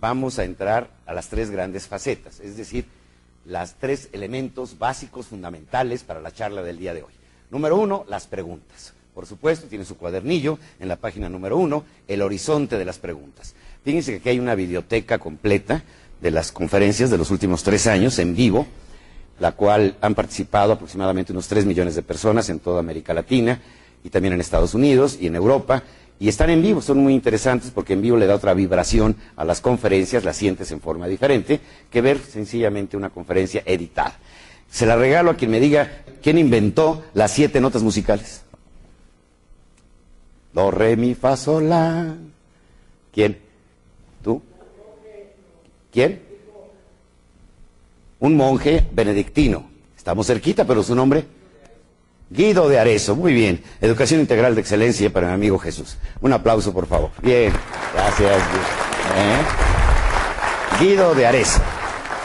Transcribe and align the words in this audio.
vamos 0.00 0.38
a 0.38 0.44
entrar 0.44 0.90
a 1.06 1.14
las 1.14 1.28
tres 1.28 1.50
grandes 1.50 1.86
facetas, 1.86 2.40
es 2.40 2.56
decir, 2.56 2.86
las 3.44 3.74
tres 3.74 4.08
elementos 4.12 4.78
básicos 4.78 5.26
fundamentales 5.26 6.02
para 6.02 6.20
la 6.20 6.32
charla 6.32 6.62
del 6.62 6.78
día 6.78 6.94
de 6.94 7.02
hoy. 7.02 7.12
Número 7.50 7.76
uno, 7.76 8.04
las 8.08 8.26
preguntas. 8.26 8.94
Por 9.14 9.26
supuesto, 9.26 9.68
tiene 9.68 9.84
su 9.84 9.96
cuadernillo 9.96 10.58
en 10.80 10.88
la 10.88 10.96
página 10.96 11.28
número 11.28 11.56
uno, 11.56 11.84
el 12.08 12.22
horizonte 12.22 12.78
de 12.78 12.84
las 12.84 12.98
preguntas. 12.98 13.54
Fíjense 13.84 14.12
que 14.12 14.18
aquí 14.18 14.28
hay 14.30 14.38
una 14.40 14.54
biblioteca 14.54 15.18
completa 15.18 15.84
de 16.20 16.30
las 16.30 16.50
conferencias 16.50 17.10
de 17.10 17.18
los 17.18 17.30
últimos 17.30 17.62
tres 17.62 17.86
años 17.86 18.18
en 18.18 18.34
vivo, 18.34 18.66
la 19.38 19.52
cual 19.52 19.96
han 20.00 20.14
participado 20.14 20.72
aproximadamente 20.72 21.32
unos 21.32 21.46
tres 21.46 21.64
millones 21.64 21.94
de 21.94 22.02
personas 22.02 22.48
en 22.48 22.60
toda 22.60 22.80
América 22.80 23.14
Latina 23.14 23.60
y 24.02 24.10
también 24.10 24.34
en 24.34 24.40
Estados 24.40 24.74
Unidos 24.74 25.18
y 25.20 25.26
en 25.26 25.36
Europa. 25.36 25.82
Y 26.24 26.28
están 26.28 26.48
en 26.48 26.62
vivo, 26.62 26.80
son 26.80 27.00
muy 27.00 27.12
interesantes 27.12 27.70
porque 27.70 27.92
en 27.92 28.00
vivo 28.00 28.16
le 28.16 28.26
da 28.26 28.34
otra 28.34 28.54
vibración 28.54 29.14
a 29.36 29.44
las 29.44 29.60
conferencias, 29.60 30.24
las 30.24 30.38
sientes 30.38 30.72
en 30.72 30.80
forma 30.80 31.06
diferente 31.06 31.60
que 31.90 32.00
ver 32.00 32.18
sencillamente 32.18 32.96
una 32.96 33.10
conferencia 33.10 33.62
editada. 33.66 34.16
Se 34.70 34.86
la 34.86 34.96
regalo 34.96 35.32
a 35.32 35.36
quien 35.36 35.50
me 35.50 35.60
diga 35.60 36.02
quién 36.22 36.38
inventó 36.38 37.04
las 37.12 37.30
siete 37.30 37.60
notas 37.60 37.82
musicales. 37.82 38.42
Do, 40.54 40.70
re, 40.70 40.96
mi, 40.96 41.14
fa, 41.14 41.36
sol, 41.36 41.68
la. 41.68 42.16
¿Quién? 43.12 43.38
¿Tú? 44.22 44.40
¿Quién? 45.92 46.22
Un 48.20 48.34
monje 48.34 48.86
benedictino. 48.92 49.68
Estamos 49.94 50.26
cerquita, 50.26 50.64
pero 50.64 50.82
su 50.82 50.94
nombre. 50.94 51.26
Guido 52.34 52.68
de 52.68 52.78
Arezo. 52.80 53.14
Muy 53.14 53.32
bien. 53.32 53.62
Educación 53.80 54.20
integral 54.20 54.54
de 54.56 54.60
excelencia 54.60 55.08
para 55.12 55.28
mi 55.28 55.34
amigo 55.34 55.58
Jesús. 55.58 55.96
Un 56.20 56.32
aplauso, 56.32 56.72
por 56.72 56.86
favor. 56.86 57.10
Bien. 57.22 57.52
Gracias. 57.94 58.42
¿Eh? 59.16 60.80
Guido 60.80 61.14
de 61.14 61.26
Arezo. 61.26 61.60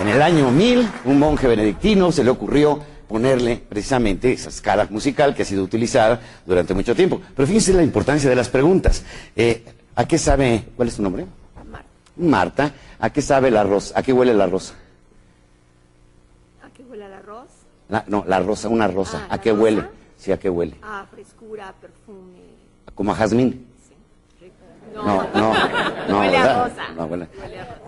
En 0.01 0.07
el 0.07 0.21
año 0.21 0.49
1000, 0.49 0.89
un 1.05 1.19
monje 1.19 1.47
benedictino 1.47 2.11
se 2.11 2.23
le 2.23 2.31
ocurrió 2.31 2.79
ponerle 3.07 3.57
precisamente 3.69 4.31
esa 4.31 4.49
escala 4.49 4.87
musical 4.89 5.35
que 5.35 5.43
ha 5.43 5.45
sido 5.45 5.63
utilizada 5.63 6.19
durante 6.45 6.73
mucho 6.73 6.95
tiempo. 6.95 7.21
Pero 7.35 7.45
fíjense 7.47 7.73
la 7.73 7.83
importancia 7.83 8.29
de 8.29 8.35
las 8.35 8.49
preguntas. 8.49 9.03
Eh, 9.35 9.63
¿A 9.95 10.07
qué 10.07 10.17
sabe, 10.17 10.63
cuál 10.75 10.87
es 10.87 10.95
tu 10.95 11.03
nombre? 11.03 11.25
Marta. 11.69 11.85
Marta, 12.15 12.71
¿a 12.99 13.09
qué 13.11 13.21
sabe 13.21 13.49
el 13.49 13.57
arroz? 13.57 13.91
¿A 13.95 14.01
qué 14.01 14.13
huele 14.13 14.31
el 14.31 14.41
arroz? 14.41 14.73
¿A 16.63 16.69
qué 16.71 16.83
huele 16.83 17.05
el 17.05 17.13
arroz? 17.13 17.47
La- 17.89 18.05
no, 18.07 18.23
la 18.27 18.39
rosa, 18.39 18.69
una 18.69 18.87
rosa. 18.87 19.21
Ah, 19.23 19.33
¿A 19.33 19.35
¿la 19.35 19.41
qué 19.41 19.49
rosa? 19.51 19.61
huele? 19.61 19.83
Sí, 20.19 20.31
¿a 20.31 20.37
qué 20.37 20.49
huele? 20.49 20.75
Ah, 20.83 21.05
frescura, 21.09 21.73
perfume. 21.81 22.39
¿Como 22.93 23.11
a 23.11 23.15
jazmín? 23.15 23.65
No, 24.93 25.03
No, 25.05 25.29
no, 25.33 25.53
no, 26.09 26.19
huele 26.19 26.37
a 26.37 26.63
rosa. 26.67 26.87
No, 26.95 27.07
huele- 27.07 27.27
Huele 27.41 27.59
a 27.59 27.65
rosa. 27.65 27.81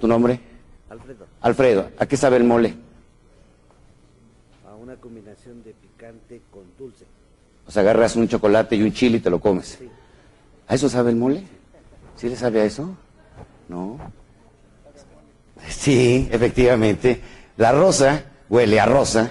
¿Tu 0.00 0.06
nombre? 0.06 0.40
Alfredo, 0.88 1.26
Alfredo, 1.40 1.90
¿a 1.98 2.06
qué 2.06 2.16
sabe 2.16 2.36
el 2.36 2.44
mole? 2.44 2.74
a 4.68 4.74
una 4.76 4.96
combinación 4.96 5.62
de 5.64 5.72
picante 5.72 6.42
con 6.52 6.62
dulce. 6.78 7.04
O 7.66 7.70
sea, 7.70 7.82
agarras 7.82 8.14
un 8.16 8.28
chocolate 8.28 8.76
y 8.76 8.82
un 8.82 8.92
chile 8.92 9.18
y 9.18 9.20
te 9.20 9.30
lo 9.30 9.40
comes. 9.40 9.76
Sí. 9.78 9.88
¿A 10.68 10.74
eso 10.74 10.88
sabe 10.88 11.10
el 11.10 11.16
mole? 11.16 11.44
¿Sí 12.16 12.28
le 12.28 12.36
sabe 12.36 12.60
a 12.60 12.64
eso? 12.64 12.94
No. 13.68 13.98
Sí, 15.68 16.28
efectivamente. 16.30 17.20
La 17.56 17.72
rosa 17.72 18.24
huele 18.48 18.78
a 18.80 18.86
rosa, 18.86 19.30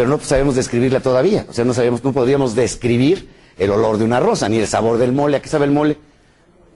pero 0.00 0.08
no 0.08 0.18
sabemos 0.18 0.54
describirla 0.54 1.00
todavía. 1.00 1.44
O 1.46 1.52
sea, 1.52 1.66
no 1.66 1.74
sabemos, 1.74 2.02
no 2.02 2.14
podríamos 2.14 2.54
describir 2.54 3.28
el 3.58 3.70
olor 3.70 3.98
de 3.98 4.04
una 4.06 4.18
rosa, 4.18 4.48
ni 4.48 4.56
el 4.56 4.66
sabor 4.66 4.96
del 4.96 5.12
mole. 5.12 5.36
¿A 5.36 5.42
qué 5.42 5.50
sabe 5.50 5.66
el 5.66 5.72
mole? 5.72 5.98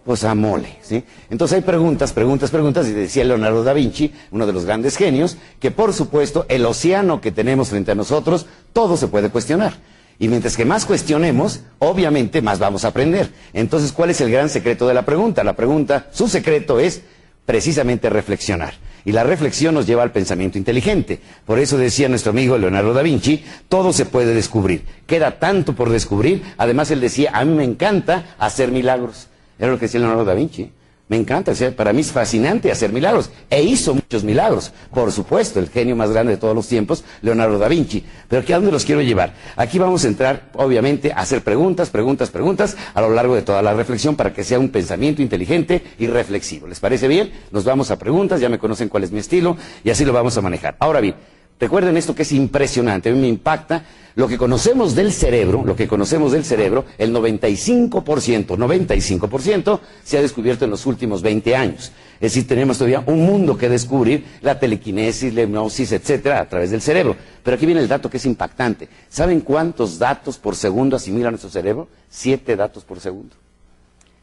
Pues 0.04 0.24
a 0.24 0.34
mole, 0.34 0.76
¿sí? 0.82 1.02
Entonces 1.30 1.56
hay 1.56 1.62
preguntas, 1.62 2.12
preguntas, 2.12 2.50
preguntas, 2.50 2.86
y 2.86 2.92
decía 2.92 3.24
Leonardo 3.24 3.64
da 3.64 3.72
Vinci, 3.72 4.12
uno 4.30 4.46
de 4.46 4.52
los 4.52 4.66
grandes 4.66 4.98
genios, 4.98 5.38
que 5.58 5.70
por 5.70 5.94
supuesto 5.94 6.44
el 6.50 6.66
océano 6.66 7.22
que 7.22 7.32
tenemos 7.32 7.70
frente 7.70 7.92
a 7.92 7.94
nosotros, 7.94 8.44
todo 8.74 8.98
se 8.98 9.08
puede 9.08 9.30
cuestionar. 9.30 9.72
Y 10.18 10.28
mientras 10.28 10.54
que 10.54 10.66
más 10.66 10.84
cuestionemos, 10.84 11.60
obviamente 11.78 12.42
más 12.42 12.58
vamos 12.58 12.84
a 12.84 12.88
aprender. 12.88 13.30
Entonces, 13.54 13.92
¿cuál 13.92 14.10
es 14.10 14.20
el 14.20 14.30
gran 14.30 14.50
secreto 14.50 14.86
de 14.86 14.92
la 14.92 15.06
pregunta? 15.06 15.42
La 15.44 15.56
pregunta, 15.56 16.08
su 16.12 16.28
secreto 16.28 16.78
es 16.78 17.00
precisamente 17.46 18.10
reflexionar. 18.10 18.74
Y 19.04 19.12
la 19.12 19.24
reflexión 19.24 19.74
nos 19.74 19.86
lleva 19.86 20.02
al 20.02 20.12
pensamiento 20.12 20.56
inteligente. 20.56 21.20
Por 21.44 21.58
eso 21.58 21.76
decía 21.76 22.08
nuestro 22.08 22.30
amigo 22.30 22.56
Leonardo 22.56 22.94
da 22.94 23.02
Vinci, 23.02 23.44
todo 23.68 23.92
se 23.92 24.06
puede 24.06 24.34
descubrir. 24.34 24.84
Queda 25.06 25.38
tanto 25.38 25.74
por 25.74 25.90
descubrir. 25.90 26.42
Además, 26.56 26.90
él 26.90 27.00
decía, 27.00 27.30
a 27.34 27.44
mí 27.44 27.54
me 27.54 27.64
encanta 27.64 28.34
hacer 28.38 28.70
milagros. 28.70 29.28
Era 29.58 29.70
lo 29.70 29.78
que 29.78 29.86
decía 29.86 30.00
Leonardo 30.00 30.24
da 30.24 30.34
Vinci. 30.34 30.70
Me 31.06 31.18
encanta, 31.18 31.52
para 31.76 31.92
mí 31.92 32.00
es 32.00 32.10
fascinante 32.10 32.72
hacer 32.72 32.90
milagros. 32.90 33.28
E 33.50 33.62
hizo 33.62 33.94
muchos 33.94 34.24
milagros. 34.24 34.72
Por 34.92 35.12
supuesto, 35.12 35.60
el 35.60 35.68
genio 35.68 35.94
más 35.94 36.10
grande 36.10 36.32
de 36.32 36.38
todos 36.38 36.54
los 36.54 36.66
tiempos, 36.66 37.04
Leonardo 37.20 37.58
da 37.58 37.68
Vinci. 37.68 38.02
Pero 38.26 38.40
aquí 38.40 38.54
a 38.54 38.56
dónde 38.56 38.72
los 38.72 38.86
quiero 38.86 39.02
llevar. 39.02 39.34
Aquí 39.56 39.78
vamos 39.78 40.04
a 40.04 40.08
entrar, 40.08 40.48
obviamente, 40.54 41.12
a 41.12 41.16
hacer 41.16 41.42
preguntas, 41.42 41.90
preguntas, 41.90 42.30
preguntas 42.30 42.76
a 42.94 43.02
lo 43.02 43.10
largo 43.10 43.34
de 43.34 43.42
toda 43.42 43.60
la 43.60 43.74
reflexión 43.74 44.16
para 44.16 44.32
que 44.32 44.44
sea 44.44 44.58
un 44.58 44.70
pensamiento 44.70 45.20
inteligente 45.20 45.82
y 45.98 46.06
reflexivo. 46.06 46.66
¿Les 46.66 46.80
parece 46.80 47.06
bien? 47.06 47.32
Nos 47.50 47.64
vamos 47.64 47.90
a 47.90 47.98
preguntas, 47.98 48.40
ya 48.40 48.48
me 48.48 48.58
conocen 48.58 48.88
cuál 48.88 49.04
es 49.04 49.12
mi 49.12 49.18
estilo 49.18 49.58
y 49.84 49.90
así 49.90 50.06
lo 50.06 50.14
vamos 50.14 50.38
a 50.38 50.40
manejar. 50.40 50.74
Ahora 50.78 51.00
bien, 51.00 51.16
recuerden 51.58 51.96
esto 51.96 52.14
que 52.14 52.22
es 52.22 52.32
impresionante, 52.32 53.08
a 53.08 53.12
mí 53.12 53.20
me 53.20 53.28
impacta. 53.28 53.84
Lo 54.16 54.28
que 54.28 54.38
conocemos 54.38 54.94
del 54.94 55.12
cerebro, 55.12 55.64
lo 55.64 55.74
que 55.74 55.88
conocemos 55.88 56.30
del 56.30 56.44
cerebro, 56.44 56.84
el 56.98 57.12
95%, 57.12 58.46
95% 58.46 59.80
se 60.04 60.18
ha 60.18 60.22
descubierto 60.22 60.64
en 60.64 60.70
los 60.70 60.86
últimos 60.86 61.20
20 61.20 61.56
años. 61.56 61.90
Es 62.20 62.32
decir, 62.32 62.46
tenemos 62.46 62.78
todavía 62.78 63.02
un 63.06 63.26
mundo 63.26 63.58
que 63.58 63.68
descubrir, 63.68 64.24
la 64.40 64.60
telequinesis, 64.60 65.34
la 65.34 65.42
hipnosis, 65.42 65.90
etcétera, 65.90 66.40
a 66.40 66.48
través 66.48 66.70
del 66.70 66.80
cerebro. 66.80 67.16
Pero 67.42 67.56
aquí 67.56 67.66
viene 67.66 67.80
el 67.80 67.88
dato 67.88 68.08
que 68.08 68.18
es 68.18 68.26
impactante. 68.26 68.88
¿Saben 69.08 69.40
cuántos 69.40 69.98
datos 69.98 70.38
por 70.38 70.54
segundo 70.54 70.94
asimila 70.94 71.30
nuestro 71.30 71.50
cerebro? 71.50 71.88
Siete 72.08 72.54
datos 72.54 72.84
por 72.84 73.00
segundo. 73.00 73.34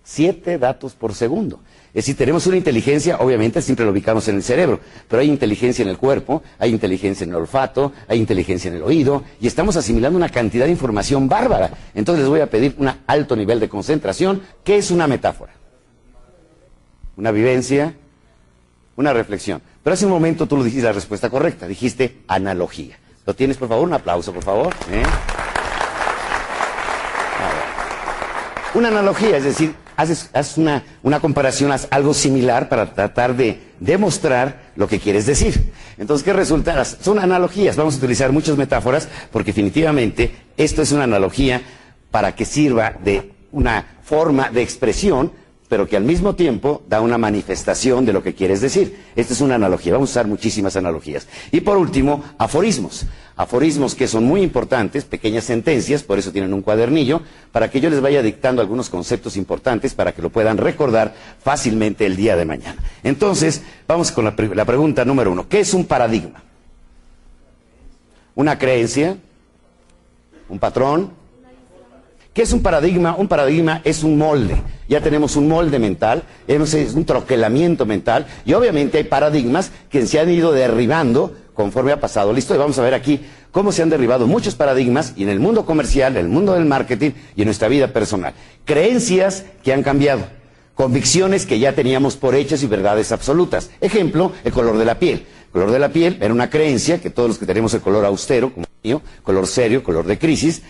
Siete 0.04 0.58
datos 0.58 0.94
por 0.94 1.14
segundo. 1.14 1.60
Es 1.94 2.06
decir, 2.06 2.16
tenemos 2.16 2.48
una 2.48 2.56
inteligencia, 2.56 3.18
obviamente 3.18 3.62
siempre 3.62 3.86
lo 3.86 3.92
ubicamos 3.92 4.26
en 4.30 4.38
el 4.38 4.44
cerebro, 4.44 4.80
pero 5.10 5.22
hay 5.22 5.28
inteligencia 5.28 5.84
en 5.84 5.90
el 5.90 5.98
cuerpo, 5.98 6.42
hay 6.58 6.72
inteligencia 6.72 7.26
en 7.26 7.32
el 7.32 7.36
olfato, 7.36 7.92
hay 8.08 8.18
inteligencia 8.18 8.70
en 8.70 8.78
el 8.78 8.84
oído, 8.84 9.24
y 9.42 9.48
estamos 9.48 9.76
asimilando 9.76 10.18
una 10.18 10.30
cantidad 10.30 10.66
de 10.66 10.72
información 10.72 11.28
bárbara. 11.28 11.72
Entonces 11.94 12.22
les 12.22 12.30
voy 12.30 12.40
a 12.40 12.50
pedir 12.50 12.76
un 12.78 12.90
alto 13.06 13.36
nivel 13.36 13.60
de 13.60 13.68
concentración. 13.68 14.42
¿Qué 14.64 14.78
es 14.78 14.90
una 14.90 15.06
metáfora? 15.06 15.52
Una 17.18 17.32
vivencia, 17.32 17.94
una 18.96 19.12
reflexión. 19.12 19.62
Pero 19.84 19.94
hace 19.94 20.06
un 20.06 20.12
momento 20.12 20.48
tú 20.48 20.56
lo 20.56 20.64
dijiste 20.64 20.86
la 20.86 20.94
respuesta 20.94 21.30
correcta, 21.30 21.68
dijiste 21.68 22.20
analogía. 22.28 22.98
¿Lo 23.26 23.36
tienes, 23.36 23.58
por 23.58 23.68
favor? 23.68 23.86
Un 23.86 23.94
aplauso, 23.94 24.32
por 24.34 24.44
favor. 24.44 24.74
¿eh? 24.90 25.04
Una 28.74 28.88
analogía, 28.88 29.36
es 29.36 29.44
decir, 29.44 29.76
haces, 29.98 30.30
una, 30.56 30.84
una 31.04 31.20
comparación, 31.20 31.74
haz 31.74 31.88
algo 31.92 32.14
similar 32.14 32.70
para 32.70 32.94
tratar 32.94 33.36
de 33.36 33.60
demostrar 33.82 34.72
lo 34.78 34.88
que 34.88 35.00
quieres 35.00 35.26
decir. 35.26 35.74
Entonces, 35.98 36.24
¿qué 36.24 36.32
resulta? 36.32 36.86
Son 36.86 37.20
analogías. 37.20 37.76
Vamos 37.76 37.96
a 37.96 37.98
utilizar 37.98 38.32
muchas 38.32 38.56
metáforas 38.56 39.10
porque 39.32 39.52
definitivamente 39.52 40.32
esto 40.56 40.82
es 40.82 40.94
una 40.94 41.04
analogía 41.04 41.62
para 42.12 42.34
que 42.34 42.46
sirva 42.46 42.94
de 43.04 43.34
una 43.52 43.86
forma 44.04 44.50
de 44.50 44.62
expresión, 44.62 45.32
pero 45.72 45.88
que 45.88 45.96
al 45.96 46.04
mismo 46.04 46.36
tiempo 46.36 46.84
da 46.90 47.00
una 47.00 47.18
manifestación 47.18 48.06
de 48.06 48.12
lo 48.12 48.22
que 48.22 48.36
quieres 48.36 48.60
decir. 48.60 49.06
Esta 49.16 49.32
es 49.32 49.40
una 49.40 49.56
analogía. 49.56 49.94
Vamos 49.94 50.10
a 50.10 50.12
usar 50.12 50.28
muchísimas 50.28 50.76
analogías. 50.76 51.30
Y 51.50 51.62
por 51.62 51.78
último, 51.78 52.26
aforismos. 52.38 53.06
Aforismos 53.38 53.96
que 53.96 54.10
son 54.10 54.26
muy 54.26 54.42
importantes, 54.42 55.06
pequeñas 55.06 55.46
sentencias, 55.46 56.04
por 56.04 56.20
eso 56.20 56.34
tienen 56.34 56.54
un 56.54 56.62
cuadernillo, 56.62 57.22
para 57.54 57.72
que 57.72 57.80
yo 57.80 57.90
les 57.90 58.02
vaya 58.02 58.22
dictando 58.22 58.62
algunos 58.62 58.90
conceptos 58.90 59.38
importantes 59.38 59.94
para 59.94 60.12
que 60.12 60.22
lo 60.22 60.30
puedan 60.30 60.58
recordar 60.58 61.16
fácilmente 61.42 62.06
el 62.06 62.18
día 62.18 62.36
de 62.36 62.44
mañana. 62.44 62.84
Entonces, 63.02 63.64
vamos 63.88 64.12
con 64.12 64.26
la, 64.26 64.36
la 64.54 64.66
pregunta 64.66 65.06
número 65.06 65.32
uno. 65.32 65.48
¿Qué 65.48 65.62
es 65.62 65.74
un 65.74 65.86
paradigma? 65.86 66.44
Una 68.36 68.60
creencia, 68.60 69.16
un 70.50 70.60
patrón, 70.60 71.14
¿Qué 72.34 72.44
es 72.44 72.54
un 72.54 72.62
paradigma? 72.62 73.16
Un 73.18 73.28
paradigma 73.28 73.82
es 73.84 74.04
un 74.04 74.18
molde. 74.18 74.56
Ya 74.88 75.02
tenemos 75.02 75.36
un 75.36 75.50
molde 75.50 75.80
mental, 75.80 76.24
es 76.48 76.94
un 76.94 77.04
troquelamiento 77.04 77.86
mental, 77.86 78.26
y 78.46 78.54
obviamente 78.54 78.98
hay 78.98 79.04
paradigmas 79.04 79.72
que 79.90 80.06
se 80.06 80.18
han 80.18 80.30
ido 80.30 80.54
derribando 80.54 81.36
conforme 81.54 81.92
ha 81.92 82.00
pasado 82.00 82.32
la 82.32 82.40
historia. 82.40 82.62
Vamos 82.62 82.80
a 82.80 82.84
ver 82.84 82.94
aquí 82.94 83.20
cómo 83.52 83.74
se 83.74 83.82
han 83.82 83.90
derribado 83.90 84.28
muchos 84.28 84.56
paradigmas 84.56 85.14
y 85.18 85.24
en 85.24 85.30
el 85.30 85.42
mundo 85.42 85.66
comercial, 85.66 86.16
en 86.16 86.26
el 86.26 86.32
mundo 86.32 86.54
del 86.54 86.64
marketing 86.64 87.12
y 87.36 87.42
en 87.42 87.48
nuestra 87.48 87.68
vida 87.68 87.88
personal. 87.88 88.34
Creencias 88.64 89.44
que 89.62 89.74
han 89.74 89.84
cambiado, 89.84 90.24
convicciones 90.74 91.46
que 91.46 91.60
ya 91.60 91.74
teníamos 91.74 92.16
por 92.16 92.34
hechas 92.36 92.64
y 92.64 92.68
verdades 92.68 93.12
absolutas. 93.12 93.72
Ejemplo, 93.82 94.32
el 94.46 94.54
color 94.54 94.78
de 94.78 94.86
la 94.86 95.00
piel. 95.00 95.26
El 95.48 95.52
color 95.52 95.72
de 95.72 95.80
la 95.80 95.90
piel 95.90 96.18
era 96.22 96.34
una 96.34 96.50
creencia 96.50 97.02
que 97.02 97.10
todos 97.10 97.28
los 97.28 97.38
que 97.38 97.46
tenemos 97.46 97.74
el 97.74 97.82
color 97.82 98.06
austero, 98.06 98.54
como 98.54 98.66
el 98.66 98.90
mío, 98.90 99.02
color 99.22 99.48
serio, 99.48 99.84
color 99.84 100.06
de 100.06 100.18
crisis, 100.18 100.62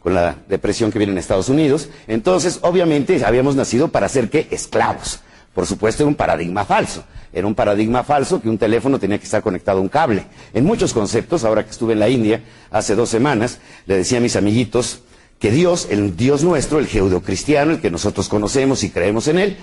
con 0.00 0.14
la 0.14 0.36
depresión 0.48 0.90
que 0.90 0.98
viene 0.98 1.12
en 1.12 1.18
Estados 1.18 1.48
Unidos. 1.48 1.88
Entonces, 2.06 2.58
obviamente, 2.62 3.24
habíamos 3.24 3.56
nacido 3.56 3.88
para 3.88 4.08
ser, 4.08 4.30
¿qué? 4.30 4.48
Esclavos. 4.50 5.20
Por 5.54 5.66
supuesto, 5.66 6.02
era 6.02 6.08
un 6.08 6.14
paradigma 6.14 6.64
falso. 6.64 7.04
Era 7.32 7.46
un 7.46 7.54
paradigma 7.54 8.04
falso 8.04 8.40
que 8.40 8.48
un 8.48 8.58
teléfono 8.58 8.98
tenía 8.98 9.18
que 9.18 9.24
estar 9.24 9.42
conectado 9.42 9.78
a 9.78 9.82
un 9.82 9.88
cable. 9.88 10.24
En 10.54 10.64
muchos 10.64 10.92
conceptos, 10.92 11.44
ahora 11.44 11.64
que 11.64 11.70
estuve 11.70 11.92
en 11.92 12.00
la 12.00 12.08
India 12.08 12.42
hace 12.70 12.94
dos 12.94 13.08
semanas, 13.08 13.58
le 13.86 13.96
decía 13.96 14.18
a 14.18 14.20
mis 14.20 14.36
amiguitos 14.36 15.00
que 15.38 15.50
Dios, 15.50 15.88
el 15.90 16.16
Dios 16.16 16.42
nuestro, 16.42 16.78
el 16.78 16.88
cristiano, 17.22 17.72
el 17.72 17.80
que 17.80 17.90
nosotros 17.90 18.28
conocemos 18.28 18.82
y 18.82 18.90
creemos 18.90 19.28
en 19.28 19.38
él, 19.38 19.56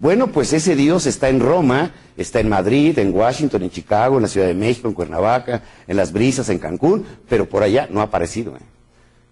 bueno, 0.00 0.28
pues 0.28 0.54
ese 0.54 0.76
Dios 0.76 1.04
está 1.04 1.28
en 1.28 1.40
Roma, 1.40 1.92
está 2.16 2.40
en 2.40 2.48
Madrid, 2.48 2.98
en 2.98 3.14
Washington, 3.14 3.62
en 3.62 3.70
Chicago, 3.70 4.16
en 4.16 4.22
la 4.22 4.28
Ciudad 4.28 4.46
de 4.46 4.54
México, 4.54 4.88
en 4.88 4.94
Cuernavaca, 4.94 5.62
en 5.86 5.96
Las 5.96 6.10
Brisas, 6.10 6.48
en 6.48 6.58
Cancún, 6.58 7.04
pero 7.28 7.46
por 7.46 7.62
allá 7.62 7.86
no 7.90 8.00
ha 8.00 8.04
aparecido. 8.04 8.56
¿eh? 8.56 8.60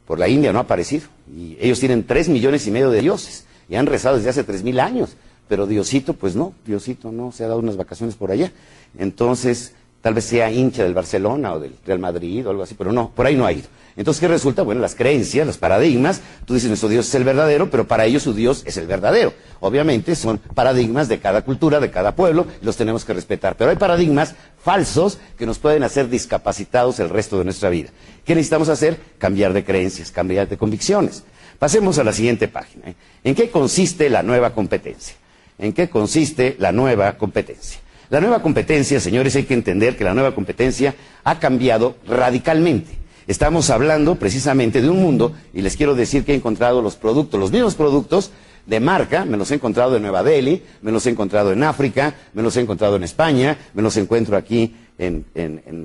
Por 0.08 0.18
la 0.18 0.26
India 0.26 0.54
no 0.54 0.58
ha 0.58 0.62
aparecido. 0.62 1.06
Y 1.30 1.58
ellos 1.60 1.78
tienen 1.78 2.04
tres 2.04 2.30
millones 2.30 2.66
y 2.66 2.70
medio 2.70 2.90
de 2.90 3.02
dioses 3.02 3.44
y 3.68 3.76
han 3.76 3.84
rezado 3.84 4.16
desde 4.16 4.30
hace 4.30 4.42
tres 4.42 4.64
mil 4.64 4.80
años. 4.80 5.10
Pero 5.48 5.66
Diosito, 5.66 6.14
pues 6.14 6.34
no, 6.34 6.54
Diosito 6.64 7.12
no 7.12 7.30
se 7.30 7.44
ha 7.44 7.48
dado 7.48 7.60
unas 7.60 7.76
vacaciones 7.76 8.16
por 8.16 8.30
allá. 8.30 8.50
Entonces, 8.98 9.74
tal 10.00 10.14
vez 10.14 10.24
sea 10.24 10.50
hincha 10.50 10.82
del 10.82 10.94
Barcelona 10.94 11.52
o 11.52 11.60
del 11.60 11.74
Real 11.86 11.98
Madrid 11.98 12.46
o 12.46 12.50
algo 12.50 12.62
así, 12.62 12.74
pero 12.74 12.90
no, 12.90 13.10
por 13.10 13.26
ahí 13.26 13.36
no 13.36 13.44
ha 13.44 13.52
ido. 13.52 13.68
Entonces, 13.96 14.20
¿qué 14.20 14.28
resulta? 14.28 14.62
Bueno, 14.62 14.80
las 14.80 14.94
creencias, 14.94 15.46
los 15.46 15.58
paradigmas, 15.58 16.20
tú 16.46 16.54
dices, 16.54 16.68
nuestro 16.68 16.88
Dios 16.88 17.08
es 17.08 17.14
el 17.16 17.24
verdadero, 17.24 17.68
pero 17.68 17.86
para 17.86 18.06
ellos 18.06 18.22
su 18.22 18.32
Dios 18.32 18.62
es 18.64 18.76
el 18.76 18.86
verdadero. 18.86 19.34
Obviamente 19.60 20.14
son 20.14 20.38
paradigmas 20.38 21.08
de 21.08 21.18
cada 21.18 21.42
cultura, 21.42 21.80
de 21.80 21.90
cada 21.90 22.14
pueblo, 22.14 22.46
y 22.62 22.64
los 22.64 22.76
tenemos 22.76 23.04
que 23.04 23.12
respetar. 23.12 23.56
Pero 23.56 23.70
hay 23.70 23.76
paradigmas 23.76 24.36
falsos 24.68 25.18
que 25.38 25.46
nos 25.46 25.58
pueden 25.58 25.82
hacer 25.82 26.10
discapacitados 26.10 27.00
el 27.00 27.08
resto 27.08 27.38
de 27.38 27.44
nuestra 27.44 27.70
vida. 27.70 27.88
¿Qué 28.26 28.34
necesitamos 28.34 28.68
hacer? 28.68 29.00
Cambiar 29.16 29.54
de 29.54 29.64
creencias, 29.64 30.10
cambiar 30.10 30.46
de 30.46 30.58
convicciones. 30.58 31.24
Pasemos 31.58 31.98
a 31.98 32.04
la 32.04 32.12
siguiente 32.12 32.48
página. 32.48 32.90
¿eh? 32.90 32.94
¿En 33.24 33.34
qué 33.34 33.48
consiste 33.48 34.10
la 34.10 34.22
nueva 34.22 34.52
competencia? 34.52 35.16
¿En 35.58 35.72
qué 35.72 35.88
consiste 35.88 36.54
la 36.58 36.70
nueva 36.70 37.16
competencia? 37.16 37.80
La 38.10 38.20
nueva 38.20 38.42
competencia, 38.42 39.00
señores, 39.00 39.34
hay 39.36 39.44
que 39.44 39.54
entender 39.54 39.96
que 39.96 40.04
la 40.04 40.12
nueva 40.12 40.34
competencia 40.34 40.94
ha 41.24 41.38
cambiado 41.38 41.96
radicalmente. 42.06 42.90
Estamos 43.26 43.70
hablando 43.70 44.16
precisamente 44.16 44.82
de 44.82 44.90
un 44.90 45.00
mundo, 45.00 45.32
y 45.54 45.62
les 45.62 45.78
quiero 45.78 45.94
decir 45.94 46.26
que 46.26 46.32
he 46.32 46.36
encontrado 46.36 46.82
los 46.82 46.96
productos, 46.96 47.40
los 47.40 47.52
mismos 47.52 47.74
productos 47.74 48.32
de 48.68 48.80
marca, 48.80 49.24
me 49.24 49.38
los 49.38 49.50
he 49.50 49.54
encontrado 49.54 49.96
en 49.96 50.02
Nueva 50.02 50.22
Delhi, 50.22 50.62
me 50.82 50.92
los 50.92 51.06
he 51.06 51.10
encontrado 51.10 51.52
en 51.52 51.62
África, 51.62 52.14
me 52.34 52.42
los 52.42 52.54
he 52.56 52.60
encontrado 52.60 52.96
en 52.96 53.02
España, 53.02 53.56
me 53.72 53.80
los 53.80 53.96
encuentro 53.96 54.36
aquí 54.36 54.76
en, 54.98 55.24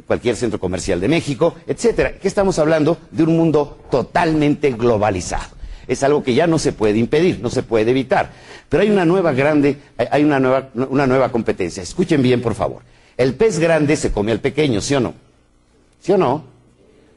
cualquier 0.05 0.35
centro 0.35 0.59
comercial 0.59 0.99
de 0.99 1.07
México, 1.07 1.55
etcétera. 1.65 2.17
¿Qué 2.21 2.27
estamos 2.27 2.59
hablando? 2.59 2.97
De 3.09 3.23
un 3.23 3.37
mundo 3.37 3.79
totalmente 3.89 4.71
globalizado. 4.71 5.55
Es 5.87 6.03
algo 6.03 6.23
que 6.23 6.33
ya 6.33 6.45
no 6.45 6.59
se 6.59 6.73
puede 6.73 6.97
impedir, 6.97 7.39
no 7.41 7.49
se 7.49 7.63
puede 7.63 7.91
evitar. 7.91 8.31
Pero 8.67 8.83
hay 8.83 8.89
una 8.89 9.05
nueva 9.05 9.31
grande, 9.31 9.77
hay 10.11 10.25
una 10.25 10.41
nueva, 10.41 10.69
una 10.89 11.07
nueva 11.07 11.31
competencia. 11.31 11.81
Escuchen 11.81 12.21
bien, 12.21 12.41
por 12.41 12.53
favor. 12.53 12.81
El 13.15 13.35
pez 13.35 13.59
grande 13.59 13.95
se 13.95 14.11
come 14.11 14.33
al 14.33 14.41
pequeño, 14.41 14.81
¿sí 14.81 14.95
o 14.95 14.99
no? 14.99 15.13
¿Sí 16.01 16.11
o 16.11 16.17
no? 16.17 16.43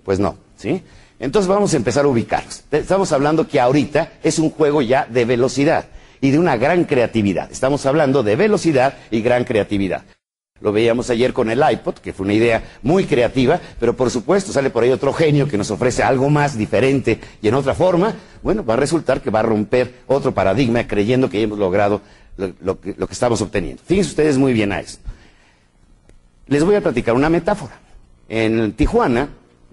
Pues 0.04 0.20
no, 0.20 0.36
¿sí? 0.56 0.80
Entonces 1.18 1.48
vamos 1.48 1.72
a 1.72 1.76
empezar 1.76 2.04
a 2.04 2.08
ubicarnos. 2.08 2.64
Estamos 2.70 3.12
hablando 3.12 3.48
que 3.48 3.60
ahorita 3.60 4.12
es 4.22 4.38
un 4.38 4.50
juego 4.50 4.82
ya 4.82 5.06
de 5.06 5.24
velocidad 5.24 5.86
y 6.20 6.30
de 6.30 6.38
una 6.38 6.56
gran 6.56 6.84
creatividad. 6.84 7.50
Estamos 7.50 7.86
hablando 7.86 8.22
de 8.22 8.36
velocidad 8.36 8.94
y 9.10 9.22
gran 9.22 9.44
creatividad. 9.44 10.04
Lo 10.60 10.72
veíamos 10.72 11.10
ayer 11.10 11.34
con 11.34 11.50
el 11.50 11.62
iPod, 11.70 11.96
que 11.96 12.14
fue 12.14 12.24
una 12.24 12.32
idea 12.32 12.62
muy 12.82 13.04
creativa, 13.04 13.60
pero 13.78 13.94
por 13.94 14.10
supuesto 14.10 14.52
sale 14.52 14.70
por 14.70 14.84
ahí 14.84 14.90
otro 14.90 15.12
genio 15.12 15.48
que 15.48 15.58
nos 15.58 15.70
ofrece 15.70 16.02
algo 16.02 16.30
más 16.30 16.56
diferente 16.56 17.20
y 17.42 17.48
en 17.48 17.54
otra 17.54 17.74
forma. 17.74 18.14
Bueno, 18.42 18.64
va 18.64 18.74
a 18.74 18.78
resultar 18.78 19.20
que 19.20 19.30
va 19.30 19.40
a 19.40 19.42
romper 19.42 19.96
otro 20.06 20.32
paradigma 20.32 20.86
creyendo 20.86 21.28
que 21.28 21.42
hemos 21.42 21.58
logrado 21.58 22.00
lo, 22.36 22.80
que, 22.80 22.94
lo 22.96 23.06
que 23.06 23.12
estamos 23.12 23.42
obteniendo. 23.42 23.82
Fíjense 23.84 24.10
ustedes 24.10 24.38
muy 24.38 24.54
bien 24.54 24.72
a 24.72 24.80
esto. 24.80 25.02
Les 26.46 26.64
voy 26.64 26.74
a 26.76 26.80
platicar 26.80 27.14
una 27.14 27.28
metáfora. 27.28 27.78
En 28.28 28.72
Tijuana, 28.72 29.28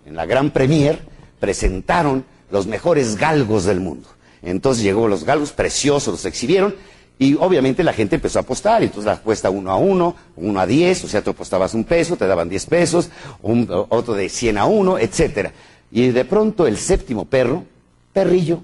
en 0.06 0.16
la 0.16 0.26
Gran 0.26 0.52
Premier, 0.52 1.00
presentaron 1.44 2.24
los 2.52 2.68
mejores 2.68 3.18
galgos 3.18 3.66
del 3.66 3.82
mundo. 3.82 4.08
Entonces 4.42 4.82
llegó 4.82 5.10
los 5.10 5.26
galgos 5.26 5.52
preciosos, 5.52 6.14
los 6.14 6.26
exhibieron 6.26 6.74
y 7.20 7.34
obviamente 7.34 7.84
la 7.84 7.92
gente 7.92 8.16
empezó 8.16 8.40
a 8.40 8.44
apostar, 8.44 8.82
entonces 8.82 9.08
la 9.08 9.16
apuesta 9.16 9.50
uno 9.50 9.70
a 9.70 9.76
uno, 9.76 10.16
uno 10.38 10.60
a 10.62 10.66
diez, 10.66 11.04
o 11.04 11.10
sea, 11.10 11.22
tú 11.22 11.32
apostabas 11.32 11.74
un 11.74 11.84
peso, 11.84 12.16
te 12.16 12.28
daban 12.28 12.48
diez 12.48 12.66
pesos, 12.66 13.10
otro 13.42 14.14
de 14.14 14.30
cien 14.30 14.58
a 14.58 14.64
uno, 14.64 14.98
etcétera. 14.98 15.52
Y 15.92 16.12
de 16.12 16.24
pronto 16.24 16.66
el 16.66 16.78
séptimo 16.78 17.26
perro, 17.26 17.66
perrillo, 18.14 18.62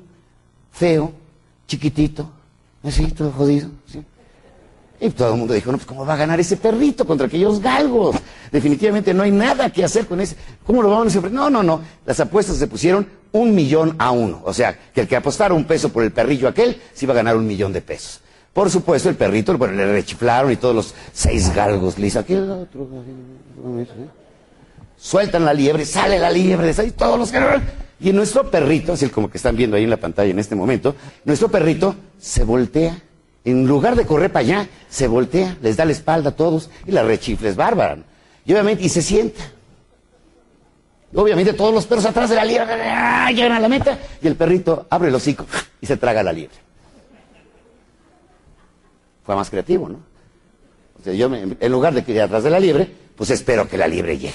feo, 0.72 1.12
chiquitito, 1.68 2.32
así, 2.82 3.08
todo 3.12 3.34
jodido, 3.34 3.68
¿sí? 3.92 4.02
Y 5.02 5.10
todo 5.12 5.34
el 5.34 5.40
mundo 5.40 5.54
dijo, 5.54 5.72
no, 5.72 5.78
pues 5.78 5.88
¿cómo 5.88 6.06
va 6.06 6.14
a 6.14 6.18
ganar 6.18 6.40
ese 6.40 6.58
perrito 6.58 7.06
contra 7.06 7.28
aquellos 7.28 7.62
galgos? 7.62 8.18
Definitivamente 8.52 9.14
no 9.14 9.24
hay 9.24 9.32
nada 9.32 9.70
que 9.70 9.84
hacer 9.84 10.06
con 10.06 10.20
ese. 10.20 10.36
¿Cómo 10.66 10.82
lo 10.82 10.90
vamos 10.90 11.16
a 11.16 11.20
hacer? 11.20 11.32
No, 11.32 11.50
no, 11.50 11.64
no. 11.64 11.82
Las 12.06 12.20
apuestas 12.20 12.58
se 12.58 12.68
pusieron 12.68 13.08
un 13.32 13.56
millón 13.56 13.96
a 13.98 14.12
uno. 14.12 14.42
O 14.44 14.54
sea, 14.54 14.78
que 14.94 15.02
el 15.02 15.08
que 15.08 15.16
apostara 15.16 15.54
un 15.54 15.66
peso 15.66 15.90
por 15.90 16.04
el 16.04 16.12
perrillo 16.12 16.48
aquel, 16.48 16.82
se 16.94 17.06
iba 17.06 17.14
a 17.14 17.18
ganar 17.18 17.38
un 17.38 17.48
millón 17.48 17.72
de 17.72 17.82
pesos. 17.82 18.20
Por 18.54 18.70
supuesto, 18.70 19.08
el 19.08 19.16
perrito, 19.16 19.58
bueno, 19.58 19.76
le 19.76 19.90
rechiflaron 19.92 20.52
y 20.52 20.58
todos 20.58 20.76
los 20.76 20.96
seis 21.14 21.54
galgos 21.56 21.98
le 21.98 22.08
hizo, 22.08 22.20
aquí 22.20 22.36
otro, 22.36 22.90
sueltan 24.98 25.46
la 25.46 25.54
liebre, 25.54 25.86
sale 25.86 26.20
la 26.20 26.30
liebre, 26.30 26.74
todos 26.74 27.18
los 27.18 27.32
y 28.02 28.14
nuestro 28.14 28.50
perrito, 28.50 28.94
así 28.94 29.10
como 29.10 29.30
que 29.30 29.38
están 29.38 29.56
viendo 29.56 29.76
ahí 29.76 29.84
en 29.84 29.90
la 29.90 29.98
pantalla 29.98 30.32
en 30.32 30.40
este 30.40 30.56
momento, 30.56 30.96
nuestro 31.26 31.50
perrito 31.50 31.96
se 32.18 32.44
voltea 32.44 32.98
en 33.46 33.68
lugar 33.68 33.96
de 33.96 34.06
correr 34.06 34.32
para 34.32 34.46
allá, 34.46 34.70
se 34.90 35.08
voltea, 35.08 35.58
les 35.62 35.78
da 35.78 35.86
la 35.86 35.92
espalda 35.92 36.32
a 36.32 36.36
todos 36.36 36.70
y 36.86 36.92
la 36.92 37.04
rechifles 37.04 37.56
bárbara. 37.56 37.98
Y 38.46 38.54
obviamente, 38.54 38.84
y 38.84 38.90
se 38.90 39.02
sienta. 39.02 39.42
Obviamente 41.14 41.54
todos 41.54 41.74
los 41.74 41.86
perros 41.86 42.06
atrás 42.06 42.30
de 42.30 42.36
la 42.36 42.46
liebre 42.46 42.74
¡ah! 42.86 43.32
llegan 43.32 43.54
a 43.54 43.60
la 43.60 43.68
meta 43.68 43.98
y 44.22 44.28
el 44.28 44.36
perrito 44.36 44.86
abre 44.90 45.10
el 45.10 45.16
hocico 45.16 45.46
y 45.82 45.86
se 45.86 45.98
traga 45.98 46.22
la 46.22 46.32
liebre. 46.32 46.58
Fue 49.24 49.36
más 49.36 49.50
creativo, 49.50 49.90
¿no? 49.90 50.00
O 51.00 51.04
sea, 51.04 51.14
yo 51.14 51.34
en 51.34 51.72
lugar 51.72 51.94
de 51.94 52.04
que 52.04 52.12
ir 52.12 52.22
atrás 52.22 52.44
de 52.44 52.50
la 52.50 52.60
liebre, 52.60 52.92
pues 53.16 53.32
espero 53.32 53.68
que 53.68 53.78
la 53.78 53.88
liebre 53.88 54.18
llegue. 54.18 54.34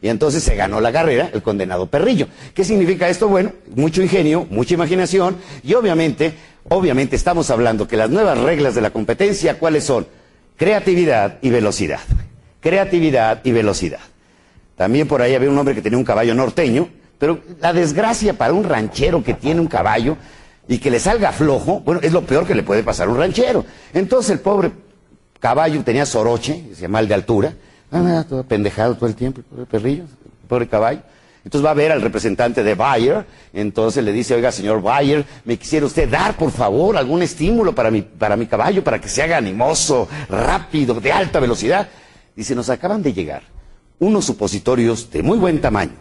Y 0.00 0.08
entonces 0.08 0.42
se 0.42 0.54
ganó 0.54 0.80
la 0.80 0.92
carrera 0.92 1.30
el 1.32 1.42
condenado 1.42 1.86
perrillo. 1.86 2.26
¿Qué 2.54 2.64
significa 2.64 3.08
esto? 3.08 3.28
Bueno, 3.28 3.52
mucho 3.74 4.02
ingenio, 4.02 4.46
mucha 4.50 4.74
imaginación 4.74 5.36
y 5.62 5.74
obviamente 5.74 6.34
Obviamente 6.68 7.16
estamos 7.16 7.50
hablando 7.50 7.88
que 7.88 7.96
las 7.96 8.10
nuevas 8.10 8.38
reglas 8.38 8.74
de 8.74 8.80
la 8.80 8.90
competencia, 8.90 9.58
¿cuáles 9.58 9.84
son? 9.84 10.06
Creatividad 10.56 11.38
y 11.42 11.50
velocidad. 11.50 12.00
Creatividad 12.60 13.40
y 13.44 13.52
velocidad. 13.52 14.00
También 14.76 15.08
por 15.08 15.22
ahí 15.22 15.34
había 15.34 15.50
un 15.50 15.58
hombre 15.58 15.74
que 15.74 15.82
tenía 15.82 15.98
un 15.98 16.04
caballo 16.04 16.34
norteño, 16.34 16.88
pero 17.18 17.40
la 17.60 17.72
desgracia 17.72 18.34
para 18.34 18.52
un 18.52 18.64
ranchero 18.64 19.22
que 19.22 19.34
tiene 19.34 19.60
un 19.60 19.66
caballo 19.66 20.16
y 20.68 20.78
que 20.78 20.90
le 20.90 21.00
salga 21.00 21.32
flojo, 21.32 21.80
bueno, 21.80 22.00
es 22.02 22.12
lo 22.12 22.22
peor 22.22 22.46
que 22.46 22.54
le 22.54 22.62
puede 22.62 22.82
pasar 22.82 23.08
a 23.08 23.10
un 23.10 23.18
ranchero. 23.18 23.64
Entonces 23.92 24.30
el 24.30 24.40
pobre 24.40 24.72
caballo 25.40 25.82
tenía 25.82 26.06
soroche, 26.06 26.70
se 26.74 26.88
mal 26.88 27.08
de 27.08 27.14
altura, 27.14 27.52
ah, 27.90 28.24
todo 28.28 28.44
pendejado 28.44 28.94
todo 28.94 29.06
el 29.06 29.14
tiempo, 29.14 29.40
el 29.40 29.44
pobre 29.44 29.66
perrillo, 29.66 30.04
el 30.04 30.48
pobre 30.48 30.68
caballo. 30.68 31.00
Entonces 31.44 31.66
va 31.66 31.72
a 31.72 31.74
ver 31.74 31.90
al 31.90 32.02
representante 32.02 32.62
de 32.62 32.74
Bayer, 32.74 33.26
entonces 33.52 34.04
le 34.04 34.12
dice, 34.12 34.34
oiga, 34.34 34.52
señor 34.52 34.80
Bayer, 34.80 35.24
me 35.44 35.56
quisiera 35.56 35.86
usted 35.86 36.08
dar, 36.08 36.36
por 36.36 36.52
favor, 36.52 36.96
algún 36.96 37.22
estímulo 37.22 37.74
para 37.74 37.90
mi, 37.90 38.02
para 38.02 38.36
mi 38.36 38.46
caballo, 38.46 38.84
para 38.84 39.00
que 39.00 39.08
se 39.08 39.22
haga 39.22 39.38
animoso, 39.38 40.08
rápido, 40.28 41.00
de 41.00 41.10
alta 41.10 41.40
velocidad. 41.40 41.88
Dice, 42.36 42.54
nos 42.54 42.70
acaban 42.70 43.02
de 43.02 43.12
llegar 43.12 43.42
unos 43.98 44.24
supositorios 44.24 45.10
de 45.10 45.22
muy 45.22 45.38
buen 45.38 45.60
tamaño, 45.60 45.96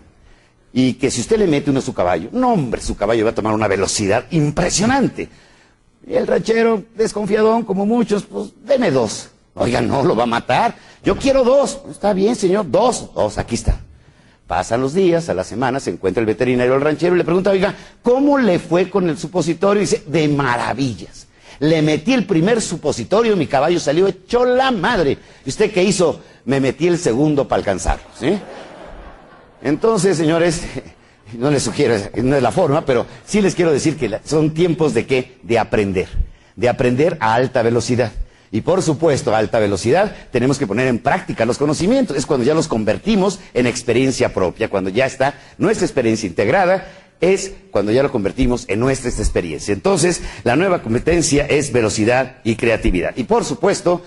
y 0.74 0.94
que 0.94 1.10
si 1.12 1.22
usted 1.22 1.38
le 1.38 1.48
mete 1.48 1.70
uno 1.70 1.80
a 1.80 1.84
su 1.84 1.94
caballo, 1.94 2.30
no 2.32 2.54
hombre, 2.54 2.82
su 2.82 2.96
caballo 2.96 3.26
va 3.26 3.32
a 3.32 3.36
tomar 3.36 3.54
una 3.54 3.68
velocidad 3.68 4.26
impresionante. 4.32 5.28
Y 6.08 6.14
el 6.14 6.28
ranchero, 6.28 6.84
desconfiadón, 6.96 7.64
como 7.64 7.86
muchos, 7.86 8.24
pues 8.24 8.52
deme 8.64 8.90
dos. 8.90 9.30
Oiga, 9.54 9.82
no, 9.82 10.04
lo 10.04 10.16
va 10.16 10.24
a 10.24 10.28
matar. 10.28 10.76
Yo 11.04 11.18
quiero 11.18 11.44
dos. 11.44 11.82
Está 11.90 12.14
bien, 12.14 12.36
señor, 12.36 12.70
dos. 12.70 13.14
Dos, 13.14 13.38
aquí 13.38 13.56
está. 13.56 13.80
Pasan 14.52 14.82
los 14.82 14.94
días, 14.94 15.30
a 15.30 15.34
la 15.34 15.46
semana, 15.46 15.80
se 15.80 15.92
encuentra 15.92 16.20
el 16.20 16.28
veterinario 16.28 16.76
el 16.76 16.82
ranchero 16.82 17.16
y 17.16 17.18
le 17.18 17.24
pregunta, 17.24 17.52
oiga, 17.52 17.74
¿cómo 18.02 18.38
le 18.38 18.60
fue 18.60 18.90
con 18.90 19.08
el 19.08 19.18
supositorio? 19.18 19.82
Y 19.82 19.86
dice, 19.86 20.04
de 20.08 20.28
maravillas. 20.28 21.28
Le 21.60 21.82
metí 21.82 22.12
el 22.14 22.26
primer 22.26 22.60
supositorio, 22.60 23.38
mi 23.38 23.48
caballo 23.48 23.80
salió 23.80 24.08
hecho 24.08 24.44
la 24.44 24.72
madre. 24.72 25.18
¿Y 25.46 25.50
usted 25.50 25.72
qué 25.72 25.86
hizo? 25.86 26.20
Me 26.44 26.60
metí 26.60 26.86
el 26.90 26.98
segundo 26.98 27.48
para 27.48 27.60
alcanzarlo, 27.62 28.04
¿sí? 28.20 28.38
Entonces, 29.64 30.18
señores, 30.18 30.64
no 31.38 31.50
les 31.50 31.64
sugiero, 31.64 31.96
no 32.22 32.36
es 32.36 32.44
la 32.44 32.52
forma, 32.52 32.86
pero 32.86 33.06
sí 33.26 33.40
les 33.42 33.56
quiero 33.56 33.72
decir 33.72 33.96
que 33.96 34.20
son 34.26 34.54
tiempos 34.54 34.94
de 34.94 35.06
qué? 35.06 35.38
De 35.44 35.60
aprender. 35.60 36.10
De 36.58 36.68
aprender 36.68 37.16
a 37.22 37.36
alta 37.36 37.62
velocidad. 37.62 38.12
Y 38.52 38.62
por 38.62 38.82
supuesto, 38.82 39.34
a 39.34 39.38
alta 39.38 39.60
velocidad, 39.60 40.14
tenemos 40.32 40.60
que 40.60 40.68
poner 40.68 40.88
en 40.88 41.00
práctica 41.00 41.46
los 41.46 41.58
conocimientos. 41.58 42.18
Es 42.18 42.26
cuando 42.26 42.46
ya 42.46 42.54
los 42.54 42.68
convertimos 42.68 43.40
en 43.54 43.66
experiencia 43.66 44.34
propia, 44.34 44.70
cuando 44.70 44.90
ya 44.90 45.06
está 45.06 45.36
nuestra 45.58 45.86
experiencia 45.86 46.28
integrada 46.28 46.86
es 47.22 47.54
cuando 47.70 47.92
ya 47.92 48.04
lo 48.04 48.12
convertimos 48.12 48.66
en 48.68 48.80
nuestra 48.80 49.10
experiencia. 49.10 49.74
Entonces, 49.74 50.22
la 50.44 50.56
nueva 50.56 50.82
competencia 50.82 51.46
es 51.46 51.72
velocidad 51.72 52.38
y 52.44 52.56
creatividad. 52.56 53.16
Y 53.16 53.24
por 53.26 53.46
supuesto, 53.46 54.02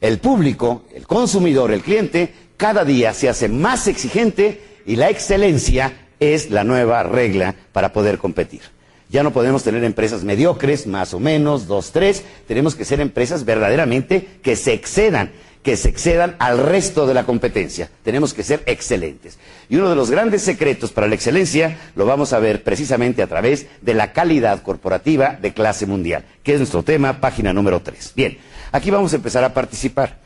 el 0.00 0.18
público, 0.18 0.84
el 0.94 1.06
consumidor, 1.06 1.72
el 1.72 1.82
cliente, 1.82 2.32
cada 2.56 2.84
día 2.84 3.12
se 3.12 3.28
hace 3.28 3.48
más 3.48 3.88
exigente 3.88 4.62
y 4.86 4.96
la 4.96 5.10
excelencia 5.10 6.08
es 6.20 6.50
la 6.50 6.64
nueva 6.64 7.02
regla 7.02 7.54
para 7.72 7.92
poder 7.92 8.18
competir. 8.18 8.62
Ya 9.10 9.24
no 9.24 9.32
podemos 9.32 9.64
tener 9.64 9.82
empresas 9.82 10.22
mediocres, 10.22 10.86
más 10.86 11.12
o 11.14 11.18
menos, 11.18 11.66
dos, 11.66 11.90
tres. 11.90 12.22
Tenemos 12.46 12.76
que 12.76 12.84
ser 12.84 13.00
empresas 13.00 13.44
verdaderamente 13.44 14.38
que 14.40 14.54
se 14.54 14.72
excedan, 14.72 15.32
que 15.64 15.76
se 15.76 15.88
excedan 15.88 16.36
al 16.38 16.58
resto 16.58 17.08
de 17.08 17.14
la 17.14 17.24
competencia. 17.24 17.90
Tenemos 18.04 18.32
que 18.32 18.44
ser 18.44 18.62
excelentes. 18.66 19.36
Y 19.68 19.76
uno 19.76 19.90
de 19.90 19.96
los 19.96 20.12
grandes 20.12 20.42
secretos 20.42 20.92
para 20.92 21.08
la 21.08 21.16
excelencia 21.16 21.76
lo 21.96 22.06
vamos 22.06 22.32
a 22.32 22.38
ver 22.38 22.62
precisamente 22.62 23.20
a 23.20 23.26
través 23.26 23.66
de 23.80 23.94
la 23.94 24.12
calidad 24.12 24.62
corporativa 24.62 25.36
de 25.42 25.52
clase 25.54 25.86
mundial, 25.86 26.24
que 26.44 26.52
es 26.52 26.58
nuestro 26.58 26.84
tema, 26.84 27.20
página 27.20 27.52
número 27.52 27.80
tres. 27.80 28.12
Bien, 28.14 28.38
aquí 28.70 28.92
vamos 28.92 29.12
a 29.12 29.16
empezar 29.16 29.42
a 29.42 29.52
participar. 29.52 30.20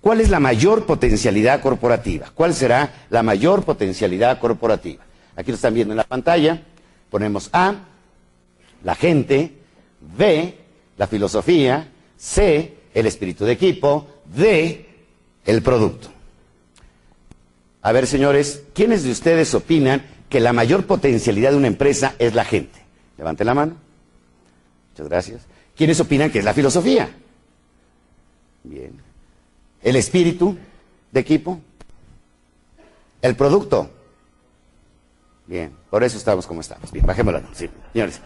¿Cuál 0.00 0.22
es 0.22 0.30
la 0.30 0.40
mayor 0.40 0.86
potencialidad 0.86 1.60
corporativa? 1.60 2.30
¿Cuál 2.34 2.54
será 2.54 3.06
la 3.10 3.22
mayor 3.22 3.62
potencialidad 3.62 4.38
corporativa? 4.38 5.04
Aquí 5.36 5.50
lo 5.50 5.56
están 5.56 5.74
viendo 5.74 5.92
en 5.92 5.98
la 5.98 6.04
pantalla. 6.04 6.62
Ponemos 7.10 7.50
A, 7.52 7.74
la 8.82 8.94
gente, 8.94 9.52
B, 10.16 10.54
la 10.96 11.06
filosofía, 11.06 11.88
C, 12.16 12.74
el 12.92 13.06
espíritu 13.06 13.44
de 13.44 13.52
equipo, 13.52 14.08
D, 14.24 14.86
el 15.44 15.62
producto. 15.62 16.08
A 17.82 17.92
ver, 17.92 18.06
señores, 18.06 18.62
¿quiénes 18.74 19.02
de 19.04 19.10
ustedes 19.10 19.54
opinan 19.54 20.04
que 20.28 20.40
la 20.40 20.52
mayor 20.52 20.86
potencialidad 20.86 21.50
de 21.50 21.58
una 21.58 21.66
empresa 21.66 22.14
es 22.18 22.34
la 22.34 22.44
gente? 22.44 22.80
Levanten 23.18 23.46
la 23.46 23.54
mano. 23.54 23.76
Muchas 24.92 25.08
gracias. 25.08 25.42
¿Quiénes 25.76 26.00
opinan 26.00 26.30
que 26.30 26.38
es 26.38 26.44
la 26.44 26.54
filosofía? 26.54 27.10
Bien. 28.62 28.92
¿El 29.82 29.96
espíritu 29.96 30.56
de 31.12 31.20
equipo? 31.20 31.60
¿El 33.20 33.36
producto? 33.36 33.90
Bien, 35.46 35.72
por 35.94 36.02
eso 36.02 36.18
estamos 36.18 36.44
como 36.44 36.60
estamos. 36.60 36.90
Bien, 36.90 37.06
bajémosla. 37.06 37.40
Sí, 37.52 37.70
señores. 37.92 38.18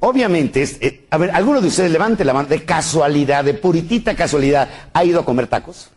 Obviamente, 0.00 0.62
eh, 0.80 1.06
a 1.10 1.18
ver, 1.18 1.32
¿alguno 1.32 1.60
de 1.60 1.68
ustedes 1.68 1.90
levante 1.90 2.24
la 2.24 2.32
mano 2.32 2.48
de 2.48 2.64
casualidad, 2.64 3.44
de 3.44 3.52
puritita 3.52 4.16
casualidad, 4.16 4.70
ha 4.90 5.04
ido 5.04 5.20
a 5.20 5.24
comer 5.26 5.46
tacos? 5.46 5.90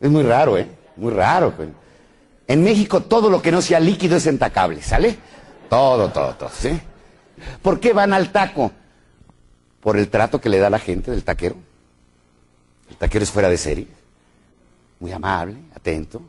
Es 0.00 0.10
muy 0.10 0.24
raro, 0.24 0.58
¿eh? 0.58 0.66
Muy 0.96 1.12
raro. 1.12 1.52
pues. 1.54 1.68
En 2.48 2.64
México 2.64 3.00
todo 3.00 3.30
lo 3.30 3.40
que 3.40 3.52
no 3.52 3.62
sea 3.62 3.78
líquido 3.78 4.16
es 4.16 4.26
entacable, 4.26 4.82
¿sale? 4.82 5.16
Todo, 5.70 6.08
todo, 6.08 6.34
todo, 6.34 6.50
¿sí? 6.52 6.80
¿Por 7.62 7.78
qué 7.78 7.92
van 7.92 8.12
al 8.12 8.32
taco? 8.32 8.72
Por 9.80 9.96
el 9.96 10.08
trato 10.08 10.40
que 10.40 10.48
le 10.48 10.58
da 10.58 10.68
la 10.68 10.80
gente 10.80 11.12
del 11.12 11.22
taquero. 11.22 11.54
El 12.90 12.96
taquero 12.96 13.22
es 13.22 13.30
fuera 13.30 13.48
de 13.48 13.56
serie. 13.56 13.86
Muy 14.98 15.12
amable, 15.12 15.58
atento. 15.72 16.22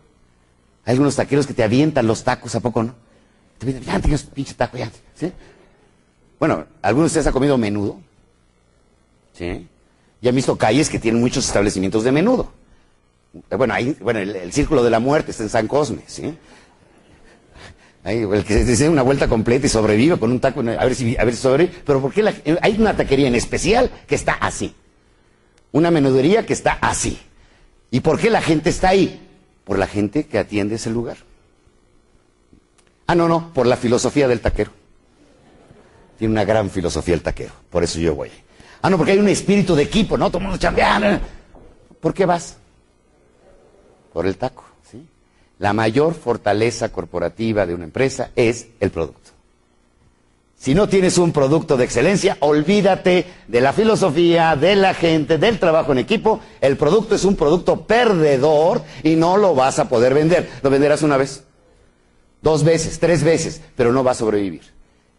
Hay 0.87 0.93
algunos 0.93 1.17
taqueros 1.17 1.45
que 1.45 1.53
te 1.53 1.63
avientan 1.63 2.07
los 2.07 2.23
tacos, 2.23 2.55
¿a 2.55 2.61
poco 2.61 2.81
no? 2.81 2.95
Te 3.57 3.65
piden, 3.65 3.83
ya 3.83 3.99
tienes 3.99 4.23
pinche 4.23 4.53
taco, 4.53 4.77
ya. 4.77 4.89
¿Sí? 5.15 5.33
Bueno, 6.39 6.65
¿algunos 6.81 7.11
de 7.11 7.19
ustedes 7.19 7.27
ha 7.27 7.33
comido 7.33 7.57
menudo? 7.57 7.99
¿Sí? 9.33 9.67
Y 10.21 10.27
han 10.29 10.33
visto 10.33 10.57
calles 10.57 10.89
que 10.89 10.97
tienen 10.97 11.19
muchos 11.19 11.45
establecimientos 11.45 12.05
de 12.05 12.13
menudo. 12.13 12.53
Bueno, 13.49 13.73
ahí, 13.73 13.97
bueno, 13.99 14.21
el, 14.21 14.53
círculo 14.53 14.81
de 14.81 14.89
la 14.89 15.01
muerte 15.01 15.31
está 15.31 15.43
en 15.43 15.49
San 15.49 15.67
Cosme, 15.67 16.03
¿sí? 16.07 16.37
Ahí, 18.05 18.19
el 18.19 18.45
que 18.45 18.63
se 18.63 18.71
hace 18.71 18.87
una 18.87 19.01
vuelta 19.01 19.27
completa 19.27 19.65
y 19.65 19.69
sobrevive 19.69 20.17
con 20.17 20.31
un 20.31 20.39
taco, 20.39 20.61
a 20.61 20.85
ver 20.85 20.95
si, 20.95 21.17
a 21.17 21.25
ver 21.25 21.35
si 21.35 21.41
sobrevive. 21.41 21.81
Pero 21.85 22.01
¿por 22.01 22.13
qué 22.13 22.23
la- 22.23 22.33
hay 22.61 22.77
una 22.79 22.95
taquería 22.95 23.27
en 23.27 23.35
especial 23.35 23.91
que 24.07 24.15
está 24.15 24.35
así? 24.35 24.73
Una 25.73 25.91
menudería 25.91 26.45
que 26.45 26.53
está 26.53 26.77
así. 26.79 27.19
¿Y 27.91 27.99
por 27.99 28.17
qué 28.17 28.29
la 28.29 28.41
gente 28.41 28.69
está 28.69 28.87
ahí? 28.87 29.26
Por 29.67 29.77
la 29.77 29.85
gente 29.85 30.25
que 30.25 30.39
atiende 30.39 30.75
ese 30.75 30.89
lugar. 30.89 31.17
Ah, 33.05 33.15
no, 33.15 33.27
no, 33.27 33.53
por 33.53 33.67
la 33.67 33.75
filosofía 33.75 34.27
del 34.29 34.39
taquero. 34.39 34.71
Tiene 36.17 36.31
una 36.31 36.45
gran 36.45 36.69
filosofía 36.69 37.13
el 37.13 37.21
taquero, 37.21 37.53
por 37.69 37.83
eso 37.83 37.99
yo 37.99 38.15
voy. 38.15 38.31
Ah, 38.81 38.89
no, 38.89 38.97
porque 38.97 39.11
hay 39.11 39.19
un 39.19 39.27
espíritu 39.27 39.75
de 39.75 39.83
equipo, 39.83 40.17
¿no? 40.17 40.29
Todo 40.29 40.41
el 40.41 40.47
mundo. 40.47 41.19
¿Por 41.99 42.13
qué 42.13 42.25
vas? 42.25 42.57
Por 44.13 44.25
el 44.25 44.37
taco, 44.37 44.63
¿sí? 44.89 45.05
La 45.59 45.73
mayor 45.73 46.13
fortaleza 46.13 46.89
corporativa 46.89 47.65
de 47.65 47.75
una 47.75 47.83
empresa 47.83 48.31
es 48.37 48.67
el 48.79 48.89
producto. 48.89 49.26
Si 50.59 50.73
no 50.73 50.89
tienes 50.89 51.19
un 51.19 51.31
producto 51.31 51.77
de 51.77 51.85
excelencia, 51.85 52.35
olvídate 52.39 53.27
de 53.47 53.61
la 53.61 53.73
filosofía, 53.73 54.55
de 54.55 54.75
la 54.75 54.95
gente, 54.95 55.37
del 55.37 55.59
trabajo 55.59 55.91
en 55.91 55.99
equipo. 55.99 56.39
El 56.59 56.77
producto 56.77 57.13
es 57.13 57.23
un 57.25 57.35
producto 57.35 57.85
perdedor 57.85 58.81
y 59.03 59.15
no 59.15 59.37
lo 59.37 59.53
vas 59.53 59.77
a 59.77 59.87
poder 59.87 60.15
vender. 60.15 60.49
Lo 60.63 60.71
venderás 60.71 61.03
una 61.03 61.15
vez, 61.15 61.43
dos 62.41 62.63
veces, 62.63 62.99
tres 62.99 63.23
veces, 63.23 63.61
pero 63.75 63.93
no 63.93 64.03
va 64.03 64.11
a 64.11 64.15
sobrevivir. 64.15 64.61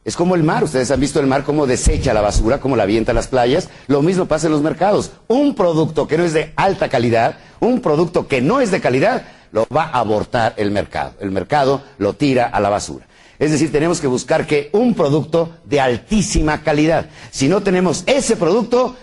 Es 0.04 0.16
como 0.16 0.34
el 0.34 0.42
mar, 0.42 0.64
ustedes 0.64 0.90
han 0.90 1.00
visto 1.00 1.20
el 1.20 1.26
mar 1.26 1.44
cómo 1.44 1.66
desecha 1.66 2.14
la 2.14 2.20
basura, 2.20 2.58
cómo 2.58 2.76
la 2.76 2.82
avienta 2.82 3.12
las 3.12 3.28
playas. 3.28 3.68
Lo 3.86 4.02
mismo 4.02 4.26
pasa 4.26 4.46
en 4.46 4.52
los 4.52 4.62
mercados. 4.62 5.12
Un 5.28 5.54
producto 5.54 6.08
que 6.08 6.18
no 6.18 6.24
es 6.24 6.32
de 6.32 6.52
alta 6.56 6.88
calidad, 6.88 7.36
un 7.60 7.80
producto 7.80 8.26
que 8.26 8.40
no 8.40 8.60
es 8.60 8.72
de 8.72 8.80
calidad, 8.80 9.24
lo 9.52 9.66
va 9.74 9.84
a 9.84 10.00
abortar 10.00 10.54
el 10.56 10.72
mercado. 10.72 11.12
El 11.20 11.30
mercado 11.30 11.82
lo 11.98 12.14
tira 12.14 12.46
a 12.46 12.58
la 12.58 12.70
basura. 12.70 13.07
Es 13.38 13.52
decir, 13.52 13.70
tenemos 13.70 14.00
que 14.00 14.06
buscar 14.06 14.46
que 14.46 14.70
un 14.72 14.94
producto 14.94 15.58
de 15.64 15.80
altísima 15.80 16.62
calidad. 16.62 17.08
Si 17.30 17.48
no 17.48 17.62
tenemos 17.62 18.02
ese 18.06 18.36
producto, 18.36 18.96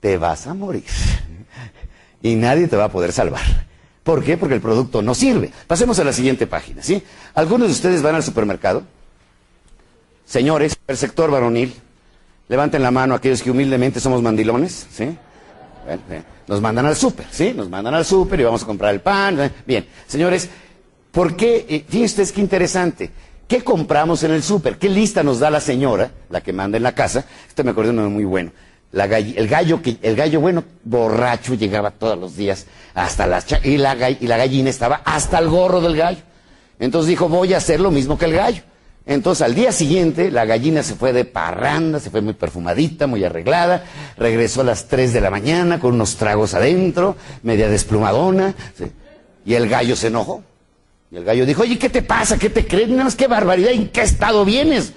te 0.00 0.16
vas 0.16 0.46
a 0.46 0.54
morir. 0.54 0.84
Y 2.22 2.34
nadie 2.34 2.68
te 2.68 2.76
va 2.76 2.84
a 2.84 2.88
poder 2.90 3.12
salvar. 3.12 3.42
¿Por 4.02 4.24
qué? 4.24 4.36
Porque 4.36 4.54
el 4.54 4.60
producto 4.60 5.02
no 5.02 5.14
sirve. 5.14 5.52
Pasemos 5.66 5.98
a 5.98 6.04
la 6.04 6.12
siguiente 6.12 6.46
página, 6.46 6.82
¿sí? 6.82 7.02
Algunos 7.34 7.68
de 7.68 7.74
ustedes 7.74 8.02
van 8.02 8.14
al 8.14 8.22
supermercado. 8.22 8.82
Señores, 10.24 10.78
el 10.86 10.96
sector 10.96 11.30
varonil, 11.30 11.74
levanten 12.48 12.82
la 12.82 12.90
mano 12.90 13.14
aquellos 13.14 13.42
que 13.42 13.50
humildemente 13.50 14.00
somos 14.00 14.22
mandilones, 14.22 14.86
¿sí? 14.90 15.16
Bien. 16.08 16.24
Nos 16.46 16.60
mandan 16.60 16.86
al 16.86 16.96
súper, 16.96 17.26
¿sí? 17.30 17.52
Nos 17.54 17.68
mandan 17.68 17.94
al 17.94 18.04
súper 18.04 18.40
y 18.40 18.44
vamos 18.44 18.62
a 18.62 18.66
comprar 18.66 18.94
el 18.94 19.00
pan. 19.00 19.40
¿eh? 19.40 19.50
Bien, 19.66 19.86
señores, 20.06 20.48
¿por 21.12 21.36
qué? 21.36 21.66
eh, 21.68 21.84
Fíjense 21.88 22.12
ustedes 22.12 22.32
qué 22.32 22.40
interesante. 22.40 23.10
¿Qué 23.48 23.64
compramos 23.64 24.22
en 24.22 24.30
el 24.30 24.44
súper? 24.44 24.78
¿Qué 24.78 24.88
lista 24.88 25.24
nos 25.24 25.40
da 25.40 25.50
la 25.50 25.60
señora, 25.60 26.12
la 26.28 26.40
que 26.40 26.52
manda 26.52 26.76
en 26.76 26.84
la 26.84 26.94
casa? 26.94 27.24
Esto 27.48 27.64
me 27.64 27.72
acordé 27.72 27.88
de 27.90 27.98
uno 27.98 28.08
muy 28.08 28.24
bueno. 28.24 28.52
La 28.92 29.04
el 29.04 29.48
gallo 29.48 29.82
que 29.82 29.98
el 30.02 30.14
gallo 30.16 30.40
bueno 30.40 30.64
borracho 30.84 31.54
llegaba 31.54 31.90
todos 31.92 32.18
los 32.18 32.36
días 32.36 32.66
hasta 32.94 33.26
las 33.26 33.46
y 33.64 33.76
la 33.76 34.10
y 34.10 34.26
la 34.26 34.36
gallina 34.36 34.70
estaba 34.70 35.02
hasta 35.04 35.38
el 35.38 35.48
gorro 35.48 35.80
del 35.80 35.96
gallo. 35.96 36.20
Entonces 36.78 37.08
dijo, 37.08 37.28
voy 37.28 37.54
a 37.54 37.58
hacer 37.58 37.80
lo 37.80 37.90
mismo 37.90 38.18
que 38.18 38.24
el 38.26 38.34
gallo. 38.34 38.62
Entonces 39.06 39.42
al 39.42 39.54
día 39.54 39.72
siguiente 39.72 40.30
la 40.30 40.44
gallina 40.44 40.82
se 40.84 40.94
fue 40.94 41.12
de 41.12 41.24
parranda, 41.24 41.98
se 41.98 42.10
fue 42.10 42.20
muy 42.20 42.34
perfumadita, 42.34 43.06
muy 43.08 43.24
arreglada, 43.24 43.84
regresó 44.16 44.60
a 44.60 44.64
las 44.64 44.86
3 44.86 45.12
de 45.12 45.20
la 45.20 45.30
mañana 45.30 45.80
con 45.80 45.94
unos 45.94 46.16
tragos 46.16 46.54
adentro, 46.54 47.16
media 47.42 47.68
desplumadona, 47.68 48.54
y 49.44 49.54
el 49.54 49.68
gallo 49.68 49.96
se 49.96 50.08
enojó. 50.08 50.44
Y 51.10 51.16
el 51.16 51.24
gallo 51.24 51.44
dijo, 51.44 51.62
oye, 51.62 51.78
¿qué 51.78 51.88
te 51.88 52.02
pasa? 52.02 52.38
¿Qué 52.38 52.50
te 52.50 52.66
crees? 52.66 52.88
Nada 52.88 53.04
más 53.04 53.16
qué 53.16 53.26
barbaridad, 53.26 53.72
¿en 53.72 53.88
qué 53.88 54.02
estado 54.02 54.44
vienes? 54.44 54.92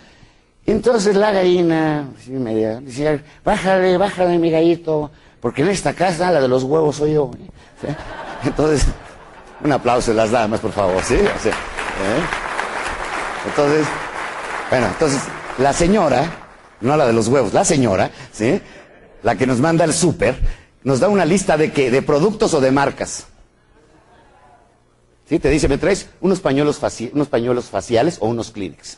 Entonces 0.66 1.16
la 1.16 1.32
gallina, 1.32 2.08
así 2.18 2.32
media, 2.32 2.80
decía, 2.80 3.22
bájale, 3.44 3.98
bájale 3.98 4.38
mi 4.38 4.50
gallito, 4.50 5.12
porque 5.42 5.64
en 5.64 5.70
esta 5.70 5.94
casa 5.94 6.32
la 6.32 6.40
de 6.40 6.48
los 6.48 6.64
huevos 6.64 6.98
soy 6.98 7.14
yo. 7.14 7.32
¿eh? 7.34 7.50
¿Sí? 7.82 7.88
Entonces, 8.48 8.86
un 9.64 9.72
aplauso 9.72 10.12
a 10.12 10.14
las 10.14 10.32
damas, 10.32 10.60
por 10.60 10.72
favor, 10.72 11.02
¿sí? 11.04 11.16
¿eh? 11.16 11.52
Entonces, 13.46 13.86
bueno, 14.70 14.88
entonces, 14.88 15.22
la 15.58 15.74
señora, 15.74 16.26
no 16.82 16.96
la 16.96 17.06
de 17.06 17.14
los 17.14 17.28
huevos, 17.28 17.54
la 17.54 17.66
señora, 17.66 18.10
¿sí? 18.32 18.62
La 19.22 19.36
que 19.36 19.46
nos 19.46 19.60
manda 19.60 19.86
el 19.86 19.94
súper, 19.94 20.40
nos 20.84 21.00
da 21.00 21.10
una 21.10 21.26
lista 21.26 21.58
de 21.58 21.72
qué, 21.72 21.92
de 21.92 22.02
productos 22.02 22.54
o 22.54 22.62
de 22.62 22.72
marcas. 22.72 23.28
¿Sí? 25.28 25.40
Te 25.40 25.50
dice, 25.50 25.68
¿me 25.68 25.78
traes 25.78 26.10
unos 26.22 26.40
pañuelos, 26.42 26.78
faciales 26.78 28.18
o 28.20 28.28
unos 28.28 28.52
Kleenex? 28.52 28.98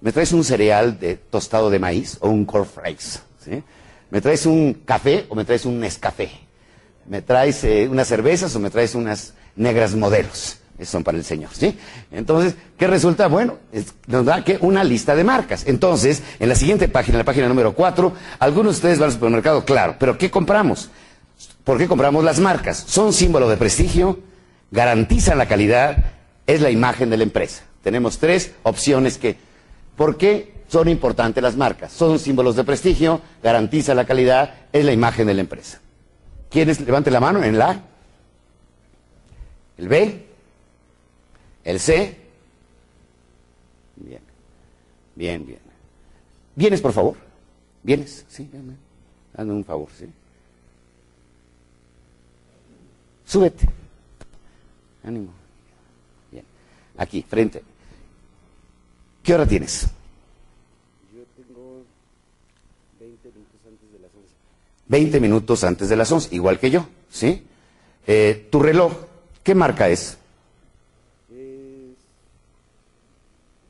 ¿Me 0.00 0.12
traes 0.12 0.32
un 0.32 0.44
cereal 0.44 0.98
de 0.98 1.16
tostado 1.16 1.70
de 1.70 1.78
maíz 1.78 2.18
o 2.20 2.28
un 2.28 2.44
cornflakes? 2.44 3.20
¿Sí? 3.44 3.62
¿Me 4.10 4.20
traes 4.20 4.46
un 4.46 4.74
café 4.84 5.26
o 5.28 5.34
me 5.34 5.44
traes 5.44 5.64
un 5.64 5.80
Nescafé? 5.80 6.30
¿Me 7.06 7.22
traes 7.22 7.64
eh, 7.64 7.88
unas 7.90 8.08
cervezas 8.08 8.54
o 8.54 8.60
me 8.60 8.70
traes 8.70 8.94
unas 8.94 9.34
negras 9.56 9.94
modelos? 9.94 10.56
Esos 10.78 10.92
son 10.92 11.04
para 11.04 11.18
el 11.18 11.24
señor, 11.24 11.50
¿sí? 11.52 11.76
Entonces, 12.10 12.54
¿qué 12.78 12.86
resulta? 12.86 13.26
Bueno, 13.26 13.58
es- 13.72 13.92
nos 14.06 14.24
da 14.24 14.42
que 14.42 14.56
una 14.62 14.82
lista 14.82 15.14
de 15.14 15.24
marcas. 15.24 15.64
Entonces, 15.66 16.22
en 16.38 16.48
la 16.48 16.54
siguiente 16.54 16.88
página, 16.88 17.18
la 17.18 17.24
página 17.24 17.48
número 17.48 17.74
4, 17.74 18.14
algunos 18.38 18.74
de 18.74 18.76
ustedes 18.78 18.98
van 18.98 19.08
al 19.08 19.12
supermercado, 19.12 19.64
claro, 19.66 19.96
pero 19.98 20.16
¿qué 20.16 20.30
compramos? 20.30 20.88
¿Por 21.64 21.76
qué 21.76 21.86
compramos 21.86 22.24
las 22.24 22.38
marcas? 22.40 22.82
¿Son 22.86 23.12
símbolo 23.12 23.48
de 23.50 23.58
prestigio? 23.58 24.20
Garantizan 24.70 25.38
la 25.38 25.46
calidad, 25.46 25.96
es 26.46 26.60
la 26.60 26.70
imagen 26.70 27.10
de 27.10 27.16
la 27.16 27.22
empresa. 27.22 27.64
Tenemos 27.82 28.18
tres 28.18 28.54
opciones 28.62 29.18
que, 29.18 29.36
¿por 29.96 30.16
qué 30.16 30.54
son 30.68 30.88
importantes 30.88 31.42
las 31.42 31.56
marcas? 31.56 31.92
Son 31.92 32.18
símbolos 32.18 32.56
de 32.56 32.64
prestigio, 32.64 33.20
garantizan 33.42 33.96
la 33.96 34.06
calidad, 34.06 34.54
es 34.72 34.84
la 34.84 34.92
imagen 34.92 35.26
de 35.26 35.34
la 35.34 35.40
empresa. 35.40 35.80
¿Quiénes? 36.50 36.80
Levante 36.80 37.10
la 37.10 37.20
mano 37.20 37.42
en 37.42 37.58
la. 37.58 37.80
El 39.78 39.88
B. 39.88 40.26
El 41.64 41.80
C. 41.80 42.16
Bien. 43.96 44.20
Bien, 45.14 45.46
bien. 45.46 45.60
¿Vienes, 46.56 46.80
por 46.80 46.92
favor? 46.92 47.16
¿Vienes? 47.82 48.24
Sí, 48.28 48.50
Hazme 49.36 49.52
un 49.52 49.64
favor, 49.64 49.88
¿sí? 49.96 50.06
Súbete. 53.24 53.79
Ánimo. 55.04 55.32
Bien. 56.30 56.44
Aquí, 56.98 57.24
frente. 57.28 57.62
¿Qué 59.22 59.34
hora 59.34 59.46
tienes? 59.46 59.86
Yo 61.14 61.22
tengo 61.36 61.82
20 62.98 63.28
minutos 63.28 63.60
antes 63.66 63.92
de 63.92 63.98
las 63.98 64.10
11. 64.14 64.28
20 64.88 65.20
minutos 65.20 65.64
antes 65.64 65.88
de 65.88 65.96
las 65.96 66.12
11, 66.12 66.34
igual 66.34 66.58
que 66.58 66.70
yo, 66.70 66.86
¿sí? 67.10 67.44
Eh, 68.06 68.48
¿Tu 68.50 68.60
reloj, 68.60 68.92
qué 69.42 69.54
marca 69.54 69.88
es? 69.88 70.18
Es... 71.30 71.96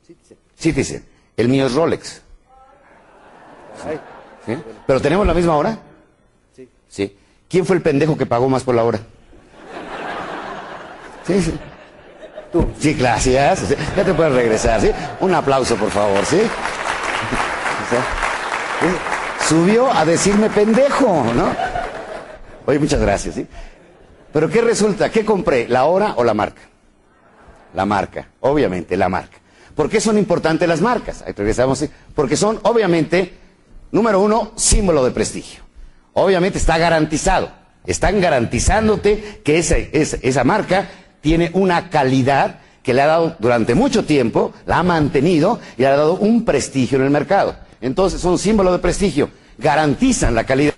Citizen. 0.07 0.37
Citizen. 0.55 1.05
El 1.37 1.49
mío 1.49 1.65
es 1.65 1.73
Rolex. 1.73 2.21
Ay, 3.85 3.99
¿sí? 4.45 4.57
¿Pero 4.87 5.01
tenemos 5.01 5.25
la 5.27 5.33
misma 5.33 5.55
hora? 5.55 5.79
sí. 6.55 6.67
Sí. 6.87 7.17
¿Quién 7.49 7.65
fue 7.65 7.75
el 7.75 7.81
pendejo 7.81 8.17
que 8.17 8.25
pagó 8.25 8.47
más 8.47 8.63
por 8.63 8.75
la 8.75 8.83
hora? 8.83 8.99
Sí, 11.25 11.41
sí. 11.41 11.59
Sí, 12.79 12.93
gracias. 12.93 13.69
Ya 13.95 14.03
te 14.03 14.13
puedes 14.13 14.33
regresar, 14.33 14.81
¿sí? 14.81 14.91
Un 15.21 15.33
aplauso, 15.33 15.75
por 15.75 15.89
favor, 15.89 16.25
¿sí? 16.25 16.41
Subió 19.47 19.91
a 19.91 20.05
decirme 20.05 20.49
pendejo, 20.49 21.25
¿no? 21.35 21.55
Oye, 22.65 22.79
muchas 22.79 22.99
gracias, 22.99 23.35
¿sí? 23.35 23.47
Pero 24.33 24.49
¿qué 24.49 24.61
resulta? 24.61 25.09
¿Qué 25.09 25.25
compré? 25.25 25.67
¿La 25.67 25.85
hora 25.85 26.13
o 26.17 26.23
la 26.23 26.33
marca? 26.33 26.61
La 27.73 27.85
marca, 27.85 28.27
obviamente, 28.41 28.97
la 28.97 29.09
marca. 29.09 29.37
¿Por 29.75 29.89
qué 29.89 30.01
son 30.01 30.17
importantes 30.17 30.67
las 30.67 30.81
marcas? 30.81 31.23
Ahí 31.25 31.33
regresamos, 31.35 31.79
¿sí? 31.79 31.89
Porque 32.13 32.35
son, 32.35 32.59
obviamente, 32.63 33.33
número 33.91 34.19
uno, 34.19 34.51
símbolo 34.55 35.03
de 35.05 35.11
prestigio. 35.11 35.63
Obviamente 36.13 36.57
está 36.57 36.77
garantizado. 36.77 37.49
Están 37.85 38.19
garantizándote 38.19 39.41
que 39.43 39.57
esa, 39.57 39.77
esa 39.77 40.43
marca 40.43 40.89
tiene 41.21 41.51
una 41.53 41.89
calidad 41.89 42.59
que 42.83 42.93
le 42.93 43.01
ha 43.01 43.07
dado 43.07 43.35
durante 43.39 43.75
mucho 43.75 44.05
tiempo, 44.05 44.53
la 44.65 44.79
ha 44.79 44.83
mantenido 44.83 45.59
y 45.77 45.81
le 45.81 45.87
ha 45.87 45.91
dado 45.91 46.15
un 46.15 46.43
prestigio 46.45 46.97
en 46.97 47.05
el 47.05 47.11
mercado. 47.11 47.55
Entonces 47.79 48.21
son 48.21 48.37
símbolo 48.37 48.71
de 48.71 48.79
prestigio, 48.79 49.29
garantizan 49.57 50.35
la 50.35 50.43
calidad, 50.43 50.73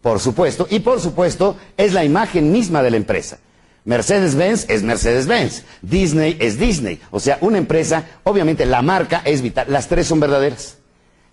por 0.00 0.20
supuesto, 0.20 0.66
y 0.70 0.80
por 0.80 1.00
supuesto 1.00 1.56
es 1.76 1.92
la 1.92 2.04
imagen 2.04 2.52
misma 2.52 2.82
de 2.82 2.90
la 2.90 2.96
empresa. 2.96 3.38
Mercedes-Benz 3.84 4.68
es 4.68 4.82
Mercedes-Benz, 4.82 5.62
Disney 5.80 6.36
es 6.40 6.58
Disney, 6.58 7.00
o 7.12 7.20
sea, 7.20 7.38
una 7.40 7.58
empresa, 7.58 8.04
obviamente 8.24 8.66
la 8.66 8.82
marca 8.82 9.22
es 9.24 9.42
vital, 9.42 9.66
las 9.70 9.86
tres 9.86 10.08
son 10.08 10.18
verdaderas. 10.18 10.75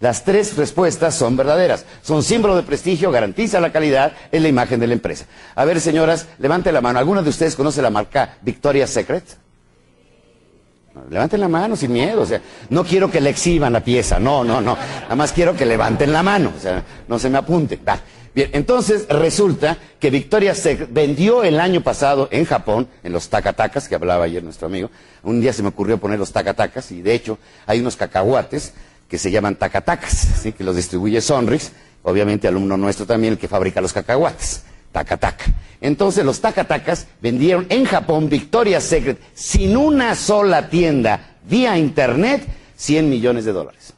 Las 0.03 0.25
tres 0.25 0.57
respuestas 0.57 1.15
son 1.15 1.37
verdaderas. 1.37 1.85
Son 2.01 2.23
símbolo 2.23 2.57
de 2.57 2.63
prestigio, 2.63 3.09
garantiza 3.09 3.61
la 3.61 3.71
calidad, 3.71 4.11
es 4.33 4.41
la 4.41 4.49
imagen 4.49 4.77
de 4.81 4.87
la 4.87 4.95
empresa. 4.95 5.27
A 5.55 5.63
ver, 5.63 5.79
señoras, 5.79 6.27
levante 6.39 6.73
la 6.73 6.81
mano. 6.81 6.99
¿Alguna 6.99 7.21
de 7.21 7.29
ustedes 7.29 7.55
conoce 7.55 7.81
la 7.81 7.89
marca 7.89 8.35
Victoria's 8.41 8.89
Secret? 8.89 9.23
Levanten 11.09 11.39
la 11.39 11.47
mano 11.47 11.77
sin 11.77 11.93
miedo, 11.93 12.23
o 12.23 12.25
sea, 12.25 12.41
no 12.69 12.83
quiero 12.83 13.09
que 13.09 13.21
le 13.21 13.29
exhiban 13.29 13.71
la 13.71 13.79
pieza, 13.79 14.19
no, 14.19 14.43
no, 14.43 14.59
no, 14.59 14.77
nada 15.03 15.15
más 15.15 15.31
quiero 15.31 15.55
que 15.55 15.65
levanten 15.65 16.11
la 16.11 16.21
mano, 16.21 16.51
o 16.55 16.59
sea, 16.59 16.83
no 17.07 17.17
se 17.17 17.29
me 17.29 17.37
apunten. 17.37 17.79
Va. 17.87 17.97
Bien, 18.35 18.49
entonces 18.51 19.07
resulta 19.07 19.77
que 19.99 20.09
Victoria's 20.09 20.57
Secret 20.57 20.89
vendió 20.91 21.43
el 21.43 21.59
año 21.61 21.81
pasado 21.81 22.27
en 22.29 22.45
Japón, 22.45 22.89
en 23.03 23.13
los 23.13 23.29
tacatacas, 23.29 23.87
que 23.87 23.95
hablaba 23.95 24.25
ayer 24.25 24.43
nuestro 24.43 24.67
amigo, 24.67 24.91
un 25.23 25.39
día 25.39 25.53
se 25.53 25.63
me 25.63 25.69
ocurrió 25.69 25.97
poner 25.97 26.19
los 26.19 26.33
tacatacas 26.33 26.91
y 26.91 27.01
de 27.01 27.15
hecho 27.15 27.37
hay 27.65 27.79
unos 27.79 27.95
cacahuates 27.95 28.73
que 29.07 29.17
se 29.17 29.31
llaman 29.31 29.55
tacatacas, 29.55 30.27
¿sí? 30.41 30.51
que 30.51 30.63
los 30.63 30.75
distribuye 30.75 31.21
Sonrix, 31.21 31.71
obviamente 32.03 32.47
alumno 32.47 32.77
nuestro 32.77 33.05
también 33.05 33.33
el 33.33 33.39
que 33.39 33.47
fabrica 33.47 33.81
los 33.81 33.93
cacahuates. 33.93 34.63
Tacataca. 34.91 35.45
Entonces 35.81 36.23
los 36.23 36.39
tacatacas 36.39 37.07
vendieron 37.19 37.65
en 37.69 37.85
Japón 37.85 38.29
Victoria's 38.29 38.83
Secret 38.83 39.19
sin 39.33 39.75
una 39.75 40.13
sola 40.15 40.69
tienda 40.69 41.37
vía 41.49 41.77
internet 41.77 42.47
100 42.75 43.09
millones 43.09 43.45
de 43.45 43.53
dólares. 43.53 43.93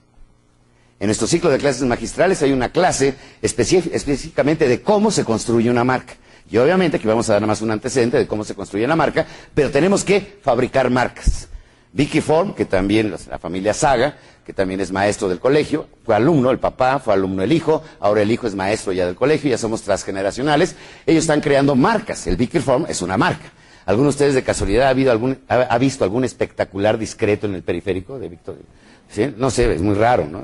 En 1.00 1.08
nuestro 1.08 1.28
ciclo 1.28 1.50
de 1.50 1.58
clases 1.58 1.84
magistrales 1.84 2.42
hay 2.42 2.54
una 2.54 2.70
clase 2.70 3.16
específicamente 3.42 4.68
de 4.68 4.82
cómo 4.82 5.12
se 5.12 5.26
construye 5.26 5.70
una 5.70 5.84
marca. 5.84 6.14
Y 6.50 6.58
obviamente 6.58 7.00
que 7.00 7.08
vamos 7.08 7.30
a 7.30 7.34
dar 7.34 7.42
nada 7.42 7.52
más 7.52 7.62
un 7.62 7.72
antecedente 7.72 8.18
de 8.18 8.28
cómo 8.28 8.44
se 8.44 8.56
construye 8.56 8.86
una 8.86 8.96
marca, 8.96 9.26
pero 9.54 9.72
tenemos 9.72 10.04
que 10.04 10.40
fabricar 10.42 10.90
marcas. 10.90 11.50
Vicky 11.96 12.20
Form, 12.20 12.54
que 12.54 12.66
también 12.66 13.10
la, 13.30 13.40
familia 13.40 13.74
Saga, 13.74 14.18
que 14.46 14.52
también 14.52 14.82
es 14.82 14.92
maestro 14.92 15.30
del 15.30 15.40
colegio, 15.40 15.88
fue 16.04 16.14
alumno, 16.14 16.52
el 16.52 16.60
papá, 16.60 17.00
fue 17.00 17.14
alumno 17.14 17.42
el 17.42 17.54
hijo, 17.54 17.84
ahora 18.02 18.22
el 18.22 18.30
hijo 18.30 18.48
es 18.48 18.54
maestro 18.54 18.92
ya 18.92 19.06
del 19.06 19.16
colegio, 19.16 19.50
ya 19.50 19.58
somos 19.58 19.82
transgeneracionales. 19.82 20.76
Ellos 21.06 21.24
están 21.24 21.40
creando 21.40 21.74
marcas. 21.74 22.28
El 22.28 22.36
Vicky 22.36 22.60
Form 22.60 22.86
es 22.90 23.02
una 23.02 23.16
marca. 23.16 23.46
¿Alguno 23.86 24.08
de 24.08 24.10
ustedes 24.10 24.34
de 24.34 24.44
casualidad 24.44 24.88
ha, 24.88 24.90
habido 24.90 25.10
algún, 25.10 25.40
ha, 25.48 25.78
visto 25.78 26.04
algún 26.04 26.26
espectacular 26.26 26.98
discreto 26.98 27.48
en 27.48 27.56
el 27.56 27.64
periférico 27.64 28.20
de 28.20 28.28
Victoria? 28.28 28.64
¿Sí? 29.10 29.34
No 29.38 29.50
sé, 29.50 29.74
es 29.74 29.82
muy 29.82 29.96
raro, 29.96 30.28
¿no? 30.30 30.44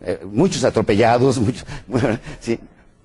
Eh, 0.00 0.18
muchos 0.24 0.64
atropellados, 0.64 1.38
muchos, 1.38 1.64
¿sí? 2.40 2.58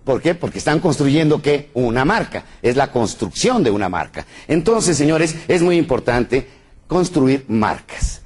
¿Por 0.04 0.22
qué? 0.22 0.34
Porque 0.34 0.58
están 0.58 0.80
construyendo 0.80 1.42
qué? 1.44 1.70
Una 1.76 2.06
marca. 2.06 2.44
Es 2.62 2.76
la 2.76 2.92
construcción 2.92 3.64
de 3.64 3.70
una 3.70 3.88
marca. 3.88 4.26
Entonces, 4.48 4.98
señores, 4.98 5.36
es 5.48 5.62
muy 5.62 5.78
importante 5.78 6.48
construir 6.88 7.46
marcas. 7.48 8.22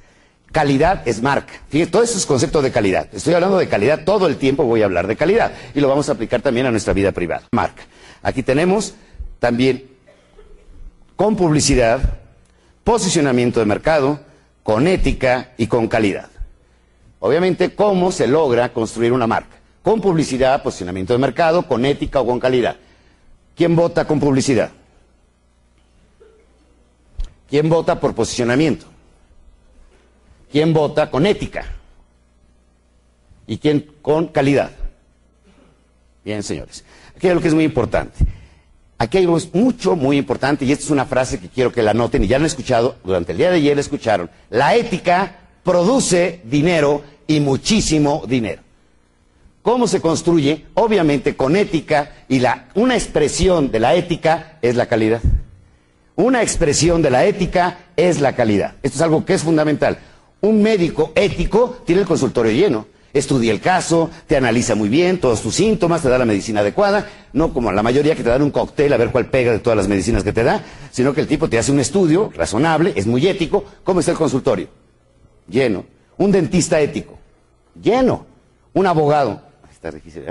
Calidad 0.50 1.06
es 1.06 1.22
marca. 1.22 1.54
Fíjense, 1.68 1.90
todo 1.90 2.02
eso 2.02 2.18
es 2.18 2.26
concepto 2.26 2.60
de 2.60 2.70
calidad. 2.70 3.08
Estoy 3.12 3.34
hablando 3.34 3.58
de 3.58 3.68
calidad, 3.68 4.04
todo 4.04 4.26
el 4.26 4.36
tiempo 4.36 4.64
voy 4.64 4.82
a 4.82 4.84
hablar 4.84 5.06
de 5.06 5.16
calidad. 5.16 5.52
Y 5.74 5.80
lo 5.80 5.88
vamos 5.88 6.08
a 6.08 6.12
aplicar 6.12 6.42
también 6.42 6.66
a 6.66 6.70
nuestra 6.70 6.92
vida 6.92 7.12
privada. 7.12 7.44
Marca. 7.52 7.82
Aquí 8.22 8.42
tenemos 8.42 8.94
también 9.38 9.86
con 11.16 11.36
publicidad, 11.36 12.18
posicionamiento 12.84 13.60
de 13.60 13.66
mercado, 13.66 14.20
con 14.62 14.86
ética 14.86 15.52
y 15.56 15.66
con 15.66 15.88
calidad. 15.88 16.28
Obviamente, 17.20 17.74
¿cómo 17.74 18.12
se 18.12 18.26
logra 18.26 18.72
construir 18.72 19.12
una 19.12 19.26
marca? 19.26 19.56
Con 19.82 20.00
publicidad, 20.00 20.62
posicionamiento 20.62 21.12
de 21.12 21.18
mercado, 21.18 21.66
con 21.66 21.84
ética 21.86 22.20
o 22.20 22.26
con 22.26 22.38
calidad. 22.38 22.76
¿Quién 23.56 23.74
vota 23.74 24.06
con 24.06 24.20
publicidad? 24.20 24.70
¿Quién 27.52 27.68
vota 27.68 28.00
por 28.00 28.14
posicionamiento? 28.14 28.86
¿Quién 30.50 30.72
vota 30.72 31.10
con 31.10 31.26
ética? 31.26 31.66
¿Y 33.46 33.58
quién 33.58 33.92
con 34.00 34.28
calidad? 34.28 34.70
Bien, 36.24 36.42
señores. 36.42 36.82
Aquí 37.14 37.26
hay 37.26 37.32
algo 37.32 37.42
que 37.42 37.48
es 37.48 37.54
muy 37.54 37.64
importante. 37.64 38.24
Aquí 38.96 39.18
hay 39.18 39.24
algo 39.24 39.36
mucho, 39.52 39.96
muy 39.96 40.16
importante, 40.16 40.64
y 40.64 40.72
esta 40.72 40.84
es 40.84 40.90
una 40.90 41.04
frase 41.04 41.40
que 41.40 41.50
quiero 41.50 41.70
que 41.70 41.82
la 41.82 41.92
noten, 41.92 42.24
y 42.24 42.26
ya 42.26 42.38
la 42.38 42.44
han 42.44 42.46
escuchado, 42.46 42.96
durante 43.04 43.32
el 43.32 43.38
día 43.38 43.50
de 43.50 43.56
ayer 43.56 43.76
la 43.76 43.82
escucharon. 43.82 44.30
La 44.48 44.74
ética 44.74 45.40
produce 45.62 46.40
dinero 46.44 47.04
y 47.26 47.40
muchísimo 47.40 48.24
dinero. 48.26 48.62
¿Cómo 49.60 49.86
se 49.88 50.00
construye? 50.00 50.68
Obviamente 50.72 51.36
con 51.36 51.54
ética, 51.54 52.24
y 52.30 52.38
la, 52.38 52.70
una 52.76 52.94
expresión 52.94 53.70
de 53.70 53.78
la 53.78 53.94
ética 53.94 54.56
es 54.62 54.74
la 54.74 54.86
calidad. 54.86 55.20
Una 56.16 56.42
expresión 56.42 57.00
de 57.00 57.10
la 57.10 57.24
ética 57.24 57.78
es 57.96 58.20
la 58.20 58.34
calidad. 58.34 58.74
Esto 58.82 58.96
es 58.96 59.02
algo 59.02 59.24
que 59.24 59.34
es 59.34 59.42
fundamental. 59.42 59.98
Un 60.40 60.62
médico 60.62 61.12
ético 61.14 61.82
tiene 61.86 62.02
el 62.02 62.06
consultorio 62.06 62.52
lleno. 62.52 62.86
Estudia 63.14 63.52
el 63.52 63.60
caso, 63.60 64.10
te 64.26 64.36
analiza 64.36 64.74
muy 64.74 64.88
bien 64.88 65.18
todos 65.18 65.42
tus 65.42 65.54
síntomas, 65.54 66.00
te 66.00 66.08
da 66.08 66.16
la 66.16 66.24
medicina 66.24 66.60
adecuada, 66.60 67.06
no 67.34 67.52
como 67.52 67.70
la 67.70 67.82
mayoría 67.82 68.14
que 68.14 68.22
te 68.22 68.30
dan 68.30 68.42
un 68.42 68.50
cóctel 68.50 68.90
a 68.92 68.96
ver 68.96 69.10
cuál 69.10 69.26
pega 69.26 69.52
de 69.52 69.58
todas 69.58 69.76
las 69.76 69.86
medicinas 69.86 70.24
que 70.24 70.32
te 70.32 70.42
da, 70.42 70.64
sino 70.90 71.12
que 71.12 71.20
el 71.20 71.26
tipo 71.26 71.48
te 71.48 71.58
hace 71.58 71.72
un 71.72 71.80
estudio 71.80 72.30
razonable, 72.34 72.94
es 72.96 73.06
muy 73.06 73.26
ético. 73.26 73.64
¿Cómo 73.84 74.00
está 74.00 74.12
el 74.12 74.18
consultorio? 74.18 74.68
Lleno. 75.46 75.84
Un 76.16 76.32
dentista 76.32 76.80
ético. 76.80 77.18
Lleno. 77.80 78.24
Un 78.72 78.86
abogado. 78.86 79.42
Está 79.70 79.90
difícil. 79.90 80.24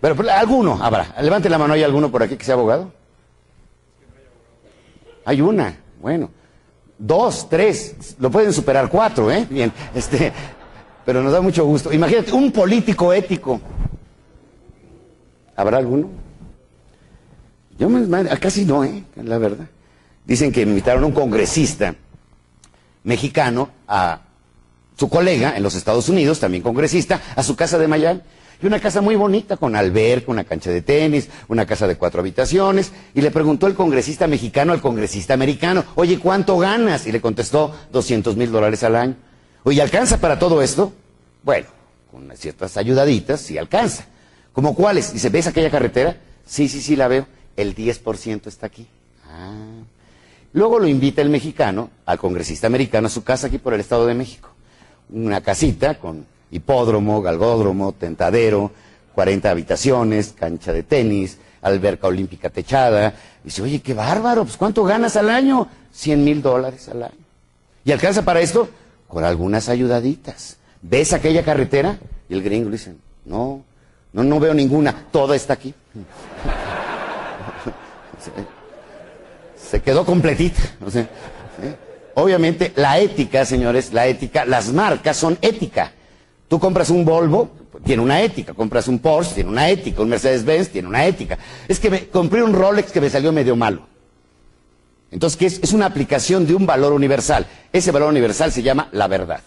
Pero, 0.00 0.16
pero 0.16 0.30
alguno 0.32 0.78
habrá. 0.82 1.14
Levante 1.22 1.48
la 1.48 1.58
mano, 1.58 1.74
¿hay 1.74 1.84
alguno 1.84 2.10
por 2.10 2.22
aquí 2.22 2.36
que 2.36 2.44
sea 2.44 2.54
abogado? 2.54 2.92
Hay 5.24 5.40
una, 5.40 5.76
bueno. 6.00 6.30
Dos, 6.98 7.48
tres, 7.48 8.16
lo 8.18 8.30
pueden 8.30 8.52
superar 8.52 8.88
cuatro, 8.88 9.30
¿eh? 9.30 9.46
Bien, 9.50 9.72
este, 9.94 10.32
pero 11.04 11.22
nos 11.22 11.32
da 11.32 11.40
mucho 11.40 11.64
gusto. 11.64 11.92
Imagínate, 11.92 12.32
un 12.32 12.52
político 12.52 13.12
ético. 13.12 13.60
¿Habrá 15.56 15.78
alguno? 15.78 16.08
Yo 17.78 17.88
me, 17.88 18.00
me- 18.00 18.28
casi 18.38 18.64
no, 18.64 18.84
¿eh? 18.84 19.04
La 19.16 19.38
verdad. 19.38 19.66
Dicen 20.24 20.52
que 20.52 20.62
invitaron 20.62 21.02
a 21.04 21.06
un 21.06 21.12
congresista 21.12 21.94
mexicano 23.02 23.70
a 23.88 24.20
su 24.96 25.08
colega 25.08 25.56
en 25.56 25.62
los 25.62 25.74
Estados 25.74 26.08
Unidos, 26.08 26.38
también 26.40 26.62
congresista, 26.62 27.20
a 27.34 27.42
su 27.42 27.56
casa 27.56 27.78
de 27.78 27.88
Miami. 27.88 28.20
Y 28.62 28.66
una 28.66 28.80
casa 28.80 29.00
muy 29.00 29.16
bonita, 29.16 29.56
con 29.56 29.76
alberca, 29.76 30.30
una 30.30 30.44
cancha 30.44 30.70
de 30.70 30.82
tenis, 30.82 31.28
una 31.48 31.66
casa 31.66 31.86
de 31.86 31.96
cuatro 31.96 32.20
habitaciones. 32.20 32.92
Y 33.14 33.20
le 33.20 33.30
preguntó 33.30 33.66
el 33.66 33.74
congresista 33.74 34.26
mexicano 34.26 34.72
al 34.72 34.80
congresista 34.80 35.34
americano, 35.34 35.84
oye, 35.96 36.18
¿cuánto 36.18 36.58
ganas? 36.58 37.06
Y 37.06 37.12
le 37.12 37.20
contestó, 37.20 37.74
200 37.92 38.36
mil 38.36 38.50
dólares 38.50 38.82
al 38.84 38.96
año. 38.96 39.16
Oye, 39.64 39.82
¿alcanza 39.82 40.18
para 40.18 40.38
todo 40.38 40.62
esto? 40.62 40.92
Bueno, 41.42 41.66
con 42.10 42.30
ciertas 42.36 42.76
ayudaditas, 42.76 43.40
sí 43.40 43.58
alcanza. 43.58 44.06
¿Como 44.52 44.74
cuáles? 44.74 45.12
Dice, 45.12 45.30
¿ves 45.30 45.46
aquella 45.46 45.70
carretera? 45.70 46.16
Sí, 46.46 46.68
sí, 46.68 46.80
sí, 46.80 46.96
la 46.96 47.08
veo. 47.08 47.26
El 47.56 47.74
10% 47.74 48.46
está 48.46 48.66
aquí. 48.66 48.86
Ah. 49.26 49.52
Luego 50.52 50.78
lo 50.78 50.86
invita 50.86 51.20
el 51.20 51.28
mexicano 51.28 51.90
al 52.06 52.18
congresista 52.18 52.68
americano 52.68 53.08
a 53.08 53.10
su 53.10 53.24
casa 53.24 53.48
aquí 53.48 53.58
por 53.58 53.74
el 53.74 53.80
Estado 53.80 54.06
de 54.06 54.14
México. 54.14 54.50
Una 55.10 55.40
casita 55.40 55.98
con 55.98 56.26
hipódromo, 56.54 57.20
galgódromo, 57.20 57.92
tentadero, 57.92 58.70
40 59.14 59.50
habitaciones, 59.50 60.34
cancha 60.38 60.72
de 60.72 60.84
tenis, 60.84 61.38
alberca 61.62 62.06
olímpica 62.06 62.48
techada. 62.48 63.14
Dice, 63.42 63.60
oye, 63.62 63.80
qué 63.80 63.92
bárbaro, 63.92 64.44
pues 64.44 64.56
¿cuánto 64.56 64.84
ganas 64.84 65.16
al 65.16 65.30
año? 65.30 65.68
100 65.92 66.24
mil 66.24 66.42
dólares 66.42 66.88
al 66.88 67.02
año. 67.02 67.24
¿Y 67.84 67.90
alcanza 67.92 68.22
para 68.22 68.40
esto? 68.40 68.68
Con 69.08 69.24
algunas 69.24 69.68
ayudaditas. 69.68 70.56
¿Ves 70.80 71.12
aquella 71.12 71.44
carretera? 71.44 71.98
Y 72.28 72.34
el 72.34 72.42
gringo 72.42 72.70
le 72.70 72.76
dice, 72.76 72.94
no, 73.24 73.62
no, 74.12 74.22
no 74.22 74.38
veo 74.40 74.54
ninguna, 74.54 75.06
toda 75.10 75.34
está 75.34 75.54
aquí. 75.54 75.74
se 79.70 79.82
quedó 79.82 80.04
completita. 80.04 80.60
¿eh? 80.94 81.76
Obviamente, 82.14 82.72
la 82.76 83.00
ética, 83.00 83.44
señores, 83.44 83.92
la 83.92 84.06
ética, 84.06 84.44
las 84.44 84.72
marcas 84.72 85.16
son 85.16 85.36
ética. 85.42 85.92
Tú 86.54 86.60
compras 86.60 86.88
un 86.90 87.04
Volvo, 87.04 87.50
tiene 87.84 88.00
una 88.00 88.22
ética. 88.22 88.54
Compras 88.54 88.86
un 88.86 89.00
Porsche, 89.00 89.34
tiene 89.34 89.50
una 89.50 89.68
ética. 89.68 90.02
Un 90.02 90.08
Mercedes-Benz, 90.08 90.68
tiene 90.68 90.86
una 90.86 91.04
ética. 91.04 91.36
Es 91.66 91.80
que 91.80 91.90
me, 91.90 92.06
compré 92.06 92.44
un 92.44 92.52
Rolex 92.52 92.92
que 92.92 93.00
me 93.00 93.10
salió 93.10 93.32
medio 93.32 93.56
malo. 93.56 93.88
Entonces, 95.10 95.36
¿qué 95.36 95.46
es? 95.46 95.58
Es 95.64 95.72
una 95.72 95.86
aplicación 95.86 96.46
de 96.46 96.54
un 96.54 96.64
valor 96.64 96.92
universal. 96.92 97.44
Ese 97.72 97.90
valor 97.90 98.08
universal 98.10 98.52
se 98.52 98.62
llama 98.62 98.88
la 98.92 99.08
verdad. 99.08 99.40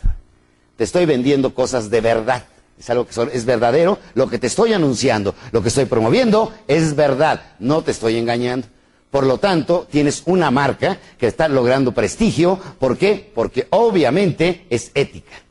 Te 0.75 0.83
estoy 0.83 1.05
vendiendo 1.05 1.53
cosas 1.55 1.89
de 1.89 2.01
verdad. 2.01 2.43
Es 2.77 2.89
algo 2.89 3.07
que 3.07 3.13
son- 3.13 3.29
es 3.31 3.45
verdadero. 3.45 3.99
Lo 4.13 4.27
que 4.27 4.37
te 4.37 4.47
estoy 4.47 4.73
anunciando, 4.73 5.33
lo 5.53 5.61
que 5.61 5.69
estoy 5.69 5.85
promoviendo, 5.85 6.51
es 6.67 6.93
verdad. 6.93 7.41
No 7.59 7.83
te 7.83 7.91
estoy 7.91 8.17
engañando. 8.17 8.67
Por 9.11 9.25
lo 9.25 9.37
tanto, 9.37 9.87
tienes 9.89 10.23
una 10.25 10.51
marca 10.51 10.97
que 11.17 11.27
está 11.27 11.47
logrando 11.47 11.93
prestigio. 11.93 12.59
¿Por 12.79 12.97
qué? 12.97 13.31
Porque 13.33 13.65
obviamente 13.69 14.65
es 14.69 14.91
ética. 14.93 15.46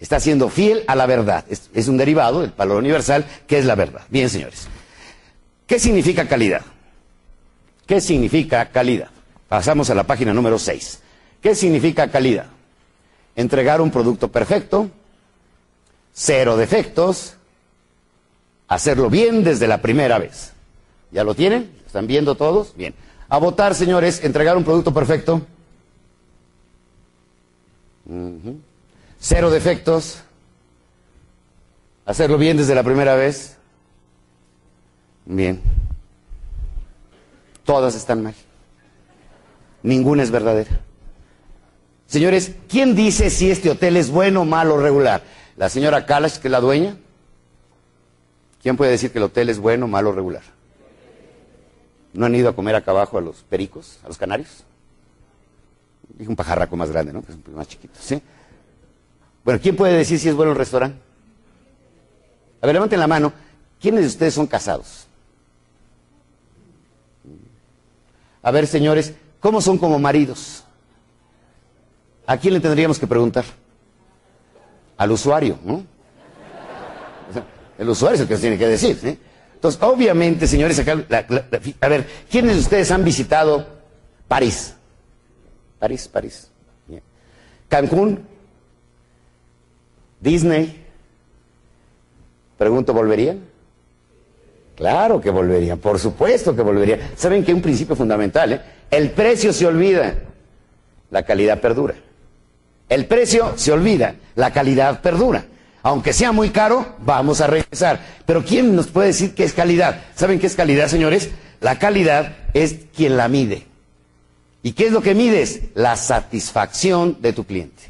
Está 0.00 0.20
siendo 0.20 0.48
fiel 0.48 0.84
a 0.86 0.94
la 0.94 1.06
verdad. 1.06 1.44
Es, 1.48 1.88
un 1.88 1.96
derivado 1.96 2.40
del 2.40 2.52
valor 2.56 2.78
universal 2.78 3.26
que 3.46 3.58
es 3.58 3.64
la 3.64 3.74
verdad. 3.74 4.02
Bien, 4.08 4.30
señores. 4.30 4.68
¿Qué 5.66 5.78
significa 5.78 6.26
calidad? 6.26 6.62
¿Qué 7.86 8.00
significa 8.00 8.70
calidad? 8.70 9.08
Pasamos 9.48 9.90
a 9.90 9.94
la 9.94 10.04
página 10.04 10.32
número 10.32 10.58
6. 10.58 11.00
¿Qué 11.42 11.54
significa 11.54 12.08
calidad? 12.08 12.46
Entregar 13.34 13.80
un 13.80 13.90
producto 13.90 14.28
perfecto, 14.28 14.90
cero 16.12 16.56
defectos, 16.56 17.34
hacerlo 18.66 19.08
bien 19.08 19.44
desde 19.44 19.68
la 19.68 19.80
primera 19.80 20.18
vez. 20.18 20.52
¿Ya 21.10 21.24
lo 21.24 21.34
tienen? 21.34 21.70
¿Están 21.86 22.06
viendo 22.06 22.34
todos? 22.34 22.74
Bien. 22.76 22.94
A 23.28 23.38
votar, 23.38 23.74
señores, 23.74 24.22
entregar 24.24 24.56
un 24.56 24.64
producto 24.64 24.92
perfecto. 24.92 25.42
Cero 29.20 29.50
defectos. 29.50 30.22
Hacerlo 32.06 32.38
bien 32.38 32.56
desde 32.56 32.74
la 32.74 32.82
primera 32.82 33.14
vez. 33.14 33.56
Bien. 35.26 35.60
Todas 37.64 37.94
están 37.94 38.22
mal. 38.22 38.34
Ninguna 39.82 40.22
es 40.22 40.30
verdadera. 40.30 40.80
Señores, 42.06 42.54
¿quién 42.68 42.94
dice 42.94 43.28
si 43.28 43.50
este 43.50 43.68
hotel 43.68 43.96
es 43.96 44.10
bueno, 44.10 44.44
malo 44.46 44.76
o 44.76 44.80
regular? 44.80 45.22
¿La 45.56 45.68
señora 45.68 46.06
Kalash, 46.06 46.38
que 46.38 46.48
es 46.48 46.52
la 46.52 46.60
dueña? 46.60 46.96
¿Quién 48.62 48.76
puede 48.76 48.92
decir 48.92 49.12
que 49.12 49.18
el 49.18 49.24
hotel 49.24 49.50
es 49.50 49.58
bueno, 49.58 49.86
malo 49.86 50.10
o 50.10 50.12
regular? 50.12 50.42
¿No 52.14 52.24
han 52.24 52.34
ido 52.34 52.48
a 52.48 52.56
comer 52.56 52.74
acá 52.74 52.92
abajo 52.92 53.18
a 53.18 53.20
los 53.20 53.42
pericos, 53.42 53.98
a 54.02 54.08
los 54.08 54.16
canarios? 54.16 54.64
Dije 56.16 56.30
un 56.30 56.36
pajarraco 56.36 56.74
más 56.76 56.90
grande, 56.90 57.12
¿no? 57.12 57.22
Que 57.22 57.32
es 57.32 57.48
más 57.48 57.68
chiquito, 57.68 57.98
¿sí? 58.00 58.22
Bueno, 59.48 59.62
¿quién 59.62 59.76
puede 59.76 59.96
decir 59.96 60.18
si 60.18 60.28
es 60.28 60.34
bueno 60.34 60.52
el 60.52 60.58
restaurante? 60.58 60.98
A 62.60 62.66
ver, 62.66 62.74
levanten 62.74 63.00
la 63.00 63.06
mano. 63.06 63.32
¿Quiénes 63.80 64.02
de 64.02 64.06
ustedes 64.08 64.34
son 64.34 64.46
casados? 64.46 65.06
A 68.42 68.50
ver, 68.50 68.66
señores, 68.66 69.14
¿cómo 69.40 69.62
son 69.62 69.78
como 69.78 69.98
maridos? 69.98 70.64
¿A 72.26 72.36
quién 72.36 72.52
le 72.52 72.60
tendríamos 72.60 72.98
que 72.98 73.06
preguntar? 73.06 73.46
Al 74.98 75.12
usuario, 75.12 75.58
¿no? 75.64 75.82
El 77.78 77.88
usuario 77.88 78.16
es 78.16 78.20
el 78.20 78.26
que 78.28 78.34
nos 78.34 78.40
tiene 78.42 78.58
que 78.58 78.66
decir, 78.68 78.98
¿sí? 79.00 79.18
Entonces, 79.54 79.82
obviamente, 79.82 80.46
señores, 80.46 80.78
acá, 80.78 80.94
la- 81.08 81.24
a 81.80 81.88
ver, 81.88 82.06
¿quiénes 82.30 82.52
de 82.56 82.60
ustedes 82.60 82.90
han 82.90 83.02
visitado 83.02 83.66
París? 84.28 84.74
París, 85.78 86.06
París. 86.06 86.50
Cancún, 87.70 88.36
Disney. 90.20 90.84
Pregunto, 92.56 92.92
¿volverían? 92.92 93.40
Claro 94.76 95.20
que 95.20 95.30
volverían, 95.30 95.78
por 95.78 95.98
supuesto 95.98 96.54
que 96.54 96.62
volverían. 96.62 97.00
¿Saben 97.16 97.44
que 97.44 97.52
un 97.52 97.62
principio 97.62 97.96
fundamental? 97.96 98.52
eh? 98.52 98.60
El 98.90 99.10
precio 99.10 99.52
se 99.52 99.66
olvida, 99.66 100.14
la 101.10 101.24
calidad 101.24 101.60
perdura. 101.60 101.94
El 102.88 103.06
precio 103.06 103.52
se 103.56 103.72
olvida, 103.72 104.14
la 104.34 104.52
calidad 104.52 105.00
perdura. 105.02 105.44
Aunque 105.82 106.12
sea 106.12 106.32
muy 106.32 106.50
caro, 106.50 106.96
vamos 107.00 107.40
a 107.40 107.46
regresar. 107.46 108.00
Pero 108.24 108.44
¿quién 108.44 108.74
nos 108.74 108.88
puede 108.88 109.08
decir 109.08 109.34
qué 109.34 109.44
es 109.44 109.52
calidad? 109.52 110.00
¿Saben 110.14 110.38
qué 110.38 110.46
es 110.46 110.54
calidad, 110.54 110.88
señores? 110.88 111.30
La 111.60 111.78
calidad 111.78 112.36
es 112.54 112.76
quien 112.94 113.16
la 113.16 113.28
mide. 113.28 113.66
¿Y 114.62 114.72
qué 114.72 114.86
es 114.86 114.92
lo 114.92 115.02
que 115.02 115.14
mides? 115.14 115.60
La 115.74 115.96
satisfacción 115.96 117.18
de 117.20 117.32
tu 117.32 117.44
cliente. 117.44 117.82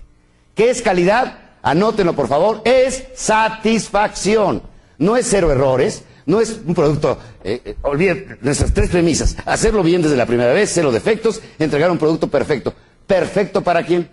¿Qué 0.55 0.71
es 0.71 0.83
calidad? 0.83 1.39
Anótenlo, 1.71 2.15
por 2.15 2.29
favor. 2.29 2.63
Es 2.65 3.05
satisfacción. 3.15 4.63
No 4.99 5.17
es 5.17 5.27
cero 5.29 5.51
errores. 5.51 6.05
No 6.27 6.41
es 6.41 6.61
un 6.65 6.75
producto. 6.75 7.19
Eh, 7.43 7.63
eh, 7.65 7.77
olviden 7.83 8.39
nuestras 8.43 8.73
tres 8.73 8.91
premisas. 8.91 9.37
Hacerlo 9.47 9.83
bien 9.83 10.03
desde 10.03 10.17
la 10.17 10.27
primera 10.27 10.53
vez, 10.53 10.71
cero 10.73 10.93
defectos, 10.93 11.41
entregar 11.59 11.91
un 11.91 11.99
producto 11.99 12.29
perfecto. 12.29 12.75
¿Perfecto 13.07 13.63
para 13.63 13.85
quién? 13.85 14.09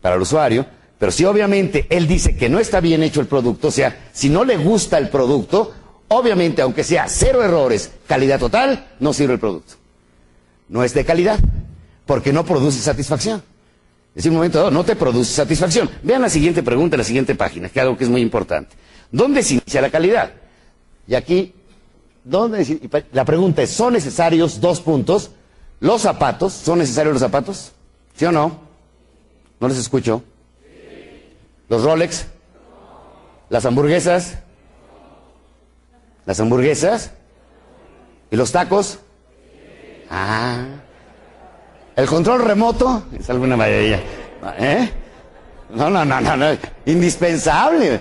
Para 0.00 0.14
el 0.14 0.22
usuario. 0.22 0.64
Pero 0.98 1.12
si 1.12 1.24
obviamente 1.24 1.86
él 1.90 2.06
dice 2.06 2.36
que 2.36 2.48
no 2.48 2.58
está 2.58 2.80
bien 2.80 3.02
hecho 3.02 3.20
el 3.20 3.26
producto, 3.26 3.68
o 3.68 3.72
sea, 3.72 4.10
si 4.12 4.28
no 4.28 4.44
le 4.44 4.56
gusta 4.56 4.98
el 4.98 5.08
producto, 5.08 5.74
obviamente, 6.08 6.62
aunque 6.62 6.84
sea 6.84 7.08
cero 7.08 7.42
errores, 7.42 7.90
calidad 8.06 8.38
total, 8.38 8.88
no 9.00 9.12
sirve 9.12 9.34
el 9.34 9.40
producto 9.40 9.74
no 10.68 10.84
es 10.84 10.94
de 10.94 11.04
calidad, 11.04 11.38
porque 12.06 12.32
no 12.32 12.44
produce 12.44 12.80
satisfacción. 12.80 13.42
Es 14.18 14.26
un 14.26 14.34
momento 14.34 14.58
dado, 14.58 14.72
no 14.72 14.82
te 14.82 14.96
produce 14.96 15.32
satisfacción. 15.32 15.88
Vean 16.02 16.20
la 16.20 16.28
siguiente 16.28 16.64
pregunta, 16.64 16.96
la 16.96 17.04
siguiente 17.04 17.36
página, 17.36 17.68
que 17.68 17.78
es 17.78 17.82
algo 17.84 17.96
que 17.96 18.02
es 18.02 18.10
muy 18.10 18.20
importante. 18.20 18.74
¿Dónde 19.12 19.44
se 19.44 19.54
inicia 19.54 19.80
la 19.80 19.90
calidad? 19.90 20.32
Y 21.06 21.14
aquí, 21.14 21.54
¿dónde 22.24 22.90
la 23.12 23.24
pregunta 23.24 23.62
es, 23.62 23.70
¿son 23.70 23.92
necesarios 23.92 24.60
dos 24.60 24.80
puntos? 24.80 25.30
¿Los 25.78 26.02
zapatos? 26.02 26.52
¿Son 26.52 26.80
necesarios 26.80 27.12
los 27.12 27.22
zapatos? 27.22 27.70
¿Sí 28.16 28.24
o 28.24 28.32
no? 28.32 28.58
¿No 29.60 29.68
les 29.68 29.78
escucho? 29.78 30.24
¿Los 31.68 31.84
Rolex? 31.84 32.26
¿Las 33.50 33.64
hamburguesas? 33.66 34.38
¿Las 36.26 36.40
hamburguesas? 36.40 37.12
¿Y 38.32 38.36
los 38.36 38.50
tacos? 38.50 38.98
Ah. 40.10 40.64
El 41.98 42.06
control 42.06 42.44
remoto 42.44 43.08
es 43.18 43.28
alguna 43.28 43.56
maravilla. 43.56 43.98
¿Eh? 44.56 44.88
No, 45.74 45.90
no, 45.90 46.04
no, 46.04 46.20
no, 46.20 46.36
no. 46.36 46.46
Indispensable. 46.86 48.00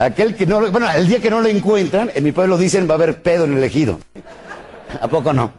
Aquel 0.00 0.34
que 0.34 0.44
no 0.44 0.68
bueno, 0.68 0.90
el 0.90 1.06
día 1.06 1.20
que 1.20 1.30
no 1.30 1.40
lo 1.40 1.46
encuentran, 1.46 2.10
en 2.12 2.24
mi 2.24 2.32
pueblo 2.32 2.58
dicen 2.58 2.88
va 2.90 2.94
a 2.94 2.96
haber 2.96 3.22
pedo 3.22 3.44
en 3.44 3.56
el 3.56 3.62
ejido. 3.62 4.00
¿A 5.00 5.06
poco 5.06 5.32
no? 5.32 5.52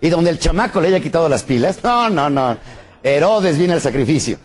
Y 0.00 0.08
donde 0.08 0.30
el 0.30 0.38
chamaco 0.38 0.80
le 0.80 0.86
haya 0.86 1.00
quitado 1.00 1.28
las 1.28 1.42
pilas, 1.42 1.80
no, 1.82 2.08
no, 2.10 2.30
no. 2.30 2.56
Herodes 3.02 3.58
viene 3.58 3.72
al 3.72 3.80
sacrificio. 3.80 4.38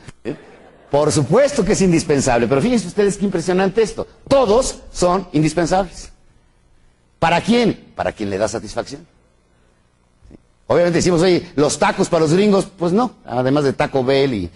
Por 0.89 1.12
supuesto 1.12 1.63
que 1.63 1.74
es 1.74 1.82
indispensable, 1.82 2.48
pero 2.48 2.62
fíjense 2.62 2.88
ustedes 2.88 3.15
qué 3.15 3.26
impresionante 3.26 3.84
esto. 3.84 4.08
Todos 4.28 4.80
son 4.91 5.28
indispensables. 5.34 6.12
¿Para 7.19 7.41
quién? 7.41 7.91
Para 7.93 8.12
quien 8.12 8.32
le 8.32 8.39
da 8.39 8.48
satisfacción. 8.48 9.06
Obviamente 10.67 10.97
decimos, 10.97 11.21
oye, 11.21 11.52
los 11.56 11.78
tacos 11.78 12.10
para 12.10 12.21
los 12.21 12.34
gringos, 12.34 12.67
pues 12.78 12.93
no, 12.93 13.15
además 13.26 13.63
de 13.63 13.73
Taco 13.73 14.04
Bell 14.04 14.34
y 14.34 14.49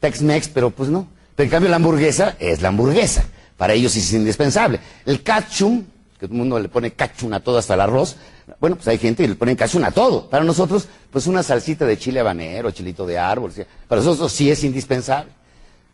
Tex-Mex, 0.00 0.48
pero 0.48 0.70
pues 0.70 0.88
no. 0.88 1.06
Pero 1.36 1.44
en 1.44 1.50
cambio 1.50 1.70
la 1.70 1.76
hamburguesa 1.76 2.36
es 2.38 2.62
la 2.62 2.68
hamburguesa. 2.68 3.24
Para 3.56 3.72
ellos 3.74 3.94
es 3.96 4.12
indispensable. 4.12 4.80
El 5.04 5.22
ketchup, 5.22 5.84
que 6.18 6.26
todo 6.26 6.32
el 6.32 6.38
mundo 6.38 6.58
le 6.58 6.68
pone 6.68 6.92
ketchup 6.92 7.32
a 7.32 7.40
todo 7.40 7.58
hasta 7.58 7.74
el 7.74 7.80
arroz. 7.80 8.16
Bueno, 8.60 8.76
pues 8.76 8.88
hay 8.88 8.98
gente 8.98 9.22
que 9.22 9.28
le 9.28 9.34
pone 9.34 9.56
ketchup 9.56 9.84
a 9.84 9.90
todo. 9.90 10.28
Para 10.28 10.44
nosotros, 10.44 10.88
pues 11.10 11.26
una 11.26 11.42
salsita 11.42 11.84
de 11.84 11.98
chile 11.98 12.20
habanero, 12.20 12.70
chilito 12.70 13.06
de 13.06 13.18
árbol. 13.18 13.52
Para 13.86 14.00
nosotros 14.00 14.32
sí 14.32 14.50
es 14.50 14.64
indispensable. 14.64 15.30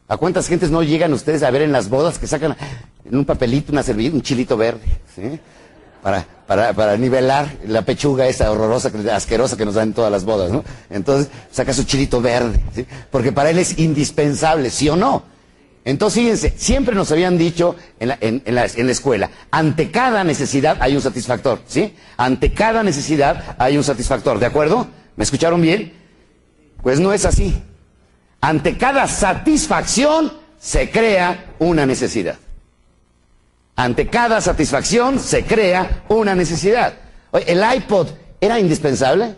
¿A 0.08 0.16
cuántas 0.16 0.48
gentes 0.48 0.70
no 0.70 0.82
llegan 0.82 1.12
ustedes 1.12 1.42
a 1.42 1.50
ver 1.50 1.62
en 1.62 1.72
las 1.72 1.88
bodas 1.88 2.18
que 2.18 2.26
sacan 2.26 2.56
en 3.04 3.16
un 3.16 3.24
papelito, 3.24 3.72
una 3.72 3.82
servilleta, 3.82 4.16
un 4.16 4.22
chilito 4.22 4.56
verde? 4.56 4.84
¿sí? 5.14 5.38
Para, 6.02 6.26
para, 6.46 6.72
para 6.72 6.96
nivelar 6.96 7.48
la 7.66 7.82
pechuga 7.82 8.26
esa 8.26 8.50
horrorosa, 8.50 8.90
asquerosa 9.12 9.56
que 9.56 9.64
nos 9.64 9.74
dan 9.74 9.88
en 9.88 9.94
todas 9.94 10.10
las 10.10 10.24
bodas, 10.24 10.50
¿no? 10.50 10.64
Entonces, 10.88 11.30
saca 11.50 11.72
su 11.72 11.84
chilito 11.84 12.20
verde, 12.20 12.60
¿sí? 12.74 12.86
Porque 13.10 13.32
para 13.32 13.50
él 13.50 13.58
es 13.58 13.78
indispensable, 13.78 14.70
¿sí 14.70 14.88
o 14.88 14.96
no? 14.96 15.24
Entonces, 15.84 16.22
fíjense, 16.22 16.54
siempre 16.56 16.94
nos 16.94 17.10
habían 17.12 17.38
dicho 17.38 17.76
en 17.98 18.08
la, 18.08 18.18
en, 18.20 18.42
en, 18.44 18.54
la, 18.54 18.66
en 18.66 18.86
la, 18.86 18.92
escuela, 18.92 19.30
ante 19.50 19.90
cada 19.90 20.24
necesidad 20.24 20.78
hay 20.80 20.94
un 20.94 21.02
satisfactor, 21.02 21.60
¿sí? 21.66 21.94
Ante 22.16 22.52
cada 22.52 22.82
necesidad 22.82 23.56
hay 23.58 23.76
un 23.76 23.84
satisfactor, 23.84 24.38
¿de 24.38 24.46
acuerdo? 24.46 24.86
¿Me 25.16 25.24
escucharon 25.24 25.60
bien? 25.60 25.92
Pues 26.82 27.00
no 27.00 27.12
es 27.12 27.24
así. 27.24 27.62
Ante 28.40 28.76
cada 28.76 29.06
satisfacción 29.06 30.32
se 30.58 30.90
crea 30.90 31.54
una 31.58 31.86
necesidad. 31.86 32.36
Ante 33.80 34.08
cada 34.08 34.42
satisfacción 34.42 35.18
se 35.18 35.42
crea 35.42 36.04
una 36.10 36.34
necesidad. 36.34 36.92
¿El 37.32 37.62
iPod 37.76 38.08
era 38.38 38.60
indispensable? 38.60 39.36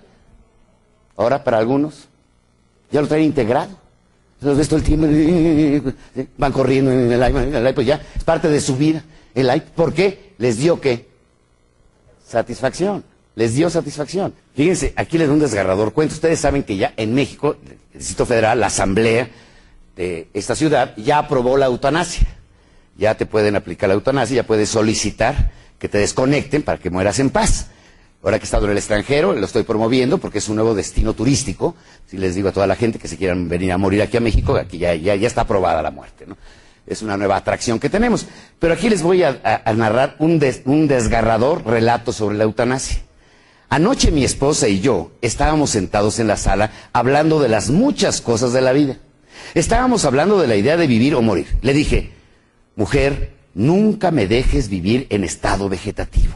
Ahora 1.17 1.45
para 1.45 1.59
algunos. 1.59 2.09
Ya 2.91 3.03
lo 3.03 3.07
traen 3.07 3.23
integrado. 3.23 3.71
Los 4.41 4.59
ves 4.59 4.73
el 4.73 4.83
tiempo, 4.83 5.07
van 6.39 6.51
corriendo 6.51 6.91
en 6.91 7.13
el 7.13 7.29
iPod, 7.29 7.55
el 7.55 7.69
iPod 7.69 7.85
ya 7.85 8.03
es 8.17 8.25
parte 8.25 8.49
de 8.49 8.61
su 8.61 8.77
vida. 8.77 9.05
El 9.33 9.47
iPod, 9.47 9.71
¿por 9.77 9.95
qué? 9.95 10.35
Les 10.39 10.59
dio 10.59 10.81
qué? 10.81 11.07
Satisfacción. 12.27 13.05
Les 13.37 13.55
dio 13.55 13.71
satisfacción. 13.71 14.35
Fíjense, 14.57 14.93
aquí 14.97 15.19
les 15.19 15.29
doy 15.29 15.35
un 15.35 15.41
desgarrador 15.41 15.93
cuento. 15.93 16.17
Ustedes 16.17 16.41
saben 16.41 16.65
que 16.65 16.77
ya 16.77 16.95
en 16.97 17.15
México, 17.15 17.59
el 17.93 17.99
Distrito 18.01 18.27
Federal, 18.27 18.59
la 18.59 18.67
Asamblea 18.67 19.31
de 19.95 20.27
esta 20.35 20.57
ciudad, 20.57 20.97
ya 20.97 21.19
aprobó 21.19 21.57
la 21.57 21.67
eutanasia. 21.67 22.27
Ya 22.97 23.15
te 23.17 23.27
pueden 23.27 23.57
aplicar 23.57 23.89
la 23.89 23.95
eutanasia, 23.95 24.37
ya 24.37 24.47
puedes 24.47 24.69
solicitar 24.69 25.53
que 25.79 25.89
te 25.89 25.99
desconecten 25.99 26.63
para 26.63 26.79
que 26.79 26.91
mueras 26.91 27.19
en 27.19 27.31
paz. 27.31 27.69
Ahora 28.23 28.39
que 28.39 28.45
he 28.45 28.47
estado 28.47 28.67
en 28.67 28.73
el 28.73 28.79
extranjero, 28.79 29.33
lo 29.33 29.45
estoy 29.45 29.65
promoviendo 29.65 30.19
porque 30.19 30.39
es 30.39 30.49
un 30.49 30.55
nuevo 30.55 30.77
destino 30.77 31.13
turístico. 31.13 31.75
Si 32.07 32.17
les 32.17 32.37
digo 32.37 32.51
a 32.51 32.53
toda 32.53 32.69
la 32.69 32.77
gente 32.77 33.01
que 33.01 33.09
se 33.09 33.17
quieran 33.17 33.49
venir 33.49 33.73
a 33.73 33.79
morir 33.79 34.01
aquí 34.01 34.17
a 34.17 34.21
México, 34.21 34.55
aquí 34.55 34.79
ya, 34.79 34.93
está 34.93 35.41
aprobada 35.41 35.83
la 35.83 35.91
muerte, 35.91 36.25
¿no? 36.27 36.37
Es 36.87 37.03
una 37.03 37.17
nueva 37.17 37.37
atracción 37.37 37.81
que 37.81 37.89
tenemos. 37.89 38.27
Pero 38.61 38.75
aquí 38.75 38.89
les 38.89 39.03
voy 39.03 39.25
a, 39.25 39.41
narrar 39.75 40.15
un, 40.21 40.41
un 40.67 40.87
desgarrador 40.87 41.67
relato 41.67 42.13
sobre 42.13 42.37
la 42.37 42.45
eutanasia. 42.45 42.99
Anoche 43.69 44.13
mi 44.13 44.23
esposa 44.23 44.69
y 44.69 44.81
yo 44.81 45.13
estábamos 45.21 45.71
sentados 45.71 46.21
en 46.21 46.29
la 46.29 46.37
sala 46.37 46.71
hablando 46.93 47.41
de 47.41 47.49
las 47.49 47.71
muchas 47.71 48.21
cosas 48.21 48.53
de 48.53 48.61
la 48.61 48.73
vida. 48.73 48.99
Estábamos 49.55 50.05
hablando 50.05 50.41
de 50.41 50.47
la 50.47 50.57
idea 50.57 50.77
de 50.77 50.87
vivir 50.87 51.17
o 51.17 51.23
morir. 51.23 51.47
Le 51.63 51.73
dije, 51.73 52.13
mujer, 52.77 53.33
nunca 53.55 54.11
me 54.11 54.27
dejes 54.27 54.69
vivir 54.69 55.07
en 55.11 55.25
estado 55.25 55.69
vegetativo, 55.69 56.35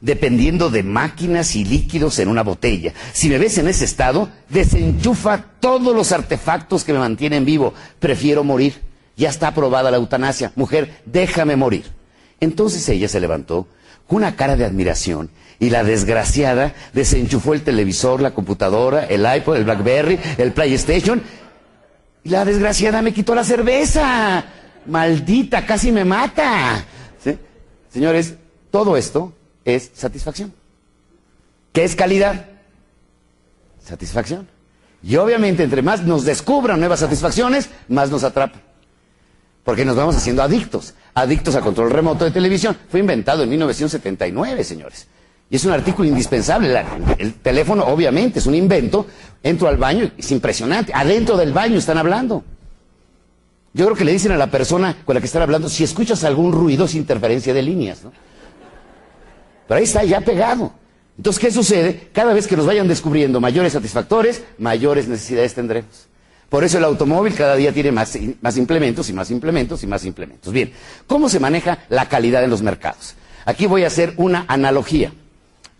dependiendo 0.00 0.70
de 0.70 0.82
máquinas 0.82 1.56
y 1.56 1.64
líquidos 1.64 2.18
en 2.18 2.28
una 2.28 2.42
botella. 2.42 2.92
Si 3.12 3.28
me 3.28 3.38
ves 3.38 3.58
en 3.58 3.68
ese 3.68 3.84
estado, 3.84 4.28
desenchufa 4.48 5.44
todos 5.60 5.94
los 5.94 6.12
artefactos 6.12 6.84
que 6.84 6.92
me 6.92 6.98
mantienen 6.98 7.44
vivo. 7.44 7.74
Prefiero 7.98 8.44
morir. 8.44 8.82
Ya 9.16 9.28
está 9.28 9.48
aprobada 9.48 9.90
la 9.90 9.96
eutanasia. 9.96 10.52
Mujer, 10.56 11.02
déjame 11.06 11.56
morir. 11.56 11.84
Entonces 12.40 12.88
ella 12.88 13.08
se 13.08 13.20
levantó 13.20 13.68
con 14.08 14.18
una 14.18 14.36
cara 14.36 14.56
de 14.56 14.64
admiración 14.64 15.30
y 15.60 15.70
la 15.70 15.84
desgraciada 15.84 16.74
desenchufó 16.92 17.54
el 17.54 17.62
televisor, 17.62 18.20
la 18.20 18.34
computadora, 18.34 19.04
el 19.04 19.24
iPod, 19.36 19.56
el 19.56 19.64
Blackberry, 19.64 20.18
el 20.36 20.52
PlayStation. 20.52 21.22
Y 22.24 22.30
la 22.30 22.44
desgraciada 22.44 23.02
me 23.02 23.12
quitó 23.14 23.34
la 23.34 23.44
cerveza. 23.44 24.44
Maldita, 24.86 25.64
casi 25.66 25.92
me 25.92 26.04
mata. 26.04 26.84
Señores, 27.90 28.34
todo 28.70 28.96
esto 28.96 29.32
es 29.64 29.92
satisfacción. 29.94 30.52
¿Qué 31.72 31.84
es 31.84 31.94
calidad? 31.94 32.46
Satisfacción. 33.84 34.48
Y 35.02 35.16
obviamente, 35.16 35.62
entre 35.62 35.82
más 35.82 36.02
nos 36.02 36.24
descubran 36.24 36.80
nuevas 36.80 37.00
satisfacciones, 37.00 37.68
más 37.88 38.10
nos 38.10 38.24
atrapan. 38.24 38.62
Porque 39.62 39.84
nos 39.84 39.96
vamos 39.96 40.16
haciendo 40.16 40.42
adictos. 40.42 40.94
Adictos 41.14 41.54
a 41.54 41.60
control 41.60 41.90
remoto 41.90 42.24
de 42.24 42.30
televisión. 42.30 42.76
Fue 42.88 43.00
inventado 43.00 43.42
en 43.42 43.50
1979, 43.50 44.64
señores. 44.64 45.06
Y 45.48 45.56
es 45.56 45.64
un 45.64 45.72
artículo 45.72 46.08
indispensable. 46.08 46.84
El 47.18 47.34
teléfono, 47.34 47.84
obviamente, 47.84 48.38
es 48.38 48.46
un 48.46 48.54
invento. 48.54 49.06
Entro 49.42 49.68
al 49.68 49.76
baño, 49.76 50.10
es 50.16 50.30
impresionante. 50.30 50.92
Adentro 50.94 51.36
del 51.36 51.52
baño 51.52 51.78
están 51.78 51.98
hablando. 51.98 52.44
Yo 53.74 53.84
creo 53.86 53.96
que 53.96 54.04
le 54.04 54.12
dicen 54.12 54.30
a 54.30 54.36
la 54.36 54.46
persona 54.46 54.96
con 55.04 55.14
la 55.14 55.20
que 55.20 55.26
están 55.26 55.42
hablando, 55.42 55.68
si 55.68 55.82
escuchas 55.82 56.22
algún 56.22 56.52
ruido, 56.52 56.84
es 56.84 56.94
interferencia 56.94 57.52
de 57.52 57.60
líneas. 57.60 58.04
¿no? 58.04 58.12
Pero 59.66 59.78
ahí 59.78 59.84
está, 59.84 60.04
ya 60.04 60.20
pegado. 60.20 60.72
Entonces, 61.16 61.40
¿qué 61.40 61.50
sucede? 61.50 62.08
Cada 62.12 62.32
vez 62.32 62.46
que 62.46 62.56
nos 62.56 62.66
vayan 62.66 62.86
descubriendo 62.86 63.40
mayores 63.40 63.72
satisfactores, 63.72 64.44
mayores 64.58 65.08
necesidades 65.08 65.54
tendremos. 65.54 66.06
Por 66.48 66.62
eso 66.62 66.78
el 66.78 66.84
automóvil 66.84 67.34
cada 67.34 67.56
día 67.56 67.72
tiene 67.72 67.90
más, 67.90 68.16
más 68.40 68.56
implementos 68.56 69.08
y 69.10 69.12
más 69.12 69.32
implementos 69.32 69.82
y 69.82 69.88
más 69.88 70.04
implementos. 70.04 70.52
Bien, 70.52 70.72
¿cómo 71.08 71.28
se 71.28 71.40
maneja 71.40 71.78
la 71.88 72.08
calidad 72.08 72.44
en 72.44 72.50
los 72.50 72.62
mercados? 72.62 73.16
Aquí 73.44 73.66
voy 73.66 73.82
a 73.82 73.88
hacer 73.88 74.14
una 74.18 74.44
analogía. 74.46 75.12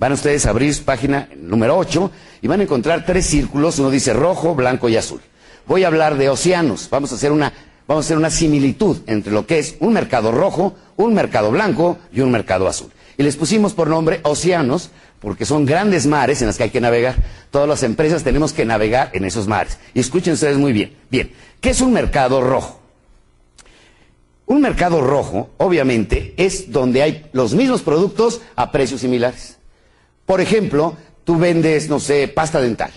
Van 0.00 0.12
ustedes 0.12 0.46
a 0.46 0.50
abrir 0.50 0.84
página 0.84 1.28
número 1.36 1.78
8 1.78 2.10
y 2.42 2.48
van 2.48 2.58
a 2.58 2.64
encontrar 2.64 3.06
tres 3.06 3.26
círculos. 3.26 3.78
Uno 3.78 3.90
dice 3.90 4.12
rojo, 4.12 4.56
blanco 4.56 4.88
y 4.88 4.96
azul. 4.96 5.20
Voy 5.66 5.84
a 5.84 5.86
hablar 5.86 6.16
de 6.16 6.28
océanos. 6.28 6.88
Vamos 6.90 7.12
a 7.12 7.14
hacer 7.14 7.30
una, 7.30 7.52
vamos 7.86 8.04
a 8.04 8.06
hacer 8.06 8.16
una 8.16 8.30
similitud 8.30 8.98
entre 9.06 9.32
lo 9.32 9.46
que 9.46 9.58
es 9.58 9.76
un 9.80 9.92
mercado 9.92 10.32
rojo, 10.32 10.74
un 10.96 11.14
mercado 11.14 11.50
blanco 11.50 11.98
y 12.12 12.20
un 12.20 12.30
mercado 12.30 12.68
azul. 12.68 12.90
Y 13.16 13.22
les 13.22 13.36
pusimos 13.36 13.74
por 13.74 13.88
nombre 13.88 14.20
océanos 14.22 14.90
porque 15.20 15.46
son 15.46 15.64
grandes 15.64 16.06
mares 16.06 16.40
en 16.42 16.48
los 16.48 16.56
que 16.56 16.64
hay 16.64 16.70
que 16.70 16.80
navegar. 16.80 17.16
Todas 17.50 17.68
las 17.68 17.82
empresas 17.82 18.24
tenemos 18.24 18.52
que 18.52 18.64
navegar 18.64 19.10
en 19.14 19.24
esos 19.24 19.46
mares. 19.46 19.78
Y 19.94 20.00
escuchen 20.00 20.34
ustedes 20.34 20.58
muy 20.58 20.72
bien. 20.72 20.96
Bien, 21.10 21.32
¿qué 21.60 21.70
es 21.70 21.80
un 21.80 21.92
mercado 21.92 22.40
rojo? 22.40 22.80
Un 24.46 24.60
mercado 24.60 25.00
rojo, 25.00 25.50
obviamente, 25.56 26.34
es 26.36 26.70
donde 26.70 27.02
hay 27.02 27.26
los 27.32 27.54
mismos 27.54 27.80
productos 27.80 28.42
a 28.56 28.70
precios 28.70 29.00
similares. 29.00 29.56
Por 30.26 30.42
ejemplo, 30.42 30.96
tú 31.24 31.38
vendes, 31.38 31.88
no 31.88 31.98
sé, 31.98 32.28
pasta 32.28 32.60
dental. 32.60 32.90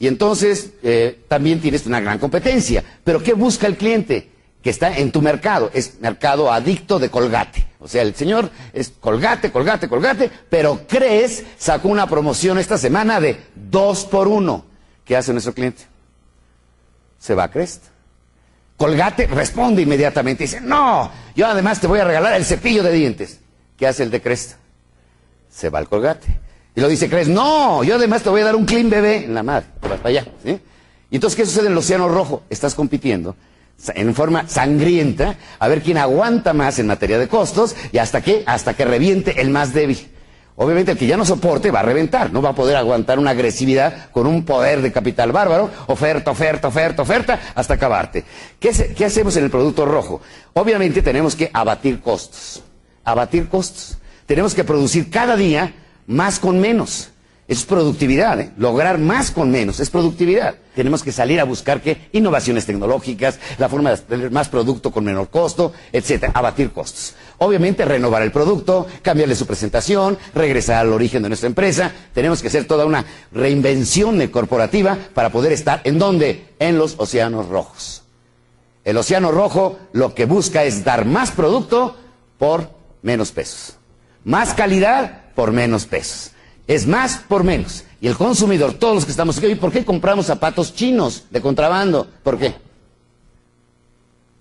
Y 0.00 0.06
entonces 0.06 0.70
eh, 0.82 1.20
también 1.28 1.60
tienes 1.60 1.86
una 1.86 2.00
gran 2.00 2.18
competencia. 2.18 2.82
Pero 3.04 3.22
¿qué 3.22 3.34
busca 3.34 3.66
el 3.66 3.76
cliente? 3.76 4.30
Que 4.62 4.70
está 4.70 4.96
en 4.96 5.12
tu 5.12 5.20
mercado. 5.20 5.70
Es 5.74 6.00
mercado 6.00 6.50
adicto 6.50 6.98
de 6.98 7.10
colgate. 7.10 7.66
O 7.78 7.86
sea, 7.86 8.00
el 8.00 8.14
señor 8.14 8.50
es 8.72 8.94
colgate, 8.98 9.52
colgate, 9.52 9.88
colgate, 9.88 10.30
pero 10.48 10.80
crees 10.88 11.44
sacó 11.58 11.88
una 11.88 12.06
promoción 12.06 12.58
esta 12.58 12.78
semana 12.78 13.20
de 13.20 13.40
dos 13.54 14.06
por 14.06 14.26
uno. 14.26 14.64
¿Qué 15.04 15.18
hace 15.18 15.32
nuestro 15.32 15.52
cliente? 15.52 15.82
Se 17.18 17.34
va 17.34 17.44
a 17.44 17.50
Crest. 17.50 17.84
Colgate 18.78 19.26
responde 19.26 19.82
inmediatamente 19.82 20.44
dice, 20.44 20.62
no, 20.62 21.12
yo 21.36 21.46
además 21.46 21.78
te 21.78 21.86
voy 21.86 22.00
a 22.00 22.04
regalar 22.04 22.32
el 22.36 22.46
cepillo 22.46 22.82
de 22.82 22.92
dientes. 22.92 23.40
¿Qué 23.76 23.86
hace 23.86 24.02
el 24.02 24.10
de 24.10 24.22
Crest? 24.22 24.52
Se 25.50 25.68
va 25.68 25.78
al 25.78 25.90
Colgate. 25.90 26.26
Y 26.74 26.80
lo 26.80 26.88
dice 26.88 27.08
Crest, 27.08 27.30
no, 27.30 27.82
yo 27.82 27.96
además 27.96 28.22
te 28.22 28.30
voy 28.30 28.42
a 28.42 28.44
dar 28.44 28.56
un 28.56 28.64
clean 28.64 28.88
bebé 28.88 29.24
en 29.24 29.34
la 29.34 29.42
madre, 29.42 29.66
vas 29.82 29.98
para 29.98 30.08
allá. 30.08 30.26
¿sí? 30.44 30.58
Y 31.10 31.16
entonces, 31.16 31.36
¿qué 31.36 31.44
sucede 31.44 31.66
en 31.66 31.72
el 31.72 31.78
Océano 31.78 32.08
Rojo? 32.08 32.42
Estás 32.48 32.74
compitiendo 32.74 33.36
en 33.94 34.14
forma 34.14 34.46
sangrienta 34.46 35.36
a 35.58 35.68
ver 35.68 35.82
quién 35.82 35.96
aguanta 35.98 36.52
más 36.52 36.78
en 36.78 36.86
materia 36.86 37.18
de 37.18 37.28
costos 37.28 37.74
y 37.92 37.98
hasta 37.98 38.20
que, 38.20 38.42
hasta 38.46 38.74
que 38.74 38.84
reviente 38.84 39.40
el 39.40 39.50
más 39.50 39.72
débil. 39.72 40.10
Obviamente 40.56 40.92
el 40.92 40.98
que 40.98 41.06
ya 41.06 41.16
no 41.16 41.24
soporte 41.24 41.70
va 41.70 41.80
a 41.80 41.84
reventar, 41.84 42.30
no 42.32 42.42
va 42.42 42.50
a 42.50 42.54
poder 42.54 42.76
aguantar 42.76 43.18
una 43.18 43.30
agresividad 43.30 44.10
con 44.10 44.26
un 44.26 44.44
poder 44.44 44.82
de 44.82 44.92
capital 44.92 45.32
bárbaro, 45.32 45.70
oferta, 45.86 46.30
oferta, 46.30 46.68
oferta, 46.68 47.02
oferta, 47.02 47.40
hasta 47.54 47.74
acabarte. 47.74 48.24
¿Qué, 48.58 48.70
¿Qué, 48.94 49.06
hacemos 49.06 49.34
en 49.36 49.44
el 49.44 49.50
producto 49.50 49.86
rojo? 49.86 50.20
Obviamente 50.52 51.00
tenemos 51.00 51.34
que 51.34 51.50
abatir 51.52 52.00
costos, 52.00 52.62
abatir 53.04 53.48
costos. 53.48 53.96
Tenemos 54.26 54.54
que 54.54 54.62
producir 54.62 55.08
cada 55.08 55.34
día 55.34 55.72
más 56.10 56.40
con 56.40 56.60
menos. 56.60 57.10
Es 57.46 57.64
productividad, 57.64 58.38
¿eh? 58.38 58.52
lograr 58.58 58.98
más 58.98 59.32
con 59.32 59.50
menos, 59.50 59.80
es 59.80 59.90
productividad. 59.90 60.54
Tenemos 60.76 61.02
que 61.02 61.10
salir 61.10 61.40
a 61.40 61.44
buscar 61.44 61.80
qué 61.80 62.08
innovaciones 62.12 62.64
tecnológicas, 62.64 63.40
la 63.58 63.68
forma 63.68 63.90
de 63.90 63.96
tener 63.96 64.30
más 64.30 64.48
producto 64.48 64.92
con 64.92 65.04
menor 65.04 65.30
costo, 65.30 65.72
etcétera, 65.92 66.32
abatir 66.32 66.70
costos. 66.70 67.14
Obviamente 67.38 67.84
renovar 67.84 68.22
el 68.22 68.30
producto, 68.30 68.86
cambiarle 69.02 69.34
su 69.34 69.46
presentación, 69.46 70.16
regresar 70.32 70.76
al 70.76 70.92
origen 70.92 71.24
de 71.24 71.28
nuestra 71.28 71.48
empresa. 71.48 71.90
Tenemos 72.14 72.40
que 72.40 72.48
hacer 72.48 72.66
toda 72.66 72.86
una 72.86 73.04
reinvención 73.32 74.24
corporativa 74.28 74.96
para 75.12 75.30
poder 75.30 75.52
estar 75.52 75.80
en 75.82 75.98
dónde? 75.98 76.54
En 76.60 76.78
los 76.78 76.94
océanos 76.98 77.48
rojos. 77.48 78.02
El 78.84 78.96
océano 78.96 79.32
rojo 79.32 79.78
lo 79.92 80.14
que 80.14 80.24
busca 80.24 80.62
es 80.62 80.84
dar 80.84 81.04
más 81.04 81.32
producto 81.32 81.96
por 82.38 82.70
menos 83.02 83.32
pesos. 83.32 83.76
Más 84.22 84.54
calidad 84.54 85.29
por 85.40 85.52
menos 85.52 85.86
pesos. 85.86 86.32
Es 86.66 86.86
más 86.86 87.16
por 87.26 87.44
menos. 87.44 87.84
Y 88.02 88.08
el 88.08 88.14
consumidor, 88.14 88.74
todos 88.74 88.94
los 88.94 89.04
que 89.06 89.10
estamos 89.10 89.38
aquí, 89.38 89.54
¿por 89.54 89.72
qué 89.72 89.86
compramos 89.86 90.26
zapatos 90.26 90.74
chinos 90.74 91.24
de 91.30 91.40
contrabando? 91.40 92.06
¿Por 92.22 92.36
qué? 92.36 92.54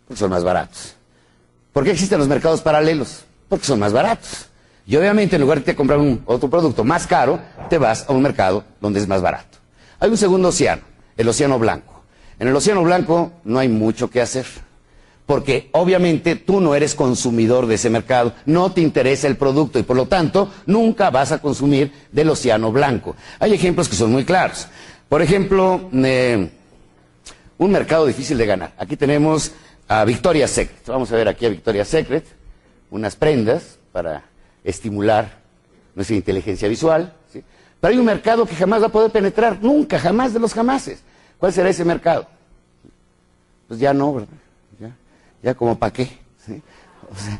Porque 0.05 0.19
son 0.19 0.29
más 0.29 0.43
baratos. 0.43 0.95
¿Por 1.71 1.85
qué 1.85 1.91
existen 1.91 2.19
los 2.19 2.27
mercados 2.27 2.59
paralelos? 2.59 3.21
Porque 3.47 3.65
son 3.65 3.79
más 3.79 3.93
baratos. 3.93 4.47
Y 4.85 4.97
obviamente 4.97 5.37
en 5.37 5.41
lugar 5.41 5.63
de 5.63 5.73
comprar 5.73 5.99
un, 5.99 6.21
otro 6.25 6.49
producto 6.49 6.83
más 6.83 7.07
caro, 7.07 7.39
te 7.69 7.77
vas 7.77 8.03
a 8.09 8.11
un 8.11 8.21
mercado 8.21 8.65
donde 8.81 8.99
es 8.99 9.07
más 9.07 9.21
barato. 9.21 9.57
Hay 10.01 10.09
un 10.09 10.17
segundo 10.17 10.49
océano, 10.49 10.81
el 11.15 11.29
océano 11.29 11.57
blanco. 11.59 12.03
En 12.39 12.49
el 12.49 12.55
océano 12.57 12.83
blanco 12.83 13.31
no 13.45 13.57
hay 13.59 13.69
mucho 13.69 14.09
que 14.09 14.19
hacer 14.19 14.45
porque 15.29 15.69
obviamente 15.73 16.37
tú 16.37 16.59
no 16.59 16.73
eres 16.73 16.95
consumidor 16.95 17.67
de 17.67 17.75
ese 17.75 17.91
mercado, 17.91 18.33
no 18.47 18.71
te 18.71 18.81
interesa 18.81 19.27
el 19.27 19.37
producto 19.37 19.77
y 19.77 19.83
por 19.83 19.95
lo 19.95 20.07
tanto 20.07 20.51
nunca 20.65 21.11
vas 21.11 21.31
a 21.31 21.37
consumir 21.37 21.91
del 22.11 22.31
océano 22.31 22.71
blanco. 22.71 23.15
Hay 23.37 23.53
ejemplos 23.53 23.87
que 23.87 23.95
son 23.95 24.11
muy 24.11 24.25
claros. 24.25 24.67
Por 25.07 25.21
ejemplo, 25.21 25.87
eh, 25.93 26.49
un 27.59 27.71
mercado 27.71 28.07
difícil 28.07 28.39
de 28.39 28.47
ganar. 28.47 28.73
Aquí 28.79 28.97
tenemos 28.97 29.51
a 29.87 30.03
Victoria's 30.03 30.49
Secret. 30.49 30.81
Vamos 30.87 31.11
a 31.11 31.15
ver 31.15 31.27
aquí 31.27 31.45
a 31.45 31.49
Victoria's 31.49 31.89
Secret, 31.89 32.25
unas 32.89 33.15
prendas 33.15 33.77
para 33.91 34.23
estimular 34.63 35.41
nuestra 35.93 36.15
inteligencia 36.15 36.67
visual. 36.67 37.13
Pero 37.31 37.93
hay 37.93 37.99
un 37.99 38.05
mercado 38.05 38.47
que 38.47 38.55
jamás 38.55 38.81
va 38.81 38.87
a 38.87 38.91
poder 38.91 39.11
penetrar, 39.11 39.59
nunca, 39.61 39.99
jamás 39.99 40.33
de 40.33 40.39
los 40.39 40.55
jamases. 40.55 41.03
¿Cuál 41.37 41.53
será 41.53 41.69
ese 41.69 41.85
mercado? 41.85 42.25
Pues 43.67 43.79
ya 43.79 43.93
no, 43.93 44.15
¿verdad? 44.15 44.48
Ya 45.41 45.53
como 45.53 45.77
para 45.77 45.93
qué. 45.93 46.09
O 47.11 47.15
sea, 47.15 47.39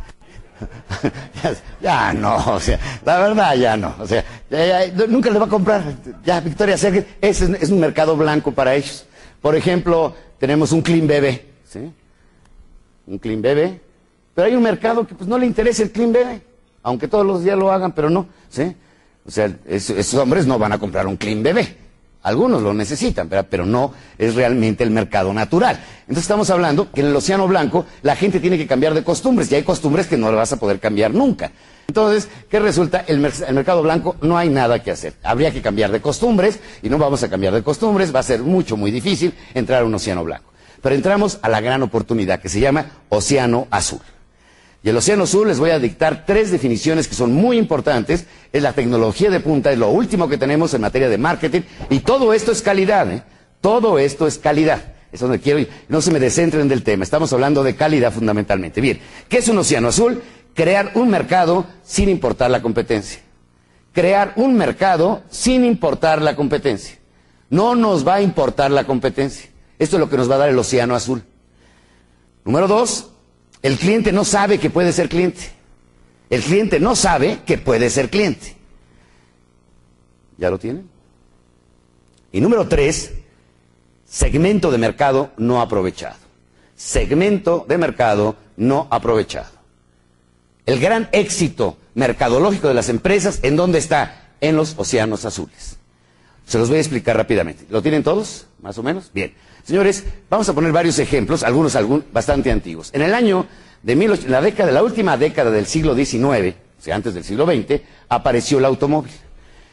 ya, 1.81 2.13
no, 2.13 2.35
o 2.53 2.59
sea, 2.59 2.79
la 3.05 3.19
verdad 3.19 3.55
ya 3.55 3.77
no, 3.77 3.95
o 3.99 4.05
sea, 4.05 4.23
nunca 5.07 5.29
le 5.29 5.39
va 5.39 5.45
a 5.45 5.49
comprar, 5.49 5.83
ya 6.23 6.39
Victoria 6.41 6.75
ese 6.75 7.05
es, 7.21 7.41
es, 7.41 7.69
un 7.69 7.79
mercado 7.79 8.15
blanco 8.15 8.51
para 8.51 8.75
ellos. 8.75 9.05
Por 9.41 9.55
ejemplo, 9.55 10.13
tenemos 10.38 10.71
un 10.71 10.81
Clean 10.81 11.07
Bebé, 11.07 11.45
¿sí? 11.65 11.91
Un 13.07 13.19
Clean 13.19 13.41
Bebé, 13.41 13.79
pero 14.35 14.47
hay 14.47 14.55
un 14.55 14.63
mercado 14.63 15.07
que 15.07 15.15
pues 15.15 15.29
no 15.29 15.38
le 15.38 15.45
interesa 15.45 15.83
el 15.83 15.91
Clean 15.91 16.12
Bebé, 16.12 16.41
aunque 16.83 17.07
todos 17.07 17.25
los 17.25 17.43
días 17.43 17.57
lo 17.57 17.71
hagan, 17.71 17.93
pero 17.93 18.09
no, 18.09 18.27
¿sí? 18.49 18.75
O 19.25 19.31
sea, 19.31 19.49
esos 19.65 20.13
hombres 20.15 20.45
no 20.45 20.57
van 20.59 20.73
a 20.73 20.79
comprar 20.79 21.07
un 21.07 21.15
Clean 21.15 21.41
Bebé, 21.41 21.77
algunos 22.23 22.62
lo 22.62 22.73
necesitan, 22.73 23.29
pero 23.49 23.65
no 23.65 23.93
es 24.17 24.36
realmente 24.36 24.84
el 24.84 24.91
mercado 24.91 25.34
natural. 25.34 25.79
Entonces 26.01 26.23
estamos 26.23 26.49
hablando 26.49 26.91
que 26.91 27.01
en 27.01 27.08
el 27.08 27.15
Océano 27.15 27.47
Blanco 27.47 27.86
la 28.01 28.15
gente 28.15 28.39
tiene 28.39 28.58
que 28.58 28.67
cambiar 28.67 28.93
de 28.93 29.03
costumbres 29.03 29.51
y 29.51 29.55
hay 29.55 29.63
costumbres 29.63 30.08
que 30.08 30.17
no 30.17 30.32
vas 30.32 30.51
a 30.51 30.58
poder 30.58 30.79
cambiar 30.79 31.13
nunca. 31.13 31.51
Entonces, 31.88 32.27
¿qué 32.49 32.60
resulta? 32.60 33.03
El, 33.08 33.25
el 33.25 33.55
mercado 33.55 33.82
blanco 33.82 34.15
no 34.21 34.38
hay 34.38 34.49
nada 34.49 34.84
que 34.84 34.91
hacer. 34.91 35.15
Habría 35.23 35.51
que 35.51 35.62
cambiar 35.62 35.91
de 35.91 35.99
costumbres 35.99 36.60
y 36.84 36.89
no 36.89 36.99
vamos 36.99 37.23
a 37.23 37.29
cambiar 37.29 37.53
de 37.53 37.63
costumbres. 37.63 38.13
Va 38.13 38.19
a 38.19 38.23
ser 38.23 38.41
mucho, 38.41 38.77
muy 38.77 38.91
difícil 38.91 39.34
entrar 39.55 39.82
a 39.82 39.86
un 39.86 39.95
Océano 39.95 40.23
Blanco. 40.23 40.51
Pero 40.84 40.93
entramos 40.93 41.39
a 41.41 41.49
la 41.49 41.62
gran 41.62 41.82
oportunidad 41.82 42.39
que 42.39 42.47
se 42.47 42.60
llama 42.60 42.86
Océano 43.10 43.67
Azul. 43.71 44.01
Y 44.81 44.89
el 44.89 44.97
Océano 44.97 45.23
Azul 45.23 45.47
les 45.47 45.59
voy 45.59 45.71
a 45.71 45.79
dictar 45.79 46.25
tres 46.25 46.51
definiciones 46.51 47.07
que 47.07 47.15
son 47.15 47.33
muy 47.33 47.57
importantes. 47.57 48.25
Es 48.53 48.63
la 48.63 48.73
tecnología 48.73 49.29
de 49.29 49.41
punta, 49.41 49.71
es 49.71 49.77
lo 49.77 49.89
último 49.89 50.29
que 50.29 50.37
tenemos 50.37 50.73
en 50.73 50.81
materia 50.81 51.09
de 51.09 51.17
marketing. 51.17 51.61
Y 51.89 51.99
todo 51.99 52.33
esto 52.33 52.51
es 52.51 52.61
calidad, 52.61 53.11
¿eh? 53.11 53.23
Todo 53.61 53.99
esto 53.99 54.25
es 54.25 54.37
calidad. 54.37 54.93
Es 55.11 55.19
donde 55.19 55.39
quiero 55.39 55.59
ir. 55.59 55.69
No 55.89 56.01
se 56.01 56.11
me 56.11 56.19
descentren 56.19 56.67
del 56.69 56.83
tema. 56.83 57.03
Estamos 57.03 57.33
hablando 57.33 57.63
de 57.63 57.75
calidad 57.75 58.13
fundamentalmente. 58.13 58.79
Bien, 58.79 58.99
¿qué 59.27 59.39
es 59.39 59.47
un 59.49 59.57
Océano 59.57 59.89
Azul? 59.89 60.21
Crear 60.53 60.91
un 60.95 61.09
mercado 61.09 61.65
sin 61.83 62.09
importar 62.09 62.49
la 62.49 62.61
competencia. 62.61 63.19
Crear 63.91 64.33
un 64.37 64.55
mercado 64.55 65.23
sin 65.29 65.65
importar 65.65 66.21
la 66.21 66.35
competencia. 66.35 66.97
No 67.49 67.75
nos 67.75 68.07
va 68.07 68.15
a 68.15 68.21
importar 68.21 68.71
la 68.71 68.85
competencia. 68.85 69.49
Esto 69.79 69.95
es 69.95 69.99
lo 69.99 70.09
que 70.09 70.17
nos 70.17 70.29
va 70.29 70.35
a 70.35 70.39
dar 70.39 70.49
el 70.49 70.59
Océano 70.59 70.95
Azul. 70.95 71.23
Número 72.45 72.67
dos, 72.67 73.09
el 73.61 73.77
cliente 73.77 74.11
no 74.11 74.23
sabe 74.23 74.59
que 74.59 74.69
puede 74.69 74.93
ser 74.93 75.09
cliente. 75.09 75.51
El 76.29 76.41
cliente 76.41 76.79
no 76.79 76.95
sabe 76.95 77.39
que 77.45 77.57
puede 77.57 77.89
ser 77.89 78.09
cliente. 78.09 78.55
¿Ya 80.37 80.49
lo 80.49 80.59
tienen? 80.59 80.89
Y 82.31 82.39
número 82.39 82.67
tres, 82.67 83.13
segmento 84.05 84.71
de 84.71 84.77
mercado 84.77 85.31
no 85.37 85.61
aprovechado. 85.61 86.17
Segmento 86.75 87.65
de 87.67 87.77
mercado 87.77 88.35
no 88.55 88.87
aprovechado. 88.91 89.49
El 90.65 90.79
gran 90.79 91.09
éxito 91.11 91.77
mercadológico 91.95 92.67
de 92.67 92.75
las 92.75 92.89
empresas, 92.89 93.39
¿en 93.41 93.55
dónde 93.55 93.79
está? 93.79 94.29
En 94.39 94.55
los 94.55 94.75
océanos 94.77 95.25
azules. 95.25 95.78
Se 96.49 96.57
los 96.57 96.67
voy 96.67 96.79
a 96.79 96.81
explicar 96.81 97.15
rápidamente. 97.15 97.65
¿Lo 97.69 97.83
tienen 97.83 98.01
todos? 98.01 98.47
¿Más 98.63 98.75
o 98.79 98.81
menos? 98.81 99.12
Bien. 99.13 99.35
Señores, 99.63 100.03
vamos 100.31 100.49
a 100.49 100.53
poner 100.53 100.71
varios 100.71 100.97
ejemplos, 100.97 101.43
algunos 101.43 101.77
bastante 102.12 102.49
antiguos. 102.49 102.89
En 102.91 103.03
el 103.03 103.13
año 103.13 103.45
de 103.83 104.19
la 104.27 104.41
década, 104.41 104.71
la 104.71 104.81
última 104.81 105.15
década 105.15 105.51
del 105.51 105.67
siglo 105.67 105.93
XIX, 105.93 106.55
o 106.55 106.81
sea, 106.81 106.95
antes 106.95 107.13
del 107.13 107.23
siglo 107.23 107.45
XX, 107.45 107.81
apareció 108.09 108.57
el 108.57 108.65
automóvil. 108.65 109.12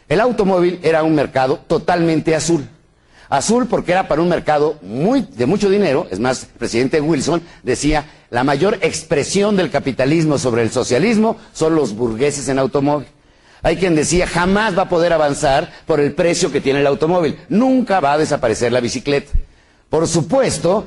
El 0.06 0.20
automóvil 0.20 0.78
era 0.82 1.02
un 1.02 1.14
mercado 1.14 1.60
totalmente 1.66 2.34
azul. 2.34 2.68
Azul 3.30 3.68
porque 3.68 3.92
era 3.92 4.06
para 4.06 4.20
un 4.20 4.28
mercado 4.28 4.78
muy, 4.82 5.22
de 5.22 5.46
mucho 5.46 5.70
dinero, 5.70 6.06
es 6.10 6.20
más, 6.20 6.42
el 6.42 6.58
presidente 6.58 7.00
Wilson 7.00 7.40
decía, 7.62 8.04
la 8.28 8.44
mayor 8.44 8.78
expresión 8.82 9.56
del 9.56 9.70
capitalismo 9.70 10.36
sobre 10.36 10.60
el 10.60 10.70
socialismo 10.70 11.38
son 11.54 11.74
los 11.74 11.94
burgueses 11.94 12.50
en 12.50 12.58
automóvil. 12.58 13.08
Hay 13.66 13.78
quien 13.78 13.96
decía, 13.96 14.28
jamás 14.28 14.78
va 14.78 14.82
a 14.82 14.88
poder 14.88 15.12
avanzar 15.12 15.72
por 15.86 15.98
el 15.98 16.12
precio 16.12 16.52
que 16.52 16.60
tiene 16.60 16.78
el 16.78 16.86
automóvil, 16.86 17.36
nunca 17.48 17.98
va 17.98 18.12
a 18.12 18.18
desaparecer 18.18 18.70
la 18.70 18.78
bicicleta. 18.78 19.32
Por 19.90 20.06
supuesto, 20.06 20.86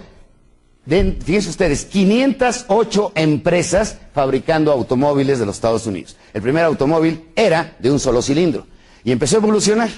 fíjense 0.87 1.49
ustedes, 1.49 1.83
508 1.83 3.11
empresas 3.15 3.97
fabricando 4.13 4.71
automóviles 4.71 5.39
de 5.39 5.45
los 5.45 5.57
Estados 5.57 5.87
Unidos. 5.87 6.15
El 6.33 6.41
primer 6.41 6.63
automóvil 6.63 7.25
era 7.35 7.75
de 7.79 7.91
un 7.91 7.99
solo 7.99 8.21
cilindro 8.21 8.65
y 9.03 9.11
empezó 9.11 9.35
a 9.35 9.39
evolucionar. 9.39 9.89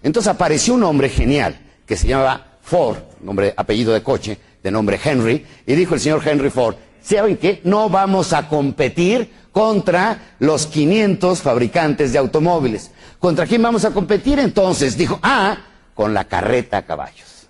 Entonces 0.00 0.30
apareció 0.30 0.74
un 0.74 0.84
hombre 0.84 1.08
genial 1.08 1.58
que 1.84 1.96
se 1.96 2.06
llamaba 2.06 2.58
Ford, 2.62 2.98
nombre, 3.20 3.52
apellido 3.56 3.92
de 3.92 4.04
coche, 4.04 4.38
de 4.62 4.70
nombre 4.70 5.00
Henry, 5.02 5.44
y 5.66 5.74
dijo 5.74 5.94
el 5.94 6.00
señor 6.00 6.22
Henry 6.24 6.50
Ford, 6.50 6.76
¿saben 7.02 7.36
qué? 7.36 7.60
No 7.64 7.88
vamos 7.88 8.32
a 8.32 8.48
competir 8.48 9.41
contra 9.52 10.34
los 10.38 10.66
500 10.66 11.40
fabricantes 11.40 12.12
de 12.12 12.18
automóviles. 12.18 12.90
¿Contra 13.18 13.46
quién 13.46 13.62
vamos 13.62 13.84
a 13.84 13.92
competir 13.92 14.38
entonces? 14.38 14.96
Dijo, 14.96 15.20
ah, 15.22 15.58
con 15.94 16.14
la 16.14 16.24
carreta 16.24 16.78
a 16.78 16.82
caballos. 16.82 17.48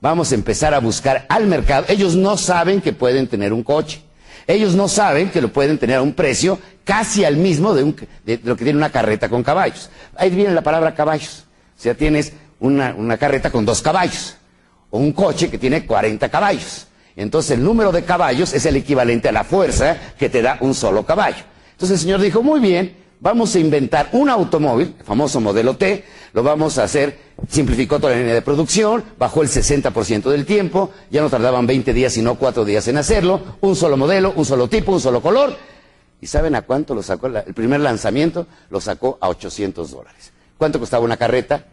Vamos 0.00 0.32
a 0.32 0.34
empezar 0.34 0.72
a 0.74 0.78
buscar 0.78 1.26
al 1.28 1.46
mercado. 1.46 1.86
Ellos 1.88 2.14
no 2.14 2.36
saben 2.36 2.80
que 2.80 2.92
pueden 2.92 3.26
tener 3.26 3.52
un 3.52 3.62
coche. 3.62 4.02
Ellos 4.46 4.74
no 4.74 4.88
saben 4.88 5.30
que 5.30 5.40
lo 5.40 5.52
pueden 5.52 5.78
tener 5.78 5.96
a 5.96 6.02
un 6.02 6.12
precio 6.12 6.58
casi 6.84 7.24
al 7.24 7.36
mismo 7.36 7.74
de, 7.74 7.94
lo 8.44 8.56
que 8.56 8.64
tiene 8.64 8.78
una 8.78 8.90
carreta 8.90 9.28
con 9.28 9.42
caballos. 9.42 9.90
Ahí 10.16 10.30
viene 10.30 10.52
la 10.52 10.62
palabra 10.62 10.94
caballos. 10.94 11.44
O 11.76 11.80
sea, 11.80 11.94
tienes 11.94 12.32
una, 12.60 12.94
una 12.94 13.16
carreta 13.16 13.50
con 13.50 13.64
dos 13.64 13.82
caballos. 13.82 14.36
O 14.90 14.98
un 14.98 15.12
coche 15.12 15.50
que 15.50 15.58
tiene 15.58 15.86
40 15.86 16.28
caballos. 16.28 16.86
Entonces 17.16 17.52
el 17.52 17.64
número 17.64 17.92
de 17.92 18.04
caballos 18.04 18.52
es 18.54 18.66
el 18.66 18.76
equivalente 18.76 19.28
a 19.28 19.32
la 19.32 19.44
fuerza 19.44 19.96
que 20.18 20.28
te 20.28 20.42
da 20.42 20.58
un 20.60 20.74
solo 20.74 21.04
caballo. 21.04 21.44
Entonces 21.72 21.98
el 21.98 22.02
señor 22.02 22.20
dijo, 22.20 22.42
muy 22.42 22.60
bien, 22.60 22.96
vamos 23.20 23.54
a 23.54 23.58
inventar 23.58 24.08
un 24.12 24.28
automóvil, 24.28 24.94
el 24.98 25.04
famoso 25.04 25.40
modelo 25.40 25.76
T, 25.76 26.04
lo 26.32 26.42
vamos 26.42 26.78
a 26.78 26.84
hacer, 26.84 27.18
simplificó 27.48 27.98
toda 27.98 28.12
la 28.12 28.18
línea 28.18 28.34
de 28.34 28.42
producción, 28.42 29.04
bajó 29.18 29.42
el 29.42 29.48
60% 29.48 30.30
del 30.30 30.44
tiempo, 30.44 30.90
ya 31.10 31.20
no 31.22 31.30
tardaban 31.30 31.66
20 31.66 31.92
días 31.92 32.12
sino 32.12 32.34
4 32.34 32.64
días 32.64 32.86
en 32.88 32.98
hacerlo, 32.98 33.40
un 33.60 33.76
solo 33.76 33.96
modelo, 33.96 34.32
un 34.36 34.44
solo 34.44 34.68
tipo, 34.68 34.92
un 34.92 35.00
solo 35.00 35.22
color. 35.22 35.56
¿Y 36.20 36.26
saben 36.26 36.54
a 36.54 36.62
cuánto 36.62 36.94
lo 36.94 37.02
sacó? 37.02 37.26
El 37.26 37.54
primer 37.54 37.80
lanzamiento 37.80 38.46
lo 38.70 38.80
sacó 38.80 39.18
a 39.20 39.28
800 39.28 39.90
dólares. 39.90 40.32
¿Cuánto 40.56 40.80
costaba 40.80 41.04
una 41.04 41.16
carreta? 41.16 41.66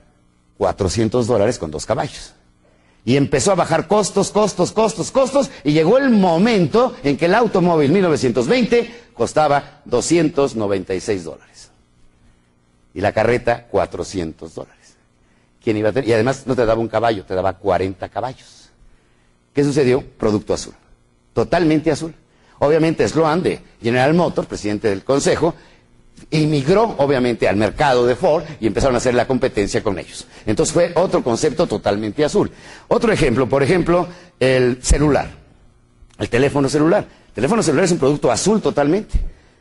400 0.58 1.26
dólares 1.26 1.58
con 1.58 1.72
dos 1.72 1.86
caballos. 1.86 2.34
Y 3.04 3.18
empezó 3.18 3.52
a 3.52 3.56
bajar 3.56 3.88
costos, 3.88 4.32
costos, 4.32 4.72
costos, 4.72 5.12
costos, 5.12 5.50
y 5.64 5.74
llegó 5.74 5.98
el 5.98 6.12
momento 6.12 6.96
en 7.04 7.18
que 7.18 7.26
el 7.26 7.34
automóvil 7.36 7.92
1920 7.92 9.12
costaba 9.14 9.82
296 9.86 11.24
dólares. 11.24 11.72
y 12.94 13.00
la 13.00 13.14
carreta 13.14 13.68
400 13.68 14.54
dólares. 14.54 14.96
¿Quién 15.64 15.78
iba 15.78 15.90
a 15.90 15.92
tener? 15.94 16.10
Y 16.10 16.14
además 16.14 16.44
no 16.46 16.56
te 16.56 16.66
daba 16.66 16.82
un 16.82 16.88
caballo, 16.88 17.24
te 17.24 17.34
daba 17.34 17.54
40 17.54 18.10
caballos. 18.10 18.70
¿Qué 19.54 19.64
sucedió? 19.64 20.04
Producto 20.18 20.54
azul. 20.54 20.74
Totalmente 21.34 21.92
azul. 21.92 22.14
Obviamente 22.60 23.08
Sloan 23.08 23.42
de 23.44 23.60
General 23.82 24.14
Motors, 24.14 24.48
presidente 24.48 24.90
del 24.90 25.04
consejo, 25.04 25.56
inmigró 26.30 26.96
obviamente 26.98 27.48
al 27.48 27.56
mercado 27.56 28.06
de 28.06 28.16
Ford 28.16 28.44
y 28.60 28.68
empezaron 28.68 28.96
a 28.96 29.00
hacer 29.00 29.14
la 29.16 29.28
competencia 29.28 29.84
con 29.84 29.98
ellos. 29.98 30.28
Entonces 30.46 30.74
fue 30.74 30.92
otro 30.96 31.24
concepto 31.24 31.68
totalmente 31.68 32.24
azul. 32.24 32.52
Otro 32.88 33.12
ejemplo, 33.12 33.50
por 33.50 33.64
ejemplo, 33.64 34.08
el 34.40 34.80
celular, 34.82 35.30
el 36.20 36.30
teléfono 36.30 36.70
celular. 36.70 37.06
El 37.30 37.34
teléfono 37.36 37.64
celular 37.64 37.86
es 37.86 37.92
un 37.92 38.00
producto 38.00 38.32
azul 38.32 38.62
totalmente. 38.62 39.20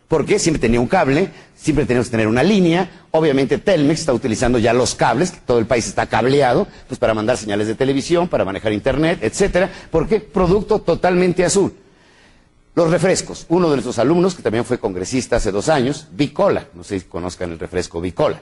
Porque 0.09 0.41
siempre 0.41 0.61
tenía 0.61 0.81
un 0.81 0.89
cable, 0.89 1.31
siempre 1.55 1.87
teníamos 1.87 2.09
que 2.09 2.11
tener 2.11 2.27
una 2.27 2.43
línea. 2.43 3.05
Obviamente 3.13 3.59
Telmex 3.59 4.01
está 4.01 4.13
utilizando 4.13 4.59
ya 4.59 4.73
los 4.73 4.97
cables, 4.97 5.33
todo 5.47 5.61
el 5.61 5.67
país 5.67 5.87
está 5.87 6.07
cableado, 6.07 6.67
pues 6.89 6.99
para 6.99 7.15
mandar 7.15 7.37
señales 7.37 7.69
de 7.69 7.77
televisión, 7.77 8.27
para 8.27 8.45
manejar 8.45 8.73
internet, 8.73 9.21
etcétera. 9.23 9.71
Porque 9.93 10.19
producto 10.19 10.81
totalmente 10.81 11.45
azul. 11.45 11.75
Los 12.75 12.91
refrescos. 12.91 13.47
Uno 13.49 13.69
de 13.69 13.77
nuestros 13.77 13.99
alumnos, 13.99 14.35
que 14.35 14.43
también 14.43 14.65
fue 14.65 14.79
congresista 14.79 15.37
hace 15.37 15.51
dos 15.51 15.69
años, 15.69 16.07
Bicola. 16.13 16.69
No 16.75 16.85
sé 16.85 17.01
si 17.01 17.07
conozcan 17.07 17.51
el 17.51 17.59
refresco 17.59 18.01
Bicola. 18.01 18.41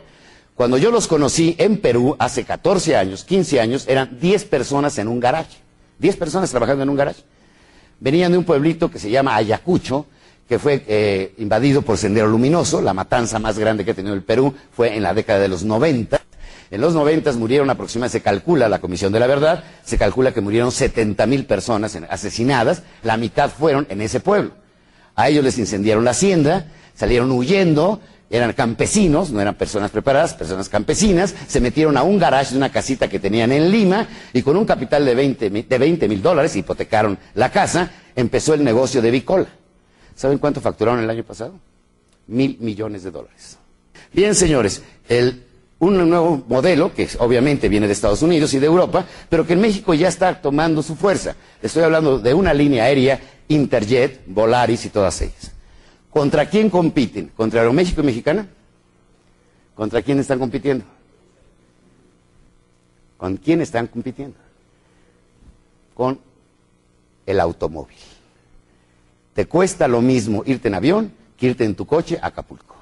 Cuando 0.54 0.76
yo 0.76 0.90
los 0.90 1.06
conocí 1.06 1.54
en 1.58 1.78
Perú 1.78 2.16
hace 2.18 2.44
14 2.44 2.96
años, 2.96 3.24
15 3.24 3.60
años, 3.60 3.88
eran 3.88 4.18
10 4.20 4.44
personas 4.46 4.98
en 4.98 5.08
un 5.08 5.20
garaje. 5.20 5.56
10 5.98 6.16
personas 6.16 6.50
trabajando 6.50 6.82
en 6.82 6.90
un 6.90 6.96
garaje. 6.96 7.22
Venían 8.00 8.32
de 8.32 8.38
un 8.38 8.44
pueblito 8.44 8.90
que 8.90 8.98
se 8.98 9.10
llama 9.10 9.34
Ayacucho, 9.34 10.06
que 10.48 10.58
fue 10.58 10.84
eh, 10.86 11.34
invadido 11.38 11.82
por 11.82 11.96
Sendero 11.98 12.26
Luminoso, 12.26 12.80
la 12.80 12.94
matanza 12.94 13.38
más 13.38 13.58
grande 13.58 13.84
que 13.84 13.92
ha 13.92 13.94
tenido 13.94 14.14
el 14.14 14.22
Perú 14.22 14.54
fue 14.72 14.96
en 14.96 15.02
la 15.02 15.14
década 15.14 15.40
de 15.40 15.48
los 15.48 15.62
90. 15.62 16.20
En 16.70 16.80
los 16.80 16.94
90 16.94 17.32
murieron 17.32 17.70
aproximadamente, 17.70 18.18
se 18.18 18.22
calcula, 18.22 18.68
la 18.68 18.80
Comisión 18.80 19.12
de 19.12 19.20
la 19.20 19.26
Verdad, 19.26 19.64
se 19.84 19.96
calcula 19.96 20.32
que 20.32 20.40
murieron 20.40 20.70
70 20.70 21.26
mil 21.26 21.46
personas 21.46 21.96
asesinadas, 22.10 22.82
la 23.02 23.16
mitad 23.16 23.50
fueron 23.50 23.86
en 23.88 24.02
ese 24.02 24.20
pueblo. 24.20 24.52
A 25.14 25.28
ellos 25.28 25.44
les 25.44 25.58
incendiaron 25.58 26.04
la 26.04 26.10
hacienda, 26.10 26.66
salieron 26.94 27.30
huyendo, 27.32 28.00
eran 28.30 28.52
campesinos, 28.52 29.30
no 29.30 29.40
eran 29.40 29.54
personas 29.54 29.90
preparadas, 29.90 30.34
personas 30.34 30.68
campesinas, 30.68 31.34
se 31.46 31.60
metieron 31.60 31.96
a 31.96 32.02
un 32.02 32.18
garage 32.18 32.52
de 32.52 32.58
una 32.58 32.70
casita 32.70 33.08
que 33.08 33.18
tenían 33.18 33.50
en 33.52 33.70
Lima 33.70 34.06
y 34.32 34.42
con 34.42 34.56
un 34.56 34.66
capital 34.66 35.04
de 35.04 35.14
20 35.14 36.08
mil 36.08 36.22
dólares, 36.22 36.54
hipotecaron 36.54 37.18
la 37.34 37.50
casa, 37.50 37.90
empezó 38.14 38.52
el 38.52 38.62
negocio 38.62 39.00
de 39.00 39.10
Bicola. 39.10 39.46
¿Saben 40.14 40.38
cuánto 40.38 40.60
facturaron 40.60 41.02
el 41.02 41.08
año 41.08 41.24
pasado? 41.24 41.54
Mil 42.26 42.58
millones 42.60 43.04
de 43.04 43.10
dólares. 43.10 43.56
Bien, 44.12 44.34
señores, 44.34 44.82
el, 45.08 45.44
un 45.80 46.08
nuevo 46.08 46.42
modelo 46.48 46.92
que 46.92 47.08
obviamente 47.18 47.68
viene 47.68 47.86
de 47.86 47.92
Estados 47.92 48.22
Unidos 48.22 48.52
y 48.54 48.58
de 48.58 48.66
Europa, 48.66 49.06
pero 49.28 49.46
que 49.46 49.52
en 49.52 49.60
México 49.60 49.94
ya 49.94 50.08
está 50.08 50.40
tomando 50.40 50.82
su 50.82 50.96
fuerza. 50.96 51.36
Estoy 51.62 51.84
hablando 51.84 52.18
de 52.18 52.34
una 52.34 52.52
línea 52.52 52.84
aérea, 52.84 53.20
Interjet, 53.48 54.22
Volaris 54.26 54.84
y 54.86 54.90
todas 54.90 55.20
ellas. 55.22 55.52
¿Contra 56.10 56.48
quién 56.48 56.68
compiten? 56.68 57.30
¿Contra 57.36 57.60
Aeroméxico 57.60 58.00
y 58.00 58.04
Mexicana? 58.04 58.48
¿Contra 59.74 60.02
quién 60.02 60.18
están 60.18 60.38
compitiendo? 60.38 60.84
¿Con 63.16 63.36
quién 63.36 63.60
están 63.60 63.86
compitiendo? 63.86 64.36
Con 65.94 66.18
el 67.26 67.40
automóvil. 67.40 67.96
Te 69.34 69.46
cuesta 69.46 69.86
lo 69.86 70.00
mismo 70.00 70.42
irte 70.46 70.66
en 70.68 70.74
avión 70.74 71.12
que 71.36 71.46
irte 71.46 71.64
en 71.64 71.76
tu 71.76 71.86
coche 71.86 72.18
a 72.20 72.26
Acapulco. 72.28 72.77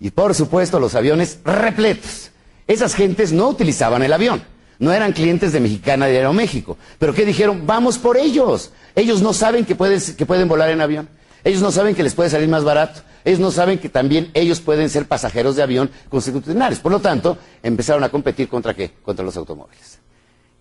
Y 0.00 0.10
por 0.10 0.34
supuesto 0.34 0.78
los 0.78 0.94
aviones 0.94 1.40
repletos. 1.44 2.30
Esas 2.66 2.94
gentes 2.94 3.32
no 3.32 3.48
utilizaban 3.48 4.02
el 4.02 4.12
avión. 4.12 4.42
No 4.78 4.92
eran 4.92 5.12
clientes 5.12 5.52
de 5.52 5.60
Mexicana 5.60 6.06
de 6.06 6.18
Aeroméxico. 6.18 6.76
Pero 6.98 7.12
¿qué 7.12 7.24
dijeron? 7.24 7.66
Vamos 7.66 7.98
por 7.98 8.16
ellos. 8.16 8.70
Ellos 8.94 9.22
no 9.22 9.32
saben 9.32 9.64
que 9.64 9.74
pueden, 9.74 10.00
que 10.16 10.26
pueden 10.26 10.46
volar 10.46 10.70
en 10.70 10.80
avión. 10.80 11.08
Ellos 11.42 11.62
no 11.62 11.72
saben 11.72 11.94
que 11.94 12.02
les 12.02 12.14
puede 12.14 12.30
salir 12.30 12.48
más 12.48 12.62
barato. 12.62 13.00
Ellos 13.24 13.40
no 13.40 13.50
saben 13.50 13.78
que 13.78 13.88
también 13.88 14.30
ellos 14.34 14.60
pueden 14.60 14.88
ser 14.88 15.06
pasajeros 15.06 15.56
de 15.56 15.62
avión 15.62 15.90
constitucionales. 16.08 16.78
Por 16.78 16.92
lo 16.92 17.00
tanto, 17.00 17.38
empezaron 17.62 18.04
a 18.04 18.08
competir 18.08 18.48
contra 18.48 18.74
qué? 18.74 18.92
Contra 19.02 19.24
los 19.24 19.36
automóviles. 19.36 19.98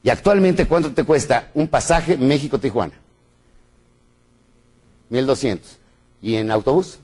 Y 0.02 0.10
actualmente, 0.10 0.66
¿cuánto 0.66 0.92
te 0.92 1.04
cuesta 1.04 1.52
un 1.54 1.68
pasaje 1.68 2.18
México-Tijuana? 2.18 2.94
1200. 5.10 5.78
¿Y 6.22 6.36
en 6.36 6.52
autobús? 6.52 7.00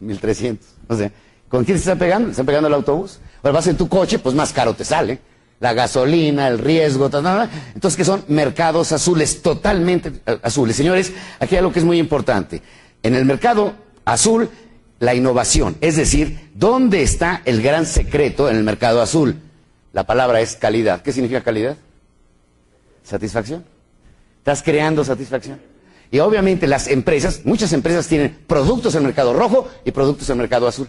1300. 0.00 0.66
O 0.88 0.96
sea, 0.96 1.10
¿con 1.48 1.64
quién 1.64 1.78
se 1.78 1.82
está 1.82 1.96
pegando? 1.96 2.28
¿Se 2.28 2.32
está 2.32 2.44
pegando 2.44 2.68
el 2.68 2.74
autobús? 2.74 3.18
Ahora 3.42 3.52
vas 3.52 3.66
en 3.66 3.76
tu 3.76 3.88
coche, 3.88 4.18
pues 4.18 4.34
más 4.34 4.52
caro 4.52 4.74
te 4.74 4.84
sale. 4.84 5.20
La 5.60 5.72
gasolina, 5.72 6.48
el 6.48 6.58
riesgo, 6.58 7.08
tal, 7.08 7.48
Entonces, 7.74 7.96
que 7.96 8.04
son 8.04 8.24
mercados 8.28 8.92
azules, 8.92 9.40
totalmente 9.40 10.12
eh, 10.26 10.38
azules. 10.42 10.76
Señores, 10.76 11.12
aquí 11.40 11.54
hay 11.54 11.60
algo 11.60 11.72
que 11.72 11.78
es 11.78 11.84
muy 11.84 11.98
importante. 11.98 12.60
En 13.02 13.14
el 13.14 13.24
mercado 13.24 13.74
azul, 14.04 14.50
la 14.98 15.14
innovación. 15.14 15.76
Es 15.80 15.96
decir, 15.96 16.50
¿dónde 16.54 17.02
está 17.02 17.42
el 17.44 17.62
gran 17.62 17.86
secreto 17.86 18.50
en 18.50 18.56
el 18.56 18.64
mercado 18.64 19.00
azul? 19.00 19.36
La 19.92 20.04
palabra 20.04 20.40
es 20.40 20.56
calidad. 20.56 21.02
¿Qué 21.02 21.12
significa 21.12 21.42
calidad? 21.42 21.76
Satisfacción. 23.02 23.64
Estás 24.38 24.62
creando 24.62 25.04
satisfacción. 25.04 25.60
Y 26.10 26.18
obviamente 26.20 26.66
las 26.66 26.88
empresas, 26.88 27.40
muchas 27.44 27.72
empresas 27.72 28.06
tienen 28.06 28.38
productos 28.46 28.94
en 28.94 29.02
mercado 29.02 29.32
rojo 29.32 29.68
y 29.84 29.90
productos 29.90 30.28
en 30.30 30.38
mercado 30.38 30.66
azul. 30.68 30.88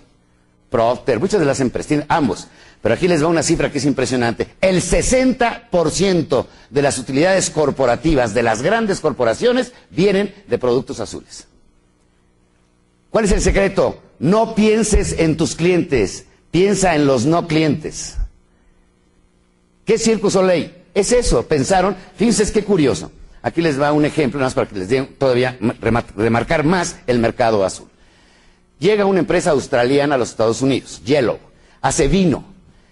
Procter, 0.69 1.19
muchas 1.19 1.39
de 1.39 1.45
las 1.45 1.59
empresas 1.59 1.87
tienen 1.87 2.05
ambos. 2.09 2.47
Pero 2.81 2.93
aquí 2.93 3.07
les 3.07 3.23
va 3.23 3.27
una 3.27 3.43
cifra 3.43 3.71
que 3.71 3.79
es 3.79 3.85
impresionante. 3.85 4.47
El 4.61 4.81
60% 4.81 6.45
de 6.69 6.81
las 6.81 6.97
utilidades 6.99 7.49
corporativas 7.49 8.33
de 8.33 8.43
las 8.43 8.61
grandes 8.61 8.99
corporaciones 8.99 9.73
vienen 9.89 10.33
de 10.47 10.57
productos 10.57 10.99
azules. 10.99 11.47
¿Cuál 13.09 13.25
es 13.25 13.31
el 13.31 13.41
secreto? 13.41 13.99
No 14.19 14.53
pienses 14.53 15.13
en 15.17 15.37
tus 15.37 15.55
clientes, 15.55 16.25
piensa 16.51 16.95
en 16.95 17.07
los 17.07 17.25
no 17.25 17.47
clientes. 17.47 18.15
¿Qué 19.85 19.97
Circo 19.97 20.29
Soleil? 20.29 20.73
Es 20.93 21.11
eso, 21.11 21.43
pensaron, 21.47 21.95
fíjense 22.15 22.51
qué 22.51 22.63
curioso. 22.63 23.11
Aquí 23.47 23.61
les 23.61 23.81
va 23.81 23.93
un 23.93 24.03
ejemplo, 24.03 24.39
nada 24.39 24.47
más 24.47 24.55
para 24.55 24.67
que 24.67 24.77
les 24.77 24.89
den 24.89 25.07
todavía 25.17 25.57
remarcar 26.17 26.65
más 26.65 26.97
el 27.07 27.17
mercado 27.19 27.63
azul. 27.63 27.87
Llega 28.77 29.05
una 29.05 29.19
empresa 29.19 29.51
australiana 29.51 30.15
a 30.15 30.17
los 30.17 30.31
Estados 30.31 30.61
Unidos, 30.61 31.01
Yellow, 31.05 31.39
hace 31.79 32.09
vino. 32.09 32.43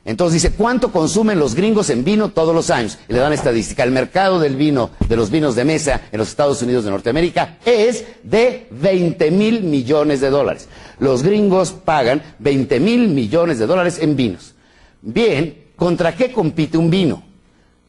Entonces 0.05 0.41
dice, 0.41 0.55
¿cuánto 0.55 0.93
consumen 0.93 1.39
los 1.39 1.55
gringos 1.55 1.89
en 1.89 2.05
vino 2.05 2.29
todos 2.29 2.55
los 2.55 2.69
años? 2.69 2.97
Y 3.09 3.13
le 3.13 3.19
dan 3.19 3.33
estadística. 3.33 3.83
El 3.83 3.91
mercado 3.91 4.39
del 4.39 4.55
vino, 4.55 4.91
de 5.09 5.17
los 5.17 5.29
vinos 5.29 5.55
de 5.55 5.65
mesa 5.65 6.03
en 6.09 6.19
los 6.19 6.29
Estados 6.29 6.61
Unidos 6.61 6.85
de 6.85 6.91
Norteamérica 6.91 7.57
es 7.65 8.05
de 8.23 8.67
20 8.71 9.31
mil 9.31 9.61
millones 9.61 10.21
de 10.21 10.29
dólares. 10.29 10.69
Los 10.99 11.21
gringos 11.21 11.73
pagan 11.73 12.23
20 12.39 12.79
mil 12.79 13.09
millones 13.09 13.59
de 13.59 13.67
dólares 13.67 13.99
en 13.99 14.15
vinos. 14.15 14.53
Bien, 15.01 15.65
¿contra 15.75 16.15
qué 16.15 16.31
compite 16.31 16.77
un 16.77 16.89
vino? 16.89 17.23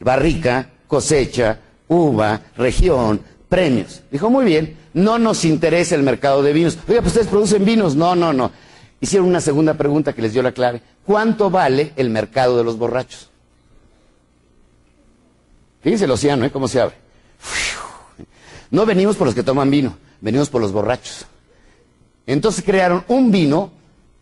Barrica, 0.00 0.68
cosecha, 0.88 1.60
uva, 1.88 2.40
región, 2.56 3.20
premios. 3.48 4.02
Dijo, 4.10 4.30
muy 4.30 4.44
bien, 4.44 4.76
no 4.94 5.18
nos 5.18 5.44
interesa 5.44 5.94
el 5.94 6.02
mercado 6.02 6.42
de 6.42 6.52
vinos. 6.52 6.78
Oiga, 6.88 7.00
pues 7.00 7.12
ustedes 7.12 7.28
producen 7.28 7.64
vinos. 7.64 7.96
No, 7.96 8.14
no, 8.16 8.32
no. 8.32 8.50
Hicieron 9.00 9.28
una 9.28 9.40
segunda 9.40 9.74
pregunta 9.74 10.12
que 10.12 10.22
les 10.22 10.32
dio 10.32 10.42
la 10.42 10.52
clave. 10.52 10.80
¿Cuánto 11.04 11.50
vale 11.50 11.92
el 11.96 12.10
mercado 12.10 12.56
de 12.56 12.64
los 12.64 12.78
borrachos? 12.78 13.28
Fíjense 15.82 16.06
el 16.06 16.10
océano, 16.10 16.44
¿eh? 16.44 16.50
¿Cómo 16.50 16.66
se 16.66 16.80
abre? 16.80 16.96
No 18.70 18.84
venimos 18.84 19.16
por 19.16 19.26
los 19.26 19.34
que 19.34 19.42
toman 19.42 19.70
vino, 19.70 19.96
venimos 20.20 20.50
por 20.50 20.60
los 20.60 20.72
borrachos. 20.72 21.26
Entonces 22.26 22.64
crearon 22.64 23.04
un 23.06 23.30
vino 23.30 23.70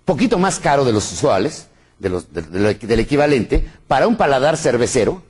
poquito 0.05 0.39
más 0.39 0.59
caro 0.59 0.85
de 0.85 0.93
los 0.93 1.11
usuales, 1.11 1.69
de 1.99 2.11
los, 2.11 2.27
del 2.33 3.01
equivalente, 3.01 3.67
para 3.89 4.07
un 4.07 4.17
paladar 4.17 4.57
cervecero, 4.59 5.23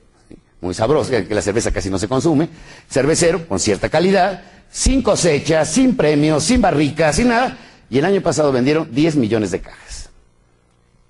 muy 0.65 0.73
sabroso, 0.73 1.11
que 1.11 1.33
la 1.33 1.41
cerveza 1.41 1.71
casi 1.71 1.89
no 1.89 1.97
se 1.97 2.07
consume, 2.07 2.49
cervecero 2.89 3.47
con 3.47 3.59
cierta 3.59 3.87
calidad, 3.87 4.43
sin 4.69 5.01
cosecha, 5.01 5.63
sin 5.63 5.95
premios, 5.95 6.43
sin 6.43 6.59
barricas, 6.59 7.15
sin 7.15 7.29
nada, 7.29 7.57
y 7.89 7.99
el 7.99 8.05
año 8.05 8.21
pasado 8.21 8.51
vendieron 8.51 8.93
10 8.93 9.15
millones 9.15 9.51
de 9.51 9.61
cajas. 9.61 10.09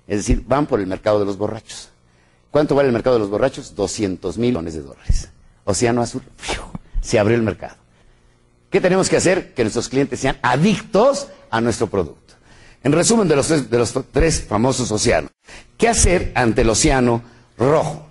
Es 0.06 0.18
decir, 0.18 0.44
van 0.46 0.66
por 0.66 0.78
el 0.78 0.86
mercado 0.86 1.18
de 1.18 1.24
los 1.24 1.36
borrachos. 1.36 1.88
¿Cuánto 2.50 2.74
vale 2.74 2.88
el 2.88 2.92
mercado 2.92 3.16
de 3.16 3.20
los 3.20 3.30
borrachos? 3.30 3.74
200 3.74 4.38
millones 4.38 4.74
de 4.74 4.82
dólares. 4.82 5.30
Océano 5.64 6.00
Azul, 6.00 6.22
se 7.00 7.18
abrió 7.18 7.36
el 7.36 7.42
mercado. 7.42 7.76
¿Qué 8.70 8.80
tenemos 8.80 9.08
que 9.08 9.16
hacer? 9.16 9.54
Que 9.54 9.64
nuestros 9.64 9.88
clientes 9.88 10.20
sean 10.20 10.36
adictos 10.42 11.28
a 11.50 11.60
nuestro 11.60 11.88
producto. 11.88 12.34
En 12.84 12.92
resumen 12.92 13.26
de 13.26 13.36
los 13.36 13.48
de 13.48 13.78
los 13.78 13.92
tres 14.12 14.42
famosos 14.42 14.92
océanos. 14.92 15.30
¿Qué 15.76 15.88
hacer 15.88 16.30
ante 16.34 16.62
el 16.62 16.70
océano 16.70 17.22
rojo? 17.58 18.05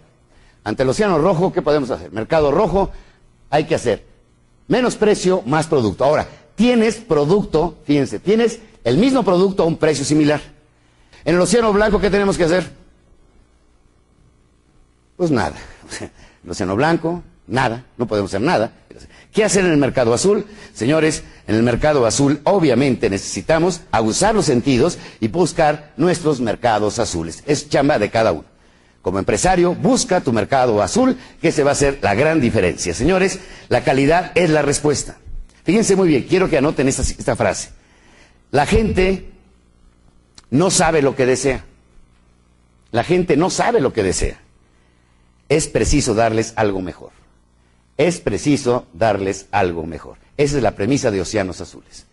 Ante 0.65 0.83
el 0.83 0.89
océano 0.89 1.17
rojo, 1.19 1.53
¿qué 1.53 1.61
podemos 1.61 1.89
hacer? 1.91 2.11
Mercado 2.11 2.51
rojo, 2.51 2.91
hay 3.49 3.63
que 3.63 3.75
hacer 3.75 4.03
menos 4.67 4.95
precio, 4.95 5.43
más 5.45 5.67
producto. 5.67 6.03
Ahora, 6.03 6.27
tienes 6.55 6.95
producto, 6.95 7.77
fíjense, 7.85 8.19
tienes 8.19 8.59
el 8.83 8.97
mismo 8.97 9.23
producto 9.23 9.63
a 9.63 9.65
un 9.67 9.77
precio 9.77 10.03
similar. 10.03 10.41
En 11.23 11.35
el 11.35 11.41
Océano 11.41 11.71
Blanco, 11.71 11.99
¿qué 11.99 12.09
tenemos 12.09 12.37
que 12.37 12.43
hacer? 12.45 12.69
Pues 15.17 15.31
nada. 15.31 15.55
El 16.43 16.51
Océano 16.51 16.75
Blanco, 16.75 17.23
nada, 17.47 17.85
no 17.97 18.05
podemos 18.05 18.29
hacer 18.29 18.41
nada. 18.41 18.71
¿Qué 19.31 19.43
hacer 19.43 19.65
en 19.65 19.71
el 19.71 19.77
mercado 19.77 20.13
azul? 20.13 20.45
Señores, 20.73 21.23
en 21.47 21.55
el 21.55 21.63
mercado 21.63 22.05
azul 22.05 22.39
obviamente 22.43 23.09
necesitamos 23.09 23.81
abusar 23.91 24.35
los 24.35 24.45
sentidos 24.45 24.97
y 25.19 25.27
buscar 25.27 25.91
nuestros 25.97 26.39
mercados 26.39 26.99
azules. 26.99 27.43
Es 27.45 27.67
chamba 27.67 27.99
de 27.99 28.09
cada 28.09 28.31
uno. 28.31 28.54
Como 29.05 29.19
empresario, 29.19 29.75
busca 29.75 30.21
tu 30.21 30.33
mercado 30.33 30.81
azul, 30.81 31.15
que 31.39 31.51
se 31.51 31.63
va 31.63 31.69
a 31.69 31.73
hacer 31.73 31.99
la 32.01 32.15
gran 32.15 32.41
diferencia. 32.41 32.91
Señores, 32.91 33.39
la 33.69 33.83
calidad 33.83 34.31
es 34.33 34.49
la 34.49 34.63
respuesta. 34.63 35.17
Fíjense 35.63 35.95
muy 35.95 36.07
bien, 36.07 36.23
quiero 36.23 36.49
que 36.49 36.57
anoten 36.57 36.87
esta, 36.87 37.03
esta 37.03 37.35
frase. 37.35 37.69
La 38.49 38.65
gente 38.65 39.29
no 40.49 40.71
sabe 40.71 41.03
lo 41.03 41.15
que 41.15 41.27
desea. 41.27 41.65
La 42.89 43.03
gente 43.03 43.37
no 43.37 43.51
sabe 43.51 43.79
lo 43.79 43.93
que 43.93 44.01
desea. 44.01 44.39
Es 45.49 45.67
preciso 45.67 46.15
darles 46.15 46.53
algo 46.55 46.81
mejor. 46.81 47.11
Es 47.97 48.19
preciso 48.19 48.87
darles 48.91 49.45
algo 49.51 49.85
mejor. 49.85 50.17
Esa 50.35 50.57
es 50.57 50.63
la 50.63 50.71
premisa 50.71 51.11
de 51.11 51.21
Océanos 51.21 51.61
Azules. 51.61 52.07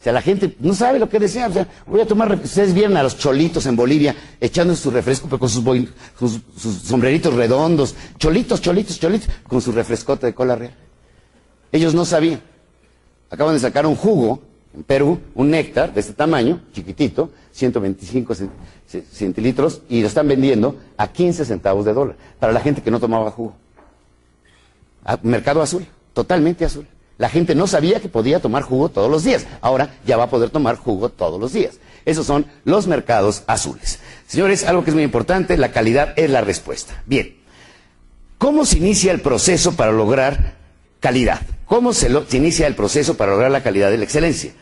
O 0.00 0.02
sea, 0.04 0.12
la 0.12 0.22
gente 0.22 0.56
no 0.60 0.74
sabe 0.74 0.98
lo 1.00 1.08
que 1.08 1.18
desea. 1.18 1.48
O 1.48 1.52
sea, 1.52 1.66
voy 1.86 2.00
a 2.00 2.06
tomar. 2.06 2.32
Ustedes 2.32 2.72
vieron 2.72 2.96
a 2.96 3.02
los 3.02 3.18
cholitos 3.18 3.66
en 3.66 3.74
Bolivia 3.74 4.14
echando 4.40 4.76
su 4.76 4.90
refresco, 4.92 5.26
pero 5.28 5.40
con 5.40 5.48
sus, 5.48 6.40
sombreritos 6.84 7.34
redondos. 7.34 7.96
Cholitos, 8.16 8.60
cholitos, 8.60 9.00
cholitos, 9.00 9.28
con 9.48 9.60
su 9.60 9.72
refrescote 9.72 10.26
de 10.26 10.34
cola 10.34 10.54
real. 10.54 10.72
Ellos 11.72 11.94
no 11.94 12.04
sabían. 12.04 12.40
Acaban 13.30 13.54
de 13.54 13.60
sacar 13.60 13.86
un 13.86 13.96
jugo 13.96 14.40
en 14.74 14.84
Perú, 14.84 15.18
un 15.34 15.50
néctar 15.50 15.92
de 15.92 16.00
este 16.00 16.12
tamaño, 16.12 16.60
chiquitito, 16.72 17.30
125 17.52 18.34
cen- 18.34 18.50
ce- 18.86 19.02
centilitros, 19.12 19.82
y 19.88 20.00
lo 20.00 20.06
están 20.06 20.28
vendiendo 20.28 20.76
a 20.96 21.08
15 21.08 21.44
centavos 21.44 21.84
de 21.84 21.92
dólar 21.92 22.16
para 22.38 22.52
la 22.52 22.60
gente 22.60 22.82
que 22.82 22.90
no 22.90 23.00
tomaba 23.00 23.30
jugo. 23.32 23.54
Ah, 25.04 25.18
mercado 25.22 25.60
azul, 25.60 25.84
totalmente 26.12 26.64
azul. 26.64 26.86
La 27.18 27.28
gente 27.28 27.56
no 27.56 27.66
sabía 27.66 28.00
que 28.00 28.08
podía 28.08 28.38
tomar 28.38 28.62
jugo 28.62 28.88
todos 28.88 29.10
los 29.10 29.24
días. 29.24 29.44
Ahora 29.60 29.96
ya 30.06 30.16
va 30.16 30.24
a 30.24 30.30
poder 30.30 30.50
tomar 30.50 30.76
jugo 30.76 31.08
todos 31.08 31.40
los 31.40 31.52
días. 31.52 31.80
Esos 32.04 32.24
son 32.24 32.46
los 32.64 32.86
mercados 32.86 33.42
azules. 33.48 33.98
Señores, 34.28 34.64
algo 34.64 34.84
que 34.84 34.90
es 34.90 34.94
muy 34.94 35.02
importante, 35.02 35.56
la 35.56 35.72
calidad 35.72 36.14
es 36.16 36.30
la 36.30 36.40
respuesta. 36.42 37.02
Bien, 37.06 37.36
¿cómo 38.38 38.64
se 38.64 38.78
inicia 38.78 39.10
el 39.10 39.20
proceso 39.20 39.72
para 39.72 39.90
lograr 39.90 40.54
calidad? 41.00 41.42
¿Cómo 41.66 41.92
se, 41.92 42.08
inicia 42.32 42.68
el 42.68 42.76
proceso 42.76 43.16
para 43.16 43.32
lograr 43.32 43.50
la 43.50 43.64
calidad 43.64 43.90
de 43.90 43.98
la 43.98 44.04
excelencia? 44.04 44.52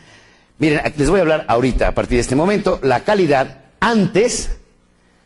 Miren, 0.58 0.80
les 0.96 1.10
voy 1.10 1.18
a 1.18 1.22
hablar 1.22 1.44
ahorita, 1.48 1.88
a 1.88 1.94
partir 1.94 2.16
de 2.16 2.22
este 2.22 2.36
momento, 2.36 2.80
la 2.82 3.04
calidad 3.04 3.64
antes 3.80 4.50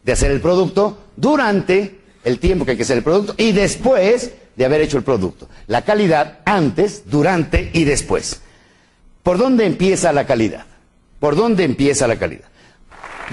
de 0.03 0.13
hacer 0.13 0.33
el 0.33 0.41
producto, 0.41 0.99
durante 1.17 2.01
el 2.25 2.41
tiempo 2.41 2.65
que 2.65 2.73
hay 2.73 2.77
que 2.77 2.83
hacer 2.83 2.99
el 2.99 3.05
producto 3.05 3.35
y 3.39 3.53
después 3.53 4.33
de 4.61 4.67
haber 4.67 4.83
hecho 4.83 4.99
el 4.99 5.05
producto. 5.05 5.49
La 5.69 5.87
calidad 5.87 6.41
antes, 6.45 7.05
durante 7.07 7.71
y 7.73 7.85
después. 7.85 8.43
¿Por 9.23 9.39
dónde 9.39 9.65
empieza 9.65 10.13
la 10.13 10.27
calidad? 10.27 10.67
¿Por 11.19 11.35
dónde 11.35 11.65
empieza 11.65 12.07
la 12.07 12.17
calidad? 12.17 12.45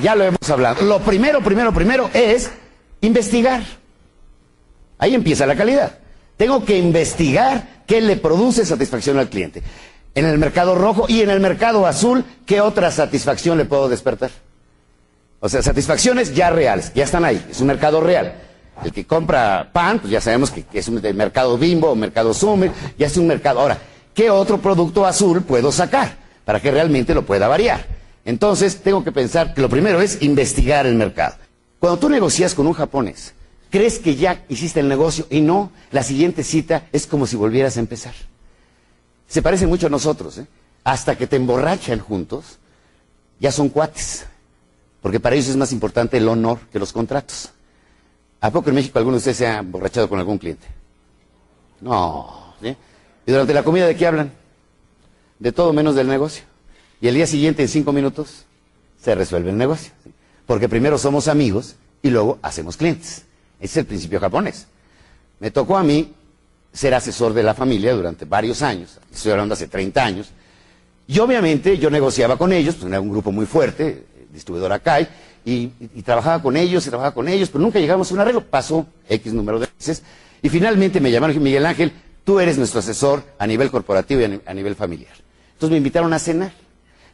Ya 0.01 0.15
lo 0.15 0.23
hemos 0.23 0.49
hablado. 0.49 0.85
Lo 0.85 0.99
primero, 0.99 1.41
primero, 1.41 1.73
primero 1.73 2.09
es 2.13 2.49
investigar. 3.01 3.61
Ahí 4.99 5.15
empieza 5.15 5.45
la 5.45 5.57
calidad. 5.57 5.99
Tengo 6.37 6.63
que 6.63 6.77
investigar 6.77 7.83
qué 7.85 7.99
le 7.99 8.15
produce 8.15 8.65
satisfacción 8.65 9.19
al 9.19 9.27
cliente. 9.27 9.61
En 10.15 10.25
el 10.25 10.37
mercado 10.37 10.75
rojo 10.75 11.07
y 11.09 11.23
en 11.23 11.29
el 11.29 11.41
mercado 11.41 11.85
azul, 11.85 12.23
¿qué 12.45 12.61
otra 12.61 12.89
satisfacción 12.89 13.57
le 13.57 13.65
puedo 13.65 13.89
despertar? 13.89 14.31
O 15.41 15.49
sea, 15.49 15.61
satisfacciones 15.61 16.33
ya 16.33 16.51
reales, 16.51 16.93
ya 16.95 17.03
están 17.03 17.25
ahí, 17.25 17.45
es 17.51 17.59
un 17.59 17.67
mercado 17.67 17.99
real. 17.99 18.46
El 18.83 18.91
que 18.91 19.05
compra 19.05 19.69
pan, 19.73 19.99
pues 19.99 20.11
ya 20.11 20.21
sabemos 20.21 20.51
que, 20.51 20.65
es 20.73 20.87
un 20.87 21.01
mercado 21.15 21.57
bimbo 21.57 21.91
o 21.91 21.95
mercado 21.95 22.33
sumer, 22.33 22.71
ya 22.97 23.07
es 23.07 23.17
un 23.17 23.27
mercado. 23.27 23.59
Ahora, 23.59 23.79
¿qué 24.13 24.29
otro 24.29 24.59
producto 24.59 25.05
azul 25.05 25.41
puedo 25.41 25.71
sacar 25.71 26.17
para 26.45 26.59
que 26.59 26.71
realmente 26.71 27.13
lo 27.13 27.25
pueda 27.25 27.47
variar? 27.47 27.85
Entonces, 28.23 28.81
tengo 28.81 29.03
que 29.03 29.11
pensar 29.11 29.53
que 29.53 29.61
lo 29.61 29.69
primero 29.69 30.01
es 30.01 30.21
investigar 30.21 30.85
el 30.85 30.95
mercado. 30.95 31.35
Cuando 31.79 31.99
tú 31.99 32.09
negocias 32.09 32.53
con 32.53 32.67
un 32.67 32.73
japonés, 32.73 33.33
crees 33.69 33.99
que 33.99 34.15
ya 34.15 34.43
hiciste 34.49 34.79
el 34.79 34.87
negocio 34.87 35.27
y 35.29 35.41
no, 35.41 35.71
la 35.91 36.03
siguiente 36.03 36.43
cita 36.43 36.87
es 36.91 37.07
como 37.07 37.25
si 37.25 37.35
volvieras 37.35 37.77
a 37.77 37.79
empezar. 37.79 38.13
Se 39.27 39.41
parecen 39.41 39.69
mucho 39.69 39.87
a 39.87 39.89
nosotros, 39.89 40.37
¿eh? 40.37 40.47
Hasta 40.83 41.17
que 41.17 41.27
te 41.27 41.35
emborrachan 41.35 41.99
juntos, 41.99 42.59
ya 43.39 43.51
son 43.51 43.69
cuates. 43.69 44.25
Porque 45.01 45.19
para 45.19 45.35
ellos 45.35 45.49
es 45.49 45.57
más 45.57 45.71
importante 45.71 46.17
el 46.17 46.27
honor 46.27 46.59
que 46.71 46.79
los 46.79 46.93
contratos. 46.93 47.51
¿A 48.41 48.51
poco 48.51 48.69
en 48.69 48.75
México 48.75 48.97
alguno 48.99 49.15
de 49.15 49.19
ustedes 49.19 49.37
se 49.37 49.47
ha 49.47 49.59
emborrachado 49.59 50.07
con 50.07 50.19
algún 50.19 50.37
cliente? 50.37 50.67
No. 51.81 52.53
¿Y 52.61 53.31
durante 53.31 53.53
la 53.53 53.63
comida 53.63 53.87
de 53.87 53.95
qué 53.95 54.07
hablan? 54.07 54.31
De 55.39 55.51
todo 55.51 55.73
menos 55.73 55.95
del 55.95 56.07
negocio. 56.07 56.43
Y 57.01 57.07
el 57.07 57.15
día 57.15 57.27
siguiente, 57.27 57.61
en 57.61 57.67
cinco 57.67 57.91
minutos, 57.91 58.45
se 59.01 59.13
resuelve 59.15 59.49
el 59.49 59.57
negocio. 59.57 59.91
Porque 60.45 60.69
primero 60.69 60.97
somos 60.97 61.27
amigos 61.27 61.75
y 62.01 62.09
luego 62.09 62.39
hacemos 62.41 62.77
clientes. 62.77 63.25
Ese 63.59 63.71
es 63.71 63.77
el 63.77 63.85
principio 63.85 64.19
japonés. 64.19 64.67
Me 65.39 65.51
tocó 65.51 65.77
a 65.77 65.83
mí 65.83 66.13
ser 66.71 66.93
asesor 66.93 67.33
de 67.33 67.43
la 67.43 67.53
familia 67.53 67.93
durante 67.93 68.25
varios 68.25 68.61
años. 68.61 68.99
Estoy 69.11 69.31
hablando 69.31 69.53
hace 69.53 69.67
30 69.67 70.03
años. 70.03 70.29
Y 71.07 71.19
obviamente 71.19 71.77
yo 71.77 71.89
negociaba 71.89 72.37
con 72.37 72.53
ellos, 72.53 72.75
pues 72.75 72.87
era 72.87 72.99
un 72.99 73.09
grupo 73.09 73.31
muy 73.31 73.45
fuerte, 73.45 73.87
eh, 73.87 74.27
distribuidor 74.31 74.73
Akai, 74.73 75.07
y, 75.47 76.01
trabajaba 76.01 76.41
con 76.41 76.57
ellos, 76.57 76.85
y 76.85 76.89
trabajaba 76.89 77.13
con 77.13 77.29
ellos, 77.29 77.49
pero 77.49 77.61
nunca 77.61 77.79
llegamos 77.79 78.11
a 78.11 78.13
un 78.13 78.19
arreglo. 78.19 78.43
Pasó 78.43 78.85
X 79.07 79.33
número 79.33 79.59
de 79.59 79.69
veces, 79.77 80.03
y 80.41 80.49
finalmente 80.49 80.99
me 80.99 81.09
llamaron 81.09 81.41
Miguel 81.41 81.65
Ángel, 81.65 81.93
tú 82.25 82.41
eres 82.41 82.57
nuestro 82.57 82.81
asesor 82.81 83.23
a 83.39 83.47
nivel 83.47 83.71
corporativo 83.71 84.19
y 84.19 84.25
a, 84.25 84.39
a 84.45 84.53
nivel 84.53 84.75
familiar. 84.75 85.13
Entonces 85.53 85.71
me 85.71 85.77
invitaron 85.77 86.11
a 86.11 86.19
cenar. 86.19 86.51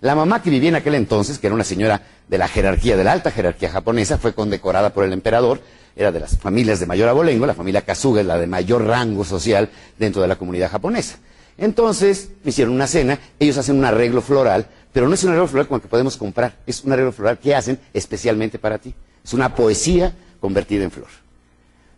La 0.01 0.15
mamá 0.15 0.41
que 0.41 0.49
vivía 0.49 0.69
en 0.69 0.75
aquel 0.75 0.95
entonces, 0.95 1.37
que 1.37 1.47
era 1.47 1.53
una 1.53 1.63
señora 1.63 2.01
de 2.27 2.37
la 2.39 2.47
jerarquía, 2.47 2.97
de 2.97 3.03
la 3.03 3.11
alta 3.11 3.29
jerarquía 3.29 3.69
japonesa, 3.69 4.17
fue 4.17 4.33
condecorada 4.33 4.89
por 4.89 5.05
el 5.05 5.13
emperador, 5.13 5.61
era 5.95 6.11
de 6.11 6.19
las 6.19 6.37
familias 6.39 6.79
de 6.79 6.87
mayor 6.87 7.09
abolengo, 7.09 7.45
la 7.45 7.53
familia 7.53 7.83
Kasuga 7.83 8.21
es 8.21 8.27
la 8.27 8.39
de 8.39 8.47
mayor 8.47 8.83
rango 8.83 9.23
social 9.23 9.69
dentro 9.99 10.23
de 10.23 10.27
la 10.27 10.37
comunidad 10.37 10.71
japonesa. 10.71 11.19
Entonces 11.57 12.29
me 12.43 12.49
hicieron 12.49 12.73
una 12.73 12.87
cena, 12.87 13.19
ellos 13.39 13.59
hacen 13.59 13.77
un 13.77 13.85
arreglo 13.85 14.21
floral, 14.21 14.67
pero 14.93 15.07
no 15.07 15.15
es 15.15 15.23
un 15.23 15.31
arreglo 15.31 15.47
floral 15.47 15.67
como 15.67 15.77
el 15.77 15.81
que 15.81 15.87
podemos 15.89 16.15
comprar, 16.15 16.59
es 16.65 16.83
un 16.83 16.91
arreglo 16.93 17.11
floral 17.11 17.39
que 17.39 17.53
hacen 17.55 17.79
especialmente 17.93 18.59
para 18.59 18.77
ti. 18.77 18.93
Es 19.23 19.33
una 19.33 19.55
poesía 19.55 20.13
convertida 20.39 20.83
en 20.83 20.91
flor. 20.91 21.07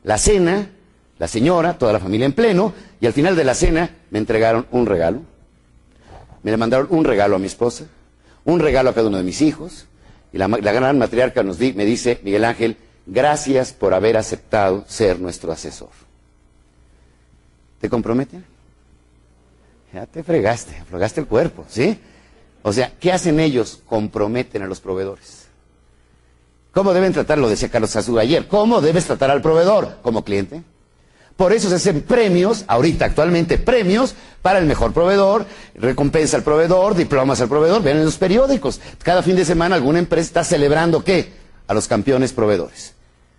La 0.03 0.17
cena, 0.17 0.69
la 1.19 1.27
señora, 1.27 1.77
toda 1.77 1.91
la 1.93 1.99
familia 1.99 2.25
en 2.25 2.33
pleno, 2.33 2.73
y 3.01 3.05
al 3.05 3.13
final 3.13 3.35
de 3.35 3.43
la 3.43 3.53
cena 3.53 3.89
me 4.11 4.19
entregaron 4.19 4.65
un 4.71 4.85
regalo. 4.85 5.21
Me 6.43 6.55
mandaron 6.57 6.87
un 6.89 7.03
regalo 7.03 7.35
a 7.35 7.39
mi 7.39 7.47
esposa, 7.47 7.85
un 8.45 8.59
regalo 8.59 8.91
a 8.91 8.93
cada 8.93 9.07
uno 9.07 9.17
de 9.17 9.23
mis 9.23 9.41
hijos, 9.41 9.87
y 10.31 10.37
la, 10.37 10.47
gran 10.47 10.97
matriarca 10.97 11.43
nos 11.43 11.57
di- 11.57 11.73
me 11.73 11.85
dice, 11.85 12.19
Miguel 12.23 12.45
Ángel, 12.45 12.77
gracias 13.07 13.73
por 13.73 13.93
haber 13.93 14.15
aceptado 14.15 14.85
ser 14.87 15.19
nuestro 15.19 15.51
asesor. 15.51 15.89
¿Te 17.81 17.89
comprometen? 17.89 18.45
Ya 19.93 20.05
te 20.05 20.23
fregaste, 20.23 20.83
fregaste 20.89 21.21
el 21.21 21.27
cuerpo, 21.27 21.65
¿sí? 21.69 21.97
O 22.67 22.73
sea, 22.73 22.93
¿qué 22.99 23.11
hacen 23.11 23.39
ellos? 23.39 23.79
Comprometen 23.85 24.63
a 24.63 24.65
los 24.65 24.79
proveedores. 24.79 25.45
¿Cómo 26.73 26.95
deben 26.95 27.13
tratarlo? 27.13 27.47
Decía 27.47 27.69
Carlos 27.69 27.91
Sazú 27.91 28.17
ayer. 28.17 28.47
¿Cómo 28.47 28.81
debes 28.81 29.05
tratar 29.05 29.29
al 29.29 29.43
proveedor? 29.43 29.99
Como 30.01 30.23
cliente. 30.23 30.63
Por 31.35 31.53
eso 31.53 31.69
se 31.69 31.75
hacen 31.75 32.01
premios, 32.01 32.65
ahorita 32.67 33.05
actualmente 33.05 33.59
premios, 33.59 34.15
para 34.41 34.57
el 34.57 34.65
mejor 34.65 34.93
proveedor, 34.93 35.45
recompensa 35.75 36.37
al 36.37 36.43
proveedor, 36.43 36.95
diplomas 36.95 37.39
al 37.39 37.49
proveedor. 37.49 37.83
Vean 37.83 37.97
en 37.97 38.05
los 38.05 38.17
periódicos. 38.17 38.81
Cada 39.03 39.21
fin 39.21 39.35
de 39.35 39.45
semana 39.45 39.75
alguna 39.75 39.99
empresa 39.99 40.25
está 40.25 40.43
celebrando 40.43 41.03
qué? 41.03 41.33
A 41.67 41.73
los 41.75 41.87
campeones 41.87 42.33
proveedores. 42.33 42.95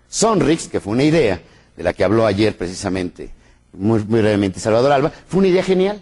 Sonrix, 0.08 0.68
que 0.68 0.78
fue 0.78 0.92
una 0.92 1.02
idea 1.02 1.42
de 1.76 1.82
la 1.82 1.92
que 1.94 2.04
habló 2.04 2.26
ayer 2.26 2.56
precisamente, 2.56 3.30
muy 3.72 3.98
brevemente 3.98 4.60
Salvador 4.60 4.92
Alba, 4.92 5.12
fue 5.26 5.40
una 5.40 5.48
idea 5.48 5.64
genial. 5.64 6.00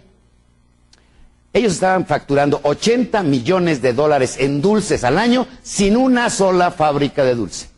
Ellos 1.55 1.71
estaban 1.71 2.05
facturando 2.05 2.59
80 2.63 3.23
millones 3.23 3.81
de 3.81 3.93
dólares 3.93 4.35
en 4.39 4.61
dulces 4.61 5.05
al 5.05 5.17
año 5.17 5.47
sin 5.63 5.95
una 5.95 6.29
sola 6.29 6.69
fábrica 6.69 7.23
de 7.23 7.33
dulce. 7.33 7.69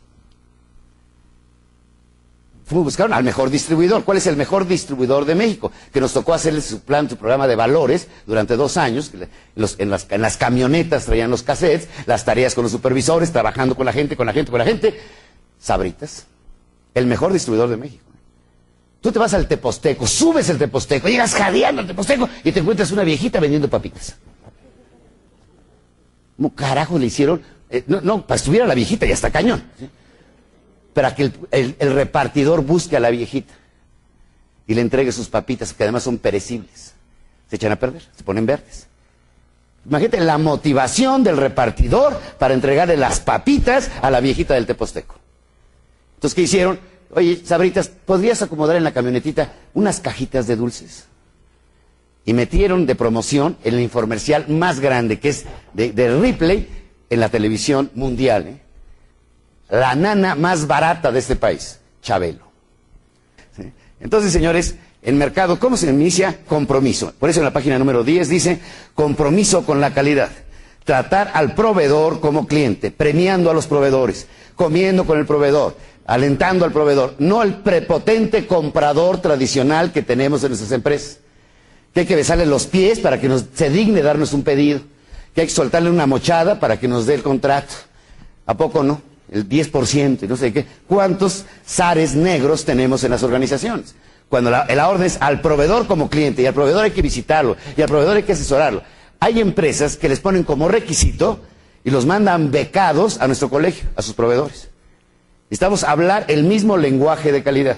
Buscaron 2.71 3.13
al 3.13 3.23
mejor 3.23 3.51
distribuidor. 3.51 4.03
¿Cuál 4.03 4.17
es 4.17 4.25
el 4.25 4.36
mejor 4.36 4.67
distribuidor 4.67 5.25
de 5.25 5.36
México? 5.36 5.71
Que 5.93 6.01
nos 6.01 6.11
tocó 6.11 6.34
hacerle 6.34 6.61
su 6.61 6.80
plan, 6.80 7.07
su 7.07 7.17
programa 7.17 7.45
de 7.45 7.55
valores 7.55 8.07
durante 8.25 8.55
dos 8.55 8.78
años. 8.78 9.11
en, 9.13 9.89
las, 9.91 10.07
en 10.09 10.21
las 10.21 10.38
camionetas 10.38 11.05
traían 11.05 11.30
los 11.30 11.43
cassettes, 11.43 11.88
las 12.07 12.25
tareas 12.25 12.55
con 12.55 12.63
los 12.63 12.71
supervisores, 12.71 13.32
trabajando 13.32 13.75
con 13.75 13.86
la 13.86 13.93
gente, 13.93 14.17
con 14.17 14.25
la 14.25 14.34
gente, 14.34 14.49
con 14.49 14.57
la 14.57 14.65
gente. 14.65 14.99
Sabritas, 15.59 16.25
el 16.95 17.05
mejor 17.05 17.32
distribuidor 17.32 17.69
de 17.69 17.78
México. 17.78 18.06
Tú 19.01 19.11
te 19.11 19.19
vas 19.19 19.33
al 19.33 19.47
Teposteco, 19.47 20.07
subes 20.07 20.49
el 20.49 20.57
Teposteco, 20.57 21.07
llegas 21.07 21.33
jadeando 21.35 21.81
al 21.81 21.87
Teposteco 21.87 22.27
y 22.43 22.51
te 22.51 22.59
encuentras 22.59 22.91
una 22.91 23.03
viejita 23.03 23.39
vendiendo 23.39 23.69
papitas. 23.69 24.15
¿Cómo 26.35 26.53
carajo 26.53 26.97
le 26.99 27.05
hicieron 27.07 27.41
Eh, 27.69 27.83
no, 27.87 27.99
no, 27.99 28.25
para 28.25 28.37
estuviera 28.37 28.65
la 28.65 28.73
viejita 28.75 29.05
y 29.05 29.11
hasta 29.11 29.29
cañón. 29.29 29.61
Para 30.93 31.13
que 31.13 31.23
el, 31.23 31.33
el- 31.51 31.75
el 31.79 31.93
repartidor 31.93 32.61
busque 32.63 32.95
a 32.95 33.01
la 33.01 33.09
viejita 33.09 33.53
y 34.65 34.73
le 34.73 34.79
entregue 34.81 35.11
sus 35.11 35.27
papitas, 35.27 35.73
que 35.73 35.83
además 35.83 36.03
son 36.03 36.17
perecibles. 36.17 36.93
Se 37.49 37.57
echan 37.57 37.73
a 37.73 37.75
perder, 37.75 38.03
se 38.15 38.23
ponen 38.23 38.45
verdes. 38.45 38.87
Imagínate 39.85 40.21
la 40.21 40.37
motivación 40.37 41.23
del 41.25 41.35
repartidor 41.37 42.17
para 42.39 42.53
entregarle 42.53 42.95
las 42.97 43.19
papitas 43.19 43.91
a 44.01 44.09
la 44.11 44.21
viejita 44.21 44.53
del 44.53 44.65
Teposteco. 44.65 45.15
Entonces, 46.15 46.35
¿qué 46.35 46.41
hicieron? 46.43 46.79
Oye, 47.11 47.41
Sabritas, 47.43 47.87
¿podrías 47.87 48.41
acomodar 48.41 48.75
en 48.75 48.83
la 48.83 48.93
camionetita 48.93 49.53
unas 49.73 49.99
cajitas 49.99 50.47
de 50.47 50.55
dulces? 50.55 51.05
Y 52.25 52.33
metieron 52.33 52.85
de 52.85 52.95
promoción 52.95 53.57
el 53.63 53.79
infomercial 53.79 54.49
más 54.49 54.79
grande, 54.81 55.19
que 55.19 55.29
es 55.29 55.45
de, 55.73 56.19
Ripley, 56.19 56.67
en 57.09 57.19
la 57.19 57.29
televisión 57.29 57.89
mundial. 57.95 58.47
¿eh? 58.47 58.61
La 59.69 59.95
nana 59.95 60.35
más 60.35 60.67
barata 60.67 61.11
de 61.11 61.19
este 61.19 61.37
país, 61.37 61.79
Chabelo. 62.01 62.47
Entonces, 63.99 64.31
señores, 64.31 64.75
el 65.01 65.15
mercado, 65.15 65.59
¿cómo 65.59 65.77
se 65.77 65.89
inicia? 65.89 66.39
Compromiso. 66.47 67.13
Por 67.17 67.29
eso 67.29 67.39
en 67.39 67.45
la 67.45 67.53
página 67.53 67.79
número 67.79 68.03
10 68.03 68.29
dice 68.29 68.59
compromiso 68.93 69.65
con 69.65 69.79
la 69.79 69.93
calidad. 69.93 70.29
Tratar 70.83 71.31
al 71.33 71.55
proveedor 71.55 72.19
como 72.19 72.47
cliente, 72.47 72.91
premiando 72.91 73.49
a 73.49 73.53
los 73.53 73.67
proveedores, 73.67 74.27
comiendo 74.55 75.05
con 75.05 75.17
el 75.17 75.25
proveedor, 75.25 75.75
alentando 76.07 76.63
al 76.63 76.71
proveedor, 76.71 77.15
no 77.19 77.41
al 77.41 77.61
prepotente 77.61 78.47
comprador 78.47 79.21
tradicional 79.21 79.91
que 79.91 80.01
tenemos 80.01 80.41
en 80.43 80.49
nuestras 80.49 80.71
empresas. 80.71 81.19
Que 81.93 82.01
hay 82.01 82.05
que 82.05 82.15
besarle 82.15 82.45
los 82.45 82.65
pies 82.65 82.99
para 82.99 83.19
que 83.19 83.27
nos, 83.27 83.45
se 83.53 83.69
digne 83.69 84.01
darnos 84.01 84.33
un 84.33 84.43
pedido. 84.43 84.79
Que 85.35 85.41
hay 85.41 85.47
que 85.47 85.53
soltarle 85.53 85.89
una 85.89 86.07
mochada 86.07 86.59
para 86.59 86.79
que 86.79 86.87
nos 86.87 87.05
dé 87.05 87.13
el 87.13 87.23
contrato. 87.23 87.73
¿A 88.45 88.55
poco 88.55 88.83
no? 88.83 89.01
El 89.29 89.47
10% 89.49 90.23
y 90.23 90.27
no 90.27 90.37
sé 90.37 90.53
qué. 90.53 90.65
¿Cuántos 90.87 91.45
zares 91.67 92.15
negros 92.15 92.63
tenemos 92.63 93.03
en 93.03 93.11
las 93.11 93.23
organizaciones? 93.23 93.93
Cuando 94.29 94.49
la, 94.49 94.65
la 94.73 94.87
orden 94.87 95.05
es 95.05 95.17
al 95.19 95.41
proveedor 95.41 95.87
como 95.87 96.09
cliente 96.09 96.41
y 96.41 96.45
al 96.45 96.53
proveedor 96.53 96.85
hay 96.85 96.91
que 96.91 97.01
visitarlo 97.01 97.57
y 97.75 97.81
al 97.81 97.89
proveedor 97.89 98.15
hay 98.15 98.23
que 98.23 98.31
asesorarlo. 98.31 98.81
Hay 99.19 99.41
empresas 99.41 99.97
que 99.97 100.07
les 100.07 100.21
ponen 100.21 100.43
como 100.43 100.69
requisito 100.69 101.41
y 101.83 101.91
los 101.91 102.05
mandan 102.05 102.49
becados 102.51 103.19
a 103.19 103.27
nuestro 103.27 103.49
colegio, 103.49 103.89
a 103.97 104.01
sus 104.01 104.13
proveedores. 104.13 104.69
Necesitamos 105.49 105.83
hablar 105.83 106.25
el 106.27 106.43
mismo 106.43 106.75
lenguaje 106.77 107.31
de 107.31 107.41
calidad. 107.41 107.77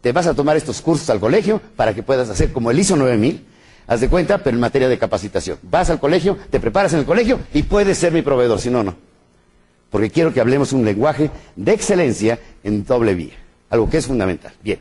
Te 0.00 0.12
vas 0.12 0.26
a 0.26 0.34
tomar 0.34 0.56
estos 0.56 0.80
cursos 0.80 1.10
al 1.10 1.20
colegio 1.20 1.60
para 1.76 1.94
que 1.94 2.02
puedas 2.02 2.30
hacer 2.30 2.52
como 2.52 2.70
el 2.70 2.78
ISO 2.78 2.96
9000, 2.96 3.44
haz 3.86 4.00
de 4.00 4.08
cuenta, 4.08 4.38
pero 4.38 4.56
en 4.56 4.60
materia 4.60 4.88
de 4.88 4.98
capacitación. 4.98 5.58
Vas 5.62 5.90
al 5.90 6.00
colegio, 6.00 6.38
te 6.48 6.60
preparas 6.60 6.94
en 6.94 7.00
el 7.00 7.04
colegio 7.04 7.40
y 7.52 7.64
puedes 7.64 7.98
ser 7.98 8.12
mi 8.12 8.22
proveedor, 8.22 8.58
si 8.58 8.70
no, 8.70 8.82
no. 8.82 8.96
Porque 9.90 10.10
quiero 10.10 10.32
que 10.32 10.40
hablemos 10.40 10.72
un 10.72 10.84
lenguaje 10.84 11.30
de 11.56 11.72
excelencia 11.72 12.38
en 12.64 12.86
doble 12.86 13.14
vía, 13.14 13.34
algo 13.68 13.90
que 13.90 13.98
es 13.98 14.06
fundamental. 14.06 14.52
Bien, 14.62 14.80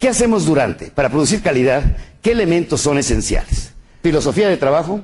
¿qué 0.00 0.08
hacemos 0.08 0.46
durante? 0.46 0.86
Para 0.86 1.08
producir 1.08 1.40
calidad, 1.40 1.84
¿qué 2.20 2.32
elementos 2.32 2.80
son 2.80 2.98
esenciales? 2.98 3.74
Filosofía 4.02 4.48
de 4.48 4.56
trabajo. 4.56 5.02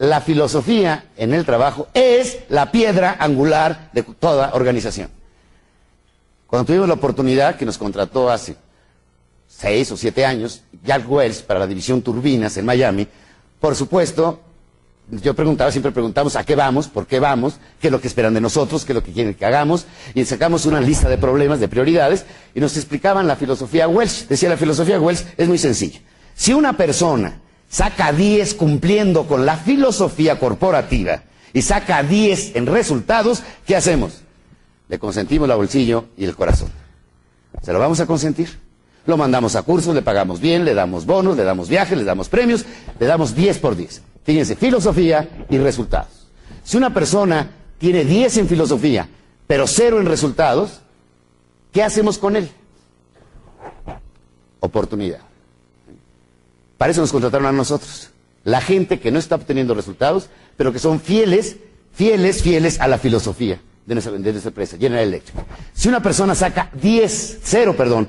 La 0.00 0.22
filosofía 0.22 1.10
en 1.18 1.34
el 1.34 1.44
trabajo 1.44 1.88
es 1.92 2.38
la 2.48 2.72
piedra 2.72 3.18
angular 3.20 3.90
de 3.92 4.02
toda 4.02 4.54
organización. 4.54 5.10
Cuando 6.46 6.64
tuvimos 6.64 6.88
la 6.88 6.94
oportunidad 6.94 7.56
que 7.56 7.66
nos 7.66 7.76
contrató 7.76 8.30
hace 8.30 8.56
seis 9.46 9.92
o 9.92 9.98
siete 9.98 10.24
años, 10.24 10.62
Jack 10.82 11.04
Wells 11.06 11.42
para 11.42 11.60
la 11.60 11.66
división 11.66 12.00
Turbinas 12.00 12.56
en 12.56 12.64
Miami, 12.64 13.06
por 13.60 13.76
supuesto, 13.76 14.40
yo 15.10 15.34
preguntaba, 15.34 15.70
siempre 15.70 15.92
preguntamos 15.92 16.34
a 16.34 16.44
qué 16.44 16.56
vamos, 16.56 16.88
por 16.88 17.06
qué 17.06 17.20
vamos, 17.20 17.58
qué 17.78 17.88
es 17.88 17.92
lo 17.92 18.00
que 18.00 18.08
esperan 18.08 18.32
de 18.32 18.40
nosotros, 18.40 18.86
qué 18.86 18.92
es 18.92 18.96
lo 18.96 19.04
que 19.04 19.12
quieren 19.12 19.34
que 19.34 19.44
hagamos, 19.44 19.84
y 20.14 20.24
sacamos 20.24 20.64
una 20.64 20.80
lista 20.80 21.10
de 21.10 21.18
problemas, 21.18 21.60
de 21.60 21.68
prioridades, 21.68 22.24
y 22.54 22.60
nos 22.60 22.74
explicaban 22.78 23.26
la 23.26 23.36
filosofía 23.36 23.86
Wells. 23.86 24.30
Decía 24.30 24.48
la 24.48 24.56
filosofía 24.56 24.98
Wells 24.98 25.26
es 25.36 25.46
muy 25.46 25.58
sencilla. 25.58 26.00
Si 26.34 26.54
una 26.54 26.74
persona 26.74 27.38
saca 27.70 28.12
10 28.12 28.54
cumpliendo 28.54 29.26
con 29.26 29.46
la 29.46 29.56
filosofía 29.56 30.38
corporativa 30.38 31.22
y 31.52 31.62
saca 31.62 32.02
10 32.02 32.56
en 32.56 32.66
resultados, 32.66 33.42
¿qué 33.64 33.76
hacemos? 33.76 34.22
Le 34.88 34.98
consentimos 34.98 35.48
la 35.48 35.54
bolsillo 35.54 36.06
y 36.16 36.24
el 36.24 36.34
corazón. 36.34 36.70
¿Se 37.62 37.72
lo 37.72 37.78
vamos 37.78 38.00
a 38.00 38.06
consentir? 38.06 38.58
Lo 39.06 39.16
mandamos 39.16 39.56
a 39.56 39.62
cursos, 39.62 39.94
le 39.94 40.02
pagamos 40.02 40.40
bien, 40.40 40.64
le 40.64 40.74
damos 40.74 41.06
bonos, 41.06 41.36
le 41.36 41.44
damos 41.44 41.68
viajes, 41.68 41.96
le 41.96 42.04
damos 42.04 42.28
premios, 42.28 42.64
le 42.98 43.06
damos 43.06 43.34
10 43.34 43.58
por 43.58 43.76
10. 43.76 44.02
Fíjense, 44.24 44.56
filosofía 44.56 45.46
y 45.48 45.58
resultados. 45.58 46.26
Si 46.64 46.76
una 46.76 46.92
persona 46.92 47.50
tiene 47.78 48.04
10 48.04 48.36
en 48.38 48.48
filosofía, 48.48 49.08
pero 49.46 49.66
cero 49.66 50.00
en 50.00 50.06
resultados, 50.06 50.80
¿qué 51.72 51.82
hacemos 51.82 52.18
con 52.18 52.36
él? 52.36 52.50
Oportunidad. 54.60 55.29
Para 56.80 56.92
eso 56.92 57.02
nos 57.02 57.12
contrataron 57.12 57.46
a 57.46 57.52
nosotros. 57.52 58.08
La 58.42 58.62
gente 58.62 59.00
que 59.00 59.10
no 59.10 59.18
está 59.18 59.34
obteniendo 59.34 59.74
resultados, 59.74 60.30
pero 60.56 60.72
que 60.72 60.78
son 60.78 60.98
fieles, 60.98 61.56
fieles, 61.92 62.42
fieles 62.42 62.80
a 62.80 62.88
la 62.88 62.96
filosofía 62.96 63.60
de 63.84 63.94
nuestra, 63.94 64.14
de 64.14 64.32
nuestra 64.32 64.48
empresa, 64.48 64.78
General 64.78 65.06
Electric. 65.06 65.36
Si 65.74 65.88
una 65.88 66.02
persona 66.02 66.34
saca 66.34 66.70
10, 66.72 67.40
cero, 67.42 67.74
perdón, 67.76 68.08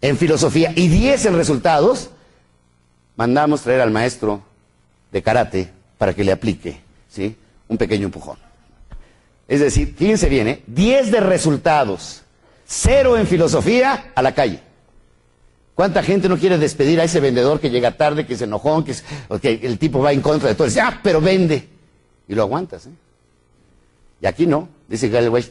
en 0.00 0.16
filosofía 0.16 0.72
y 0.76 0.86
10 0.86 1.26
en 1.26 1.34
resultados, 1.34 2.10
mandamos 3.16 3.62
traer 3.62 3.80
al 3.80 3.90
maestro 3.90 4.44
de 5.10 5.20
karate 5.20 5.72
para 5.98 6.14
que 6.14 6.22
le 6.22 6.30
aplique, 6.30 6.80
¿sí? 7.08 7.34
Un 7.66 7.78
pequeño 7.78 8.04
empujón. 8.04 8.38
Es 9.48 9.58
decir, 9.58 9.96
fíjense 9.98 10.28
bien, 10.28 10.46
¿eh? 10.46 10.62
10 10.68 11.10
de 11.10 11.18
resultados, 11.18 12.22
cero 12.64 13.18
en 13.18 13.26
filosofía, 13.26 14.12
a 14.14 14.22
la 14.22 14.36
calle. 14.36 14.67
¿Cuánta 15.78 16.02
gente 16.02 16.28
no 16.28 16.36
quiere 16.36 16.58
despedir 16.58 17.00
a 17.00 17.04
ese 17.04 17.20
vendedor 17.20 17.60
que 17.60 17.70
llega 17.70 17.96
tarde, 17.96 18.26
que 18.26 18.34
es 18.34 18.42
enojón, 18.42 18.82
que, 18.82 18.96
el 19.62 19.78
tipo 19.78 20.00
va 20.00 20.12
en 20.12 20.20
contra 20.20 20.48
de 20.48 20.56
todo? 20.56 20.66
Dice, 20.66 20.80
ah, 20.80 20.98
pero 21.04 21.20
vende. 21.20 21.68
Y 22.26 22.34
lo 22.34 22.42
aguantas, 22.42 22.86
¿eh? 22.86 22.90
Y 24.20 24.26
aquí 24.26 24.44
no, 24.44 24.68
dice 24.88 25.06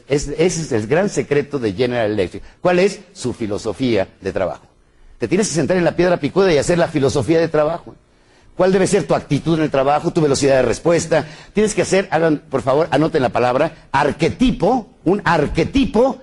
es- 0.06 0.28
ese 0.28 0.42
es 0.42 0.72
el 0.72 0.86
gran 0.86 1.08
secreto 1.08 1.58
de 1.58 1.72
General 1.72 2.10
Electric. 2.12 2.42
¿Cuál 2.60 2.78
es 2.78 3.00
su 3.14 3.32
filosofía 3.32 4.06
de 4.20 4.30
trabajo? 4.30 4.66
Te 5.16 5.28
tienes 5.28 5.48
que 5.48 5.54
sentar 5.54 5.78
en 5.78 5.84
la 5.84 5.96
piedra 5.96 6.18
picuda 6.20 6.52
y 6.52 6.58
hacer 6.58 6.76
la 6.76 6.88
filosofía 6.88 7.40
de 7.40 7.48
trabajo. 7.48 7.94
¿Cuál 8.54 8.70
debe 8.70 8.86
ser 8.86 9.06
tu 9.06 9.14
actitud 9.14 9.56
en 9.56 9.64
el 9.64 9.70
trabajo, 9.70 10.12
tu 10.12 10.20
velocidad 10.20 10.56
de 10.56 10.62
respuesta? 10.62 11.24
Tienes 11.54 11.74
que 11.74 11.80
hacer, 11.80 12.06
hagan, 12.10 12.42
por 12.50 12.60
favor, 12.60 12.86
anoten 12.90 13.22
la 13.22 13.30
palabra, 13.30 13.88
arquetipo, 13.92 14.90
un 15.06 15.22
arquetipo 15.24 16.18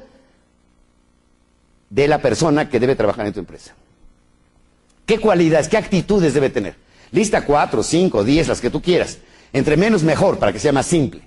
de 1.90 2.08
la 2.08 2.22
persona 2.22 2.70
que 2.70 2.80
debe 2.80 2.96
trabajar 2.96 3.26
en 3.26 3.34
tu 3.34 3.40
empresa. 3.40 3.74
¿Qué 5.06 5.20
cualidades, 5.20 5.68
qué 5.68 5.78
actitudes 5.78 6.34
debe 6.34 6.50
tener? 6.50 6.76
Lista 7.12 7.46
cuatro, 7.46 7.84
cinco, 7.84 8.24
diez, 8.24 8.48
las 8.48 8.60
que 8.60 8.70
tú 8.70 8.82
quieras. 8.82 9.20
Entre 9.54 9.78
menos 9.78 10.04
mejor, 10.04 10.40
para 10.40 10.52
que 10.52 10.60
sea 10.60 10.72
más 10.72 10.86
simple. 10.86 11.22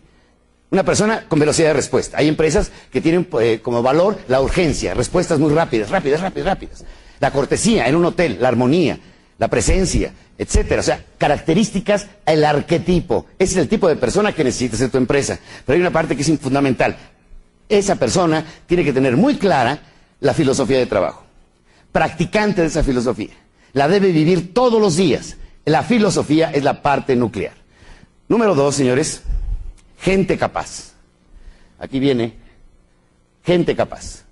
Una 0.70 0.82
persona 0.84 1.24
con 1.28 1.38
velocidad 1.38 1.68
de 1.68 1.74
respuesta. 1.74 2.18
Hay 2.18 2.28
empresas 2.28 2.70
que 2.90 3.00
tienen 3.00 3.26
eh, 3.40 3.60
como 3.62 3.82
valor 3.82 4.18
la 4.28 4.42
urgencia, 4.42 4.92
respuestas 4.92 5.38
muy 5.38 5.52
rápidas, 5.52 5.88
rápidas, 5.88 6.20
rápidas, 6.20 6.46
rápidas. 6.46 6.84
La 7.20 7.30
cortesía 7.30 7.88
en 7.88 7.96
un 7.96 8.04
hotel, 8.04 8.36
la 8.40 8.48
armonía, 8.48 8.98
la 9.38 9.48
presencia, 9.48 10.12
etcétera. 10.36 10.80
O 10.80 10.84
sea, 10.84 11.02
características, 11.16 12.08
el 12.26 12.44
arquetipo. 12.44 13.26
Ese 13.38 13.52
es 13.54 13.58
el 13.58 13.68
tipo 13.68 13.88
de 13.88 13.96
persona 13.96 14.34
que 14.34 14.44
necesitas 14.44 14.80
en 14.82 14.90
tu 14.90 14.98
empresa. 14.98 15.38
Pero 15.64 15.76
hay 15.76 15.80
una 15.80 15.92
parte 15.92 16.14
que 16.14 16.22
es 16.22 16.38
fundamental. 16.38 16.96
Esa 17.68 17.96
persona 17.96 18.44
tiene 18.66 18.84
que 18.84 18.92
tener 18.92 19.16
muy 19.16 19.36
clara 19.36 19.78
la 20.20 20.34
filosofía 20.34 20.78
de 20.78 20.86
trabajo. 20.86 21.24
Practicante 21.92 22.60
de 22.60 22.66
esa 22.66 22.82
filosofía. 22.82 23.30
La 23.72 23.88
debe 23.88 24.12
vivir 24.12 24.54
todos 24.54 24.80
los 24.80 24.96
días. 24.96 25.36
La 25.64 25.82
filosofía 25.82 26.50
es 26.50 26.64
la 26.64 26.82
parte 26.82 27.14
nuclear. 27.16 27.54
Número 28.28 28.54
dos, 28.54 28.74
señores, 28.74 29.22
gente 30.00 30.38
capaz. 30.38 30.92
Aquí 31.78 31.98
viene 31.98 32.34
gente 33.44 33.74
capaz. 33.76 34.24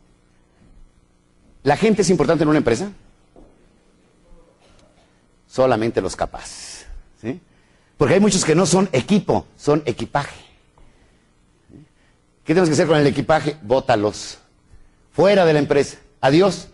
¿La 1.62 1.76
gente 1.76 2.02
es 2.02 2.10
importante 2.10 2.44
en 2.44 2.48
una 2.48 2.58
empresa? 2.58 2.90
Solamente 5.46 6.00
los 6.00 6.14
capaces. 6.14 6.86
¿sí? 7.20 7.40
Porque 7.96 8.14
hay 8.14 8.20
muchos 8.20 8.44
que 8.44 8.54
no 8.54 8.66
son 8.66 8.88
equipo, 8.92 9.46
son 9.56 9.82
equipaje. 9.86 10.44
¿Qué 12.44 12.54
tenemos 12.54 12.68
que 12.68 12.74
hacer 12.74 12.86
con 12.86 12.98
el 12.98 13.06
equipaje? 13.06 13.56
Bótalos. 13.62 14.38
Fuera 15.12 15.44
de 15.44 15.52
la 15.54 15.58
empresa. 15.58 15.98
Adiós. 16.20 16.68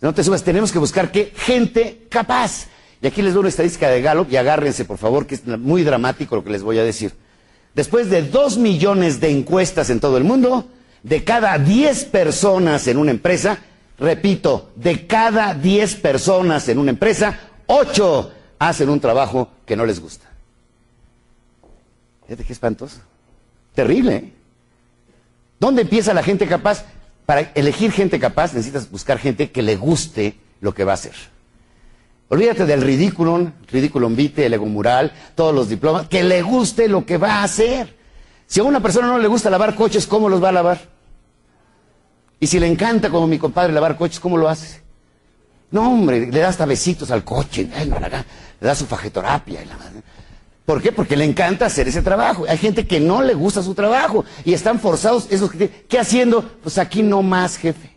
No 0.00 0.14
te 0.14 0.22
subas. 0.22 0.42
Tenemos 0.42 0.72
que 0.72 0.78
buscar 0.78 1.10
qué 1.10 1.32
gente 1.36 2.06
capaz. 2.08 2.66
Y 3.00 3.06
aquí 3.06 3.22
les 3.22 3.32
doy 3.32 3.40
una 3.40 3.48
estadística 3.48 3.88
de 3.88 4.02
Gallup 4.02 4.30
y 4.30 4.36
agárrense, 4.36 4.84
por 4.84 4.98
favor, 4.98 5.26
que 5.26 5.36
es 5.36 5.46
muy 5.46 5.82
dramático 5.84 6.36
lo 6.36 6.44
que 6.44 6.50
les 6.50 6.62
voy 6.62 6.78
a 6.78 6.84
decir. 6.84 7.12
Después 7.74 8.10
de 8.10 8.22
dos 8.22 8.58
millones 8.58 9.20
de 9.20 9.30
encuestas 9.30 9.90
en 9.90 10.00
todo 10.00 10.16
el 10.16 10.24
mundo, 10.24 10.66
de 11.02 11.22
cada 11.22 11.58
10 11.58 12.06
personas 12.06 12.88
en 12.88 12.96
una 12.96 13.12
empresa, 13.12 13.58
repito, 13.98 14.70
de 14.74 15.06
cada 15.06 15.54
10 15.54 15.94
personas 15.96 16.68
en 16.68 16.78
una 16.78 16.90
empresa, 16.90 17.38
8 17.66 18.32
hacen 18.58 18.88
un 18.88 18.98
trabajo 18.98 19.48
que 19.64 19.76
no 19.76 19.86
les 19.86 20.00
gusta. 20.00 20.26
Fíjate 22.26 22.44
qué 22.44 22.52
espantoso. 22.52 22.98
Terrible. 23.74 24.16
¿eh? 24.16 24.32
¿Dónde 25.60 25.82
empieza 25.82 26.12
la 26.12 26.22
gente 26.22 26.46
capaz? 26.46 26.84
Para 27.28 27.42
elegir 27.54 27.92
gente 27.92 28.18
capaz 28.18 28.54
necesitas 28.54 28.90
buscar 28.90 29.18
gente 29.18 29.50
que 29.50 29.60
le 29.60 29.76
guste 29.76 30.38
lo 30.62 30.72
que 30.72 30.82
va 30.82 30.92
a 30.92 30.94
hacer. 30.94 31.12
Olvídate 32.28 32.64
del 32.64 32.80
ridículo, 32.80 33.52
ridículum 33.70 34.16
vitae, 34.16 34.46
el 34.46 34.54
ego 34.54 34.64
mural, 34.64 35.12
todos 35.34 35.54
los 35.54 35.68
diplomas, 35.68 36.08
que 36.08 36.24
le 36.24 36.40
guste 36.40 36.88
lo 36.88 37.04
que 37.04 37.18
va 37.18 37.34
a 37.34 37.42
hacer. 37.42 37.94
Si 38.46 38.60
a 38.60 38.62
una 38.62 38.80
persona 38.80 39.08
no 39.08 39.18
le 39.18 39.28
gusta 39.28 39.50
lavar 39.50 39.74
coches, 39.74 40.06
¿cómo 40.06 40.30
los 40.30 40.42
va 40.42 40.48
a 40.48 40.52
lavar? 40.52 40.80
Y 42.40 42.46
si 42.46 42.58
le 42.58 42.66
encanta, 42.66 43.10
como 43.10 43.26
mi 43.26 43.38
compadre, 43.38 43.74
lavar 43.74 43.98
coches, 43.98 44.20
¿cómo 44.20 44.38
lo 44.38 44.48
hace? 44.48 44.80
No, 45.70 45.92
hombre, 45.92 46.32
le 46.32 46.40
da 46.40 46.48
hasta 46.48 46.64
besitos 46.64 47.10
al 47.10 47.24
coche, 47.24 47.68
ay, 47.76 47.90
le 47.90 48.66
da 48.66 48.74
su 48.74 48.86
fajetorapia. 48.86 49.62
y 49.62 49.66
la 49.66 49.76
madre. 49.76 50.02
¿Por 50.68 50.82
qué? 50.82 50.92
Porque 50.92 51.16
le 51.16 51.24
encanta 51.24 51.64
hacer 51.64 51.88
ese 51.88 52.02
trabajo. 52.02 52.44
Hay 52.46 52.58
gente 52.58 52.86
que 52.86 53.00
no 53.00 53.22
le 53.22 53.32
gusta 53.32 53.62
su 53.62 53.74
trabajo 53.74 54.26
y 54.44 54.52
están 54.52 54.78
forzados 54.78 55.26
esos 55.30 55.50
que 55.50 55.70
¿Qué 55.70 55.98
haciendo? 55.98 56.42
Pues 56.62 56.76
aquí 56.76 57.02
no 57.02 57.22
más, 57.22 57.56
jefe. 57.56 57.96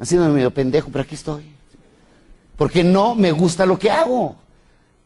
Haciéndome 0.00 0.34
medio 0.34 0.50
pendejo, 0.50 0.90
pero 0.90 1.04
aquí 1.04 1.14
estoy. 1.14 1.44
Porque 2.56 2.82
no 2.82 3.14
me 3.14 3.30
gusta 3.30 3.66
lo 3.66 3.78
que 3.78 3.88
hago. 3.88 4.34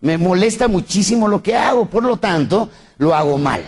Me 0.00 0.16
molesta 0.16 0.68
muchísimo 0.68 1.28
lo 1.28 1.42
que 1.42 1.54
hago. 1.54 1.84
Por 1.84 2.02
lo 2.02 2.16
tanto, 2.16 2.70
lo 2.96 3.14
hago 3.14 3.36
mal. 3.36 3.60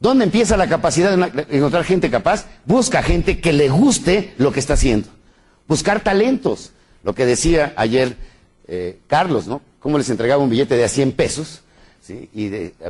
¿Dónde 0.00 0.24
empieza 0.24 0.56
la 0.56 0.68
capacidad 0.68 1.16
de 1.16 1.46
encontrar 1.56 1.84
gente 1.84 2.10
capaz? 2.10 2.46
Busca 2.66 3.00
gente 3.04 3.40
que 3.40 3.52
le 3.52 3.68
guste 3.68 4.34
lo 4.38 4.50
que 4.50 4.58
está 4.58 4.74
haciendo. 4.74 5.06
Buscar 5.68 6.00
talentos. 6.00 6.72
Lo 7.04 7.14
que 7.14 7.26
decía 7.26 7.74
ayer 7.76 8.16
eh, 8.66 8.98
Carlos, 9.06 9.46
¿no? 9.46 9.60
Cómo 9.78 9.98
les 9.98 10.10
entregaba 10.10 10.42
un 10.42 10.50
billete 10.50 10.76
de 10.76 10.82
a 10.82 10.88
100 10.88 11.12
pesos 11.12 11.62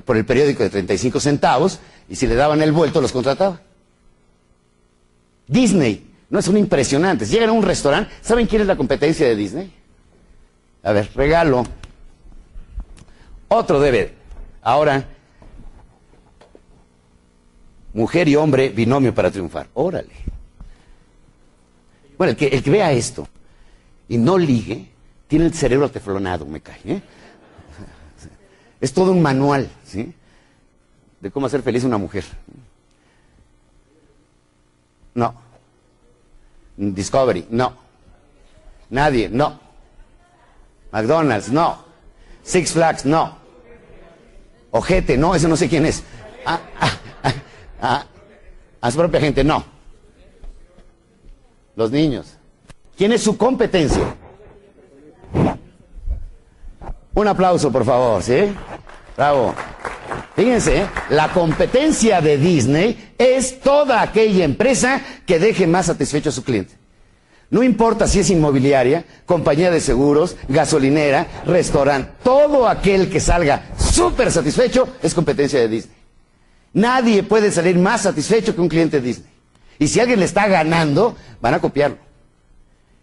por 0.04 0.16
el 0.16 0.24
periódico 0.24 0.62
de 0.62 0.70
35 0.70 1.20
centavos 1.20 1.80
y 2.08 2.16
si 2.16 2.26
le 2.26 2.34
daban 2.34 2.62
el 2.62 2.72
vuelto 2.72 3.00
los 3.00 3.12
contrataba. 3.12 3.60
Disney, 5.46 6.06
no 6.30 6.40
son 6.40 6.56
impresionantes. 6.56 7.30
Llegan 7.30 7.50
a 7.50 7.52
un 7.52 7.62
restaurante, 7.62 8.10
¿saben 8.22 8.46
quién 8.46 8.62
es 8.62 8.68
la 8.68 8.76
competencia 8.76 9.26
de 9.26 9.36
Disney? 9.36 9.72
A 10.82 10.92
ver, 10.92 11.10
regalo. 11.14 11.64
Otro 13.48 13.80
debe. 13.80 14.14
Ahora, 14.62 15.04
mujer 17.92 18.28
y 18.28 18.36
hombre, 18.36 18.70
binomio 18.70 19.14
para 19.14 19.30
triunfar. 19.30 19.68
Órale. 19.74 20.12
Bueno, 22.16 22.30
el 22.30 22.36
que, 22.36 22.46
el 22.46 22.62
que 22.62 22.70
vea 22.70 22.92
esto 22.92 23.28
y 24.08 24.16
no 24.16 24.38
ligue, 24.38 24.88
tiene 25.28 25.46
el 25.46 25.54
cerebro 25.54 25.90
teflonado, 25.90 26.46
me 26.46 26.60
cae. 26.60 26.80
¿eh? 26.84 27.02
Es 28.82 28.92
todo 28.92 29.12
un 29.12 29.22
manual, 29.22 29.70
¿sí? 29.84 30.12
De 31.20 31.30
cómo 31.30 31.46
hacer 31.46 31.62
feliz 31.62 31.84
a 31.84 31.86
una 31.86 31.98
mujer. 31.98 32.24
No. 35.14 35.32
Discovery, 36.76 37.46
no. 37.48 37.74
Nadie, 38.90 39.28
no. 39.28 39.60
McDonald's, 40.90 41.48
no. 41.48 41.78
Six 42.42 42.72
Flags, 42.72 43.04
no. 43.04 43.36
Ojete, 44.72 45.16
no, 45.16 45.36
eso 45.36 45.46
no 45.46 45.56
sé 45.56 45.68
quién 45.68 45.86
es. 45.86 46.02
Ah, 46.44 46.58
ah, 46.80 46.98
ah, 47.22 47.32
ah, 47.80 48.06
a 48.80 48.90
su 48.90 48.98
propia 48.98 49.20
gente, 49.20 49.44
no. 49.44 49.64
Los 51.76 51.92
niños. 51.92 52.36
¿Quién 52.96 53.12
es 53.12 53.22
su 53.22 53.38
competencia? 53.38 54.16
Un 57.14 57.28
aplauso, 57.28 57.70
por 57.70 57.84
favor, 57.84 58.22
¿sí? 58.22 58.54
Bravo. 59.16 59.54
Fíjense, 60.34 60.86
la 61.10 61.28
competencia 61.28 62.20
de 62.20 62.38
Disney 62.38 63.12
es 63.18 63.60
toda 63.60 64.00
aquella 64.00 64.44
empresa 64.44 65.02
que 65.26 65.38
deje 65.38 65.66
más 65.66 65.86
satisfecho 65.86 66.30
a 66.30 66.32
su 66.32 66.42
cliente. 66.42 66.74
No 67.50 67.62
importa 67.62 68.06
si 68.08 68.20
es 68.20 68.30
inmobiliaria, 68.30 69.04
compañía 69.26 69.70
de 69.70 69.80
seguros, 69.80 70.36
gasolinera, 70.48 71.26
restaurante, 71.44 72.12
todo 72.24 72.66
aquel 72.66 73.10
que 73.10 73.20
salga 73.20 73.66
súper 73.76 74.32
satisfecho 74.32 74.88
es 75.02 75.12
competencia 75.12 75.60
de 75.60 75.68
Disney. 75.68 75.96
Nadie 76.72 77.22
puede 77.22 77.52
salir 77.52 77.76
más 77.76 78.02
satisfecho 78.02 78.54
que 78.54 78.62
un 78.62 78.70
cliente 78.70 79.02
Disney. 79.02 79.28
Y 79.78 79.88
si 79.88 80.00
alguien 80.00 80.20
le 80.20 80.24
está 80.24 80.48
ganando, 80.48 81.14
van 81.42 81.52
a 81.52 81.60
copiarlo. 81.60 81.98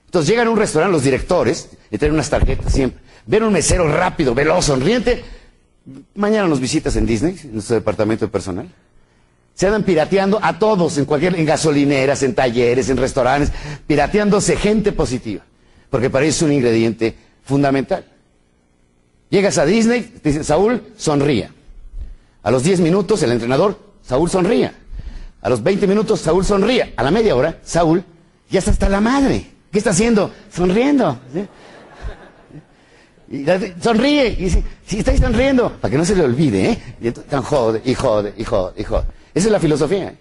Entonces 0.05 0.27
llegan 0.27 0.47
a 0.47 0.49
un 0.49 0.57
restaurante 0.57 0.93
los 0.93 1.03
directores 1.03 1.69
y 1.91 1.99
tienen 1.99 2.15
unas 2.15 2.31
tarjetas 2.31 2.73
siempre. 2.73 2.99
Ven 3.29 3.43
un 3.43 3.53
mesero 3.53 3.87
rápido, 3.87 4.33
veloz, 4.33 4.65
sonriente. 4.65 5.23
Mañana 6.15 6.47
nos 6.47 6.59
visitas 6.59 6.95
en 6.95 7.05
Disney, 7.05 7.37
en 7.43 7.53
nuestro 7.53 7.75
departamento 7.75 8.25
de 8.25 8.31
personal. 8.31 8.67
Se 9.53 9.67
andan 9.67 9.83
pirateando 9.83 10.39
a 10.41 10.57
todos, 10.57 10.97
en 10.97 11.05
cualquier, 11.05 11.35
en 11.35 11.45
gasolineras, 11.45 12.23
en 12.23 12.33
talleres, 12.33 12.89
en 12.89 12.97
restaurantes, 12.97 13.51
pirateándose 13.85 14.55
gente 14.55 14.93
positiva. 14.93 15.43
Porque 15.91 16.09
para 16.09 16.25
ellos 16.25 16.37
es 16.37 16.41
un 16.41 16.53
ingrediente 16.53 17.13
fundamental. 17.43 18.03
Llegas 19.29 19.59
a 19.59 19.65
Disney, 19.65 20.01
te 20.01 20.29
dicen, 20.29 20.43
Saúl, 20.43 20.81
sonría. 20.97 21.51
A 22.41 22.49
los 22.49 22.63
10 22.63 22.79
minutos, 22.79 23.21
el 23.21 23.31
entrenador, 23.31 23.77
Saúl 24.01 24.31
sonría. 24.31 24.73
A 25.43 25.49
los 25.49 25.61
20 25.61 25.85
minutos, 25.85 26.21
Saúl 26.21 26.43
sonría. 26.43 26.93
A 26.97 27.03
la 27.03 27.11
media 27.11 27.35
hora, 27.35 27.59
Saúl 27.63 28.03
ya 28.49 28.57
está 28.57 28.71
hasta 28.71 28.89
la 28.89 29.01
madre. 29.01 29.51
¿Qué 29.71 29.77
está 29.77 29.91
haciendo? 29.91 30.31
Sonriendo. 30.51 31.19
Y 33.31 33.45
sonríe. 33.81 34.29
Y 34.29 34.43
dice, 34.45 34.63
sí, 34.85 34.99
estáis 34.99 35.19
sonriendo. 35.19 35.71
Para 35.79 35.91
que 35.91 35.97
no 35.97 36.05
se 36.05 36.15
le 36.15 36.23
olvide, 36.23 36.71
¿eh? 36.71 36.95
Y 37.01 37.07
entonces, 37.07 37.33
jode, 37.45 37.81
y 37.85 37.93
jode, 37.93 38.33
y 38.37 38.43
jode, 38.43 38.73
y 38.81 38.83
jode. 38.83 39.05
Esa 39.33 39.47
es 39.47 39.51
la 39.51 39.59
filosofía. 39.59 40.07
¿eh? 40.07 40.17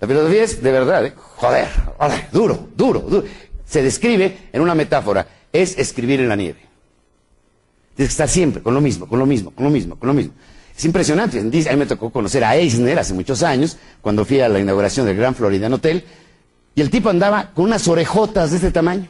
La 0.00 0.08
filosofía 0.08 0.42
es 0.42 0.62
de 0.62 0.72
verdad, 0.72 1.06
¿eh? 1.06 1.12
joder, 1.16 1.68
joder, 1.96 2.26
duro, 2.32 2.68
duro, 2.76 3.00
duro. 3.00 3.24
Se 3.64 3.82
describe 3.82 4.48
en 4.52 4.60
una 4.60 4.74
metáfora. 4.74 5.26
Es 5.52 5.78
escribir 5.78 6.20
en 6.20 6.28
la 6.28 6.36
nieve. 6.36 6.58
Tienes 7.94 8.10
que 8.10 8.12
estar 8.12 8.28
siempre 8.28 8.60
con 8.60 8.74
lo 8.74 8.80
mismo, 8.80 9.06
con 9.06 9.20
lo 9.20 9.26
mismo, 9.26 9.52
con 9.52 9.64
lo 9.64 9.70
mismo, 9.70 9.96
con 9.96 10.08
lo 10.08 10.14
mismo. 10.14 10.32
Es 10.76 10.84
impresionante. 10.84 11.38
A 11.38 11.42
mí 11.44 11.76
me 11.76 11.86
tocó 11.86 12.10
conocer 12.10 12.42
a 12.42 12.56
Eisner 12.56 12.98
hace 12.98 13.14
muchos 13.14 13.44
años, 13.44 13.76
cuando 14.00 14.24
fui 14.24 14.40
a 14.40 14.48
la 14.48 14.58
inauguración 14.58 15.06
del 15.06 15.16
Gran 15.16 15.36
Floridian 15.36 15.72
Hotel, 15.72 16.04
y 16.74 16.80
el 16.80 16.90
tipo 16.90 17.08
andaba 17.08 17.52
con 17.54 17.66
unas 17.66 17.86
orejotas 17.86 18.50
de 18.50 18.56
este 18.56 18.72
tamaño. 18.72 19.06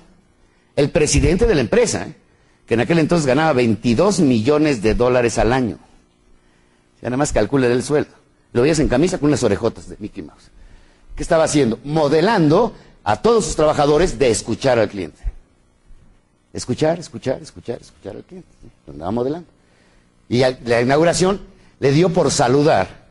El 0.77 0.91
presidente 0.91 1.47
de 1.47 1.55
la 1.55 1.63
empresa, 1.63 2.07
¿eh? 2.07 2.24
Que 2.67 2.75
en 2.75 2.81
aquel 2.81 2.99
entonces 2.99 3.27
ganaba 3.27 3.53
22 3.53 4.21
millones 4.21 4.83
de 4.83 4.95
dólares 4.95 5.39
al 5.39 5.53
año. 5.53 5.79
Ya 7.03 7.11
nada 7.11 7.19
más 7.19 7.33
calcula 7.33 7.67
el 7.67 7.83
sueldo. 7.83 8.11
Lo 8.53 8.63
veías 8.63 8.79
en 8.79 8.89
camisa 8.89 9.19
con 9.19 9.29
unas 9.29 9.43
orejotas 9.43 9.89
de 9.89 9.97
Mickey 9.99 10.23
Mouse. 10.23 10.51
¿Qué 11.15 11.23
estaba 11.23 11.45
haciendo? 11.45 11.79
Modelando 11.85 12.75
a 13.05 13.21
todos 13.21 13.45
sus 13.45 13.57
trabajadores 13.57 14.19
de 14.19 14.31
escuchar 14.31 14.79
al 14.79 14.89
cliente. 14.89 15.21
Escuchar, 16.53 16.99
escuchar, 16.99 17.43
escuchar, 17.43 17.81
escuchar 17.81 18.17
al 18.17 18.23
cliente. 18.23 18.49
Lo 18.87 18.93
andaba 18.93 19.11
modelando. 19.11 19.49
Y 20.29 20.39
la 20.39 20.81
inauguración 20.81 21.41
le 21.81 21.93
dio 21.93 22.09
por 22.11 22.31
saludar 22.31 23.05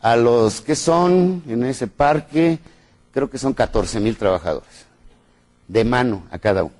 a 0.00 0.16
los 0.16 0.60
que 0.60 0.74
son 0.74 1.42
en 1.46 1.64
ese 1.64 1.86
parque, 1.86 2.58
creo 3.12 3.30
que 3.30 3.38
son 3.38 3.52
14 3.52 4.00
mil 4.00 4.16
trabajadores, 4.16 4.86
de 5.68 5.84
mano 5.84 6.24
a 6.30 6.38
cada 6.38 6.64
uno. 6.64 6.79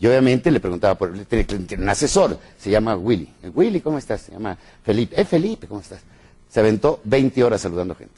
Y 0.00 0.06
obviamente 0.06 0.50
le 0.50 0.60
preguntaba 0.60 0.94
por 0.96 1.14
él, 1.14 1.26
tiene, 1.26 1.46
un 1.82 1.88
asesor, 1.88 2.38
se 2.58 2.70
llama 2.70 2.96
Willy. 2.96 3.28
Willy, 3.54 3.80
¿cómo 3.80 3.98
estás? 3.98 4.22
Se 4.22 4.32
llama 4.32 4.56
Felipe. 4.84 5.20
Eh, 5.20 5.24
Felipe, 5.24 5.66
¿cómo 5.66 5.80
estás? 5.80 6.00
Se 6.48 6.60
aventó 6.60 7.00
20 7.04 7.42
horas 7.42 7.60
saludando 7.60 7.94
gente, 7.94 8.14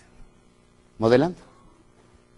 modelando, 0.99 1.39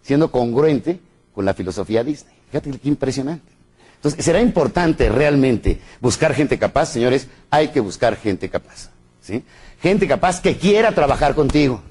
siendo 0.02 0.30
congruente 0.30 1.00
con 1.34 1.44
la 1.44 1.54
filosofía 1.54 2.04
Disney. 2.04 2.34
Fíjate 2.50 2.78
qué 2.78 2.88
impresionante. 2.88 3.52
Entonces, 3.96 4.24
será 4.24 4.40
importante 4.40 5.08
realmente 5.08 5.80
buscar 6.00 6.34
gente 6.34 6.58
capaz, 6.58 6.86
señores, 6.86 7.28
hay 7.50 7.68
que 7.68 7.80
buscar 7.80 8.16
gente 8.16 8.48
capaz. 8.48 8.90
¿sí? 9.20 9.44
Gente 9.80 10.06
capaz 10.06 10.40
que 10.40 10.56
quiera 10.56 10.92
trabajar 10.92 11.34
contigo, 11.34 11.82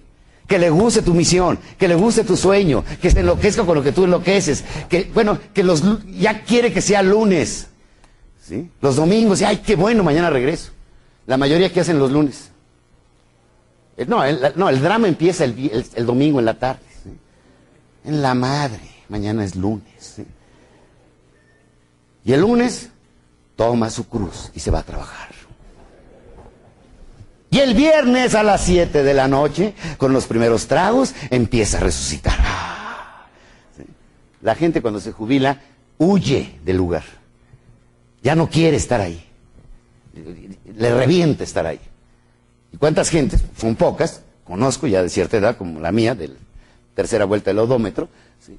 que 0.52 0.60
le 0.60 0.70
guste 0.70 1.02
tu 1.02 1.14
misión, 1.14 1.58
que 1.78 1.88
le 1.88 1.96
guste 1.96 2.26
tu 2.26 2.36
sueño, 2.36 2.84
que 3.02 3.10
se 3.10 3.22
enloquezca 3.22 3.64
con 3.64 3.74
lo 3.74 3.82
que 3.82 3.94
tú 3.94 4.04
enloqueces, 4.04 4.66
que, 4.90 5.10
bueno, 5.14 5.40
que 5.54 5.64
los, 5.64 5.82
ya 6.08 6.44
quiere 6.44 6.74
que 6.74 6.82
sea 6.82 7.02
lunes, 7.02 7.68
¿sí? 8.46 8.70
Los 8.82 8.98
domingos, 8.98 9.42
ay, 9.44 9.62
qué 9.66 9.78
bueno, 9.78 10.04
mañana 10.04 10.30
regreso. 10.30 10.74
La 11.26 11.38
mayoría 11.38 11.72
que 11.72 11.80
hacen 11.80 11.98
los 12.00 12.12
lunes. 12.12 12.50
Eh, 13.96 14.06
No, 14.06 14.26
el, 14.26 14.42
no, 14.58 14.68
el 14.68 14.82
drama 14.82 15.08
empieza 15.08 15.46
el, 15.46 16.06
domingo 16.06 16.40
en 16.40 16.46
la 16.46 16.56
tarde. 16.56 16.82
En 18.04 18.22
la 18.22 18.34
madre, 18.34 18.82
mañana 19.08 19.46
es 19.46 19.56
lunes. 19.56 20.18
Y 22.26 22.34
el 22.34 22.42
lunes 22.42 22.90
toma 23.56 23.90
su 23.90 24.06
cruz 24.06 24.52
y 24.54 24.60
se 24.60 24.70
va 24.70 24.80
a 24.80 24.84
trabajar. 24.84 25.31
Y 27.52 27.60
el 27.60 27.76
viernes 27.76 28.34
a 28.34 28.44
las 28.44 28.64
7 28.64 29.04
de 29.04 29.14
la 29.14 29.28
noche, 29.28 29.74
con 29.98 30.14
los 30.14 30.26
primeros 30.26 30.68
tragos, 30.68 31.14
empieza 31.30 31.78
a 31.78 31.82
resucitar. 31.82 32.38
Ah. 32.40 33.28
La 34.42 34.56
gente 34.56 34.82
cuando 34.82 35.02
se 35.02 35.12
jubila 35.12 35.60
huye 35.98 36.60
del 36.64 36.78
lugar. 36.78 37.04
Ya 38.24 38.36
no 38.36 38.50
quiere 38.50 38.78
estar 38.78 39.02
ahí. 39.02 39.22
Le 40.78 40.96
revienta 40.96 41.44
estar 41.44 41.66
ahí. 41.66 41.82
¿Y 42.72 42.78
cuántas 42.78 43.10
gentes? 43.10 43.44
Son 43.58 43.76
pocas, 43.76 44.22
conozco 44.46 44.88
ya 44.88 45.04
de 45.04 45.10
cierta 45.10 45.36
edad, 45.36 45.58
como 45.58 45.82
la 45.82 45.92
mía, 45.92 46.16
de 46.16 46.30
la 46.30 46.36
tercera 46.96 47.26
vuelta 47.26 47.50
del 47.50 47.60
odómetro, 47.60 48.08
¿sí? 48.40 48.58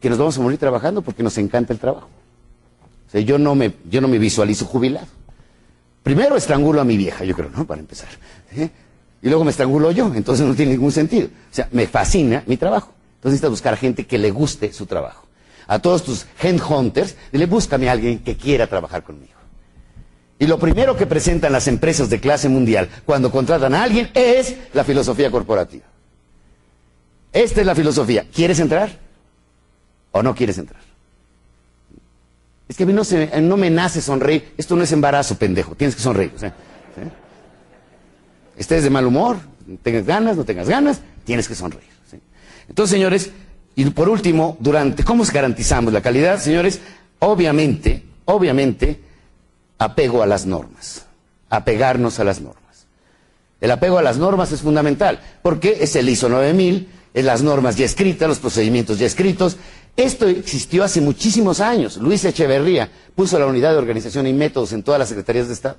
que 0.00 0.10
nos 0.10 0.18
vamos 0.18 0.36
a 0.36 0.42
morir 0.42 0.58
trabajando 0.58 1.00
porque 1.00 1.22
nos 1.22 1.38
encanta 1.38 1.72
el 1.72 1.78
trabajo. 1.78 2.08
Yo 3.14 3.38
no 3.38 3.54
me, 3.54 3.72
yo 3.88 4.02
no 4.02 4.08
me 4.08 4.18
visualizo 4.18 4.66
jubilado. 4.66 5.06
Primero 6.06 6.36
estrangulo 6.36 6.80
a 6.80 6.84
mi 6.84 6.96
vieja, 6.96 7.24
yo 7.24 7.34
creo, 7.34 7.50
¿no? 7.50 7.66
Para 7.66 7.80
empezar. 7.80 8.06
¿sí? 8.54 8.70
Y 9.22 9.28
luego 9.28 9.42
me 9.42 9.50
estrangulo 9.50 9.90
yo, 9.90 10.14
entonces 10.14 10.46
no 10.46 10.54
tiene 10.54 10.70
ningún 10.70 10.92
sentido. 10.92 11.26
O 11.26 11.52
sea, 11.52 11.68
me 11.72 11.88
fascina 11.88 12.44
mi 12.46 12.56
trabajo. 12.56 12.92
Entonces 13.16 13.32
necesitas 13.32 13.50
buscar 13.50 13.76
gente 13.76 14.06
que 14.06 14.16
le 14.16 14.30
guste 14.30 14.72
su 14.72 14.86
trabajo. 14.86 15.26
A 15.66 15.80
todos 15.80 16.04
tus 16.04 16.24
hunters, 16.70 17.16
dile, 17.32 17.46
búscame 17.46 17.88
a 17.88 17.92
alguien 17.92 18.20
que 18.20 18.36
quiera 18.36 18.68
trabajar 18.68 19.02
conmigo. 19.02 19.32
Y 20.38 20.46
lo 20.46 20.60
primero 20.60 20.96
que 20.96 21.06
presentan 21.06 21.50
las 21.50 21.66
empresas 21.66 22.08
de 22.08 22.20
clase 22.20 22.48
mundial 22.48 22.88
cuando 23.04 23.32
contratan 23.32 23.74
a 23.74 23.82
alguien 23.82 24.08
es 24.14 24.54
la 24.74 24.84
filosofía 24.84 25.28
corporativa. 25.32 25.86
Esta 27.32 27.62
es 27.62 27.66
la 27.66 27.74
filosofía. 27.74 28.26
¿Quieres 28.32 28.60
entrar 28.60 28.96
o 30.12 30.22
no 30.22 30.36
quieres 30.36 30.56
entrar? 30.58 30.85
Es 32.68 32.76
que 32.76 32.82
a 32.82 32.86
mí 32.86 32.92
no, 32.92 33.04
se, 33.04 33.40
no 33.40 33.56
me 33.56 33.70
nace 33.70 34.00
sonreír. 34.00 34.52
Esto 34.56 34.76
no 34.76 34.82
es 34.82 34.92
embarazo, 34.92 35.36
pendejo. 35.36 35.74
Tienes 35.74 35.94
que 35.94 36.02
sonreír. 36.02 36.32
O 36.34 36.38
sea. 36.38 36.54
Estés 38.56 38.82
de 38.82 38.90
mal 38.90 39.06
humor, 39.06 39.36
tengas 39.82 40.06
ganas, 40.06 40.36
no 40.36 40.44
tengas 40.44 40.68
ganas, 40.68 41.00
tienes 41.24 41.46
que 41.46 41.54
sonreír. 41.54 41.90
¿sí? 42.10 42.18
Entonces, 42.68 42.94
señores, 42.94 43.30
y 43.74 43.84
por 43.90 44.08
último, 44.08 44.56
durante, 44.60 45.04
¿cómo 45.04 45.24
garantizamos 45.30 45.92
la 45.92 46.00
calidad? 46.00 46.40
Señores, 46.40 46.80
obviamente, 47.18 48.02
obviamente, 48.24 49.00
apego 49.78 50.22
a 50.22 50.26
las 50.26 50.46
normas, 50.46 51.04
apegarnos 51.50 52.18
a 52.18 52.24
las 52.24 52.40
normas. 52.40 52.86
El 53.60 53.70
apego 53.70 53.98
a 53.98 54.02
las 54.02 54.16
normas 54.16 54.52
es 54.52 54.62
fundamental, 54.62 55.20
porque 55.42 55.78
es 55.80 55.94
el 55.96 56.08
ISO 56.08 56.30
9000, 56.30 56.88
es 57.12 57.24
las 57.24 57.42
normas 57.42 57.76
ya 57.76 57.84
escritas, 57.84 58.28
los 58.28 58.38
procedimientos 58.38 58.98
ya 58.98 59.06
escritos. 59.06 59.58
Esto 59.96 60.26
existió 60.28 60.84
hace 60.84 61.00
muchísimos 61.00 61.60
años. 61.60 61.96
Luis 61.96 62.24
Echeverría 62.24 62.90
puso 63.14 63.38
la 63.38 63.46
unidad 63.46 63.72
de 63.72 63.78
organización 63.78 64.26
y 64.26 64.32
métodos 64.32 64.72
en 64.72 64.82
todas 64.82 64.98
las 64.98 65.08
secretarías 65.08 65.48
de 65.48 65.54
Estado, 65.54 65.76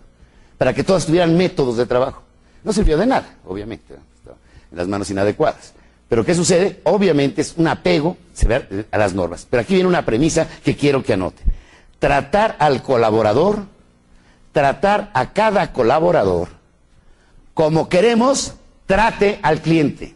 para 0.58 0.74
que 0.74 0.84
todas 0.84 1.06
tuvieran 1.06 1.38
métodos 1.38 1.78
de 1.78 1.86
trabajo. 1.86 2.24
No 2.64 2.74
sirvió 2.74 2.98
de 2.98 3.06
nada, 3.06 3.36
obviamente, 3.46 3.94
en 3.94 4.78
las 4.78 4.88
manos 4.88 5.10
inadecuadas. 5.12 5.74
Pero 6.10 6.26
¿qué 6.26 6.34
sucede? 6.34 6.80
Obviamente 6.84 7.42
es 7.42 7.54
un 7.58 7.68
apego 7.68 8.18
a 8.92 8.98
las 8.98 9.14
normas. 9.14 9.46
Pero 9.50 9.62
aquí 9.62 9.76
viene 9.76 9.90
una 9.90 10.06
premisa 10.06 10.48
que 10.64 10.76
quiero 10.76 11.04
que 11.04 11.14
anote. 11.14 11.44
Tratar 12.00 12.56
al 12.60 12.82
colaborador 12.82 13.66
tratar 14.58 15.12
a 15.14 15.34
cada 15.34 15.72
colaborador 15.72 16.50
como 17.54 17.90
queremos 17.90 18.56
trate 18.88 19.40
al 19.44 19.62
cliente. 19.62 20.16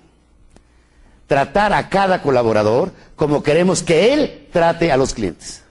Tratar 1.31 1.71
a 1.71 1.87
cada 1.87 2.21
colaborador 2.21 2.91
como 3.15 3.41
queremos 3.41 3.81
que 3.83 4.13
él 4.13 4.49
trate 4.51 4.91
a 4.91 4.97
los 4.97 5.13
clientes. 5.13 5.63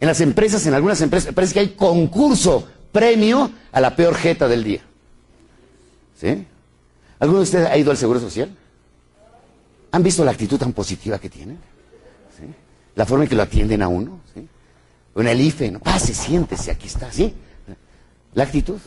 En 0.00 0.08
las 0.08 0.22
empresas, 0.22 0.66
en 0.66 0.72
algunas 0.72 1.02
empresas, 1.02 1.34
parece 1.34 1.52
que 1.52 1.60
hay 1.60 1.68
concurso, 1.74 2.66
premio 2.92 3.50
a 3.72 3.80
la 3.82 3.94
peor 3.94 4.14
jeta 4.14 4.48
del 4.48 4.64
día. 4.64 4.80
¿Sí? 6.18 6.46
¿Alguno 7.18 7.40
de 7.40 7.42
ustedes 7.42 7.68
ha 7.68 7.76
ido 7.76 7.90
al 7.90 7.98
Seguro 7.98 8.20
Social? 8.20 8.56
¿Han 9.92 10.02
visto 10.02 10.24
la 10.24 10.30
actitud 10.30 10.56
tan 10.56 10.72
positiva 10.72 11.18
que 11.18 11.28
tienen? 11.28 11.58
¿Sí? 12.38 12.46
La 12.94 13.04
forma 13.04 13.24
en 13.24 13.28
que 13.28 13.36
lo 13.36 13.42
atienden 13.42 13.82
a 13.82 13.88
uno. 13.88 14.20
¿sí? 14.32 14.48
en 15.14 15.28
el 15.28 15.42
IFE, 15.42 15.72
¿no? 15.72 15.78
Pase, 15.80 16.14
siéntese, 16.14 16.70
aquí 16.70 16.86
está, 16.86 17.12
¿sí? 17.12 17.34
La 18.32 18.44
actitud. 18.44 18.78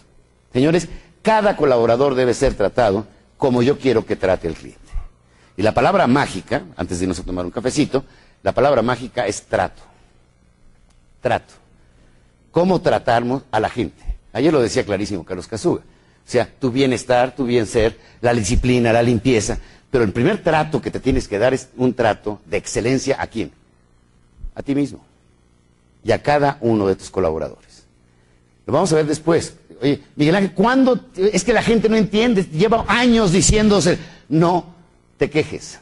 Señores, 0.51 0.87
cada 1.21 1.55
colaborador 1.55 2.15
debe 2.15 2.33
ser 2.33 2.55
tratado 2.55 3.05
como 3.37 3.61
yo 3.61 3.77
quiero 3.77 4.05
que 4.05 4.15
trate 4.15 4.47
el 4.47 4.55
cliente. 4.55 4.79
Y 5.55 5.61
la 5.61 5.73
palabra 5.73 6.07
mágica, 6.07 6.63
antes 6.75 6.99
de 6.99 7.05
irnos 7.05 7.19
a 7.19 7.23
tomar 7.23 7.45
un 7.45 7.51
cafecito, 7.51 8.03
la 8.43 8.51
palabra 8.51 8.81
mágica 8.81 9.25
es 9.25 9.43
trato. 9.43 9.81
Trato. 11.21 11.53
¿Cómo 12.51 12.81
tratamos 12.81 13.43
a 13.51 13.59
la 13.59 13.69
gente? 13.69 14.03
Ayer 14.33 14.53
lo 14.53 14.61
decía 14.61 14.85
clarísimo 14.85 15.23
Carlos 15.23 15.47
Casuga. 15.47 15.81
O 15.81 16.29
sea, 16.29 16.47
tu 16.59 16.71
bienestar, 16.71 17.35
tu 17.35 17.45
bien 17.45 17.65
ser, 17.65 17.97
la 18.21 18.33
disciplina, 18.33 18.91
la 18.91 19.01
limpieza. 19.01 19.57
Pero 19.89 20.03
el 20.03 20.11
primer 20.11 20.43
trato 20.43 20.81
que 20.81 20.91
te 20.91 20.99
tienes 20.99 21.27
que 21.27 21.39
dar 21.39 21.53
es 21.53 21.69
un 21.77 21.93
trato 21.93 22.41
de 22.45 22.57
excelencia 22.57 23.15
a 23.19 23.27
quién? 23.27 23.51
A 24.53 24.61
ti 24.61 24.75
mismo 24.75 25.07
y 26.03 26.11
a 26.13 26.23
cada 26.23 26.57
uno 26.61 26.87
de 26.87 26.95
tus 26.95 27.09
colaboradores. 27.09 27.66
Lo 28.67 28.73
vamos 28.73 28.91
a 28.91 28.97
ver 28.97 29.07
después. 29.07 29.55
Oye, 29.81 30.01
Miguel 30.15 30.35
Ángel, 30.35 30.53
¿cuándo? 30.53 30.99
Es 31.15 31.43
que 31.43 31.53
la 31.53 31.63
gente 31.63 31.87
no 31.87 31.95
entiende, 31.95 32.43
lleva 32.43 32.85
años 32.87 33.31
diciéndose, 33.31 33.97
no 34.29 34.75
te 35.17 35.29
quejes. 35.29 35.79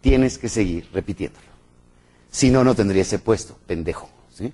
Tienes 0.00 0.38
que 0.38 0.48
seguir 0.48 0.88
repitiéndolo. 0.92 1.46
Si 2.30 2.50
no, 2.50 2.64
no 2.64 2.74
tendría 2.74 3.02
ese 3.02 3.18
puesto, 3.18 3.58
pendejo. 3.66 4.08
¿sí? 4.34 4.52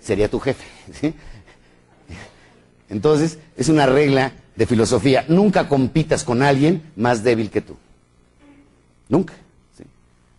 Sería 0.00 0.30
tu 0.30 0.40
jefe. 0.40 0.64
¿sí? 0.92 1.14
Entonces, 2.88 3.38
es 3.56 3.68
una 3.68 3.84
regla 3.86 4.32
de 4.56 4.66
filosofía. 4.66 5.26
Nunca 5.28 5.68
compitas 5.68 6.24
con 6.24 6.42
alguien 6.42 6.82
más 6.96 7.22
débil 7.22 7.50
que 7.50 7.60
tú. 7.60 7.76
Nunca. 9.08 9.34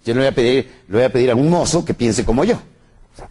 Yo 0.06 0.16
no 0.16 0.22
voy 0.22 0.28
a 0.28 0.34
pedir, 0.34 0.72
le 0.88 0.96
voy 0.96 1.04
a 1.04 1.12
pedir 1.12 1.30
a 1.30 1.36
un 1.36 1.50
mozo 1.50 1.86
que 1.86 1.94
piense 1.94 2.26
como 2.26 2.44
yo. 2.44 2.60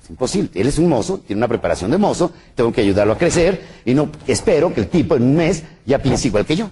Es 0.03 0.11
imposible. 0.11 0.51
Él 0.55 0.67
es 0.69 0.79
un 0.79 0.89
mozo, 0.89 1.19
tiene 1.19 1.41
una 1.41 1.49
preparación 1.49 1.91
de 1.91 1.99
mozo, 1.99 2.33
tengo 2.55 2.73
que 2.73 2.81
ayudarlo 2.81 3.13
a 3.13 3.19
crecer 3.19 3.81
y 3.85 3.95
no 3.95 4.11
espero 4.27 4.73
que 4.73 4.81
el 4.81 4.89
tipo 4.89 5.17
en 5.17 5.23
un 5.23 5.37
mes 5.37 5.63
ya 5.87 5.99
piense 5.99 6.29
igual 6.29 6.45
que 6.45 6.57
yo. 6.57 6.71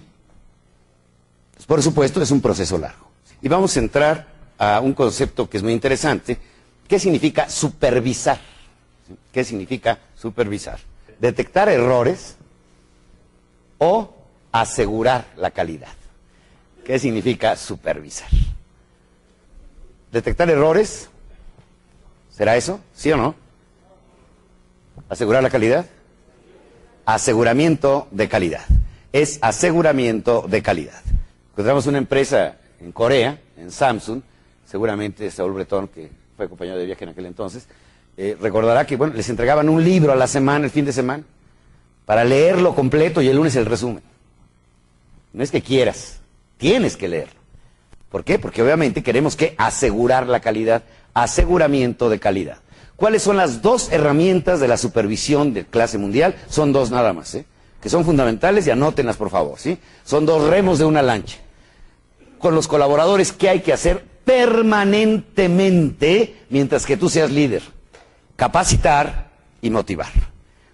Pues, 1.54 1.66
por 1.66 1.82
supuesto, 1.82 2.22
es 2.22 2.30
un 2.30 2.40
proceso 2.40 2.78
largo. 2.78 3.06
Y 3.42 3.48
vamos 3.48 3.76
a 3.76 3.80
entrar 3.80 4.26
a 4.58 4.80
un 4.80 4.92
concepto 4.92 5.48
que 5.48 5.56
es 5.56 5.62
muy 5.62 5.72
interesante. 5.72 6.38
¿Qué 6.86 6.98
significa 6.98 7.48
supervisar? 7.48 8.38
¿Qué 9.32 9.44
significa 9.44 9.98
supervisar? 10.14 10.78
Detectar 11.20 11.68
errores 11.68 12.36
o 13.78 14.14
asegurar 14.52 15.26
la 15.36 15.50
calidad. 15.50 15.92
¿Qué 16.84 16.98
significa 16.98 17.56
supervisar? 17.56 18.28
Detectar 20.12 20.48
errores 20.48 21.08
¿Será 22.36 22.54
eso? 22.54 22.80
¿Sí 22.94 23.10
o 23.12 23.16
no? 23.16 23.34
¿Asegurar 25.08 25.42
la 25.42 25.48
calidad? 25.48 25.86
Aseguramiento 27.06 28.08
de 28.10 28.28
calidad. 28.28 28.60
Es 29.10 29.38
aseguramiento 29.40 30.44
de 30.46 30.60
calidad. 30.60 31.00
Encontramos 31.52 31.86
una 31.86 31.96
empresa 31.96 32.56
en 32.78 32.92
Corea, 32.92 33.40
en 33.56 33.70
Samsung, 33.70 34.20
seguramente 34.66 35.30
Saúl 35.30 35.54
Bretón, 35.54 35.88
que 35.88 36.10
fue 36.36 36.46
compañero 36.46 36.76
de 36.76 36.84
viaje 36.84 37.04
en 37.04 37.10
aquel 37.10 37.24
entonces, 37.24 37.68
eh, 38.18 38.36
recordará 38.38 38.86
que 38.86 38.96
bueno, 38.96 39.14
les 39.14 39.30
entregaban 39.30 39.70
un 39.70 39.82
libro 39.82 40.12
a 40.12 40.16
la 40.16 40.26
semana, 40.26 40.66
el 40.66 40.70
fin 40.70 40.84
de 40.84 40.92
semana, 40.92 41.24
para 42.04 42.22
leerlo 42.22 42.74
completo 42.74 43.22
y 43.22 43.28
el 43.28 43.36
lunes 43.36 43.56
el 43.56 43.64
resumen. 43.64 44.02
No 45.32 45.42
es 45.42 45.50
que 45.50 45.62
quieras, 45.62 46.20
tienes 46.58 46.98
que 46.98 47.08
leerlo. 47.08 47.40
¿Por 48.10 48.24
qué? 48.24 48.38
Porque 48.38 48.62
obviamente 48.62 49.02
queremos 49.02 49.36
que 49.36 49.54
asegurar 49.56 50.26
la 50.26 50.40
calidad 50.40 50.82
aseguramiento 51.16 52.08
de 52.10 52.20
calidad. 52.20 52.58
¿Cuáles 52.94 53.22
son 53.22 53.38
las 53.38 53.62
dos 53.62 53.90
herramientas 53.90 54.60
de 54.60 54.68
la 54.68 54.76
supervisión 54.76 55.54
de 55.54 55.64
clase 55.64 55.96
mundial? 55.96 56.36
Son 56.50 56.74
dos 56.74 56.90
nada 56.90 57.14
más, 57.14 57.34
¿eh? 57.34 57.46
que 57.80 57.88
son 57.88 58.04
fundamentales 58.04 58.66
y 58.66 58.70
anótenlas 58.70 59.16
por 59.16 59.30
favor. 59.30 59.58
¿sí? 59.58 59.78
Son 60.04 60.26
dos 60.26 60.50
remos 60.50 60.78
de 60.78 60.84
una 60.84 61.00
lancha. 61.00 61.38
Con 62.38 62.54
los 62.54 62.68
colaboradores, 62.68 63.32
¿qué 63.32 63.48
hay 63.48 63.60
que 63.60 63.72
hacer 63.72 64.04
permanentemente 64.26 66.36
mientras 66.50 66.84
que 66.84 66.98
tú 66.98 67.08
seas 67.08 67.30
líder? 67.30 67.62
Capacitar 68.36 69.30
y 69.62 69.70
motivar. 69.70 70.12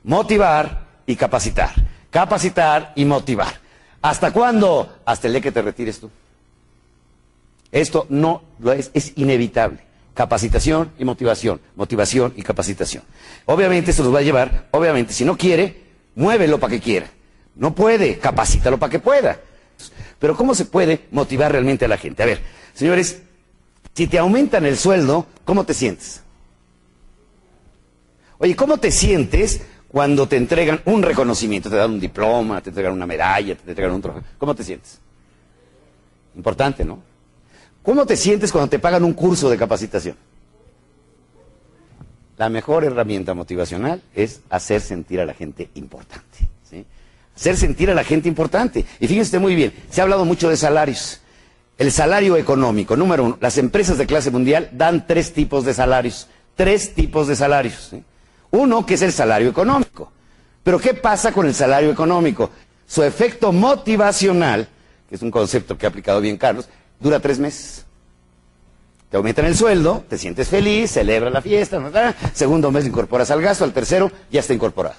Motivar 0.03 0.87
y 1.07 1.15
capacitar. 1.15 1.71
Capacitar 2.11 2.93
y 2.97 3.05
motivar. 3.05 3.61
¿Hasta 4.01 4.33
cuándo? 4.33 4.93
Hasta 5.05 5.29
el 5.29 5.35
día 5.35 5.43
que 5.43 5.53
te 5.53 5.63
retires 5.63 6.01
tú. 6.01 6.11
Esto 7.71 8.07
no 8.09 8.43
lo 8.59 8.73
es, 8.73 8.91
es 8.93 9.13
inevitable. 9.17 9.92
Capacitación 10.15 10.93
y 10.99 11.05
motivación, 11.05 11.61
motivación 11.75 12.35
y 12.37 12.43
capacitación. 12.43 13.03
Obviamente 13.47 13.91
esto 13.91 14.03
nos 14.03 14.15
va 14.15 14.19
a 14.19 14.23
llevar, 14.23 14.69
obviamente, 14.73 15.13
si 15.13 15.25
no 15.25 15.39
quiere, 15.39 15.83
muévelo 16.15 16.61
para 16.61 16.73
que 16.73 16.81
quiera. 16.81 17.11
No 17.55 17.75
puede, 17.75 18.19
capacítalo 18.19 18.79
para 18.79 18.91
que 18.91 18.99
pueda. 18.99 19.41
Pero 20.19 20.37
¿cómo 20.37 20.55
se 20.55 20.67
puede 20.67 21.07
motivar 21.11 21.53
realmente 21.53 21.85
a 21.87 21.89
la 21.89 21.97
gente? 21.97 22.23
A 22.23 22.27
ver, 22.27 22.41
señores, 22.75 23.23
si 23.95 24.07
te 24.07 24.19
aumentan 24.19 24.65
el 24.67 24.77
sueldo, 24.77 25.27
¿cómo 25.45 25.65
te 25.65 25.75
sientes? 25.75 26.23
Oye, 28.39 28.57
¿cómo 28.57 28.79
te 28.79 28.91
sientes 28.91 29.63
cuando 29.89 30.27
te 30.27 30.37
entregan 30.37 30.81
un 30.87 31.03
reconocimiento? 31.03 31.71
Te 31.71 31.77
dan 31.77 31.93
un 31.93 32.01
diploma, 32.01 32.61
te 32.61 32.71
entregan 32.71 32.93
una 32.93 33.07
medalla, 33.07 33.55
te 33.55 33.71
entregan 33.71 33.93
un 33.95 34.03
trofeo. 34.03 34.23
¿Cómo 34.39 34.55
te 34.55 34.65
sientes? 34.65 35.01
Importante, 36.35 36.85
¿no? 36.85 37.12
¿Cómo 37.83 38.07
te 38.07 38.17
sientes 38.17 38.53
cuando 38.53 38.71
te 38.71 38.79
pagan 38.79 39.05
un 39.05 39.13
curso 39.13 39.51
de 39.51 39.57
capacitación? 39.57 40.17
La 42.39 42.49
mejor 42.49 42.85
herramienta 42.85 43.35
motivacional 43.35 44.03
es 44.15 44.41
hacer 44.51 44.81
sentir 44.81 45.21
a 45.21 45.27
la 45.27 45.35
gente 45.35 45.71
importante. 45.75 46.49
hacer 47.35 47.57
sentir 47.57 47.91
a 47.91 47.95
la 47.95 48.05
gente 48.05 48.29
importante. 48.29 48.85
Y 49.01 49.07
fíjense 49.09 49.39
muy 49.39 49.55
bien, 49.55 49.73
se 49.91 50.01
ha 50.01 50.05
hablado 50.05 50.25
mucho 50.25 50.49
de 50.49 50.57
salarios. 50.57 51.21
El 51.79 51.91
salario 51.91 52.37
económico, 52.37 52.97
número 52.97 53.25
uno, 53.25 53.39
las 53.41 53.59
empresas 53.59 53.99
de 53.99 54.07
clase 54.07 54.31
mundial 54.31 54.69
dan 54.73 55.07
tres 55.07 55.33
tipos 55.33 55.65
de 55.65 55.75
salarios. 55.75 56.29
Tres 56.55 56.95
tipos 56.95 57.27
de 57.27 57.35
salarios. 57.35 57.89
¿sí? 57.91 58.03
Uno, 58.51 58.85
que 58.87 58.95
es 58.95 59.03
el 59.03 59.13
salario 59.13 59.49
económico. 59.49 60.13
Pero 60.63 60.79
¿qué 60.79 60.95
pasa 60.95 61.33
con 61.33 61.47
el 61.47 61.55
salario 61.55 61.91
económico? 61.91 62.51
Su 62.87 63.03
efecto 63.03 63.53
motivacional, 63.53 64.69
que 65.09 65.17
es 65.17 65.23
un 65.23 65.31
concepto 65.31 65.77
que 65.77 65.87
ha 65.87 65.89
aplicado 65.89 66.21
bien 66.21 66.37
Carlos, 66.37 66.69
dura 67.03 67.21
tres 67.21 67.39
meses. 67.39 67.85
Te 69.11 69.19
aumentan 69.19 69.45
el 69.45 69.55
sueldo, 69.55 70.05
te 70.09 70.17
sientes 70.17 70.49
feliz, 70.49 70.91
celebras 70.91 71.33
la 71.33 71.43
fiesta, 71.43 71.79
¿no? 71.79 71.91
segundo 72.33 72.71
mes 72.71 72.87
incorporas 72.87 73.31
al 73.31 73.43
gasto, 73.43 73.65
al 73.65 73.73
tercero 73.73 74.11
ya 74.31 74.41
está 74.41 74.55
incorporado. 74.55 74.97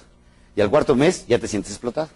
Y 0.55 0.61
al 0.61 0.69
cuarto 0.69 0.95
mes 0.95 1.25
ya 1.25 1.39
te 1.39 1.47
sientes 1.47 1.71
explotado. 1.71 2.09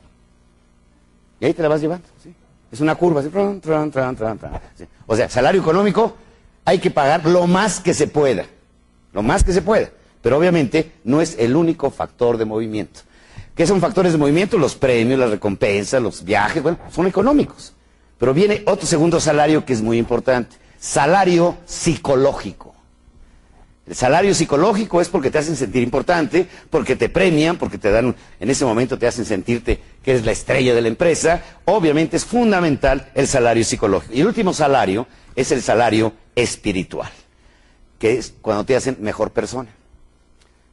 Y 1.39 1.45
ahí 1.45 1.53
te 1.53 1.63
la 1.63 1.69
vas 1.69 1.81
llevando. 1.81 2.07
¿sí? 2.21 2.33
Es 2.71 2.81
una 2.81 2.93
curva. 2.93 3.21
así. 3.21 4.85
O 5.07 5.15
sea, 5.15 5.27
salario 5.27 5.59
económico 5.59 6.15
hay 6.65 6.77
que 6.79 6.91
pagar 6.91 7.25
lo 7.25 7.47
más 7.47 7.79
que 7.79 7.95
se 7.95 8.07
pueda. 8.07 8.45
Lo 9.13 9.23
más 9.23 9.43
que 9.43 9.53
se 9.53 9.63
pueda. 9.63 9.89
Pero 10.21 10.38
obviamente 10.38 10.91
no 11.03 11.21
es 11.21 11.35
el 11.39 11.55
único 11.55 11.89
factor 11.89 12.38
de 12.38 12.45
movimiento. 12.45 12.99
¿Qué 13.55 13.65
son 13.65 13.81
factores 13.81 14.11
de 14.11 14.19
movimiento? 14.19 14.59
Los 14.59 14.75
premios, 14.75 15.19
las 15.19 15.31
recompensas, 15.31 15.99
los 15.99 16.23
viajes, 16.23 16.61
bueno, 16.61 16.77
son 16.91 17.07
económicos. 17.07 17.73
Pero 18.18 18.34
viene 18.34 18.63
otro 18.65 18.88
segundo 18.88 19.20
salario 19.20 19.65
que 19.65 19.74
es 19.74 19.82
muy 19.82 19.97
importante. 19.97 20.57
Salario 20.80 21.57
psicológico. 21.65 22.68
El 23.88 23.95
salario 23.95 24.34
psicológico 24.34 24.99
es 24.99 25.07
porque 25.07 25.32
te 25.32 25.38
hacen 25.38 25.55
sentir 25.55 25.82
importante, 25.82 26.45
porque 26.70 26.97
te 26.97 27.07
premian, 27.07 27.57
porque 27.57 27.78
te 27.78 27.89
dan, 27.89 28.13
en 28.38 28.49
ese 28.49 28.65
momento 28.65 28.97
te 28.97 29.07
hacen 29.07 29.24
sentirte 29.24 29.80
que 30.03 30.11
eres 30.11 30.26
la 30.26 30.34
estrella 30.34 30.76
de 30.76 30.82
la 30.82 30.89
empresa. 30.89 31.41
Obviamente 31.63 32.18
es 32.18 32.26
fundamental 32.26 33.09
el 33.15 33.28
salario 33.28 33.63
psicológico. 33.63 34.13
Y 34.13 34.22
el 34.22 34.28
último 34.28 34.53
salario 34.53 35.07
es 35.36 35.53
el 35.53 35.61
salario 35.61 36.11
espiritual, 36.36 37.11
que 37.97 38.18
es 38.18 38.34
cuando 38.41 38.65
te 38.65 38.76
hacen 38.76 38.97
mejor 38.99 39.32
persona. 39.32 39.70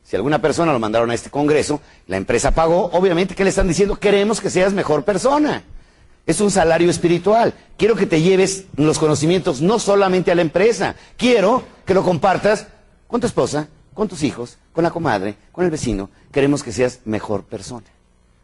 Si 0.03 0.17
alguna 0.17 0.43
persona 0.43 0.73
lo 0.73 0.81
mandaron 0.81 1.11
a 1.13 1.15
este 1.15 1.31
congreso, 1.31 1.81
la 2.09 2.17
empresa 2.17 2.51
pagó, 2.51 2.91
obviamente, 2.93 3.37
¿qué 3.37 3.45
le 3.45 3.51
están 3.51 3.69
diciendo? 3.69 3.97
Queremos 3.97 4.41
que 4.41 4.51
seas 4.51 4.73
mejor 4.73 5.05
persona. 5.05 5.63
Es 6.27 6.41
un 6.41 6.51
salario 6.51 6.89
espiritual. 6.89 7.53
Quiero 7.77 7.97
que 7.97 8.07
te 8.07 8.23
lleves 8.23 8.65
los 8.77 8.99
conocimientos 8.99 9.61
no 9.61 9.79
solamente 9.79 10.31
a 10.31 10.35
la 10.35 10.43
empresa, 10.43 10.97
quiero 11.17 11.63
que 11.85 11.95
lo 11.95 12.03
compartas 12.03 12.67
con 13.07 13.21
tu 13.21 13.27
esposa, 13.27 13.69
con 13.93 14.09
tus 14.09 14.23
hijos, 14.23 14.59
con 14.73 14.85
la 14.85 14.91
comadre, 14.91 15.37
con 15.53 15.65
el 15.65 15.71
vecino. 15.71 16.11
Queremos 16.33 16.63
que 16.63 16.73
seas 16.73 17.01
mejor 17.05 17.45
persona 17.45 17.87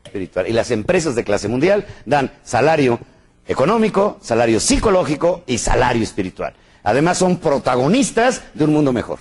espiritual. 0.05 0.47
Y 0.49 0.53
las 0.53 0.71
empresas 0.71 1.15
de 1.15 1.25
clase 1.25 1.49
mundial 1.49 1.87
dan 2.05 2.33
salario 2.45 2.99
económico, 3.47 4.19
salario 4.21 4.61
psicológico 4.61 5.43
y 5.47 5.59
salario 5.59 6.03
espiritual. 6.03 6.55
Además 6.83 7.19
son 7.19 7.39
protagonistas 7.39 8.43
de 8.55 8.65
un 8.65 8.73
mundo 8.73 8.93
mejor. 8.93 9.19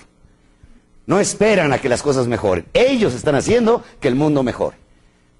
No 1.06 1.18
esperan 1.18 1.72
a 1.72 1.78
que 1.78 1.88
las 1.88 2.02
cosas 2.02 2.26
mejoren. 2.26 2.66
Ellos 2.72 3.14
están 3.14 3.34
haciendo 3.34 3.82
que 4.00 4.08
el 4.08 4.14
mundo 4.14 4.42
mejore. 4.42 4.76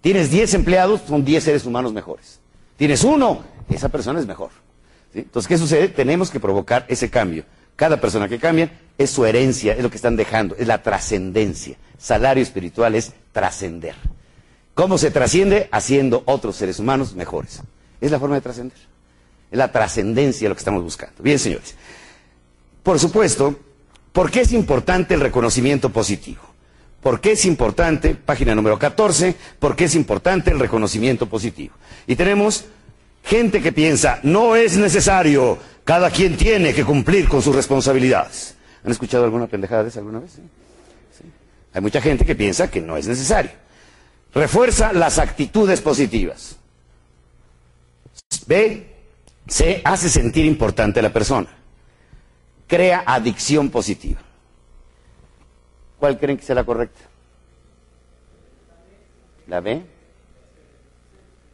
Tienes 0.01 0.31
10 0.31 0.55
empleados, 0.55 1.03
son 1.07 1.25
10 1.25 1.45
seres 1.45 1.67
humanos 1.67 1.93
mejores. 1.93 2.41
Tienes 2.81 3.05
uno, 3.05 3.43
esa 3.69 3.91
persona 3.91 4.21
es 4.21 4.27
mejor. 4.27 4.49
Entonces, 5.13 5.47
¿qué 5.47 5.59
sucede? 5.59 5.89
Tenemos 5.89 6.31
que 6.31 6.41
provocar 6.41 6.87
ese 6.89 7.11
cambio. 7.11 7.45
Cada 7.77 8.01
persona 8.01 8.27
que 8.27 8.39
cambia 8.39 8.73
es 8.97 9.11
su 9.11 9.27
herencia, 9.27 9.75
es 9.75 9.83
lo 9.83 9.91
que 9.91 9.97
están 9.97 10.17
dejando, 10.17 10.57
es 10.57 10.67
la 10.67 10.83
trascendencia. 10.83 11.77
Salario 11.99 12.43
espiritual 12.43 12.95
es 12.95 13.13
trascender. 13.33 13.95
¿Cómo 14.73 14.97
se 14.97 15.11
trasciende? 15.11 15.69
Haciendo 15.71 16.23
otros 16.25 16.57
seres 16.57 16.79
humanos 16.79 17.15
mejores. 17.15 17.61
Es 18.01 18.11
la 18.11 18.19
forma 18.19 18.37
de 18.37 18.41
trascender. 18.41 18.79
Es 19.51 19.59
la 19.59 19.71
trascendencia 19.71 20.49
lo 20.49 20.55
que 20.55 20.61
estamos 20.61 20.83
buscando. 20.83 21.23
Bien, 21.23 21.39
señores. 21.39 21.75
Por 22.83 22.99
supuesto, 22.99 23.61
¿por 24.11 24.31
qué 24.31 24.41
es 24.41 24.53
importante 24.53 25.13
el 25.13 25.21
reconocimiento 25.21 25.91
positivo? 25.91 26.41
¿Por 27.03 27.21
qué 27.21 27.33
es 27.33 27.45
importante, 27.47 28.15
página 28.15 28.55
número 28.55 28.79
14, 28.79 29.35
por 29.59 29.75
qué 29.75 29.85
es 29.85 29.95
importante 29.95 30.51
el 30.51 30.59
reconocimiento 30.59 31.27
positivo? 31.27 31.75
Y 32.07 32.15
tenemos 32.15 32.67
gente 33.25 33.63
que 33.63 33.73
piensa, 33.73 34.21
no 34.23 34.55
es 34.55 34.77
necesario, 34.77 35.59
cada 35.85 36.11
quien 36.11 36.37
tiene 36.37 36.75
que 36.75 36.85
cumplir 36.85 37.27
con 37.29 37.41
sus 37.41 37.55
responsabilidades. 37.57 38.55
¿Han 38.85 38.91
escuchado 38.91 39.25
alguna 39.25 39.47
pendejada 39.47 39.83
de 39.83 39.89
esa 39.89 40.01
alguna 40.01 40.21
vez? 40.21 40.33
Hay 41.73 41.81
mucha 41.81 42.01
gente 42.01 42.25
que 42.27 42.35
piensa 42.35 42.71
que 42.71 42.81
no 42.81 42.97
es 42.97 43.07
necesario. 43.07 43.53
Refuerza 44.35 44.93
las 44.93 45.19
actitudes 45.19 45.81
positivas. 45.81 46.57
B, 48.47 48.87
se 49.47 49.81
hace 49.85 50.09
sentir 50.09 50.45
importante 50.45 51.01
a 51.01 51.03
la 51.03 51.13
persona. 51.13 51.49
Crea 52.67 53.05
adicción 53.07 53.71
positiva. 53.71 54.21
¿Cuál 56.01 56.19
creen 56.19 56.39
que 56.39 56.45
sea 56.45 56.55
la 56.55 56.65
correcta? 56.65 57.01
¿La 59.47 59.61
B? 59.61 59.83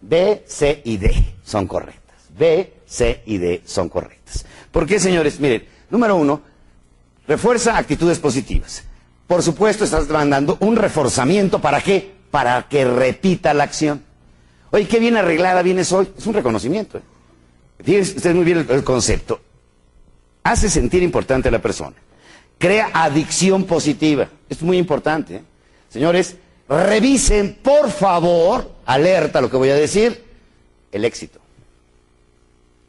B, 0.01 0.45
C 0.47 0.83
y 0.85 0.97
D 0.99 1.35
son 1.43 1.67
correctas. 1.67 2.17
B, 2.39 2.75
C 2.87 3.23
y 3.27 3.39
D 3.39 3.63
son 3.65 3.89
correctas. 3.89 4.47
¿Por 4.71 4.87
qué, 4.87 5.01
señores? 5.01 5.41
Miren, 5.41 5.67
número 5.91 6.15
uno, 6.15 6.43
refuerza 7.27 7.77
actitudes 7.77 8.21
positivas. 8.21 8.85
Por 9.27 9.43
supuesto, 9.43 9.83
estás 9.85 10.09
mandando 10.09 10.57
un 10.61 10.77
reforzamiento. 10.77 11.61
¿Para 11.61 11.81
qué? 11.81 12.15
Para 12.31 12.69
que 12.69 12.85
repita 12.85 13.53
la 13.53 13.65
acción. 13.65 14.05
Oye, 14.71 14.87
qué 14.87 15.01
bien 15.01 15.17
arreglada 15.17 15.63
vienes 15.63 15.91
hoy. 15.91 16.09
Es 16.17 16.27
un 16.27 16.35
reconocimiento. 16.35 16.99
¿eh? 16.99 17.03
Fíjense 17.83 18.17
ustedes 18.17 18.37
muy 18.37 18.45
bien 18.45 18.59
el, 18.59 18.71
el 18.71 18.85
concepto. 18.85 19.41
Hace 20.45 20.71
sentir 20.71 21.03
importante 21.03 21.49
a 21.49 21.53
la 21.53 21.61
persona. 21.61 21.97
Crea 22.59 22.91
adicción 22.95 23.65
positiva. 23.65 24.29
Es 24.49 24.63
muy 24.63 24.79
importante. 24.79 25.37
¿eh? 25.37 25.43
Señores, 25.89 26.37
revisen, 26.69 27.59
por 27.63 27.91
favor, 27.91 28.71
alerta 28.87 29.41
lo 29.41 29.51
que 29.51 29.57
voy 29.57 29.71
a 29.71 29.75
decir, 29.75 30.25
el 30.93 31.05
éxito. 31.05 31.41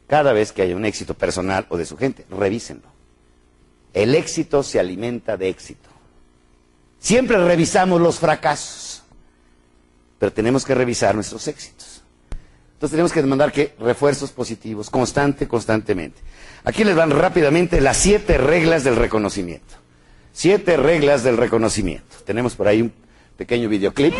Cada 0.06 0.32
vez 0.32 0.52
que 0.52 0.62
haya 0.62 0.74
un 0.74 0.86
éxito 0.86 1.14
personal 1.14 1.66
o 1.68 1.76
de 1.76 1.84
su 1.84 1.96
gente, 1.96 2.24
revísenlo. 2.30 2.88
El 3.92 4.14
éxito 4.14 4.62
se 4.62 4.80
alimenta 4.80 5.36
de 5.36 5.48
éxito. 5.48 5.88
Siempre 6.98 7.36
revisamos 7.44 8.00
los 8.00 8.18
fracasos, 8.18 9.02
pero 10.18 10.32
tenemos 10.32 10.64
que 10.64 10.74
revisar 10.74 11.14
nuestros 11.14 11.46
éxitos. 11.46 11.97
Entonces 12.78 12.92
tenemos 12.92 13.12
que 13.12 13.22
demandar 13.22 13.50
que 13.50 13.74
refuerzos 13.80 14.30
positivos, 14.30 14.88
constante, 14.88 15.48
constantemente. 15.48 16.20
Aquí 16.62 16.84
les 16.84 16.94
van 16.94 17.10
rápidamente 17.10 17.80
las 17.80 17.96
siete 17.96 18.38
reglas 18.38 18.84
del 18.84 18.94
reconocimiento. 18.94 19.74
Siete 20.32 20.76
reglas 20.76 21.24
del 21.24 21.38
reconocimiento. 21.38 22.18
Tenemos 22.24 22.54
por 22.54 22.68
ahí 22.68 22.82
un 22.82 22.92
pequeño 23.36 23.68
videoclip. 23.68 24.14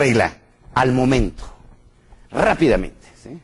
Regla, 0.00 0.32
al 0.72 0.92
momento, 0.92 1.44
rápidamente. 2.30 3.06
¿sí? 3.22 3.38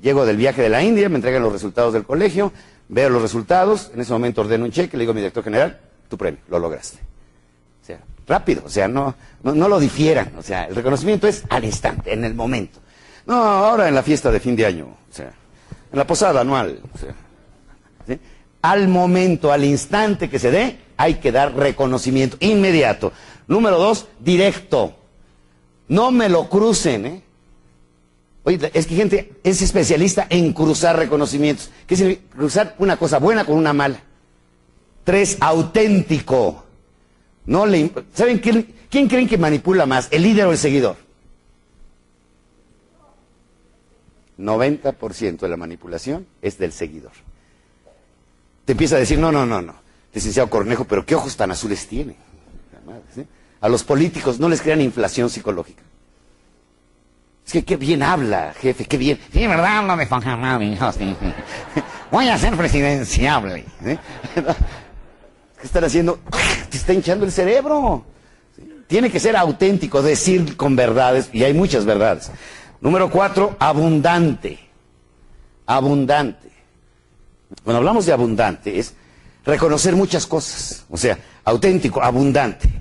Llego 0.00 0.24
del 0.24 0.38
viaje 0.38 0.62
de 0.62 0.70
la 0.70 0.82
India, 0.82 1.10
me 1.10 1.16
entregan 1.16 1.42
los 1.42 1.52
resultados 1.52 1.92
del 1.92 2.04
colegio, 2.04 2.50
veo 2.88 3.10
los 3.10 3.20
resultados, 3.20 3.90
en 3.92 4.00
ese 4.00 4.10
momento 4.10 4.40
ordeno 4.40 4.64
un 4.64 4.70
cheque, 4.70 4.96
le 4.96 5.02
digo 5.02 5.10
a 5.10 5.14
mi 5.14 5.20
director 5.20 5.44
general, 5.44 5.78
tu 6.08 6.16
premio, 6.16 6.40
lo 6.48 6.58
lograste. 6.58 6.96
O 7.82 7.84
sea, 7.84 8.00
rápido, 8.26 8.62
o 8.64 8.70
sea, 8.70 8.88
no, 8.88 9.14
no, 9.42 9.68
lo 9.68 9.78
difieran, 9.78 10.32
o 10.38 10.42
sea, 10.42 10.64
el 10.64 10.74
reconocimiento 10.74 11.28
es 11.28 11.44
al 11.50 11.62
instante, 11.62 12.14
en 12.14 12.24
el 12.24 12.34
momento. 12.34 12.78
No, 13.26 13.34
ahora 13.34 13.86
en 13.86 13.94
la 13.94 14.02
fiesta 14.02 14.30
de 14.30 14.40
fin 14.40 14.56
de 14.56 14.64
año, 14.64 14.86
o 14.86 15.14
sea, 15.14 15.30
en 15.92 15.98
la 15.98 16.06
posada 16.06 16.40
anual, 16.40 16.80
o 16.94 16.96
sea, 16.96 17.14
al 18.62 18.88
momento, 18.88 19.52
al 19.52 19.64
instante 19.64 20.30
que 20.30 20.38
se 20.38 20.50
dé, 20.50 20.78
hay 20.96 21.16
que 21.16 21.32
dar 21.32 21.54
reconocimiento 21.54 22.38
inmediato. 22.40 23.12
Número 23.46 23.78
dos, 23.78 24.06
directo. 24.20 24.99
No 25.90 26.12
me 26.12 26.28
lo 26.28 26.48
crucen, 26.48 27.04
¿eh? 27.04 27.22
Oye, 28.44 28.70
es 28.72 28.86
que 28.86 28.94
gente 28.94 29.32
es 29.42 29.60
especialista 29.60 30.28
en 30.30 30.52
cruzar 30.52 30.96
reconocimientos. 30.96 31.68
¿Qué 31.84 31.96
significa? 31.96 32.36
Cruzar 32.36 32.76
una 32.78 32.96
cosa 32.96 33.18
buena 33.18 33.44
con 33.44 33.56
una 33.56 33.72
mala. 33.72 34.00
Tres, 35.02 35.36
auténtico. 35.40 36.64
No 37.46 37.66
le, 37.66 37.90
¿Saben 38.14 38.38
quién, 38.38 38.72
quién 38.88 39.08
creen 39.08 39.26
que 39.26 39.36
manipula 39.36 39.84
más, 39.84 40.06
el 40.12 40.22
líder 40.22 40.46
o 40.46 40.52
el 40.52 40.58
seguidor? 40.58 40.96
90% 44.38 45.40
de 45.40 45.48
la 45.48 45.56
manipulación 45.56 46.24
es 46.40 46.56
del 46.56 46.70
seguidor. 46.70 47.12
Te 48.64 48.72
empieza 48.72 48.94
a 48.94 49.00
decir, 49.00 49.18
no, 49.18 49.32
no, 49.32 49.44
no, 49.44 49.60
no, 49.60 49.74
licenciado 50.14 50.48
Cornejo, 50.48 50.84
pero 50.84 51.04
qué 51.04 51.16
ojos 51.16 51.36
tan 51.36 51.50
azules 51.50 51.88
tiene. 51.88 52.14
La 52.72 52.92
madre, 52.92 53.04
¿sí? 53.12 53.26
A 53.60 53.68
los 53.68 53.84
políticos 53.84 54.40
no 54.40 54.48
les 54.48 54.62
crean 54.62 54.80
inflación 54.80 55.28
psicológica. 55.28 55.82
Es 57.46 57.52
que 57.52 57.64
qué 57.64 57.76
bien 57.76 58.02
habla, 58.02 58.54
jefe, 58.60 58.84
qué 58.84 58.96
bien. 58.96 59.18
Sí, 59.32 59.46
¿verdad? 59.46 59.78
Habla 59.78 59.96
de 59.96 60.06
Germán, 60.06 60.62
hijo. 60.62 60.88
Voy 62.10 62.28
a 62.28 62.38
ser 62.38 62.56
presidenciable. 62.56 63.64
¿sí? 63.84 63.98
¿Qué 65.60 65.66
están 65.66 65.84
haciendo? 65.84 66.20
Te 66.70 66.76
está 66.76 66.92
hinchando 66.92 67.24
el 67.24 67.32
cerebro. 67.32 68.04
Tiene 68.86 69.10
que 69.10 69.20
ser 69.20 69.36
auténtico, 69.36 70.02
decir 70.02 70.56
con 70.56 70.74
verdades, 70.74 71.28
y 71.32 71.44
hay 71.44 71.54
muchas 71.54 71.84
verdades. 71.84 72.30
Número 72.80 73.10
cuatro, 73.10 73.56
abundante. 73.58 74.58
Abundante. 75.66 76.50
Cuando 77.64 77.78
hablamos 77.78 78.06
de 78.06 78.12
abundante 78.12 78.78
es 78.78 78.94
reconocer 79.44 79.94
muchas 79.94 80.26
cosas. 80.26 80.84
O 80.88 80.96
sea, 80.96 81.18
auténtico, 81.44 82.02
abundante. 82.02 82.79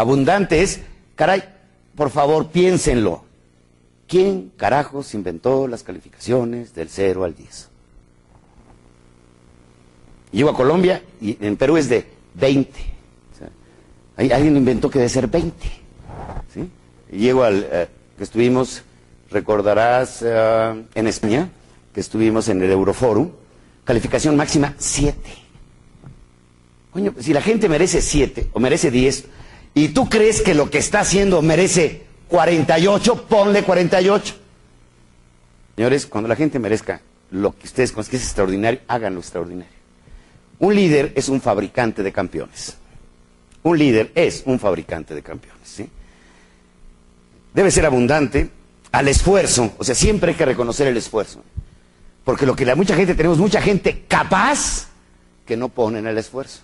Abundante 0.00 0.62
es, 0.62 0.80
caray, 1.14 1.44
por 1.94 2.08
favor, 2.08 2.48
piénsenlo. 2.48 3.22
¿Quién 4.08 4.50
carajos 4.56 5.12
inventó 5.12 5.68
las 5.68 5.82
calificaciones 5.82 6.74
del 6.74 6.88
0 6.88 7.24
al 7.24 7.34
10? 7.34 7.68
Llego 10.32 10.48
a 10.48 10.56
Colombia 10.56 11.02
y 11.20 11.36
en 11.44 11.54
Perú 11.58 11.76
es 11.76 11.90
de 11.90 12.06
20. 12.32 12.70
O 12.70 13.38
sea, 13.38 13.50
ahí 14.16 14.32
alguien 14.32 14.56
inventó 14.56 14.88
que 14.88 15.00
debe 15.00 15.10
ser 15.10 15.26
20. 15.26 15.66
¿sí? 16.54 16.70
Llego 17.12 17.42
al 17.42 17.68
eh, 17.70 17.88
que 18.16 18.24
estuvimos, 18.24 18.82
recordarás, 19.30 20.22
eh, 20.22 20.82
en 20.94 21.06
España, 21.08 21.50
que 21.92 22.00
estuvimos 22.00 22.48
en 22.48 22.62
el 22.62 22.70
Euroforum, 22.70 23.32
calificación 23.84 24.34
máxima 24.34 24.74
7. 24.78 25.18
Coño, 26.90 27.14
si 27.20 27.34
la 27.34 27.42
gente 27.42 27.68
merece 27.68 28.00
7 28.00 28.48
o 28.54 28.60
merece 28.60 28.90
10, 28.90 29.26
y 29.74 29.88
tú 29.88 30.08
crees 30.08 30.42
que 30.42 30.54
lo 30.54 30.70
que 30.70 30.78
está 30.78 31.00
haciendo 31.00 31.42
merece 31.42 32.06
48, 32.28 33.26
ponle 33.26 33.62
48. 33.62 34.34
Señores, 35.76 36.06
cuando 36.06 36.28
la 36.28 36.36
gente 36.36 36.58
merezca 36.58 37.00
lo 37.30 37.56
que 37.56 37.66
ustedes 37.66 37.92
consideran 37.92 38.26
extraordinario, 38.26 38.80
háganlo 38.88 39.20
extraordinario. 39.20 39.72
Un 40.58 40.74
líder 40.74 41.12
es 41.14 41.28
un 41.28 41.40
fabricante 41.40 42.02
de 42.02 42.12
campeones. 42.12 42.76
Un 43.62 43.78
líder 43.78 44.12
es 44.14 44.42
un 44.46 44.58
fabricante 44.58 45.14
de 45.14 45.22
campeones. 45.22 45.68
¿sí? 45.68 45.88
Debe 47.54 47.70
ser 47.70 47.86
abundante 47.86 48.50
al 48.92 49.08
esfuerzo. 49.08 49.72
O 49.78 49.84
sea, 49.84 49.94
siempre 49.94 50.32
hay 50.32 50.36
que 50.36 50.44
reconocer 50.44 50.86
el 50.86 50.96
esfuerzo. 50.96 51.42
Porque 52.24 52.46
lo 52.46 52.54
que 52.54 52.66
la 52.66 52.76
mucha 52.76 52.94
gente, 52.94 53.14
tenemos 53.14 53.38
mucha 53.38 53.62
gente 53.62 54.04
capaz 54.06 54.88
que 55.46 55.56
no 55.56 55.68
ponen 55.68 56.06
el 56.06 56.18
esfuerzo. 56.18 56.60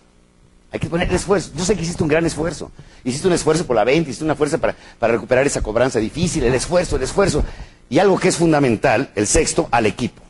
Hay 0.73 0.81
que 0.81 0.89
poner 0.89 1.13
esfuerzo. 1.13 1.53
Yo 1.57 1.65
sé 1.65 1.77
que 1.77 1.83
hiciste 1.83 2.03
un 2.03 2.09
gran 2.09 2.27
esfuerzo. 2.27 2.71
Hiciste 3.05 3.27
un 3.29 3.35
esfuerzo 3.35 3.67
por 3.67 3.77
la 3.77 3.85
venta, 3.85 4.11
hiciste 4.11 4.25
una 4.25 4.35
fuerza 4.35 4.59
para, 4.59 4.75
para 4.99 5.15
recuperar 5.15 5.47
esa 5.47 5.63
cobranza 5.63 5.99
difícil, 5.99 6.45
el 6.45 6.55
esfuerzo, 6.55 6.97
el 6.97 7.03
esfuerzo. 7.03 7.45
Y 7.89 7.99
algo 7.99 8.19
que 8.19 8.29
es 8.29 8.37
fundamental, 8.37 9.11
el 9.15 9.27
sexto, 9.27 9.69
al 9.71 9.87
equipo. 9.87 10.23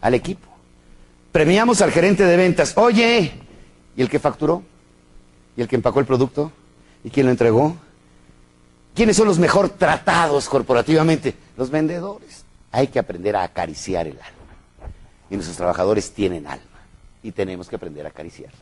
Al 0.00 0.14
equipo. 0.14 0.48
Premiamos 1.32 1.80
al 1.80 1.90
gerente 1.90 2.24
de 2.24 2.36
ventas. 2.36 2.74
Oye, 2.76 3.32
¿y 3.96 4.02
el 4.02 4.10
que 4.10 4.18
facturó? 4.18 4.62
¿Y 5.56 5.62
el 5.62 5.68
que 5.68 5.76
empacó 5.76 5.98
el 6.00 6.06
producto? 6.06 6.52
¿Y 7.02 7.10
quién 7.10 7.26
lo 7.26 7.32
entregó? 7.32 7.76
¿Quiénes 8.94 9.16
son 9.16 9.26
los 9.26 9.38
mejor 9.38 9.70
tratados 9.70 10.48
corporativamente? 10.48 11.34
Los 11.56 11.70
vendedores. 11.70 12.44
Hay 12.70 12.88
que 12.88 12.98
aprender 12.98 13.34
a 13.36 13.44
acariciar 13.44 14.06
el 14.06 14.18
alma. 14.18 14.92
Y 15.30 15.34
nuestros 15.34 15.56
trabajadores 15.56 16.12
tienen 16.12 16.46
alma. 16.46 16.66
Y 17.22 17.32
tenemos 17.32 17.68
que 17.68 17.76
aprender 17.76 18.04
a 18.04 18.10
acariciarla. 18.10 18.58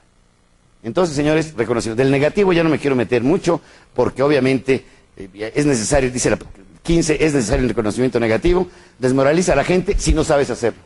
Entonces, 0.83 1.15
señores, 1.15 1.55
reconocimiento. 1.57 2.03
Del 2.03 2.11
negativo 2.11 2.53
ya 2.53 2.63
no 2.63 2.71
me 2.71 2.79
quiero 2.79 2.97
meter 2.97 3.23
mucho, 3.23 3.61
porque 3.95 4.23
obviamente 4.23 4.85
eh, 5.17 5.53
es 5.55 5.67
necesario, 5.67 6.11
dice 6.11 6.31
la 6.31 6.39
15, 6.83 7.25
es 7.25 7.35
necesario 7.35 7.63
el 7.63 7.69
reconocimiento 7.69 8.19
negativo. 8.19 8.69
Desmoraliza 8.99 9.53
a 9.53 9.57
la 9.57 9.65
gente 9.65 9.97
si 9.99 10.15
no 10.15 10.25
sabes 10.25 10.51
hacerlo. 10.51 10.81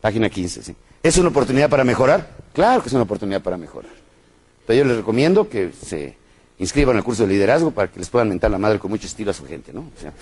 Página 0.00 0.30
15, 0.30 0.62
sí. 0.62 0.74
¿Es 1.02 1.18
una 1.18 1.28
oportunidad 1.28 1.68
para 1.68 1.84
mejorar? 1.84 2.30
Claro 2.52 2.82
que 2.82 2.88
es 2.88 2.94
una 2.94 3.02
oportunidad 3.02 3.42
para 3.42 3.56
mejorar. 3.56 3.90
Pero 4.66 4.78
yo 4.78 4.84
les 4.84 4.96
recomiendo 4.96 5.48
que 5.48 5.72
se 5.72 6.16
inscriban 6.58 6.96
al 6.96 7.04
curso 7.04 7.26
de 7.26 7.32
liderazgo 7.32 7.70
para 7.70 7.90
que 7.90 7.98
les 7.98 8.08
puedan 8.08 8.28
mentar 8.28 8.50
la 8.50 8.58
madre 8.58 8.78
con 8.78 8.90
mucho 8.90 9.06
estilo 9.06 9.30
a 9.30 9.34
su 9.34 9.46
gente, 9.46 9.72
¿no? 9.72 9.80
O 9.80 10.00
sea, 10.00 10.12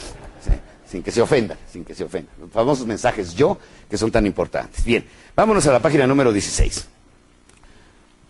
sin 0.88 1.02
que 1.02 1.10
se 1.10 1.20
ofendan, 1.20 1.58
sin 1.70 1.84
que 1.84 1.94
se 1.94 2.04
ofendan. 2.04 2.34
Los 2.40 2.50
famosos 2.50 2.86
mensajes 2.86 3.34
yo, 3.34 3.58
que 3.90 3.98
son 3.98 4.10
tan 4.10 4.24
importantes. 4.26 4.84
Bien, 4.84 5.04
vámonos 5.36 5.66
a 5.66 5.72
la 5.72 5.80
página 5.80 6.06
número 6.06 6.32
16. 6.32 6.88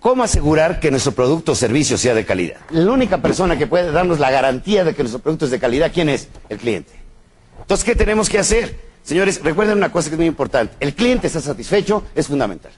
¿Cómo 0.01 0.23
asegurar 0.23 0.79
que 0.79 0.93
nuestro 0.93 1.13
producto 1.13 1.53
o 1.53 1.55
servicio 1.57 1.99
sea 1.99 2.15
de 2.15 2.25
calidad? 2.25 2.59
La 2.71 2.93
única 2.93 3.19
persona 3.21 3.59
que 3.59 3.67
puede 3.67 3.91
darnos 3.91 4.21
la 4.21 4.31
garantía 4.31 4.85
de 4.85 4.95
que 4.95 5.03
nuestro 5.03 5.21
producto 5.21 5.47
es 5.47 5.51
de 5.51 5.59
calidad, 5.59 5.91
¿quién 5.93 6.09
es? 6.09 6.29
El 6.49 6.59
cliente. 6.59 6.93
Entonces, 7.61 7.85
¿qué 7.85 7.97
tenemos 7.97 8.29
que 8.29 8.39
hacer? 8.39 8.79
Señores, 9.03 9.43
recuerden 9.43 9.77
una 9.77 9.91
cosa 9.91 10.09
que 10.09 10.15
es 10.15 10.19
muy 10.19 10.27
importante. 10.27 10.75
El 10.79 10.95
cliente 10.95 11.27
está 11.27 11.41
satisfecho, 11.41 12.05
es 12.15 12.29
fundamental. 12.29 12.71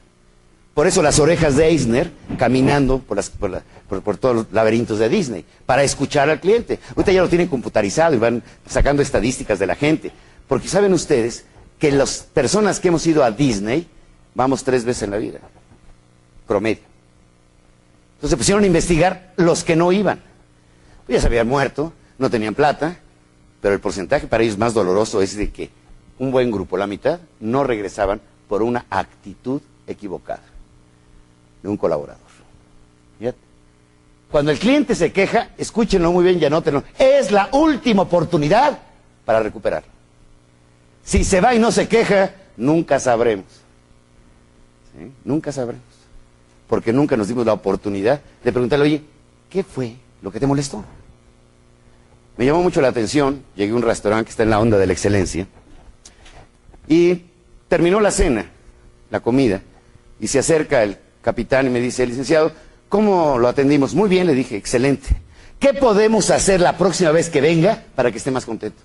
Por 0.72 0.86
eso 0.86 1.02
las 1.02 1.18
orejas 1.18 1.56
de 1.56 1.66
Eisner 1.66 2.10
caminando 2.38 3.00
por, 3.00 4.16
todos 4.16 4.34
los 4.34 4.52
laberintos 4.52 4.98
de 4.98 5.08
Disney, 5.10 5.44
para 5.66 5.82
escuchar 5.82 6.30
al 6.30 6.40
cliente. 6.40 6.78
Ahorita 6.96 7.12
ya 7.12 7.20
lo 7.20 7.28
tienen 7.28 7.48
computarizado 7.48 8.14
y 8.14 8.18
van 8.18 8.42
sacando 8.66 9.02
estadísticas 9.02 9.58
de 9.58 9.66
la 9.66 9.74
gente. 9.74 10.10
Porque 10.48 10.68
saben 10.68 10.94
ustedes 10.94 11.44
que 11.78 11.92
las 11.92 12.20
personas 12.32 12.80
que 12.80 12.88
hemos 12.88 13.06
ido 13.06 13.22
a 13.24 13.30
Disney 13.30 13.86
vamos 14.34 14.64
tres 14.64 14.84
veces 14.84 15.02
en 15.02 15.10
la 15.10 15.18
vida. 15.18 15.40
Promedio. 16.46 16.89
Entonces 18.20 18.30
se 18.30 18.36
pusieron 18.36 18.64
a 18.64 18.66
investigar 18.66 19.32
los 19.36 19.64
que 19.64 19.76
no 19.76 19.92
iban. 19.92 20.20
Pues 21.06 21.16
ya 21.16 21.20
se 21.22 21.26
habían 21.28 21.48
muerto, 21.48 21.94
no 22.18 22.28
tenían 22.28 22.54
plata, 22.54 22.98
pero 23.62 23.72
el 23.74 23.80
porcentaje 23.80 24.26
para 24.26 24.44
ellos 24.44 24.58
más 24.58 24.74
doloroso 24.74 25.22
es 25.22 25.36
de 25.36 25.50
que 25.50 25.70
un 26.18 26.30
buen 26.30 26.50
grupo, 26.50 26.76
la 26.76 26.86
mitad, 26.86 27.18
no 27.40 27.64
regresaban 27.64 28.20
por 28.46 28.62
una 28.62 28.84
actitud 28.90 29.62
equivocada 29.86 30.42
de 31.62 31.68
un 31.70 31.78
colaborador. 31.78 32.30
Cuando 34.30 34.52
el 34.52 34.60
cliente 34.60 34.94
se 34.94 35.12
queja, 35.12 35.50
escúchenlo 35.58 36.12
muy 36.12 36.22
bien 36.22 36.38
y 36.40 36.44
anótenlo. 36.44 36.84
Es 36.98 37.32
la 37.32 37.48
última 37.52 38.02
oportunidad 38.02 38.78
para 39.24 39.40
recuperar. 39.40 39.82
Si 41.02 41.24
se 41.24 41.40
va 41.40 41.52
y 41.54 41.58
no 41.58 41.72
se 41.72 41.88
queja, 41.88 42.30
nunca 42.56 43.00
sabremos. 43.00 43.46
Nunca 45.24 45.50
sabremos. 45.50 45.89
Porque 46.70 46.92
nunca 46.92 47.16
nos 47.16 47.26
dimos 47.26 47.44
la 47.44 47.52
oportunidad 47.52 48.20
de 48.44 48.52
preguntarle, 48.52 48.84
oye, 48.84 49.02
¿qué 49.50 49.64
fue 49.64 49.96
lo 50.22 50.30
que 50.30 50.38
te 50.38 50.46
molestó? 50.46 50.84
Me 52.36 52.46
llamó 52.46 52.62
mucho 52.62 52.80
la 52.80 52.88
atención, 52.88 53.42
llegué 53.56 53.72
a 53.72 53.74
un 53.74 53.82
restaurante 53.82 54.26
que 54.26 54.30
está 54.30 54.44
en 54.44 54.50
la 54.50 54.60
onda 54.60 54.78
de 54.78 54.86
la 54.86 54.92
excelencia, 54.92 55.48
y 56.86 57.24
terminó 57.66 57.98
la 57.98 58.12
cena, 58.12 58.48
la 59.10 59.18
comida, 59.18 59.60
y 60.20 60.28
se 60.28 60.38
acerca 60.38 60.84
el 60.84 60.96
capitán 61.22 61.66
y 61.66 61.70
me 61.70 61.80
dice, 61.80 62.06
licenciado, 62.06 62.52
¿cómo 62.88 63.36
lo 63.36 63.48
atendimos? 63.48 63.92
Muy 63.92 64.08
bien, 64.08 64.28
le 64.28 64.34
dije, 64.34 64.56
excelente. 64.56 65.08
¿Qué 65.58 65.74
podemos 65.74 66.30
hacer 66.30 66.60
la 66.60 66.78
próxima 66.78 67.10
vez 67.10 67.30
que 67.30 67.40
venga 67.40 67.82
para 67.96 68.12
que 68.12 68.18
esté 68.18 68.30
más 68.30 68.46
contento? 68.46 68.80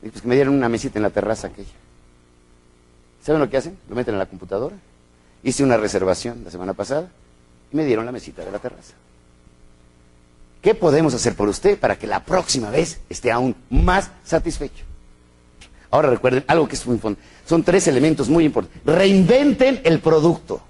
Pues 0.00 0.22
que 0.22 0.28
me 0.28 0.36
dieron 0.36 0.54
una 0.54 0.68
mesita 0.68 1.00
en 1.00 1.02
la 1.02 1.10
terraza 1.10 1.48
aquella. 1.48 1.68
¿Saben 3.24 3.40
lo 3.40 3.50
que 3.50 3.56
hacen? 3.56 3.76
Lo 3.88 3.96
meten 3.96 4.14
en 4.14 4.20
la 4.20 4.26
computadora. 4.26 4.76
Hice 5.44 5.64
una 5.64 5.76
reservación 5.76 6.42
la 6.44 6.50
semana 6.50 6.72
pasada 6.72 7.08
y 7.72 7.76
me 7.76 7.84
dieron 7.84 8.06
la 8.06 8.12
mesita 8.12 8.44
de 8.44 8.52
la 8.52 8.58
terraza. 8.58 8.94
¿Qué 10.60 10.74
podemos 10.76 11.12
hacer 11.12 11.34
por 11.34 11.48
usted 11.48 11.78
para 11.78 11.98
que 11.98 12.06
la 12.06 12.24
próxima 12.24 12.70
vez 12.70 13.00
esté 13.08 13.32
aún 13.32 13.56
más 13.68 14.10
satisfecho? 14.24 14.84
Ahora 15.90 16.08
recuerden 16.08 16.44
algo 16.46 16.68
que 16.68 16.76
es 16.76 16.86
muy 16.86 16.94
importante. 16.94 17.22
Son 17.44 17.64
tres 17.64 17.88
elementos 17.88 18.28
muy 18.28 18.44
importantes. 18.44 18.80
Reinventen 18.84 19.80
el 19.82 19.98
producto. 19.98 20.62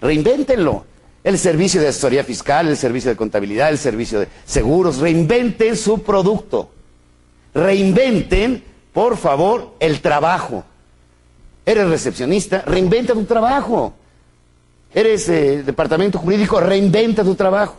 Reinvéntenlo. 0.00 0.84
El 1.22 1.38
servicio 1.38 1.80
de 1.80 1.88
asesoría 1.88 2.24
fiscal, 2.24 2.66
el 2.66 2.76
servicio 2.76 3.10
de 3.10 3.16
contabilidad, 3.16 3.70
el 3.70 3.78
servicio 3.78 4.18
de 4.18 4.28
seguros. 4.44 4.98
Reinventen 4.98 5.76
su 5.76 6.02
producto. 6.02 6.70
Reinventen, 7.54 8.64
por 8.92 9.16
favor, 9.16 9.76
el 9.78 10.00
trabajo. 10.00 10.64
Eres 11.64 11.88
recepcionista, 11.88 12.62
reinventa 12.62 13.12
tu 13.12 13.24
trabajo. 13.24 13.94
Eres 14.94 15.28
eh, 15.28 15.62
departamento 15.62 16.18
jurídico, 16.18 16.60
reinventa 16.60 17.22
tu 17.22 17.34
trabajo. 17.34 17.76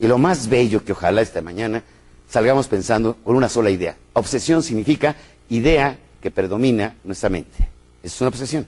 Y 0.00 0.06
lo 0.06 0.18
más 0.18 0.48
bello 0.48 0.84
que 0.84 0.92
ojalá 0.92 1.22
esta 1.22 1.40
mañana 1.42 1.82
salgamos 2.28 2.66
pensando 2.68 3.16
con 3.22 3.36
una 3.36 3.48
sola 3.48 3.70
idea. 3.70 3.96
Obsesión 4.14 4.62
significa 4.62 5.16
idea 5.48 5.98
que 6.20 6.30
predomina 6.30 6.96
nuestra 7.04 7.28
mente. 7.28 7.68
Es 8.02 8.20
una 8.20 8.28
obsesión. 8.28 8.66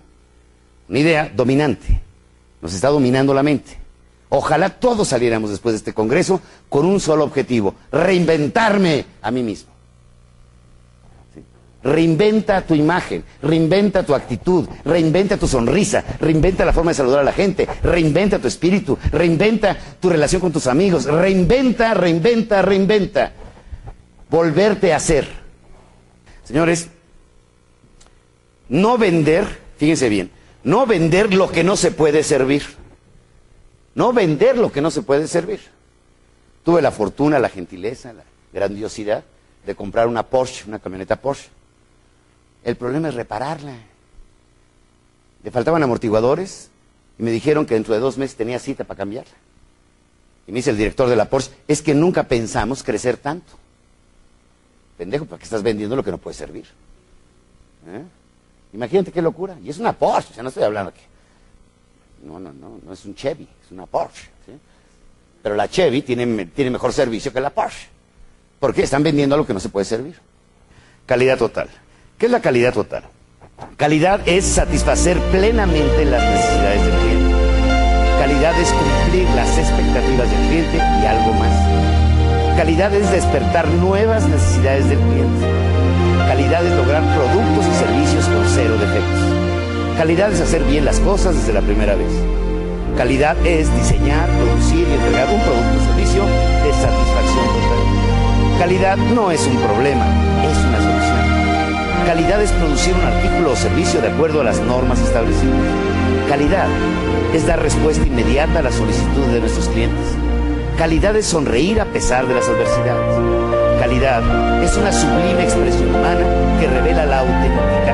Una 0.89 0.99
idea 0.99 1.33
dominante. 1.35 2.01
Nos 2.61 2.75
está 2.75 2.89
dominando 2.89 3.35
la 3.35 3.43
mente. 3.43 3.79
Ojalá 4.31 4.69
todos 4.71 5.09
saliéramos 5.09 5.51
después 5.51 5.73
de 5.73 5.79
este 5.79 5.95
Congreso 5.95 6.41
con 6.69 6.85
un 6.85 7.01
solo 7.01 7.25
objetivo, 7.25 7.75
reinventarme 7.91 9.07
a 9.23 9.31
mí 9.31 9.43
mismo. 9.43 9.78
Reinventa 11.89 12.61
tu 12.61 12.75
imagen, 12.75 13.25
reinventa 13.41 14.05
tu 14.05 14.15
actitud, 14.15 14.69
reinventa 14.85 15.39
tu 15.39 15.49
sonrisa, 15.49 16.05
reinventa 16.21 16.65
la 16.65 16.73
forma 16.73 16.91
de 16.91 16.97
saludar 16.97 17.21
a 17.21 17.25
la 17.25 17.33
gente, 17.33 17.67
reinventa 17.83 18.39
tu 18.39 18.47
espíritu, 18.47 18.99
reinventa 19.11 19.77
tu 19.99 20.11
relación 20.11 20.41
con 20.41 20.53
tus 20.53 20.67
amigos, 20.67 21.05
reinventa, 21.07 21.95
reinventa, 21.95 22.61
reinventa. 22.61 23.33
Volverte 24.29 24.93
a 24.93 25.01
ser. 25.01 25.27
Señores, 26.45 26.89
no 28.69 28.99
vender, 28.99 29.47
fíjense 29.79 30.11
bien, 30.11 30.31
no 30.65 30.85
vender 30.85 31.33
lo 31.33 31.51
que 31.51 31.65
no 31.65 31.77
se 31.77 31.91
puede 31.91 32.23
servir. 32.23 32.65
No 33.95 34.13
vender 34.13 34.57
lo 34.57 34.71
que 34.71 34.81
no 34.81 34.91
se 34.91 35.03
puede 35.03 35.27
servir. 35.27 35.61
Tuve 36.65 36.83
la 36.83 36.93
fortuna, 36.93 37.39
la 37.39 37.49
gentileza, 37.49 38.13
la 38.13 38.23
grandiosidad 38.53 39.25
de 39.67 39.75
comprar 39.75 40.07
una 40.07 40.23
Porsche, 40.23 40.69
una 40.69 40.79
camioneta 40.79 41.17
Porsche. 41.17 41.49
El 42.65 42.77
problema 42.77 43.09
es 43.09 43.15
repararla. 43.15 43.77
Le 45.43 45.51
faltaban 45.51 45.83
amortiguadores 45.83 46.71
y 47.19 47.23
me 47.23 47.31
dijeron 47.31 47.67
que 47.67 47.75
dentro 47.75 47.95
de 47.95 48.01
dos 48.01 48.19
meses 48.19 48.37
tenía 48.37 48.59
cita 48.59 48.85
para 48.85 48.99
cambiarla. 48.99 49.35
Y 50.47 50.53
me 50.53 50.57
dice 50.57 50.71
el 50.71 50.79
director 50.79 51.09
de 51.09 51.17
la 51.17 51.29
Porsche, 51.29 51.53
es 51.69 51.83
que 51.83 51.95
nunca 51.95 52.25
pensamos 52.25 52.83
crecer 52.83 53.19
tanto. 53.19 53.53
Pendejo, 54.97 55.27
¿para 55.27 55.39
qué 55.39 55.45
estás 55.45 55.63
vendiendo 55.63 55.95
lo 55.95 56.03
que 56.03 56.11
no 56.11 56.19
puede 56.19 56.35
servir? 56.35 56.67
¿Eh? 57.87 58.03
Imagínate 58.73 59.13
qué 59.13 59.23
locura. 59.23 59.57
Y 59.63 59.71
es 59.71 59.79
una 59.79 59.93
Porsche, 59.93 60.31
o 60.31 60.35
sea, 60.35 60.43
no 60.43 60.49
estoy 60.49 60.65
hablando 60.65 60.91
aquí. 60.91 61.03
No, 62.25 62.41
no, 62.41 62.53
no, 62.53 62.81
no 62.85 62.93
es 62.93 63.05
un 63.05 63.15
Chevy, 63.15 63.47
es 63.65 63.71
una 63.71 63.87
Porsche. 63.87 64.29
Pero 65.43 65.55
la 65.55 65.69
Chevy 65.69 66.03
tiene, 66.03 66.27
mejor 66.27 66.93
servicio 66.93 67.33
que 67.33 67.41
la 67.41 67.51
Porsche. 67.51 67.87
¿Por 68.59 68.75
qué? 68.75 68.83
Están 68.83 69.03
vendiendo 69.03 69.35
algo 69.35 69.47
que 69.47 69.55
no 69.55 69.61
se 69.61 69.69
puede 69.69 69.85
servir. 69.85 70.19
Calidad 71.07 71.39
total. 71.39 71.69
¿Qué 72.19 72.27
es 72.27 72.33
la 72.33 72.41
calidad 72.41 72.75
total? 72.75 73.05
Calidad 73.77 74.21
es 74.27 74.45
satisfacer 74.45 75.17
plenamente 75.31 76.05
las 76.05 76.21
necesidades 76.21 76.85
del 76.85 76.95
cliente. 76.97 77.35
Calidad 78.19 78.61
es 78.61 78.73
cumplir 78.73 79.29
las 79.37 79.57
expectativas 79.57 80.29
del 80.29 80.49
cliente 80.49 80.79
y 80.79 81.07
algo 81.07 81.33
más. 81.35 82.57
Calidad 82.57 82.93
es 82.93 83.09
despertar 83.13 83.69
nuevas 83.69 84.29
necesidades 84.29 84.89
del 84.89 84.99
cliente. 84.99 85.47
Calidad 86.27 86.67
es 86.67 86.73
lograr 86.73 87.05
productos 87.15 87.67
y 87.67 87.75
servicios 87.79 88.25
con 88.27 88.45
cero 88.49 88.77
defectos. 88.79 89.97
Calidad 89.97 90.33
es 90.33 90.41
hacer 90.41 90.65
bien 90.65 90.85
las 90.85 90.99
cosas 90.99 91.37
desde 91.37 91.53
la 91.53 91.61
primera 91.61 91.95
vez. 91.95 92.11
Calidad 92.97 93.37
es 93.47 93.73
diseñar, 93.77 94.29
producir 94.31 94.89
y 94.89 94.93
entregar 94.93 95.29
un 95.29 95.41
producto 95.41 95.79
o 95.79 95.87
servicio 95.95 96.25
de 96.25 96.73
satisfacción 96.73 97.47
total. 97.47 98.59
Calidad 98.59 98.97
no 98.97 99.31
es 99.31 99.47
un 99.47 99.57
problema. 99.59 100.28
Calidad 102.09 102.41
es 102.41 102.51
producir 102.53 102.95
un 102.95 103.03
artículo 103.03 103.53
o 103.53 103.55
servicio 103.55 104.01
de 104.01 104.09
acuerdo 104.09 104.41
a 104.41 104.45
las 104.45 104.59
normas 104.61 104.99
establecidas. 104.99 105.61
Calidad 106.27 106.67
es 107.35 107.47
dar 107.47 107.61
respuesta 107.61 108.07
inmediata 108.07 108.61
a 108.61 108.63
las 108.63 108.77
solicitudes 108.77 109.31
de 109.31 109.41
nuestros 109.41 109.69
clientes. 109.69 110.17
Calidad 110.79 111.15
es 111.17 111.27
sonreír 111.27 111.83
a 111.83 111.85
pesar 111.85 112.27
de 112.27 112.33
las 112.33 112.49
adversidades. 112.49 113.79
Calidad 113.79 114.23
es 114.65 114.75
una 114.79 114.91
sublime 114.91 115.43
expresión 115.43 115.95
humana 115.95 116.25
que 116.59 116.67
revela 116.67 117.05
la 117.05 117.19
auténtica, 117.19 117.93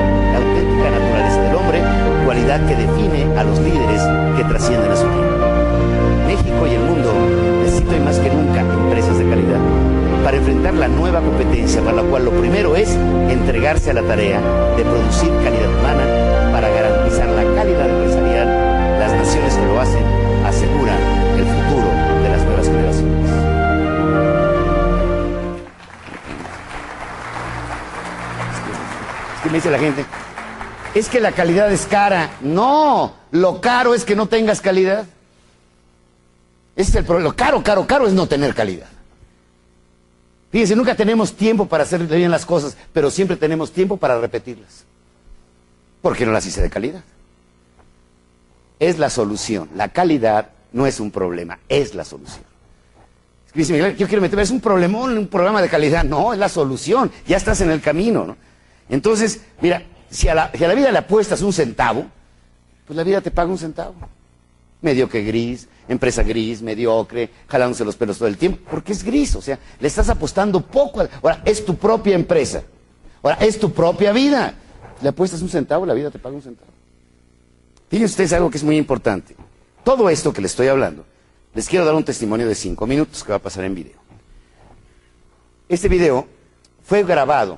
naturaleza 0.91 1.41
del 1.41 1.55
hombre, 1.55 1.81
cualidad 2.23 2.65
que 2.67 2.75
define 2.77 3.37
a 3.37 3.43
los 3.43 3.59
líderes 3.59 4.01
que 4.37 4.45
trascienden 4.45 4.91
a 4.93 4.95
su 4.95 5.07
tiempo. 5.07 5.45
México 6.25 6.67
y 6.67 6.73
el 6.73 6.83
mundo 6.83 7.13
necesitan 7.65 8.05
más 8.05 8.17
que 8.19 8.29
para 10.25 10.37
enfrentar 10.37 10.73
la 10.73 10.87
nueva 10.87 11.21
competencia, 11.21 11.81
para 11.81 11.97
la 11.97 12.01
cual 12.01 12.25
lo 12.25 12.31
primero 12.31 12.75
es 12.75 12.89
entregarse 13.29 13.91
a 13.91 13.93
la 13.93 14.01
tarea 14.01 14.41
de 14.75 14.83
producir 14.83 15.29
calidad 15.43 15.69
humana 15.69 16.51
para 16.51 16.67
garantizar 16.67 17.27
la 17.27 17.43
calidad 17.43 17.87
empresarial. 17.87 18.99
Las 18.99 19.13
naciones 19.13 19.53
que 19.53 19.65
lo 19.67 19.79
hacen 19.79 20.03
aseguran 20.43 20.97
el 21.37 21.45
futuro 21.45 21.87
de 22.23 22.29
las 22.29 22.41
nuevas 22.43 22.65
generaciones. 22.65 23.29
Es 29.35 29.41
que 29.43 29.49
me 29.49 29.55
dice 29.57 29.69
la 29.69 29.77
gente, 29.77 30.05
es 30.95 31.07
que 31.07 31.19
la 31.19 31.33
calidad 31.33 31.71
es 31.71 31.85
cara. 31.85 32.31
No, 32.41 33.13
lo 33.29 33.61
caro 33.61 33.93
es 33.93 34.03
que 34.03 34.15
no 34.15 34.25
tengas 34.25 34.59
calidad. 34.59 35.05
Ese 36.75 36.89
es 36.89 36.95
el 36.95 37.05
problema. 37.05 37.29
Lo 37.29 37.35
caro, 37.35 37.61
caro, 37.61 37.85
caro 37.85 38.07
es 38.07 38.13
no 38.13 38.25
tener 38.25 38.55
calidad. 38.55 38.94
Fíjense, 40.51 40.75
nunca 40.75 40.95
tenemos 40.95 41.33
tiempo 41.33 41.65
para 41.65 41.83
hacer 41.83 42.05
bien 42.05 42.31
las 42.31 42.45
cosas, 42.45 42.77
pero 42.93 43.11
siempre 43.11 43.35
tenemos 43.35 43.71
tiempo 43.71 43.97
para 43.97 44.19
repetirlas. 44.19 44.85
Porque 46.01 46.25
no 46.25 46.31
las 46.31 46.45
hice 46.45 46.61
de 46.61 46.69
calidad. 46.69 47.03
Es 48.79 48.99
la 48.99 49.09
solución. 49.09 49.69
La 49.75 49.89
calidad 49.89 50.49
no 50.71 50.85
es 50.87 50.99
un 50.99 51.11
problema, 51.11 51.59
es 51.67 51.95
la 51.95 52.05
solución. 52.05 52.43
Miguel, 53.55 53.95
yo 53.95 54.07
quiero 54.07 54.21
meterme, 54.21 54.43
es 54.43 54.51
un 54.51 54.59
problemón, 54.59 55.17
un 55.17 55.27
programa 55.27 55.61
de 55.61 55.69
calidad. 55.69 56.03
No, 56.03 56.33
es 56.33 56.39
la 56.39 56.49
solución. 56.49 57.11
Ya 57.25 57.37
estás 57.37 57.61
en 57.61 57.71
el 57.71 57.81
camino, 57.81 58.25
¿no? 58.25 58.37
Entonces, 58.89 59.41
mira, 59.61 59.83
si 60.09 60.27
a 60.27 60.35
la, 60.35 60.51
si 60.53 60.63
a 60.63 60.67
la 60.67 60.75
vida 60.75 60.91
le 60.91 60.97
apuestas 60.97 61.41
un 61.41 61.53
centavo, 61.53 62.05
pues 62.85 62.97
la 62.97 63.03
vida 63.03 63.21
te 63.21 63.31
paga 63.31 63.49
un 63.49 63.57
centavo. 63.57 63.95
Medio 64.85 65.09
que 65.09 65.23
gris, 65.23 65.67
empresa 65.87 66.21
gris, 66.21 66.61
mediocre, 66.61 67.31
jalándose 67.47 67.83
los 67.83 67.95
pelos 67.95 68.19
todo 68.19 68.27
el 68.27 68.37
tiempo, 68.37 68.59
porque 68.69 68.91
es 68.93 69.03
gris, 69.03 69.33
o 69.35 69.41
sea, 69.41 69.57
le 69.79 69.87
estás 69.87 70.09
apostando 70.09 70.61
poco. 70.61 71.01
a- 71.01 71.09
Ahora, 71.23 71.41
es 71.43 71.65
tu 71.65 71.75
propia 71.75 72.13
empresa. 72.13 72.61
Ahora, 73.23 73.37
es 73.37 73.57
tu 73.57 73.73
propia 73.73 74.13
vida. 74.13 74.53
Le 75.01 75.09
apuestas 75.09 75.41
un 75.41 75.49
centavo, 75.49 75.87
la 75.87 75.95
vida 75.95 76.11
te 76.11 76.19
paga 76.19 76.35
un 76.35 76.43
centavo. 76.43 76.69
Fíjense 77.89 78.11
ustedes 78.11 78.33
algo 78.33 78.51
que 78.51 78.57
es 78.57 78.63
muy 78.63 78.77
importante. 78.77 79.35
Todo 79.83 80.07
esto 80.07 80.31
que 80.31 80.41
les 80.41 80.51
estoy 80.51 80.67
hablando, 80.67 81.03
les 81.55 81.67
quiero 81.67 81.83
dar 81.83 81.95
un 81.95 82.03
testimonio 82.05 82.47
de 82.47 82.53
cinco 82.53 82.85
minutos 82.85 83.23
que 83.23 83.31
va 83.31 83.37
a 83.37 83.41
pasar 83.41 83.63
en 83.63 83.73
video. 83.73 83.97
Este 85.67 85.87
video 85.89 86.27
fue 86.83 87.01
grabado 87.03 87.57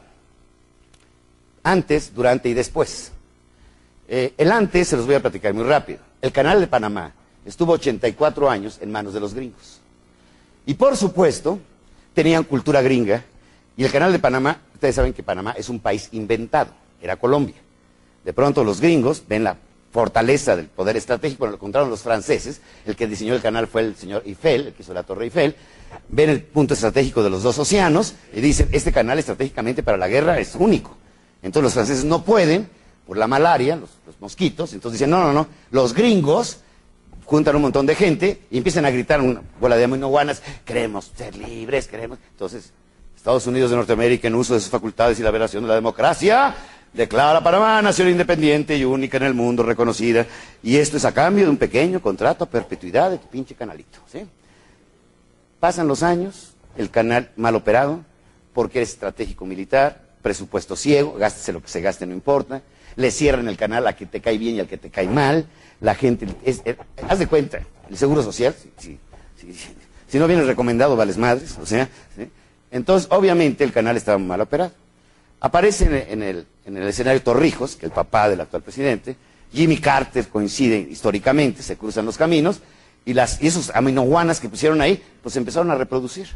antes, 1.61 2.13
durante 2.15 2.47
y 2.47 2.53
después. 2.53 3.11
Eh, 4.07 4.33
el 4.37 4.49
antes 4.49 4.87
se 4.87 4.95
los 4.95 5.05
voy 5.05 5.15
a 5.15 5.19
platicar 5.21 5.53
muy 5.53 5.65
rápido. 5.65 6.06
El 6.21 6.31
canal 6.31 6.59
de 6.59 6.67
Panamá 6.67 7.13
estuvo 7.45 7.73
84 7.73 8.49
años 8.49 8.79
en 8.81 8.91
manos 8.91 9.13
de 9.13 9.19
los 9.19 9.33
gringos. 9.33 9.79
Y 10.65 10.73
por 10.73 10.97
supuesto, 10.97 11.59
tenían 12.13 12.43
cultura 12.43 12.81
gringa. 12.81 13.23
Y 13.77 13.83
el 13.83 13.91
canal 13.91 14.11
de 14.11 14.19
Panamá, 14.19 14.59
ustedes 14.73 14.95
saben 14.95 15.13
que 15.13 15.23
Panamá 15.23 15.51
es 15.51 15.69
un 15.69 15.79
país 15.79 16.09
inventado, 16.11 16.71
era 17.01 17.15
Colombia. 17.15 17.55
De 18.25 18.33
pronto 18.33 18.63
los 18.63 18.81
gringos 18.81 19.23
ven 19.27 19.43
la 19.43 19.57
fortaleza 19.91 20.55
del 20.55 20.65
poder 20.65 20.97
estratégico, 20.97 21.39
bueno, 21.39 21.51
lo 21.51 21.57
encontraron 21.57 21.89
los 21.89 22.01
franceses, 22.01 22.61
el 22.85 22.95
que 22.95 23.07
diseñó 23.07 23.33
el 23.33 23.41
canal 23.41 23.67
fue 23.67 23.81
el 23.81 23.95
señor 23.95 24.23
Eiffel, 24.25 24.67
el 24.67 24.73
que 24.73 24.83
hizo 24.83 24.93
la 24.93 25.03
Torre 25.03 25.25
Eiffel, 25.25 25.55
ven 26.09 26.29
el 26.29 26.41
punto 26.41 26.73
estratégico 26.73 27.23
de 27.23 27.29
los 27.29 27.43
dos 27.43 27.57
océanos 27.59 28.15
y 28.33 28.41
dicen, 28.41 28.67
este 28.71 28.91
canal 28.91 29.19
estratégicamente 29.19 29.83
para 29.83 29.97
la 29.97 30.07
guerra 30.07 30.39
es 30.39 30.55
único. 30.55 30.97
Entonces 31.41 31.63
los 31.63 31.73
franceses 31.73 32.03
no 32.03 32.23
pueden, 32.23 32.67
por 33.07 33.17
la 33.17 33.27
malaria, 33.27 33.77
los, 33.77 33.89
mosquitos, 34.19 34.73
entonces 34.73 34.99
dicen, 34.99 35.11
no, 35.11 35.21
no, 35.21 35.31
no, 35.31 35.47
los 35.71 35.93
gringos 35.93 36.59
juntan 37.25 37.55
un 37.55 37.61
montón 37.61 37.85
de 37.85 37.95
gente 37.95 38.41
y 38.49 38.57
empiezan 38.57 38.85
a 38.85 38.89
gritar 38.89 39.21
una 39.21 39.41
bola 39.59 39.77
de 39.77 39.83
aminoguanas, 39.83 40.41
queremos 40.65 41.11
ser 41.15 41.35
libres, 41.35 41.87
queremos. 41.87 42.19
Entonces, 42.31 42.73
Estados 43.15 43.45
Unidos 43.47 43.69
de 43.69 43.77
Norteamérica, 43.77 44.27
en 44.27 44.35
uso 44.35 44.55
de 44.55 44.59
sus 44.59 44.69
facultades 44.69 45.19
y 45.19 45.23
la 45.23 45.31
violación 45.31 45.63
de 45.63 45.69
la 45.69 45.75
democracia, 45.75 46.55
declara 46.93 47.39
a 47.39 47.43
Panamá 47.43 47.81
nación 47.81 48.09
independiente 48.09 48.75
y 48.75 48.83
única 48.83 49.17
en 49.17 49.23
el 49.23 49.33
mundo 49.33 49.63
reconocida. 49.63 50.25
Y 50.63 50.77
esto 50.77 50.97
es 50.97 51.05
a 51.05 51.13
cambio 51.13 51.45
de 51.45 51.51
un 51.51 51.57
pequeño 51.57 52.01
contrato 52.01 52.43
a 52.43 52.49
perpetuidad 52.49 53.11
de 53.11 53.19
tu 53.19 53.27
pinche 53.27 53.55
canalito. 53.55 53.99
¿sí? 54.11 54.25
Pasan 55.59 55.87
los 55.87 56.03
años, 56.03 56.53
el 56.75 56.89
canal 56.89 57.29
mal 57.35 57.55
operado, 57.55 58.01
porque 58.53 58.81
es 58.81 58.89
estratégico 58.89 59.45
militar, 59.45 60.01
presupuesto 60.21 60.75
ciego, 60.75 61.13
gástese 61.13 61.53
lo 61.53 61.61
que 61.61 61.67
se 61.67 61.81
gaste, 61.81 62.05
no 62.05 62.13
importa. 62.13 62.61
Le 62.97 63.11
cierran 63.11 63.47
el 63.47 63.55
canal 63.57 63.87
a 63.87 63.95
que 63.95 64.05
te 64.05 64.19
cae 64.19 64.37
bien 64.37 64.55
y 64.55 64.59
al 64.59 64.67
que 64.67 64.77
te 64.77 64.89
cae 64.89 65.07
mal. 65.07 65.45
La 65.79 65.95
gente, 65.95 66.27
es- 66.43 66.61
es- 66.65 66.75
haz 67.07 67.19
de 67.19 67.27
cuenta, 67.27 67.59
el 67.89 67.97
seguro 67.97 68.21
social, 68.23 68.53
si, 68.77 68.99
si- 69.37 69.53
si- 70.07 70.17
no 70.19 70.27
vienes 70.27 70.45
recomendado, 70.47 70.95
vales 70.95 71.17
madres, 71.17 71.57
o 71.61 71.65
sea. 71.65 71.87
Entonces, 72.71 73.07
obviamente, 73.11 73.63
el 73.63 73.71
canal 73.71 73.95
estaba 73.95 74.17
mal 74.17 74.41
operado. 74.41 74.71
Aparece 75.39 75.85
en 75.85 75.93
el, 75.93 76.07
en 76.09 76.23
el- 76.23 76.45
en 76.65 76.77
el 76.77 76.87
escenario 76.87 77.21
Torrijos, 77.21 77.75
que 77.75 77.85
es 77.85 77.91
el 77.91 77.95
papá 77.95 78.27
del 78.29 78.41
actual 78.41 78.63
presidente, 78.63 79.15
Jimmy 79.53 79.77
Carter 79.77 80.27
coincide 80.27 80.77
históricamente, 80.79 81.61
se 81.61 81.77
cruzan 81.77 82.05
los 82.05 82.17
caminos, 82.17 82.59
y, 83.05 83.13
las, 83.13 83.41
y 83.41 83.47
esos 83.47 83.69
aminoguanas 83.73 84.39
que 84.41 84.49
pusieron 84.49 84.81
ahí, 84.81 85.01
pues 85.23 85.35
empezaron 85.37 85.71
a 85.71 85.75
reproducir. 85.75 86.27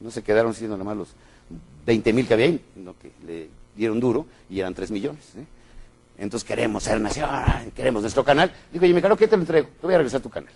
No 0.00 0.10
se 0.10 0.22
quedaron 0.22 0.54
siendo 0.54 0.76
nada 0.76 0.84
más 0.84 0.96
los 0.96 1.08
20 1.84 2.12
mil 2.12 2.26
que 2.26 2.34
había 2.34 2.46
ahí, 2.46 2.64
sino 2.74 2.94
que 2.98 3.10
le 3.26 3.48
dieron 3.76 4.00
duro 4.00 4.24
y 4.48 4.60
eran 4.60 4.72
3 4.72 4.90
millones. 4.90 5.24
¿eh? 5.36 5.44
Entonces 6.18 6.46
queremos 6.46 6.84
ser 6.84 7.00
nación, 7.00 7.28
queremos 7.74 8.02
nuestro 8.02 8.24
canal. 8.24 8.52
Digo, 8.72 8.86
Jimmy 8.86 9.00
Carter, 9.00 9.18
¿qué 9.18 9.28
te 9.28 9.36
lo 9.36 9.42
entrego? 9.42 9.68
Te 9.80 9.86
voy 9.86 9.94
a 9.94 9.98
regresar 9.98 10.20
tu 10.20 10.30
canal. 10.30 10.52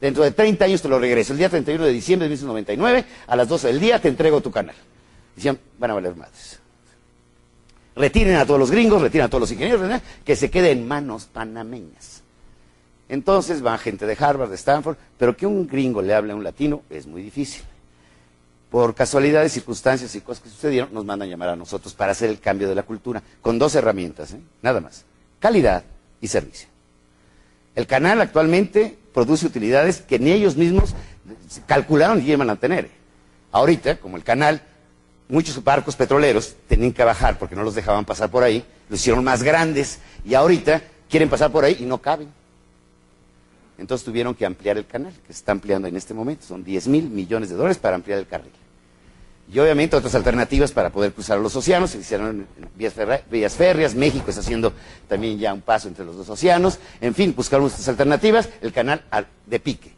Dentro 0.00 0.24
de 0.24 0.32
30 0.32 0.64
años 0.64 0.82
te 0.82 0.88
lo 0.88 0.98
regreso. 0.98 1.32
El 1.32 1.38
día 1.38 1.48
31 1.48 1.84
de 1.84 1.92
diciembre 1.92 2.28
de 2.28 2.34
1999, 2.34 3.04
a 3.26 3.36
las 3.36 3.48
12 3.48 3.68
del 3.68 3.80
día, 3.80 4.00
te 4.00 4.08
entrego 4.08 4.40
tu 4.40 4.50
canal. 4.50 4.74
Decían, 5.36 5.58
van 5.78 5.90
a 5.92 5.94
valer 5.94 6.16
madres. 6.16 6.58
Retiren 7.94 8.36
a 8.36 8.46
todos 8.46 8.58
los 8.58 8.70
gringos, 8.70 9.02
retiren 9.02 9.26
a 9.26 9.28
todos 9.28 9.42
los 9.42 9.52
ingenieros, 9.52 10.00
que 10.24 10.34
se 10.34 10.50
quede 10.50 10.70
en 10.70 10.88
manos 10.88 11.26
panameñas. 11.26 12.22
Entonces 13.08 13.64
va 13.64 13.76
gente 13.76 14.06
de 14.06 14.16
Harvard, 14.18 14.48
de 14.48 14.56
Stanford, 14.56 14.96
pero 15.18 15.36
que 15.36 15.46
un 15.46 15.66
gringo 15.66 16.00
le 16.00 16.14
hable 16.14 16.32
a 16.32 16.36
un 16.36 16.42
latino 16.42 16.82
es 16.88 17.06
muy 17.06 17.22
difícil. 17.22 17.62
Por 18.72 18.94
casualidades, 18.94 19.52
circunstancias 19.52 20.14
y 20.14 20.22
cosas 20.22 20.42
que 20.42 20.48
sucedieron, 20.48 20.94
nos 20.94 21.04
mandan 21.04 21.28
llamar 21.28 21.50
a 21.50 21.56
nosotros 21.56 21.92
para 21.92 22.12
hacer 22.12 22.30
el 22.30 22.40
cambio 22.40 22.70
de 22.70 22.74
la 22.74 22.84
cultura, 22.84 23.22
con 23.42 23.58
dos 23.58 23.74
herramientas, 23.74 24.32
¿eh? 24.32 24.40
nada 24.62 24.80
más, 24.80 25.04
calidad 25.40 25.84
y 26.22 26.28
servicio. 26.28 26.68
El 27.74 27.86
canal 27.86 28.22
actualmente 28.22 28.96
produce 29.12 29.44
utilidades 29.44 30.00
que 30.00 30.18
ni 30.18 30.32
ellos 30.32 30.56
mismos 30.56 30.94
calcularon 31.66 32.22
y 32.22 32.32
iban 32.32 32.48
a 32.48 32.56
tener. 32.56 32.88
Ahorita, 33.50 33.98
como 33.98 34.16
el 34.16 34.24
canal, 34.24 34.62
muchos 35.28 35.62
barcos 35.62 35.94
petroleros 35.94 36.54
tenían 36.66 36.92
que 36.92 37.04
bajar 37.04 37.38
porque 37.38 37.54
no 37.54 37.64
los 37.64 37.74
dejaban 37.74 38.06
pasar 38.06 38.30
por 38.30 38.42
ahí, 38.42 38.64
los 38.88 39.00
hicieron 39.00 39.22
más 39.22 39.42
grandes 39.42 39.98
y 40.24 40.32
ahorita 40.32 40.82
quieren 41.10 41.28
pasar 41.28 41.52
por 41.52 41.64
ahí 41.64 41.76
y 41.78 41.84
no 41.84 41.98
caben. 41.98 42.28
Entonces 43.76 44.02
tuvieron 44.02 44.34
que 44.34 44.46
ampliar 44.46 44.78
el 44.78 44.86
canal, 44.86 45.12
que 45.12 45.34
se 45.34 45.40
está 45.40 45.52
ampliando 45.52 45.88
en 45.88 45.96
este 45.96 46.14
momento. 46.14 46.46
Son 46.46 46.64
10 46.64 46.88
mil 46.88 47.10
millones 47.10 47.50
de 47.50 47.56
dólares 47.56 47.76
para 47.76 47.96
ampliar 47.96 48.18
el 48.18 48.26
carril. 48.26 48.61
Y 49.52 49.58
obviamente 49.58 49.96
otras 49.96 50.14
alternativas 50.14 50.72
para 50.72 50.90
poder 50.90 51.12
cruzar 51.12 51.38
los 51.38 51.54
océanos, 51.54 51.90
se 51.90 51.98
hicieron 51.98 52.46
vías, 52.74 52.94
vías 53.30 53.52
férreas, 53.52 53.94
México 53.94 54.24
está 54.28 54.40
haciendo 54.40 54.72
también 55.08 55.38
ya 55.38 55.52
un 55.52 55.60
paso 55.60 55.88
entre 55.88 56.06
los 56.06 56.16
dos 56.16 56.28
océanos, 56.30 56.78
en 57.02 57.14
fin, 57.14 57.34
buscaron 57.36 57.66
estas 57.66 57.86
alternativas, 57.88 58.48
el 58.62 58.72
canal 58.72 59.04
al- 59.10 59.26
de 59.46 59.60
pique. 59.60 59.92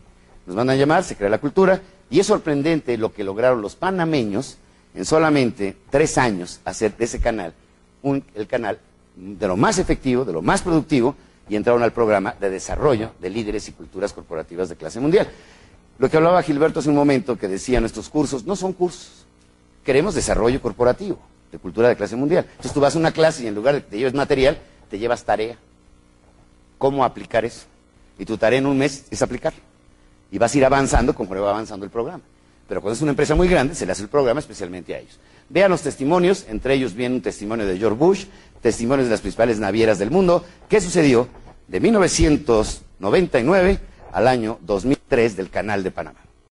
Nos 0.47 0.57
mandan 0.57 0.77
a 0.77 0.79
llamar, 0.79 1.05
se 1.05 1.15
crea 1.15 1.29
la 1.31 1.39
cultura, 1.39 1.81
y 2.11 2.19
es 2.19 2.27
sorprendente 2.27 2.99
lo 2.99 3.13
que 3.13 3.23
lograron 3.23 3.63
los 3.63 3.77
panameños 3.77 4.59
en 4.95 5.05
solamente 5.05 5.77
tres 5.89 6.19
años 6.19 6.61
hacer 6.65 6.97
de 6.97 7.05
ese 7.05 7.21
canal 7.21 7.55
el 8.35 8.47
canal 8.47 8.79
de 9.17 9.47
lo 9.47 9.57
más 9.57 9.79
efectivo, 9.79 10.25
de 10.25 10.33
lo 10.33 10.43
más 10.43 10.63
productivo, 10.63 11.15
y 11.49 11.57
entraron 11.57 11.83
al 11.83 11.93
programa 11.93 12.35
de 12.41 12.51
desarrollo 12.51 13.13
de 13.21 13.31
líderes 13.31 13.69
y 13.69 13.73
culturas 13.73 14.13
corporativas 14.13 14.69
de 14.69 14.77
clase 14.77 14.99
mundial. 15.01 15.29
Lo 15.99 16.11
que 16.11 16.17
hablaba 16.17 16.43
Gilberto 16.43 16.81
hace 16.81 16.89
un 16.91 16.97
momento, 16.97 17.39
que 17.39 17.47
decía 17.49 17.81
nuestros 17.81 18.09
cursos, 18.09 18.45
no 18.45 18.57
son 18.57 18.73
cursos, 18.73 19.25
queremos 19.85 20.15
desarrollo 20.15 20.61
corporativo, 20.61 21.19
de 21.53 21.59
cultura 21.59 21.89
de 21.89 21.97
clase 21.97 22.17
mundial. 22.17 22.45
Entonces 22.49 22.73
tú 22.73 22.81
vas 22.81 22.97
a 22.97 22.99
una 22.99 23.13
clase 23.13 23.45
y 23.45 23.47
en 23.47 23.55
lugar 23.55 23.75
de 23.75 23.83
que 23.83 23.91
te 23.91 23.99
lleves 23.99 24.15
material, 24.15 24.59
te 24.91 24.99
llevas 24.99 25.25
tarea. 25.25 25.57
¿Cómo 26.79 27.05
aplicar 27.05 27.45
eso? 27.45 27.67
Y 28.19 28.25
tu 28.25 28.37
tarea 28.37 28.59
en 28.59 28.67
un 28.67 28.77
mes 28.77 29.07
es 29.11 29.23
aplicarlo. 29.23 29.61
Y 30.31 30.39
vas 30.39 30.55
a 30.55 30.59
ir 30.59 30.65
avanzando 30.65 31.15
conforme 31.15 31.43
va 31.43 31.51
avanzando 31.51 31.85
el 31.85 31.91
programa. 31.91 32.23
Pero 32.69 32.81
cuando 32.81 32.95
es 32.97 33.03
una 33.03 33.11
empresa 33.11 33.35
muy 33.35 33.47
grande, 33.47 33.75
se 33.75 33.85
le 33.87 33.93
hace 33.93 34.03
el 34.03 34.09
programa 34.09 34.41
especialmente 34.41 34.95
a 34.95 34.99
ellos. 34.99 35.19
Vean 35.49 35.71
los 35.71 35.83
testimonios, 35.83 36.47
entre 36.49 36.75
ellos 36.75 36.95
viene 36.95 37.17
un 37.17 37.21
testimonio 37.21 37.67
de 37.67 37.79
George 37.79 37.99
Bush, 37.99 38.25
testimonios 38.63 39.07
de 39.07 39.11
las 39.13 39.21
principales 39.21 39.59
navieras 39.59 39.99
del 39.99 40.11
mundo. 40.11 40.45
¿Qué 40.69 40.81
sucedió 40.81 41.29
de 41.69 41.81
1999 41.81 43.79
al 44.13 44.29
año 44.29 44.59
2003 44.63 45.37
del 45.37 45.51
Canal 45.51 45.83
de 45.83 45.91
Panamá? 45.91 46.21